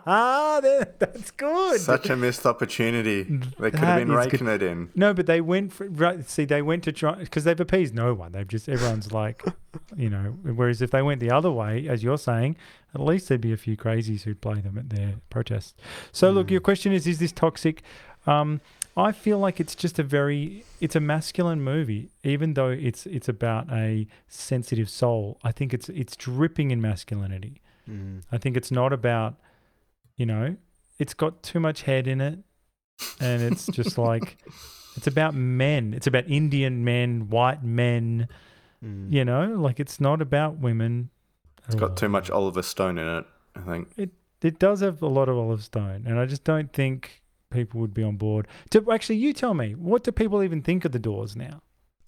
That's 0.04 1.30
good. 1.32 1.80
Such 1.80 2.10
a 2.10 2.16
missed 2.16 2.46
opportunity. 2.46 3.24
They 3.24 3.70
could 3.72 3.80
That 3.80 3.86
have 3.86 3.98
been 4.06 4.12
raking 4.12 4.46
good. 4.46 4.62
it 4.62 4.70
in. 4.70 4.90
No, 4.94 5.12
but 5.14 5.26
they 5.26 5.40
went 5.40 5.72
for 5.72 5.88
right. 5.88 6.28
See, 6.28 6.44
they 6.44 6.62
went 6.62 6.84
to 6.84 6.92
try 6.92 7.14
because 7.16 7.42
they've 7.44 7.58
appeased 7.58 7.94
no 7.94 8.14
one. 8.14 8.30
They've 8.32 8.46
just 8.46 8.68
everyone's 8.68 9.12
like, 9.12 9.44
you 9.96 10.08
know. 10.10 10.36
Whereas 10.42 10.80
if 10.80 10.92
they 10.92 11.02
went 11.02 11.20
the 11.20 11.32
other 11.32 11.50
way, 11.50 11.88
as 11.88 12.02
you're 12.04 12.18
saying, 12.18 12.56
at 12.94 13.00
least 13.00 13.28
there'd 13.28 13.40
be 13.40 13.52
a 13.52 13.56
few 13.56 13.76
crazies 13.76 14.22
who'd 14.22 14.40
play 14.40 14.60
them 14.60 14.78
at 14.78 14.90
their 14.90 15.14
protests. 15.28 15.74
So 16.12 16.30
look, 16.30 16.48
hmm. 16.48 16.52
your 16.52 16.60
question 16.60 16.92
is: 16.92 17.06
Is 17.06 17.18
this 17.18 17.32
toxic? 17.32 17.82
Um, 18.26 18.60
I 18.96 19.12
feel 19.12 19.38
like 19.38 19.60
it's 19.60 19.74
just 19.74 19.98
a 19.98 20.02
very 20.02 20.64
it's 20.80 20.96
a 20.96 21.00
masculine 21.00 21.62
movie, 21.62 22.10
even 22.24 22.54
though 22.54 22.68
it's 22.68 23.06
it's 23.06 23.28
about 23.28 23.70
a 23.70 24.06
sensitive 24.28 24.90
soul. 24.90 25.38
I 25.44 25.52
think 25.52 25.72
it's 25.72 25.88
it's 25.88 26.16
dripping 26.16 26.70
in 26.70 26.80
masculinity. 26.80 27.60
Mm. 27.88 28.22
I 28.30 28.38
think 28.38 28.56
it's 28.56 28.70
not 28.70 28.92
about, 28.92 29.36
you 30.16 30.26
know, 30.26 30.56
it's 30.98 31.14
got 31.14 31.42
too 31.42 31.60
much 31.60 31.82
head 31.82 32.06
in 32.06 32.20
it, 32.20 32.40
and 33.20 33.42
it's 33.42 33.66
just 33.66 33.96
like, 34.10 34.38
it's 34.96 35.06
about 35.06 35.34
men. 35.34 35.94
It's 35.94 36.06
about 36.06 36.28
Indian 36.28 36.84
men, 36.84 37.28
white 37.28 37.62
men. 37.62 38.28
Mm. 38.84 39.12
You 39.12 39.24
know, 39.24 39.54
like 39.54 39.78
it's 39.78 40.00
not 40.00 40.20
about 40.20 40.58
women. 40.58 41.10
It's 41.66 41.76
got 41.76 41.96
too 41.96 42.08
much 42.08 42.30
Oliver 42.30 42.62
Stone 42.62 42.98
in 42.98 43.06
it, 43.06 43.24
I 43.54 43.60
think. 43.60 43.92
It 43.96 44.10
it 44.42 44.58
does 44.58 44.80
have 44.80 45.00
a 45.02 45.06
lot 45.06 45.28
of 45.28 45.36
Oliver 45.36 45.62
Stone, 45.62 46.04
and 46.06 46.18
I 46.18 46.26
just 46.26 46.42
don't 46.42 46.72
think 46.72 47.19
people 47.50 47.80
would 47.80 47.94
be 47.94 48.02
on 48.02 48.16
board. 48.16 48.46
To 48.70 48.90
actually, 48.90 49.16
you 49.16 49.32
tell 49.32 49.54
me, 49.54 49.74
what 49.74 50.04
do 50.04 50.12
people 50.12 50.42
even 50.42 50.62
think 50.62 50.84
of 50.84 50.92
the 50.92 50.98
Doors 50.98 51.36
now? 51.36 51.62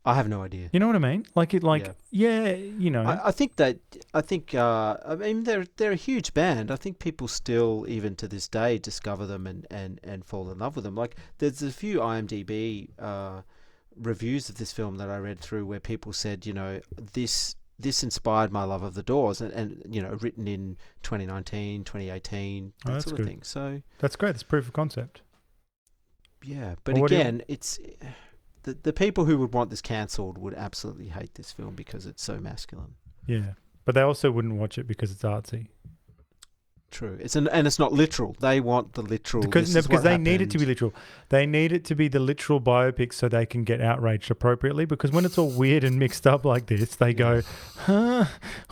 I 0.05 0.15
have 0.15 0.29
no 0.29 0.43
idea. 0.43 0.69
You 0.73 0.81
know 0.81 0.89
what 0.89 0.97
I 0.97 1.01
mean? 1.01 1.27
Like 1.37 1.55
it, 1.55 1.63
like 1.63 1.95
yeah, 2.11 2.55
you 2.55 2.91
know. 2.91 3.05
I, 3.05 3.29
I 3.29 3.31
think 3.31 3.55
that 3.57 3.79
I 4.13 4.21
think 4.21 4.53
uh, 4.53 4.97
I 5.07 5.15
mean 5.15 5.45
they're 5.45 5.65
they're 5.77 5.93
a 5.93 5.97
huge 5.97 6.35
band. 6.35 6.73
I 6.73 6.77
think 6.77 6.99
people 6.99 7.29
still 7.29 7.85
even 7.87 8.17
to 8.17 8.27
this 8.27 8.49
day 8.49 8.79
discover 8.79 9.27
them 9.27 9.47
and, 9.47 9.65
and, 9.71 10.01
and 10.03 10.25
fall 10.25 10.51
in 10.51 10.59
love 10.59 10.75
with 10.75 10.85
them. 10.85 10.97
Like 10.97 11.15
there's 11.39 11.63
a 11.63 11.71
few 11.71 12.01
IMDb 12.01 12.89
uh, 12.99 13.43
reviews 13.97 14.49
of 14.49 14.57
this 14.59 14.73
film 14.73 14.97
that 14.97 15.09
I 15.09 15.19
read 15.19 15.39
through 15.39 15.67
where 15.67 15.79
people 15.81 16.13
said 16.13 16.47
you 16.47 16.53
know 16.53 16.81
this 17.13 17.55
this 17.79 18.03
inspired 18.03 18.51
my 18.51 18.65
love 18.65 18.83
of 18.83 18.95
the 18.95 19.03
Doors 19.05 19.41
and, 19.41 19.53
and 19.53 19.83
you 19.89 20.03
know 20.03 20.19
written 20.21 20.49
in 20.49 20.79
2019, 21.05 21.85
2018, 21.85 22.73
that 22.87 22.97
Oh, 22.97 22.99
sort 22.99 23.17
good. 23.17 23.21
of 23.21 23.27
thing. 23.29 23.43
So 23.45 23.83
That's 24.01 24.17
great. 24.17 24.33
That's 24.33 24.43
proof 24.43 24.67
of 24.67 24.73
concept. 24.73 25.23
Yeah, 26.45 26.75
but 26.85 26.95
Well, 26.95 27.03
what 27.03 27.09
do 27.09 27.15
you- 27.17 27.21
again, 27.21 27.43
it's 27.49 27.79
the 28.65 28.75
the 28.83 28.93
people 28.93 29.25
who 29.25 29.39
would 29.39 29.53
want 29.53 29.71
this 29.71 29.81
cancelled 29.83 30.39
would 30.39 30.55
absolutely 30.55 31.09
hate 31.09 31.35
this 31.35 31.53
film 31.53 31.75
because 31.75 32.07
it's 32.07 32.23
so 32.23 32.39
masculine. 32.41 32.95
Yeah, 33.27 33.55
but 33.85 33.95
they 33.95 34.03
also 34.03 34.31
wouldn't 34.31 34.55
watch 34.55 34.79
it 34.79 34.87
because 34.87 35.11
it's 35.11 35.23
artsy. 35.23 35.69
True. 36.93 37.17
It's 37.21 37.37
an, 37.37 37.49
and 37.49 37.67
it's 37.67 37.79
not 37.79 37.95
literal. 37.95 38.37
They 38.39 38.61
want 38.61 38.93
the 38.93 39.01
literal. 39.01 39.43
Because 39.43 39.75
no, 39.75 39.81
because 39.81 40.03
they 40.03 40.19
need 40.19 40.43
it 40.43 40.51
to 40.51 40.59
be 40.59 40.67
literal. 40.67 40.93
They 41.31 41.47
need 41.47 41.73
it 41.73 41.87
to 41.87 41.95
be 41.95 42.07
the 42.07 42.19
literal 42.21 42.61
biopic 42.61 43.15
so 43.15 43.31
they 43.31 43.47
can 43.47 43.65
get 43.65 43.81
outraged 43.81 44.31
appropriately. 44.31 44.85
Because 44.85 45.11
when 45.11 45.25
it's 45.25 45.39
all 45.39 45.49
weird 45.51 45.85
and 45.85 45.99
mixed 45.99 46.27
up 46.27 46.45
like 46.45 46.67
this, 46.67 46.95
they 46.97 47.15
go, 47.15 47.41
"Huh? 47.79 48.27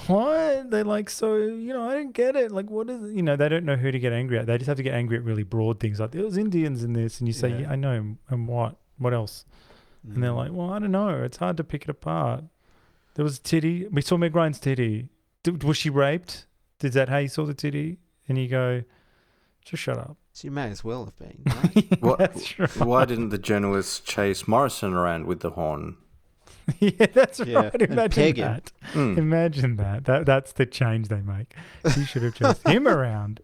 What?" 0.06 0.70
They're 0.70 0.84
like, 0.84 1.08
"So 1.08 1.36
you 1.36 1.72
know, 1.72 1.88
I 1.88 1.94
don't 1.94 2.12
get 2.12 2.36
it. 2.36 2.52
Like, 2.52 2.70
what 2.70 2.90
is 2.90 3.02
it? 3.02 3.14
you 3.16 3.22
know?" 3.22 3.36
They 3.36 3.48
don't 3.48 3.64
know 3.64 3.76
who 3.76 3.90
to 3.90 3.98
get 3.98 4.12
angry 4.12 4.38
at. 4.38 4.46
They 4.46 4.58
just 4.58 4.68
have 4.68 4.76
to 4.76 4.82
get 4.82 4.92
angry 4.94 5.16
at 5.16 5.24
really 5.24 5.42
broad 5.42 5.80
things 5.80 5.98
like 5.98 6.10
there 6.10 6.22
was 6.22 6.36
Indians 6.36 6.84
in 6.84 6.92
this, 6.92 7.20
and 7.20 7.26
you 7.26 7.32
say, 7.32 7.48
Yeah. 7.48 7.58
"Yeah, 7.60 7.70
I 7.72 7.76
know." 7.76 8.16
And 8.28 8.48
what? 8.48 8.76
What 8.98 9.14
else? 9.14 9.46
And 10.04 10.22
they're 10.22 10.30
Mm. 10.32 10.36
like, 10.36 10.52
"Well, 10.52 10.70
I 10.70 10.78
don't 10.78 10.92
know. 10.92 11.22
It's 11.22 11.38
hard 11.38 11.56
to 11.56 11.64
pick 11.64 11.84
it 11.84 11.88
apart." 11.90 12.44
There 13.14 13.24
was 13.24 13.38
a 13.38 13.42
titty. 13.42 13.86
We 13.90 14.02
saw 14.02 14.18
Meg 14.18 14.34
Ryan's 14.36 14.60
titty. 14.60 15.08
D- 15.42 15.52
was 15.52 15.78
she 15.78 15.88
raped? 15.88 16.46
Is 16.82 16.92
that 16.94 17.08
how 17.08 17.18
you 17.18 17.28
saw 17.28 17.44
the 17.46 17.54
titty? 17.54 17.98
And 18.28 18.38
you 18.38 18.48
go, 18.48 18.82
"Just 19.64 19.82
shut 19.82 19.98
up." 19.98 20.16
So 20.32 20.46
you 20.46 20.52
may 20.52 20.68
as 20.70 20.84
well 20.84 21.04
have 21.06 21.18
been. 21.18 21.42
Right? 21.46 22.00
What, 22.02 22.18
That's 22.18 22.58
right. 22.58 22.76
Why 22.76 23.04
didn't 23.04 23.30
the 23.30 23.38
journalists 23.38 24.00
chase 24.00 24.46
Morrison 24.48 24.94
around 24.94 25.26
with 25.26 25.40
the 25.40 25.50
horn? 25.50 25.96
yeah, 26.78 27.06
that's 27.12 27.40
Yeah, 27.40 27.58
right. 27.64 27.82
Imagine 27.82 28.36
that. 28.36 28.72
Mm. 28.92 29.18
Imagine 29.18 29.76
that. 29.76 30.04
That 30.04 30.26
that's 30.26 30.52
the 30.52 30.66
change 30.66 31.08
they 31.08 31.20
make. 31.20 31.54
You 31.96 32.04
should 32.04 32.22
have 32.22 32.34
chased 32.34 32.66
him 32.68 32.86
around, 32.96 33.40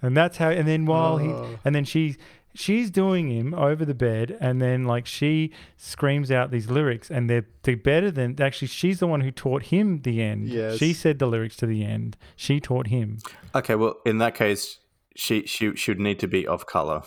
and 0.00 0.16
that's 0.16 0.36
how. 0.36 0.50
And 0.50 0.68
then 0.68 0.86
while 0.86 1.14
Oh. 1.14 1.18
he, 1.18 1.56
and 1.64 1.74
then 1.74 1.84
she, 1.84 2.16
she's 2.54 2.90
doing 2.90 3.30
him 3.30 3.54
over 3.54 3.84
the 3.84 3.94
bed, 3.94 4.36
and 4.40 4.60
then 4.60 4.84
like 4.84 5.06
she 5.06 5.52
screams 5.76 6.30
out 6.30 6.50
these 6.50 6.70
lyrics, 6.70 7.10
and 7.10 7.28
they're 7.28 7.46
they're 7.62 7.76
better 7.76 8.10
than 8.10 8.40
actually. 8.40 8.68
She's 8.68 8.98
the 8.98 9.06
one 9.06 9.20
who 9.20 9.30
taught 9.30 9.64
him 9.64 10.02
the 10.02 10.22
end. 10.22 10.48
Yes. 10.48 10.78
she 10.78 10.92
said 10.92 11.18
the 11.18 11.26
lyrics 11.26 11.56
to 11.56 11.66
the 11.66 11.84
end. 11.84 12.16
She 12.36 12.60
taught 12.60 12.88
him. 12.88 13.18
Okay, 13.54 13.74
well, 13.74 13.96
in 14.04 14.18
that 14.18 14.34
case, 14.34 14.78
she 15.16 15.46
she 15.46 15.76
should 15.76 16.00
need 16.00 16.18
to 16.20 16.28
be 16.28 16.46
of 16.46 16.66
color. 16.66 17.02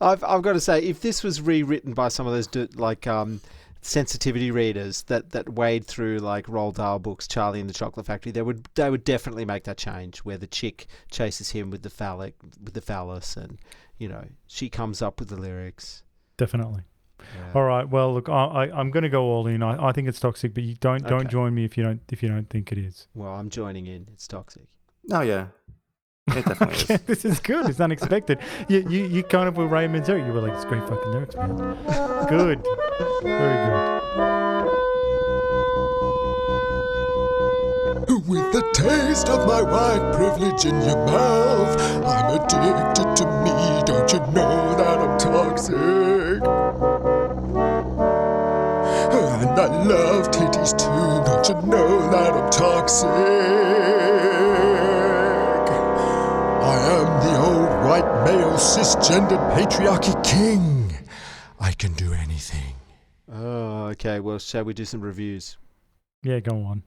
I've 0.00 0.22
I've 0.22 0.42
got 0.42 0.52
to 0.52 0.60
say, 0.60 0.80
if 0.82 1.00
this 1.00 1.22
was 1.22 1.40
rewritten 1.40 1.92
by 1.92 2.08
some 2.08 2.26
of 2.26 2.32
those 2.32 2.48
like 2.76 3.06
um, 3.06 3.40
sensitivity 3.80 4.50
readers 4.50 5.02
that, 5.04 5.30
that 5.30 5.48
wade 5.54 5.84
through 5.84 6.18
like 6.18 6.46
Roald 6.46 6.74
Dahl 6.74 6.98
books, 6.98 7.26
Charlie 7.28 7.60
and 7.60 7.68
the 7.68 7.74
Chocolate 7.74 8.06
Factory, 8.06 8.32
they 8.32 8.42
would 8.42 8.68
they 8.74 8.90
would 8.90 9.04
definitely 9.04 9.44
make 9.44 9.64
that 9.64 9.78
change 9.78 10.18
where 10.20 10.38
the 10.38 10.46
chick 10.46 10.86
chases 11.10 11.50
him 11.50 11.70
with 11.70 11.82
the 11.82 11.90
phallic 11.90 12.34
with 12.62 12.74
the 12.74 12.80
phallus, 12.80 13.36
and 13.36 13.58
you 13.98 14.08
know 14.08 14.24
she 14.46 14.68
comes 14.68 15.00
up 15.02 15.20
with 15.20 15.28
the 15.28 15.36
lyrics. 15.36 16.02
Definitely. 16.36 16.82
Yeah. 17.20 17.52
All 17.54 17.64
right. 17.64 17.88
Well, 17.88 18.14
look, 18.14 18.28
I, 18.28 18.32
I 18.44 18.78
I'm 18.80 18.90
going 18.90 19.02
to 19.02 19.08
go 19.08 19.24
all 19.24 19.46
in. 19.48 19.62
I, 19.62 19.88
I 19.88 19.92
think 19.92 20.06
it's 20.08 20.20
toxic, 20.20 20.54
but 20.54 20.62
you 20.62 20.74
don't 20.76 21.02
don't 21.06 21.22
Okay. 21.22 21.28
join 21.28 21.54
me 21.54 21.64
if 21.64 21.76
you 21.76 21.82
don't 21.84 22.00
if 22.10 22.22
you 22.22 22.28
don't 22.28 22.48
think 22.48 22.70
it 22.72 22.78
is. 22.78 23.08
Well, 23.14 23.32
I'm 23.34 23.50
joining 23.50 23.86
in. 23.86 24.06
It's 24.12 24.28
toxic. 24.28 24.66
Oh 25.10 25.22
yeah, 25.22 25.46
It 26.36 26.44
definitely 26.44 26.94
is. 26.94 27.00
this 27.02 27.24
is 27.24 27.40
good. 27.40 27.68
It's 27.68 27.80
unexpected. 27.80 28.38
You, 28.68 28.86
you, 28.88 29.04
you 29.06 29.22
kind 29.22 29.48
of 29.48 29.56
were 29.56 29.66
Ray 29.66 29.86
Manzarek. 29.86 30.26
You 30.26 30.32
were 30.32 30.40
like, 30.40 30.52
it's 30.52 30.64
great 30.64 30.82
fucking 30.88 31.10
lyrics, 31.12 31.34
man. 31.36 31.56
Good. 32.28 32.62
Very 33.22 33.66
good. 33.66 33.88
With 38.28 38.52
the 38.52 38.62
taste 38.74 39.28
of 39.30 39.46
my 39.46 39.62
white 39.62 40.12
privilege 40.14 40.64
in 40.66 40.74
your 40.82 40.96
mouth, 41.06 41.80
I'm 42.04 42.34
addicted 42.36 43.16
to 43.16 43.24
me. 43.42 43.82
Don't 43.86 44.12
you 44.12 44.20
know 44.32 44.74
that 44.76 44.98
I'm 44.98 45.18
toxic? 45.18 46.42
And 49.40 49.58
I 49.58 49.84
love 49.84 50.30
titties 50.30 50.72
too. 50.76 51.24
Don't 51.24 51.48
you 51.48 51.54
know 51.70 52.10
that 52.10 52.32
I'm 52.34 52.50
toxic? 52.50 53.08
White 57.88 58.24
male 58.26 58.52
cisgendered 58.58 59.40
patriarchy 59.54 60.22
king. 60.22 60.92
I 61.58 61.72
can 61.72 61.94
do 61.94 62.12
anything. 62.12 62.74
Oh, 63.32 63.86
okay. 63.86 64.20
Well, 64.20 64.38
shall 64.38 64.64
we 64.64 64.74
do 64.74 64.84
some 64.84 65.00
reviews? 65.00 65.56
Yeah, 66.22 66.40
go 66.40 66.64
on. 66.64 66.82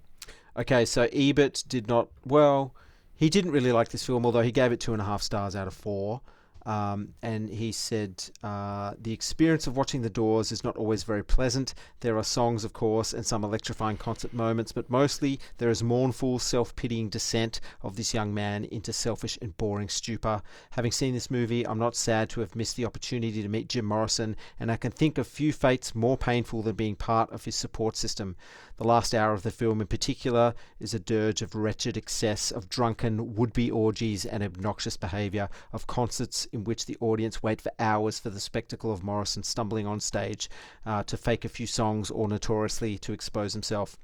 Okay, 0.56 0.86
so 0.86 1.10
Ebert 1.12 1.64
did 1.68 1.88
not. 1.88 2.10
Well, 2.24 2.76
he 3.16 3.32
didn't 3.32 3.52
really 3.52 3.72
like 3.72 3.90
this 3.90 4.06
film, 4.06 4.28
although 4.28 4.42
he 4.44 4.52
gave 4.52 4.72
it 4.72 4.80
two 4.80 4.94
and 4.94 5.02
a 5.02 5.06
half 5.06 5.24
stars 5.24 5.56
out 5.56 5.68
of 5.68 5.74
four. 5.74 6.22
Um, 6.66 7.14
and 7.22 7.50
he 7.50 7.72
said, 7.72 8.24
uh, 8.44 8.94
The 9.00 9.14
experience 9.14 9.68
of 9.68 9.78
watching 9.78 10.02
The 10.02 10.10
Doors 10.10 10.52
is 10.52 10.64
not 10.64 10.78
always 10.78 11.04
very 11.04 11.24
pleasant. 11.24 11.74
There 12.02 12.18
are 12.18 12.24
songs, 12.24 12.64
of 12.64 12.74
course, 12.74 13.14
and 13.14 13.26
some 13.26 13.44
electrifying 13.44 13.98
concert 13.98 14.34
moments, 14.34 14.72
but 14.72 14.90
mostly 14.90 15.40
there 15.58 15.70
is 15.70 15.82
mournful, 15.84 16.40
self 16.40 16.76
pitying 16.76 17.10
descent 17.10 17.60
of 17.82 17.96
this 17.96 18.14
young 18.14 18.34
man 18.34 18.66
into 18.66 18.94
selfish 18.94 19.38
and 19.42 19.58
boring 19.58 19.90
stupor. 19.90 20.42
Having 20.72 20.92
seen 20.92 21.14
this 21.14 21.32
movie, 21.32 21.66
I'm 21.66 21.80
not 21.80 21.96
sad 21.96 22.30
to 22.32 22.42
have 22.42 22.56
missed 22.56 22.76
the 22.76 22.86
opportunity 22.86 23.42
to 23.42 23.50
meet 23.50 23.70
Jim 23.70 23.86
Morrison, 23.86 24.36
and 24.60 24.72
I 24.72 24.78
can 24.78 24.92
think 24.92 25.18
of 25.18 25.28
few 25.28 25.54
fates 25.54 25.96
more 25.96 26.18
painful 26.18 26.62
than 26.62 26.76
being 26.76 26.96
part 26.96 27.32
of 27.32 27.46
his 27.46 27.56
support 27.56 27.96
system. 27.96 28.36
The 28.78 28.88
last 28.88 29.14
hour 29.14 29.34
of 29.34 29.44
the 29.44 29.52
film, 29.52 29.82
in 29.82 29.88
particular, 29.88 30.54
is 30.80 30.94
a 30.94 31.00
dirge 31.00 31.42
of 31.42 31.56
wretched 31.56 31.98
excess, 31.98 32.52
of 32.52 32.70
drunken 32.70 33.36
would 33.36 33.54
be 33.54 33.70
orgies 33.70 34.26
and 34.26 34.42
obnoxious 34.42 34.98
behaviour, 34.98 35.50
of 35.72 35.88
concerts 35.88 36.46
in 36.46 36.64
which 36.64 36.86
the 36.86 36.98
audience 37.00 37.44
wait 37.44 37.62
for 37.62 37.72
hours 37.80 38.20
for 38.20 38.30
the 38.30 38.40
spectacle 38.40 38.92
of 38.92 39.04
Morrison 39.04 39.44
stumbling 39.44 39.86
on 39.86 40.00
stage 40.00 40.50
uh, 40.86 41.04
to 41.04 41.18
fake 41.18 41.46
a 41.46 41.50
few 41.50 41.68
songs 41.68 42.10
or 42.10 42.28
notoriously 42.28 42.98
to 43.00 43.14
expose 43.14 43.54
himself. 43.54 43.98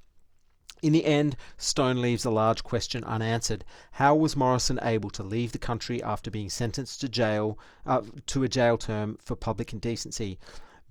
In 0.84 0.94
the 0.94 1.06
end, 1.06 1.36
Stone 1.58 2.02
leaves 2.02 2.24
a 2.24 2.30
large 2.30 2.64
question 2.64 3.04
unanswered. 3.04 3.66
How 3.94 4.14
was 4.14 4.36
Morrison 4.36 4.80
able 4.84 5.10
to 5.12 5.24
leave 5.24 5.52
the 5.52 5.58
country 5.58 6.04
after 6.04 6.30
being 6.30 6.52
sentenced 6.52 7.02
to 7.02 7.10
jail 7.10 7.58
uh, 7.86 8.02
to 8.28 8.44
a 8.44 8.48
jail 8.48 8.78
term 8.78 9.18
for 9.20 9.36
public 9.36 9.74
indecency? 9.74 10.38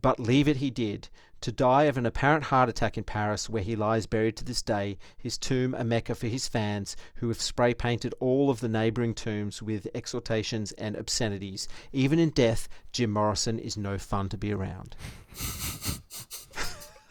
But 0.07 0.21
leave 0.21 0.47
it 0.47 0.59
he 0.59 0.71
did, 0.71 1.09
to 1.41 1.51
die 1.51 1.83
of 1.87 1.99
an 1.99 2.07
apparent 2.07 2.45
heart 2.45 2.69
attack 2.69 2.97
in 2.97 3.03
Paris, 3.03 3.51
where 3.51 3.65
he 3.65 3.75
lies 3.75 4.07
buried 4.07 4.37
to 4.37 4.45
this 4.45 4.63
day, 4.63 4.99
his 5.19 5.37
tomb 5.37 5.75
a 5.75 5.83
mecca 5.83 6.15
for 6.15 6.29
his 6.29 6.47
fans, 6.47 6.97
who 7.17 7.27
have 7.27 7.43
spray 7.43 7.75
painted 7.75 8.15
all 8.21 8.49
of 8.49 8.61
the 8.61 8.69
neighbouring 8.69 9.15
tombs 9.15 9.61
with 9.61 9.89
exhortations 9.97 10.71
and 10.79 10.95
obscenities. 10.95 11.67
Even 11.93 12.21
in 12.21 12.31
death, 12.31 12.69
Jim 12.93 13.11
Morrison 13.11 13.59
is 13.59 13.77
no 13.77 13.99
fun 13.99 14.29
to 14.29 14.39
be 14.39 14.53
around. 14.53 14.95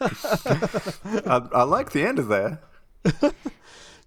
I, 0.00 1.42
I 1.52 1.64
like 1.64 1.92
the 1.92 2.02
end 2.02 2.18
of 2.18 2.28
there. 2.28 2.62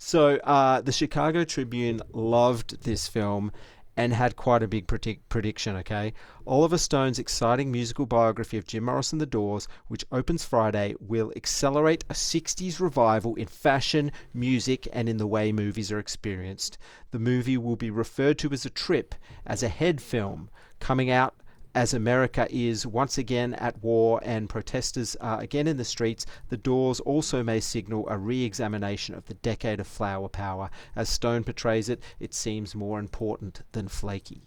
So, 0.01 0.37
uh, 0.37 0.79
the 0.79 0.93
Chicago 0.93 1.43
Tribune 1.43 2.01
loved 2.13 2.83
this 2.83 3.09
film 3.09 3.51
and 3.99 4.13
had 4.13 4.37
quite 4.37 4.63
a 4.63 4.67
big 4.67 4.87
predict- 4.87 5.27
prediction, 5.27 5.75
okay? 5.75 6.13
Oliver 6.47 6.77
Stone's 6.77 7.19
exciting 7.19 7.69
musical 7.69 8.05
biography 8.05 8.57
of 8.57 8.65
Jim 8.65 8.85
Morrison 8.85 9.19
The 9.19 9.25
Doors, 9.25 9.67
which 9.89 10.05
opens 10.09 10.45
Friday, 10.45 10.95
will 11.01 11.33
accelerate 11.35 12.05
a 12.09 12.13
60s 12.13 12.79
revival 12.79 13.35
in 13.35 13.47
fashion, 13.47 14.13
music, 14.33 14.87
and 14.93 15.09
in 15.09 15.17
the 15.17 15.27
way 15.27 15.51
movies 15.51 15.91
are 15.91 15.99
experienced. 15.99 16.77
The 17.11 17.19
movie 17.19 17.57
will 17.57 17.75
be 17.75 17.91
referred 17.91 18.39
to 18.39 18.53
as 18.53 18.65
a 18.65 18.69
trip, 18.69 19.15
as 19.45 19.63
a 19.63 19.67
head 19.67 19.99
film, 19.99 20.49
coming 20.79 21.11
out 21.11 21.35
as 21.75 21.93
America 21.93 22.47
is 22.49 22.85
once 22.87 23.17
again 23.17 23.53
at 23.55 23.81
war 23.83 24.19
and 24.23 24.49
protesters 24.49 25.15
are 25.17 25.39
again 25.39 25.67
in 25.67 25.77
the 25.77 25.83
streets, 25.85 26.25
the 26.49 26.57
doors 26.57 26.99
also 27.01 27.43
may 27.43 27.59
signal 27.59 28.07
a 28.09 28.17
re 28.17 28.43
examination 28.43 29.13
of 29.15 29.25
the 29.27 29.35
decade 29.35 29.79
of 29.79 29.87
flower 29.87 30.27
power. 30.29 30.69
As 30.95 31.09
Stone 31.09 31.43
portrays 31.43 31.89
it, 31.89 32.01
it 32.19 32.33
seems 32.33 32.73
more 32.75 32.99
important 32.99 33.61
than 33.71 33.87
flaky. 33.87 34.43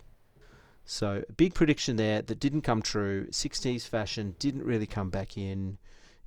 So, 0.84 1.22
a 1.28 1.32
big 1.32 1.54
prediction 1.54 1.94
there 1.96 2.22
that 2.22 2.40
didn't 2.40 2.62
come 2.62 2.82
true. 2.82 3.26
60s 3.28 3.86
fashion 3.86 4.34
didn't 4.40 4.64
really 4.64 4.86
come 4.86 5.10
back 5.10 5.38
in 5.38 5.78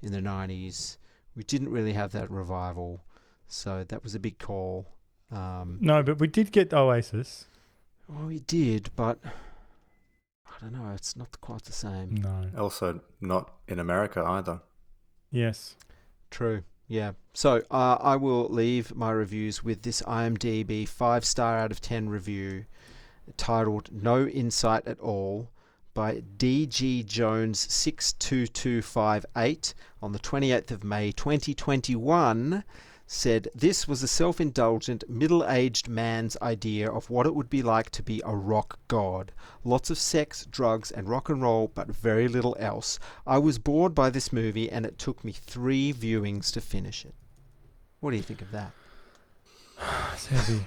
in 0.02 0.14
the 0.14 0.22
90s. 0.22 0.98
We 1.36 1.44
didn't 1.44 1.70
really 1.70 1.94
have 1.94 2.14
that 2.14 2.32
revival. 2.32 3.04
So, 3.48 3.84
that 3.90 4.02
was 4.02 4.16
a 4.16 4.20
big 4.20 4.40
call. 4.40 4.88
Um, 5.30 5.78
No, 5.82 6.02
but 6.04 6.20
we 6.20 6.28
did 6.28 6.54
get 6.54 6.74
Oasis. 6.74 7.48
well, 8.08 8.28
we 8.28 8.40
did, 8.40 8.92
but 8.96 9.20
I 10.48 10.52
don't 10.62 10.74
know. 10.74 10.92
It's 10.94 11.16
not 11.16 11.40
quite 11.42 11.64
the 11.64 11.72
same. 11.72 12.16
No. 12.16 12.50
Also, 12.58 13.02
not 13.22 13.52
in 13.68 13.80
America 13.80 14.24
either. 14.24 14.62
Yes. 15.32 15.76
True. 16.32 16.64
Yeah. 16.88 17.14
So 17.34 17.64
uh, 17.72 17.98
I 18.00 18.16
will 18.16 18.48
leave 18.50 18.96
my 18.96 19.12
reviews 19.12 19.64
with 19.64 19.82
this 19.82 20.02
IMDb 20.04 20.88
five 20.88 21.26
star 21.26 21.58
out 21.58 21.72
of 21.72 21.82
ten 21.82 22.10
review 22.10 22.66
titled 23.38 23.90
"No 23.92 24.28
Insight 24.28 24.88
at 24.88 25.00
All" 25.00 25.50
by 25.94 26.22
DG 26.38 27.06
Jones 27.06 27.60
six 27.60 28.14
two 28.14 28.48
two 28.48 28.82
five 28.82 29.26
eight 29.36 29.74
on 30.02 30.12
the 30.12 30.20
twenty 30.20 30.52
eighth 30.52 30.72
of 30.72 30.84
May 30.84 31.12
twenty 31.12 31.54
twenty 31.54 31.96
one. 31.96 32.64
Said 33.08 33.50
this 33.54 33.88
was 33.88 34.02
a 34.02 34.08
self 34.08 34.42
indulgent, 34.42 35.08
middle 35.08 35.46
aged 35.46 35.88
man's 35.88 36.36
idea 36.42 36.90
of 36.90 37.10
what 37.10 37.28
it 37.28 37.36
would 37.36 37.50
be 37.50 37.62
like 37.62 37.92
to 37.92 38.02
be 38.02 38.20
a 38.26 38.36
rock 38.36 38.80
god. 38.88 39.32
Lots 39.64 39.92
of 39.92 40.00
sex, 40.00 40.48
drugs, 40.50 40.90
and 40.90 41.08
rock 41.08 41.30
and 41.30 41.42
roll, 41.42 41.68
but 41.68 41.88
very 41.88 42.28
little 42.28 42.56
else. 42.60 42.98
I 43.28 43.38
was 43.38 43.60
bored 43.60 43.94
by 43.94 44.10
this 44.10 44.34
movie, 44.34 44.72
and 44.72 44.88
it 44.88 44.98
took 44.98 45.24
me 45.24 45.32
three 45.34 45.94
viewings 45.94 46.52
to 46.54 46.62
finish 46.62 47.06
it. 47.06 47.14
What 48.00 48.12
do 48.12 48.18
you 48.18 48.24
think 48.24 48.42
of 48.42 48.52
that? 48.52 48.72
It's 50.14 50.28
heavy. 50.28 50.66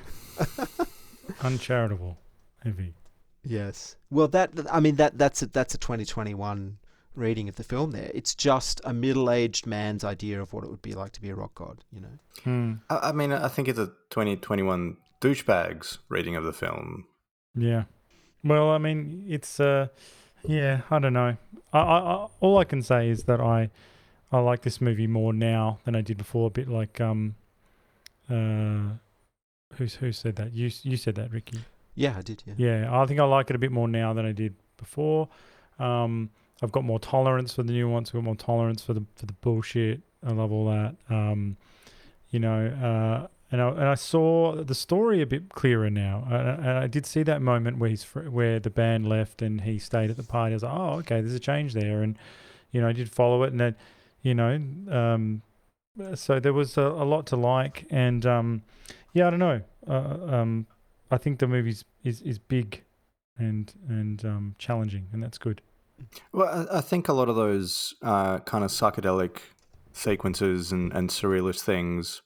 Uncharitable. 1.43 2.19
Heavy. 2.63 2.95
Yes. 3.43 3.97
Well, 4.11 4.29
that 4.29 4.51
I 4.71 4.79
mean 4.79 4.97
that 4.97 5.19
that's 5.19 5.43
a, 5.43 5.47
that's 5.47 5.75
a 5.75 5.79
2021 5.79 6.79
reading 7.19 7.49
of 7.49 7.57
the 7.57 7.65
film. 7.65 7.91
There, 7.91 8.11
it's 8.15 8.35
just 8.35 8.81
a 8.85 8.93
middle-aged 8.93 9.67
man's 9.67 10.05
idea 10.05 10.41
of 10.41 10.53
what 10.53 10.65
it 10.65 10.71
would 10.71 10.83
be 10.83 10.95
like 10.95 11.13
to 11.13 11.21
be 11.21 11.31
a 11.31 11.35
rock 11.35 11.55
god. 11.55 11.85
You 11.93 12.01
know. 12.01 12.19
Hmm. 12.45 12.73
I, 12.89 13.11
I 13.11 13.13
mean, 13.13 13.33
I 13.33 13.49
think 13.49 13.69
it's 13.69 13.79
a 13.79 13.87
2021 14.11 14.97
douchebags 15.21 15.99
reading 16.09 16.37
of 16.37 16.45
the 16.45 16.53
film. 16.53 17.07
Yeah. 17.55 17.85
Well, 18.45 18.71
I 18.71 18.79
mean, 18.79 19.25
it's 19.29 19.61
uh, 19.61 19.89
yeah. 20.45 20.83
I 20.91 20.99
don't 20.99 21.13
know. 21.13 21.37
I, 21.73 21.79
I, 21.79 21.99
I 21.99 22.27
all 22.41 22.59
I 22.59 22.65
can 22.65 22.83
say 22.83 23.09
is 23.09 23.25
that 23.25 23.41
I 23.41 23.71
I 24.31 24.39
like 24.41 24.63
this 24.63 24.81
movie 24.81 25.07
more 25.07 25.33
now 25.33 25.81
than 25.85 25.97
I 25.97 26.01
did 26.01 26.17
before. 26.17 26.47
A 26.47 26.51
bit 26.51 26.69
like 26.69 27.01
um, 27.01 27.35
uh, 28.31 28.95
who's 29.75 29.95
who 29.95 30.13
said 30.13 30.37
that? 30.37 30.53
You 30.53 30.71
you 30.83 30.97
said 30.97 31.17
that, 31.17 31.33
Ricky. 31.33 31.59
Yeah, 31.95 32.15
I 32.17 32.23
did. 32.23 32.45
Yeah. 32.47 32.55
Yeah, 32.57 33.01
I 33.01 33.07
think 33.07 33.19
I 33.19 33.25
like 33.25 33.51
it 33.51 33.57
a 33.57 33.59
bit 33.59 33.73
more 33.73 33.89
now 33.89 34.13
than 34.13 34.25
I 34.25 34.31
did 34.31 34.55
before. 34.77 35.29
Um, 35.81 36.31
I've 36.63 36.73
got 36.73 36.85
more 36.85 36.99
tolerance 36.99 37.55
for 37.55 37.63
the 37.63 37.73
nuance. 37.73 38.11
I've 38.11 38.15
got 38.15 38.25
more 38.25 38.37
tolerance 38.37 38.83
for 38.83 38.95
the 38.95 39.05
for 39.17 39.27
the 39.27 39.33
bullshit. 39.35 40.01
I 40.27 40.33
love 40.33 40.53
all 40.53 40.67
that. 40.67 40.97
Um, 41.09 41.57
you 42.31 42.41
know, 42.41 42.67
uh, 42.67 43.29
and 43.51 43.63
I 43.63 43.69
and 43.69 43.85
I 43.85 43.95
saw 43.95 44.57
the 44.57 44.75
story 44.75 45.23
a 45.23 45.27
bit 45.27 45.51
clearer 45.51 45.91
now. 45.91 46.27
And 46.31 46.67
I, 46.67 46.83
I 46.85 46.87
did 46.87 47.07
see 47.07 47.23
that 47.23 47.41
moment 47.41 47.79
where 47.79 47.89
he's 47.91 48.05
fr- 48.05 48.29
where 48.29 48.61
the 48.61 48.71
band 48.71 49.09
left 49.09 49.41
and 49.43 49.61
he 49.61 49.79
stayed 49.79 50.11
at 50.11 50.17
the 50.17 50.25
party. 50.25 50.53
I 50.53 50.57
was 50.57 50.63
like, 50.63 50.75
oh, 50.75 50.93
okay, 50.99 51.21
there's 51.21 51.35
a 51.35 51.41
change 51.41 51.75
there, 51.75 52.03
and 52.03 52.19
you 52.73 52.81
know, 52.81 52.89
I 52.89 52.93
did 52.93 53.11
follow 53.11 53.43
it, 53.45 53.53
and 53.53 53.61
then, 53.61 53.77
you 54.23 54.35
know, 54.35 54.61
um, 54.91 55.43
so 56.15 56.39
there 56.39 56.53
was 56.53 56.77
a, 56.77 56.83
a 56.83 57.05
lot 57.05 57.27
to 57.29 57.37
like, 57.37 57.87
and 57.91 58.27
um, 58.27 58.63
yeah, 59.15 59.27
I 59.27 59.31
don't 59.31 59.39
know. 59.39 59.63
Uh, 59.87 60.37
um, 60.37 60.67
I 61.11 61.17
think 61.17 61.39
the 61.39 61.47
movie's 61.47 61.85
is 62.05 62.21
is 62.23 62.39
big, 62.39 62.83
and 63.39 63.73
and 63.89 64.25
um, 64.25 64.55
challenging, 64.59 65.09
and 65.13 65.23
that's 65.23 65.39
good. 65.39 65.63
Well, 66.33 66.67
I, 66.71 66.81
think 66.81 67.09
a 67.09 67.13
lot 67.13 67.29
of 67.29 67.37
those 67.37 67.95
uh, 68.03 68.39
kind 68.41 68.65
of 68.65 68.71
psychedelic 68.71 69.39
sequences 69.93 70.73
and, 70.73 70.93
and 70.93 71.11
surrealist 71.11 71.61
things, 71.61 72.23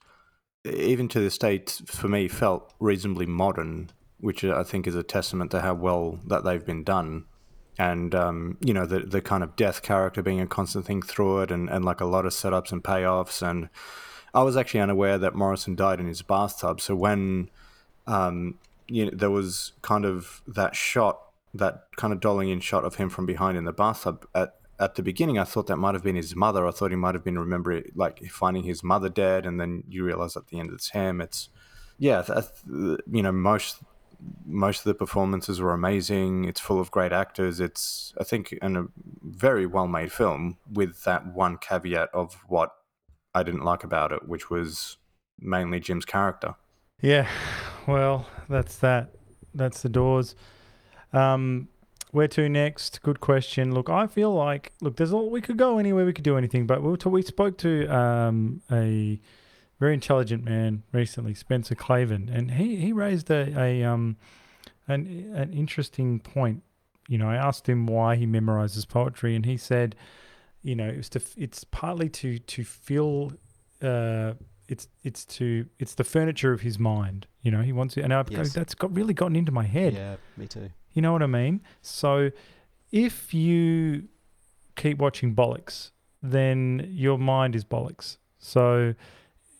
even 0.64 1.08
to 1.08 1.20
this 1.20 1.38
day, 1.38 1.64
for 1.86 2.08
me, 2.08 2.28
felt 2.28 2.72
reasonably 2.78 3.26
modern, 3.26 3.90
which 4.18 4.44
I 4.44 4.62
think 4.62 4.86
is 4.86 4.94
a 4.94 5.02
testament 5.02 5.50
to 5.52 5.60
how 5.60 5.74
well 5.74 6.18
that 6.26 6.44
they've 6.44 6.64
been 6.64 6.84
done. 6.84 7.24
And, 7.78 8.14
um, 8.14 8.58
you 8.60 8.74
know, 8.74 8.84
the, 8.84 9.00
the 9.00 9.22
kind 9.22 9.42
of 9.42 9.56
death 9.56 9.82
character 9.82 10.22
being 10.22 10.40
a 10.40 10.46
constant 10.46 10.84
thing 10.84 11.02
through 11.02 11.40
it 11.40 11.50
and, 11.50 11.70
and 11.70 11.84
like 11.84 12.00
a 12.00 12.06
lot 12.06 12.26
of 12.26 12.32
setups 12.32 12.70
and 12.70 12.84
payoffs. 12.84 13.40
And 13.46 13.70
I 14.34 14.42
was 14.42 14.56
actually 14.56 14.80
unaware 14.80 15.16
that 15.18 15.34
Morrison 15.34 15.74
died 15.74 15.98
in 15.98 16.06
his 16.06 16.22
bathtub. 16.22 16.80
So 16.80 16.94
when 16.94 17.50
um, 18.06 18.58
you 18.88 19.06
know, 19.06 19.10
there 19.12 19.30
was 19.30 19.72
kind 19.82 20.04
of 20.04 20.42
that 20.46 20.74
shot, 20.76 21.18
that 21.54 21.84
kind 21.96 22.12
of 22.12 22.20
dolling 22.20 22.48
in 22.48 22.60
shot 22.60 22.84
of 22.84 22.96
him 22.96 23.08
from 23.08 23.26
behind 23.26 23.56
in 23.56 23.64
the 23.64 23.72
bathtub 23.72 24.26
at 24.34 24.54
at 24.82 24.96
the 24.96 25.02
beginning, 25.02 25.38
I 25.38 25.44
thought 25.44 25.68
that 25.68 25.76
might 25.76 25.94
have 25.94 26.02
been 26.02 26.16
his 26.16 26.34
mother. 26.34 26.66
I 26.66 26.72
thought 26.72 26.90
he 26.90 26.96
might 26.96 27.14
have 27.14 27.22
been 27.22 27.38
remembering, 27.38 27.84
like 27.94 28.24
finding 28.30 28.64
his 28.64 28.82
mother 28.82 29.08
dead, 29.08 29.46
and 29.46 29.60
then 29.60 29.84
you 29.88 30.04
realize 30.04 30.36
at 30.36 30.48
the 30.48 30.58
end 30.58 30.72
it's 30.72 30.90
him. 30.90 31.20
It's 31.20 31.50
yeah, 31.98 32.24
you 32.66 32.98
know, 33.22 33.30
most 33.30 33.76
most 34.44 34.78
of 34.78 34.84
the 34.84 34.94
performances 34.94 35.60
were 35.60 35.72
amazing. 35.72 36.44
It's 36.46 36.60
full 36.60 36.80
of 36.80 36.90
great 36.90 37.12
actors. 37.12 37.60
It's 37.60 38.12
I 38.18 38.24
think 38.24 38.58
and 38.60 38.76
a 38.76 38.86
very 39.22 39.66
well 39.66 39.86
made 39.86 40.10
film 40.10 40.58
with 40.70 41.04
that 41.04 41.26
one 41.26 41.58
caveat 41.58 42.08
of 42.12 42.34
what 42.48 42.70
I 43.34 43.42
didn't 43.42 43.64
like 43.64 43.84
about 43.84 44.10
it, 44.10 44.28
which 44.28 44.50
was 44.50 44.96
mainly 45.38 45.78
Jim's 45.78 46.04
character. 46.04 46.56
Yeah, 47.00 47.28
well, 47.86 48.26
that's 48.48 48.78
that. 48.78 49.14
That's 49.54 49.82
the 49.82 49.88
doors. 49.90 50.34
Um, 51.12 51.68
where 52.10 52.28
to 52.28 52.48
next? 52.48 53.02
Good 53.02 53.20
question. 53.20 53.72
Look, 53.74 53.89
I 53.89 54.06
feel 54.06 54.32
like 54.34 54.72
look, 54.80 54.97
there's 54.97 55.12
all 55.12 55.30
we 55.30 55.40
could 55.40 55.56
go 55.56 55.78
anywhere, 55.78 56.05
we 56.05 56.12
could 56.12 56.24
do 56.24 56.36
anything, 56.36 56.66
but 56.66 56.82
we 56.82 56.97
we 57.10 57.22
spoke 57.22 57.56
to 57.59 57.86
um, 57.86 58.60
a 58.70 59.18
very 59.80 59.94
intelligent 59.94 60.44
man 60.44 60.82
recently, 60.93 61.34
Spencer 61.34 61.74
Klavan, 61.74 62.28
and 62.28 62.52
he 62.52 62.76
he 62.76 62.93
raised 62.93 63.30
a, 63.30 63.59
a 63.59 63.82
um 63.84 64.16
an 64.89 65.32
an 65.34 65.52
interesting 65.52 66.20
point. 66.20 66.62
You 67.09 67.18
know, 67.18 67.28
I 67.28 67.36
asked 67.36 67.68
him 67.68 67.86
why 67.86 68.16
he 68.16 68.26
memorizes 68.26 68.86
poetry, 68.89 69.34
and 69.34 69.44
he 69.47 69.56
said, 69.56 69.97
you 70.62 70.76
know, 70.76 70.89
it's 70.89 71.09
to 71.10 71.20
it's 71.36 71.64
partly 71.64 72.09
to 72.10 72.39
to 72.39 72.64
feel. 72.64 73.32
Uh, 73.82 74.34
it's 74.68 74.86
it's 75.02 75.24
to 75.24 75.66
it's 75.78 75.94
the 75.94 76.05
furniture 76.05 76.52
of 76.52 76.60
his 76.60 76.78
mind. 76.78 77.26
You 77.43 77.51
know, 77.51 77.62
he 77.62 77.72
wants 77.72 77.97
it, 77.97 78.02
and 78.02 78.14
I've, 78.14 78.30
Yes. 78.30 78.52
that's 78.52 78.74
got 78.74 78.94
really 78.94 79.12
gotten 79.14 79.34
into 79.34 79.51
my 79.51 79.64
head. 79.64 79.94
Yeah, 79.94 80.16
me 80.36 80.47
too. 80.47 80.70
You 80.93 81.02
know 81.02 81.12
what 81.12 81.23
I 81.23 81.27
mean? 81.27 81.60
So 81.81 82.31
if 82.90 83.32
you 83.32 84.09
keep 84.77 84.98
watching 84.98 85.35
bollocks, 85.35 85.90
then 86.23 86.89
your 86.90 87.19
mind 87.19 87.55
is 87.55 87.64
bollocks. 87.64 88.19
So 88.39 88.94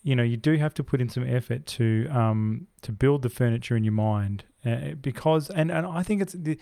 you 0.03 0.17
know 0.17 0.23
you 0.23 0.37
do 0.37 0.57
have 0.57 0.75
to 0.75 0.85
put 0.85 1.01
in 1.01 1.09
some 1.09 1.27
effort 1.27 1.65
to 1.65 2.09
um 2.11 2.67
to 2.83 2.93
build 2.93 3.23
the 3.23 3.29
furniture 3.29 3.77
in 3.77 3.85
your 3.85 3.93
mind 3.93 4.45
uh, 4.67 4.95
because 5.01 5.49
and 5.51 5.71
and 5.71 5.87
I 5.87 6.03
think 6.03 6.21
it's 6.23 6.33
the 6.33 6.59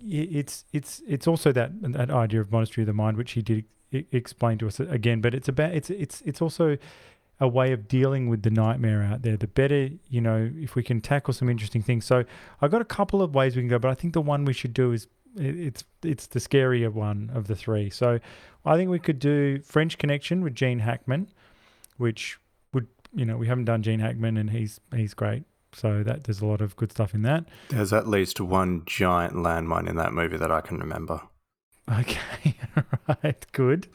it's 0.00 0.64
it's 0.72 1.02
it's 1.06 1.26
also 1.26 1.52
that 1.52 1.70
that 1.82 2.10
idea 2.10 2.40
of 2.40 2.52
monastery 2.52 2.82
of 2.82 2.86
the 2.86 2.92
mind 2.92 3.16
which 3.16 3.32
he 3.32 3.42
did 3.42 3.64
explain 3.90 4.58
to 4.58 4.66
us 4.66 4.80
again 4.80 5.20
but 5.20 5.34
it's 5.34 5.48
about 5.48 5.72
it's 5.74 5.90
it's 5.90 6.20
it's 6.22 6.42
also 6.42 6.76
a 7.40 7.48
way 7.48 7.72
of 7.72 7.86
dealing 7.88 8.28
with 8.28 8.42
the 8.42 8.50
nightmare 8.50 9.02
out 9.02 9.22
there 9.22 9.36
the 9.36 9.46
better 9.46 9.90
you 10.08 10.20
know 10.20 10.50
if 10.56 10.74
we 10.74 10.82
can 10.82 11.00
tackle 11.00 11.32
some 11.32 11.48
interesting 11.48 11.82
things. 11.82 12.04
So 12.04 12.24
i've 12.60 12.70
got 12.70 12.82
a 12.82 12.86
couple 12.86 13.22
of 13.22 13.34
ways 13.34 13.56
we 13.56 13.62
can 13.62 13.68
go 13.68 13.78
but 13.78 13.90
i 13.90 13.94
think 13.94 14.12
the 14.14 14.20
one 14.20 14.44
we 14.44 14.52
should 14.52 14.74
do 14.74 14.92
is 14.92 15.06
it's 15.36 15.84
it's 16.02 16.26
the 16.26 16.40
scarier 16.40 16.92
one 16.92 17.30
of 17.34 17.46
the 17.46 17.54
three. 17.54 17.90
So 17.90 18.18
i 18.64 18.76
think 18.76 18.90
we 18.90 18.98
could 18.98 19.18
do 19.18 19.60
french 19.60 19.98
connection 19.98 20.42
with 20.42 20.54
gene 20.54 20.80
hackman 20.80 21.28
which 21.98 22.38
would 22.72 22.86
you 23.12 23.26
know 23.26 23.36
we 23.36 23.46
haven't 23.46 23.66
done 23.66 23.82
gene 23.82 24.00
hackman 24.00 24.36
and 24.38 24.50
he's 24.50 24.80
he's 24.94 25.12
great. 25.14 25.44
So 25.74 26.02
that 26.02 26.24
there's 26.24 26.40
a 26.40 26.46
lot 26.46 26.62
of 26.62 26.76
good 26.76 26.90
stuff 26.90 27.12
in 27.12 27.22
that. 27.22 27.44
There's 27.68 27.92
at 27.92 28.08
least 28.08 28.40
one 28.40 28.84
giant 28.86 29.34
landmine 29.34 29.86
in 29.86 29.96
that 29.96 30.14
movie 30.14 30.38
that 30.38 30.50
I 30.50 30.62
can 30.62 30.78
remember. 30.78 31.20
Okay, 31.90 32.54
right, 33.24 33.46
good. 33.52 33.88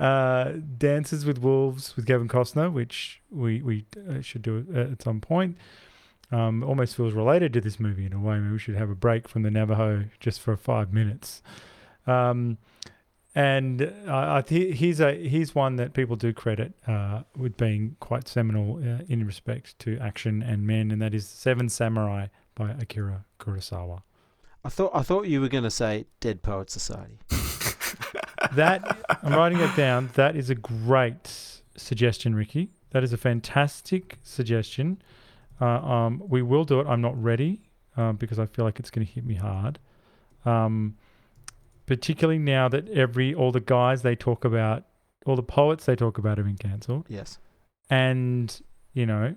Uh, 0.00 0.52
Dances 0.76 1.24
with 1.24 1.38
Wolves 1.38 1.94
with 1.94 2.06
Kevin 2.06 2.28
Costner, 2.28 2.72
which 2.72 3.22
we 3.30 3.62
we 3.62 3.86
uh, 4.08 4.20
should 4.20 4.42
do 4.42 4.66
uh, 4.74 4.92
at 4.92 5.02
some 5.02 5.20
point. 5.20 5.56
Um, 6.32 6.64
almost 6.64 6.96
feels 6.96 7.12
related 7.12 7.52
to 7.52 7.60
this 7.60 7.78
movie 7.78 8.06
in 8.06 8.12
a 8.12 8.18
way. 8.18 8.38
Maybe 8.38 8.52
we 8.52 8.58
should 8.58 8.74
have 8.74 8.90
a 8.90 8.94
break 8.94 9.28
from 9.28 9.42
the 9.42 9.50
Navajo 9.50 10.06
just 10.18 10.40
for 10.40 10.56
five 10.56 10.92
minutes. 10.92 11.42
Um, 12.06 12.58
and 13.34 13.92
I, 14.08 14.38
I 14.38 14.42
th- 14.42 14.78
here's 14.78 15.00
a 15.00 15.14
here's 15.14 15.54
one 15.54 15.76
that 15.76 15.92
people 15.94 16.16
do 16.16 16.32
credit 16.32 16.72
uh, 16.88 17.22
with 17.36 17.56
being 17.56 17.96
quite 18.00 18.26
seminal 18.26 18.78
uh, 18.78 19.04
in 19.08 19.24
respect 19.26 19.78
to 19.80 19.98
action 19.98 20.42
and 20.42 20.66
men, 20.66 20.90
and 20.90 21.00
that 21.00 21.14
is 21.14 21.28
Seven 21.28 21.68
Samurai 21.68 22.26
by 22.54 22.70
Akira 22.70 23.24
Kurosawa. 23.38 24.02
I 24.64 24.68
thought 24.68 24.92
I 24.94 25.02
thought 25.02 25.26
you 25.26 25.40
were 25.40 25.48
going 25.48 25.64
to 25.64 25.70
say 25.70 26.06
Dead 26.20 26.42
Poet 26.42 26.70
Society. 26.70 27.18
that 28.52 28.98
I'm 29.22 29.34
writing 29.34 29.58
it 29.60 29.74
down. 29.76 30.10
That 30.14 30.36
is 30.36 30.50
a 30.50 30.54
great 30.54 31.60
suggestion, 31.76 32.34
Ricky. 32.34 32.70
That 32.90 33.02
is 33.02 33.12
a 33.12 33.16
fantastic 33.16 34.18
suggestion. 34.22 35.00
Uh, 35.60 35.64
um, 35.66 36.22
we 36.28 36.42
will 36.42 36.64
do 36.64 36.80
it. 36.80 36.86
I'm 36.86 37.00
not 37.00 37.20
ready 37.22 37.62
um, 37.96 38.16
because 38.16 38.38
I 38.38 38.46
feel 38.46 38.64
like 38.64 38.78
it's 38.78 38.90
going 38.90 39.06
to 39.06 39.12
hit 39.12 39.24
me 39.24 39.34
hard. 39.34 39.78
Um, 40.44 40.96
particularly 41.86 42.38
now 42.38 42.68
that 42.68 42.88
every 42.88 43.34
all 43.34 43.52
the 43.52 43.60
guys 43.60 44.02
they 44.02 44.14
talk 44.16 44.44
about, 44.44 44.84
all 45.26 45.36
the 45.36 45.42
poets 45.42 45.84
they 45.86 45.96
talk 45.96 46.18
about 46.18 46.38
have 46.38 46.46
been 46.46 46.56
cancelled, 46.56 47.06
Yes. 47.08 47.38
and 47.90 48.60
you 48.92 49.06
know, 49.06 49.34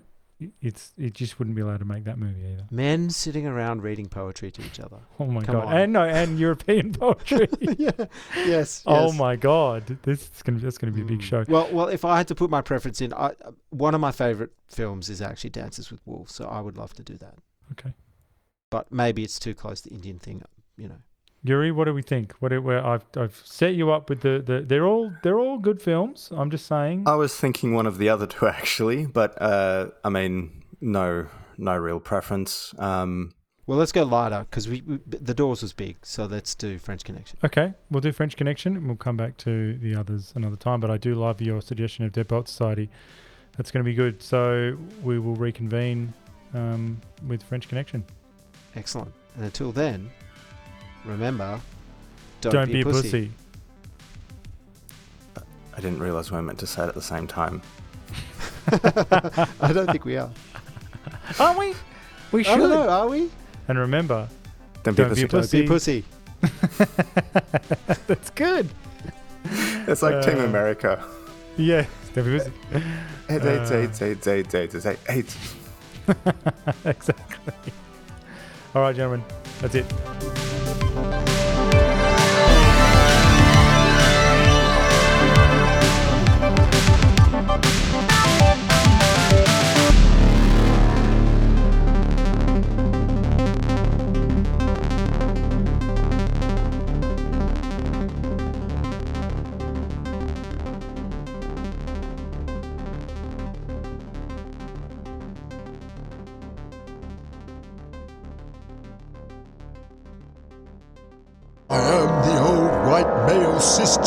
it's 0.60 0.92
it 0.98 1.14
just 1.14 1.38
wouldn't 1.38 1.56
be 1.56 1.62
allowed 1.62 1.78
to 1.78 1.84
make 1.86 2.04
that 2.04 2.18
movie 2.18 2.44
either. 2.52 2.66
Men 2.70 3.08
sitting 3.10 3.46
around 3.46 3.82
reading 3.82 4.06
poetry 4.06 4.50
to 4.50 4.62
each 4.62 4.78
other. 4.80 4.98
Oh 5.18 5.26
my 5.26 5.42
Come 5.42 5.54
god! 5.54 5.64
on. 5.66 5.76
And 5.76 5.92
no, 5.94 6.02
and 6.02 6.38
European 6.46 6.92
poetry. 6.92 7.48
yeah. 7.60 7.90
Yes. 8.36 8.82
Oh 8.86 9.06
yes. 9.06 9.18
my 9.18 9.36
god! 9.36 9.98
This 10.02 10.30
is 10.34 10.42
gonna 10.42 10.58
that's 10.58 10.78
gonna 10.78 10.92
be 10.92 11.02
a 11.02 11.04
big 11.06 11.20
Mm. 11.20 11.22
show. 11.22 11.44
Well, 11.48 11.68
well, 11.72 11.88
if 11.88 12.04
I 12.04 12.16
had 12.18 12.28
to 12.28 12.34
put 12.34 12.50
my 12.50 12.60
preference 12.60 13.00
in, 13.00 13.14
I, 13.14 13.32
one 13.70 13.94
of 13.94 14.00
my 14.00 14.12
favorite 14.12 14.52
films 14.68 15.08
is 15.08 15.22
actually 15.22 15.50
Dances 15.50 15.90
with 15.90 16.00
Wolves, 16.06 16.34
so 16.34 16.44
I 16.46 16.60
would 16.60 16.76
love 16.76 16.92
to 16.94 17.02
do 17.02 17.16
that. 17.18 17.34
Okay. 17.72 17.94
But 18.70 18.92
maybe 18.92 19.22
it's 19.24 19.38
too 19.38 19.54
close 19.54 19.80
to 19.82 19.88
the 19.88 19.94
Indian 19.94 20.18
thing, 20.18 20.42
you 20.76 20.88
know. 20.88 20.98
Yuri, 21.48 21.70
what 21.72 21.84
do 21.84 21.94
we 21.94 22.02
think? 22.02 22.32
What 22.40 22.48
do, 22.50 22.60
where 22.60 22.84
I've 22.84 23.04
I've 23.16 23.40
set 23.44 23.74
you 23.74 23.90
up 23.90 24.08
with 24.08 24.20
the, 24.20 24.42
the 24.44 24.60
they're 24.60 24.86
all 24.86 25.12
they're 25.22 25.38
all 25.38 25.58
good 25.58 25.80
films. 25.80 26.30
I'm 26.34 26.50
just 26.50 26.66
saying. 26.66 27.04
I 27.06 27.14
was 27.14 27.36
thinking 27.36 27.74
one 27.74 27.86
of 27.86 27.98
the 27.98 28.08
other 28.08 28.26
two 28.26 28.46
actually, 28.60 29.06
but 29.06 29.40
uh, 29.40 29.88
I 30.04 30.08
mean, 30.08 30.62
no, 30.80 31.26
no 31.58 31.76
real 31.76 32.00
preference. 32.00 32.74
Um, 32.78 33.32
Well, 33.66 33.78
let's 33.78 33.92
go 33.92 34.04
lighter 34.04 34.46
because 34.48 34.68
we, 34.68 34.82
we 34.82 34.98
the 35.06 35.34
doors 35.34 35.62
was 35.62 35.72
big, 35.72 35.96
so 36.02 36.24
let's 36.26 36.54
do 36.54 36.78
French 36.78 37.04
Connection. 37.04 37.38
Okay, 37.44 37.74
we'll 37.90 38.00
do 38.00 38.12
French 38.12 38.36
Connection 38.36 38.76
and 38.76 38.86
we'll 38.86 38.96
come 38.96 39.16
back 39.16 39.36
to 39.38 39.76
the 39.78 39.94
others 39.96 40.32
another 40.36 40.56
time. 40.56 40.80
But 40.80 40.90
I 40.90 40.98
do 40.98 41.14
love 41.14 41.40
your 41.40 41.60
suggestion 41.60 42.04
of 42.04 42.12
Dead 42.12 42.28
Poet 42.28 42.48
Society. 42.48 42.88
That's 43.56 43.70
going 43.70 43.84
to 43.84 43.90
be 43.90 43.94
good. 43.94 44.22
So 44.22 44.76
we 45.02 45.18
will 45.18 45.34
reconvene 45.34 46.12
um, 46.54 47.00
with 47.26 47.42
French 47.42 47.68
Connection. 47.68 48.04
Excellent. 48.74 49.12
And 49.34 49.44
until 49.44 49.72
then, 49.72 50.10
remember, 51.06 51.60
don't, 52.40 52.52
Don't, 52.52 52.72
be, 52.72 52.80
a 52.80 52.84
pussy. 52.84 53.30
I 55.36 55.80
didn't 55.80 56.00
realize 56.00 56.30
we 56.30 56.36
were 56.36 56.42
meant 56.42 56.58
to 56.60 56.66
say 56.66 56.84
it 56.84 56.88
at 56.88 56.94
the 56.94 57.02
same 57.02 57.26
time. 57.26 57.62
I 58.72 59.72
don't 59.72 59.90
think 59.90 60.04
we 60.04 60.16
are. 60.16 60.30
Aren't 61.38 61.58
we? 61.58 61.74
We 62.32 62.44
should. 62.44 62.54
I 62.54 62.56
don't 62.58 62.70
know. 62.70 62.88
Are 62.88 63.08
we? 63.08 63.30
And 63.68 63.78
remember, 63.78 64.28
Don't 64.82 64.96
be 64.96 65.02
a 65.02 65.06
Don't 65.06 65.14
be 65.14 65.22
a 65.22 65.28
pussy. 65.28 65.66
Don't 65.66 65.66
be 65.66 65.66
a 65.66 65.74
pussy. 65.74 66.04
that's 68.06 68.30
good. 68.30 68.68
It's 69.44 70.02
like 70.02 70.24
Team 70.24 70.38
Uh, 70.38 70.44
America. 70.44 71.04
Yeah, 71.56 71.86
don't 72.14 72.24
be 72.24 72.36
a 72.36 72.38
pussy. 72.38 72.52
Eight, 73.28 73.42
eight, 73.42 73.72
eight, 73.72 74.02
eight, 74.02 74.26
eight, 74.28 74.54
eight, 74.54 74.54
eight, 74.54 74.86
eight, 74.86 74.98
eight. 75.08 75.36
exactly. 76.84 77.72
All 78.72 78.82
right, 78.82 78.94
gentlemen, 78.94 79.24
that's 79.60 79.74
it. 79.74 80.45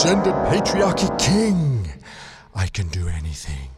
Cisgendered 0.10 0.50
patriarchy 0.50 1.20
king. 1.20 1.88
I 2.56 2.66
can 2.68 2.88
do 2.88 3.08
anything. 3.08 3.69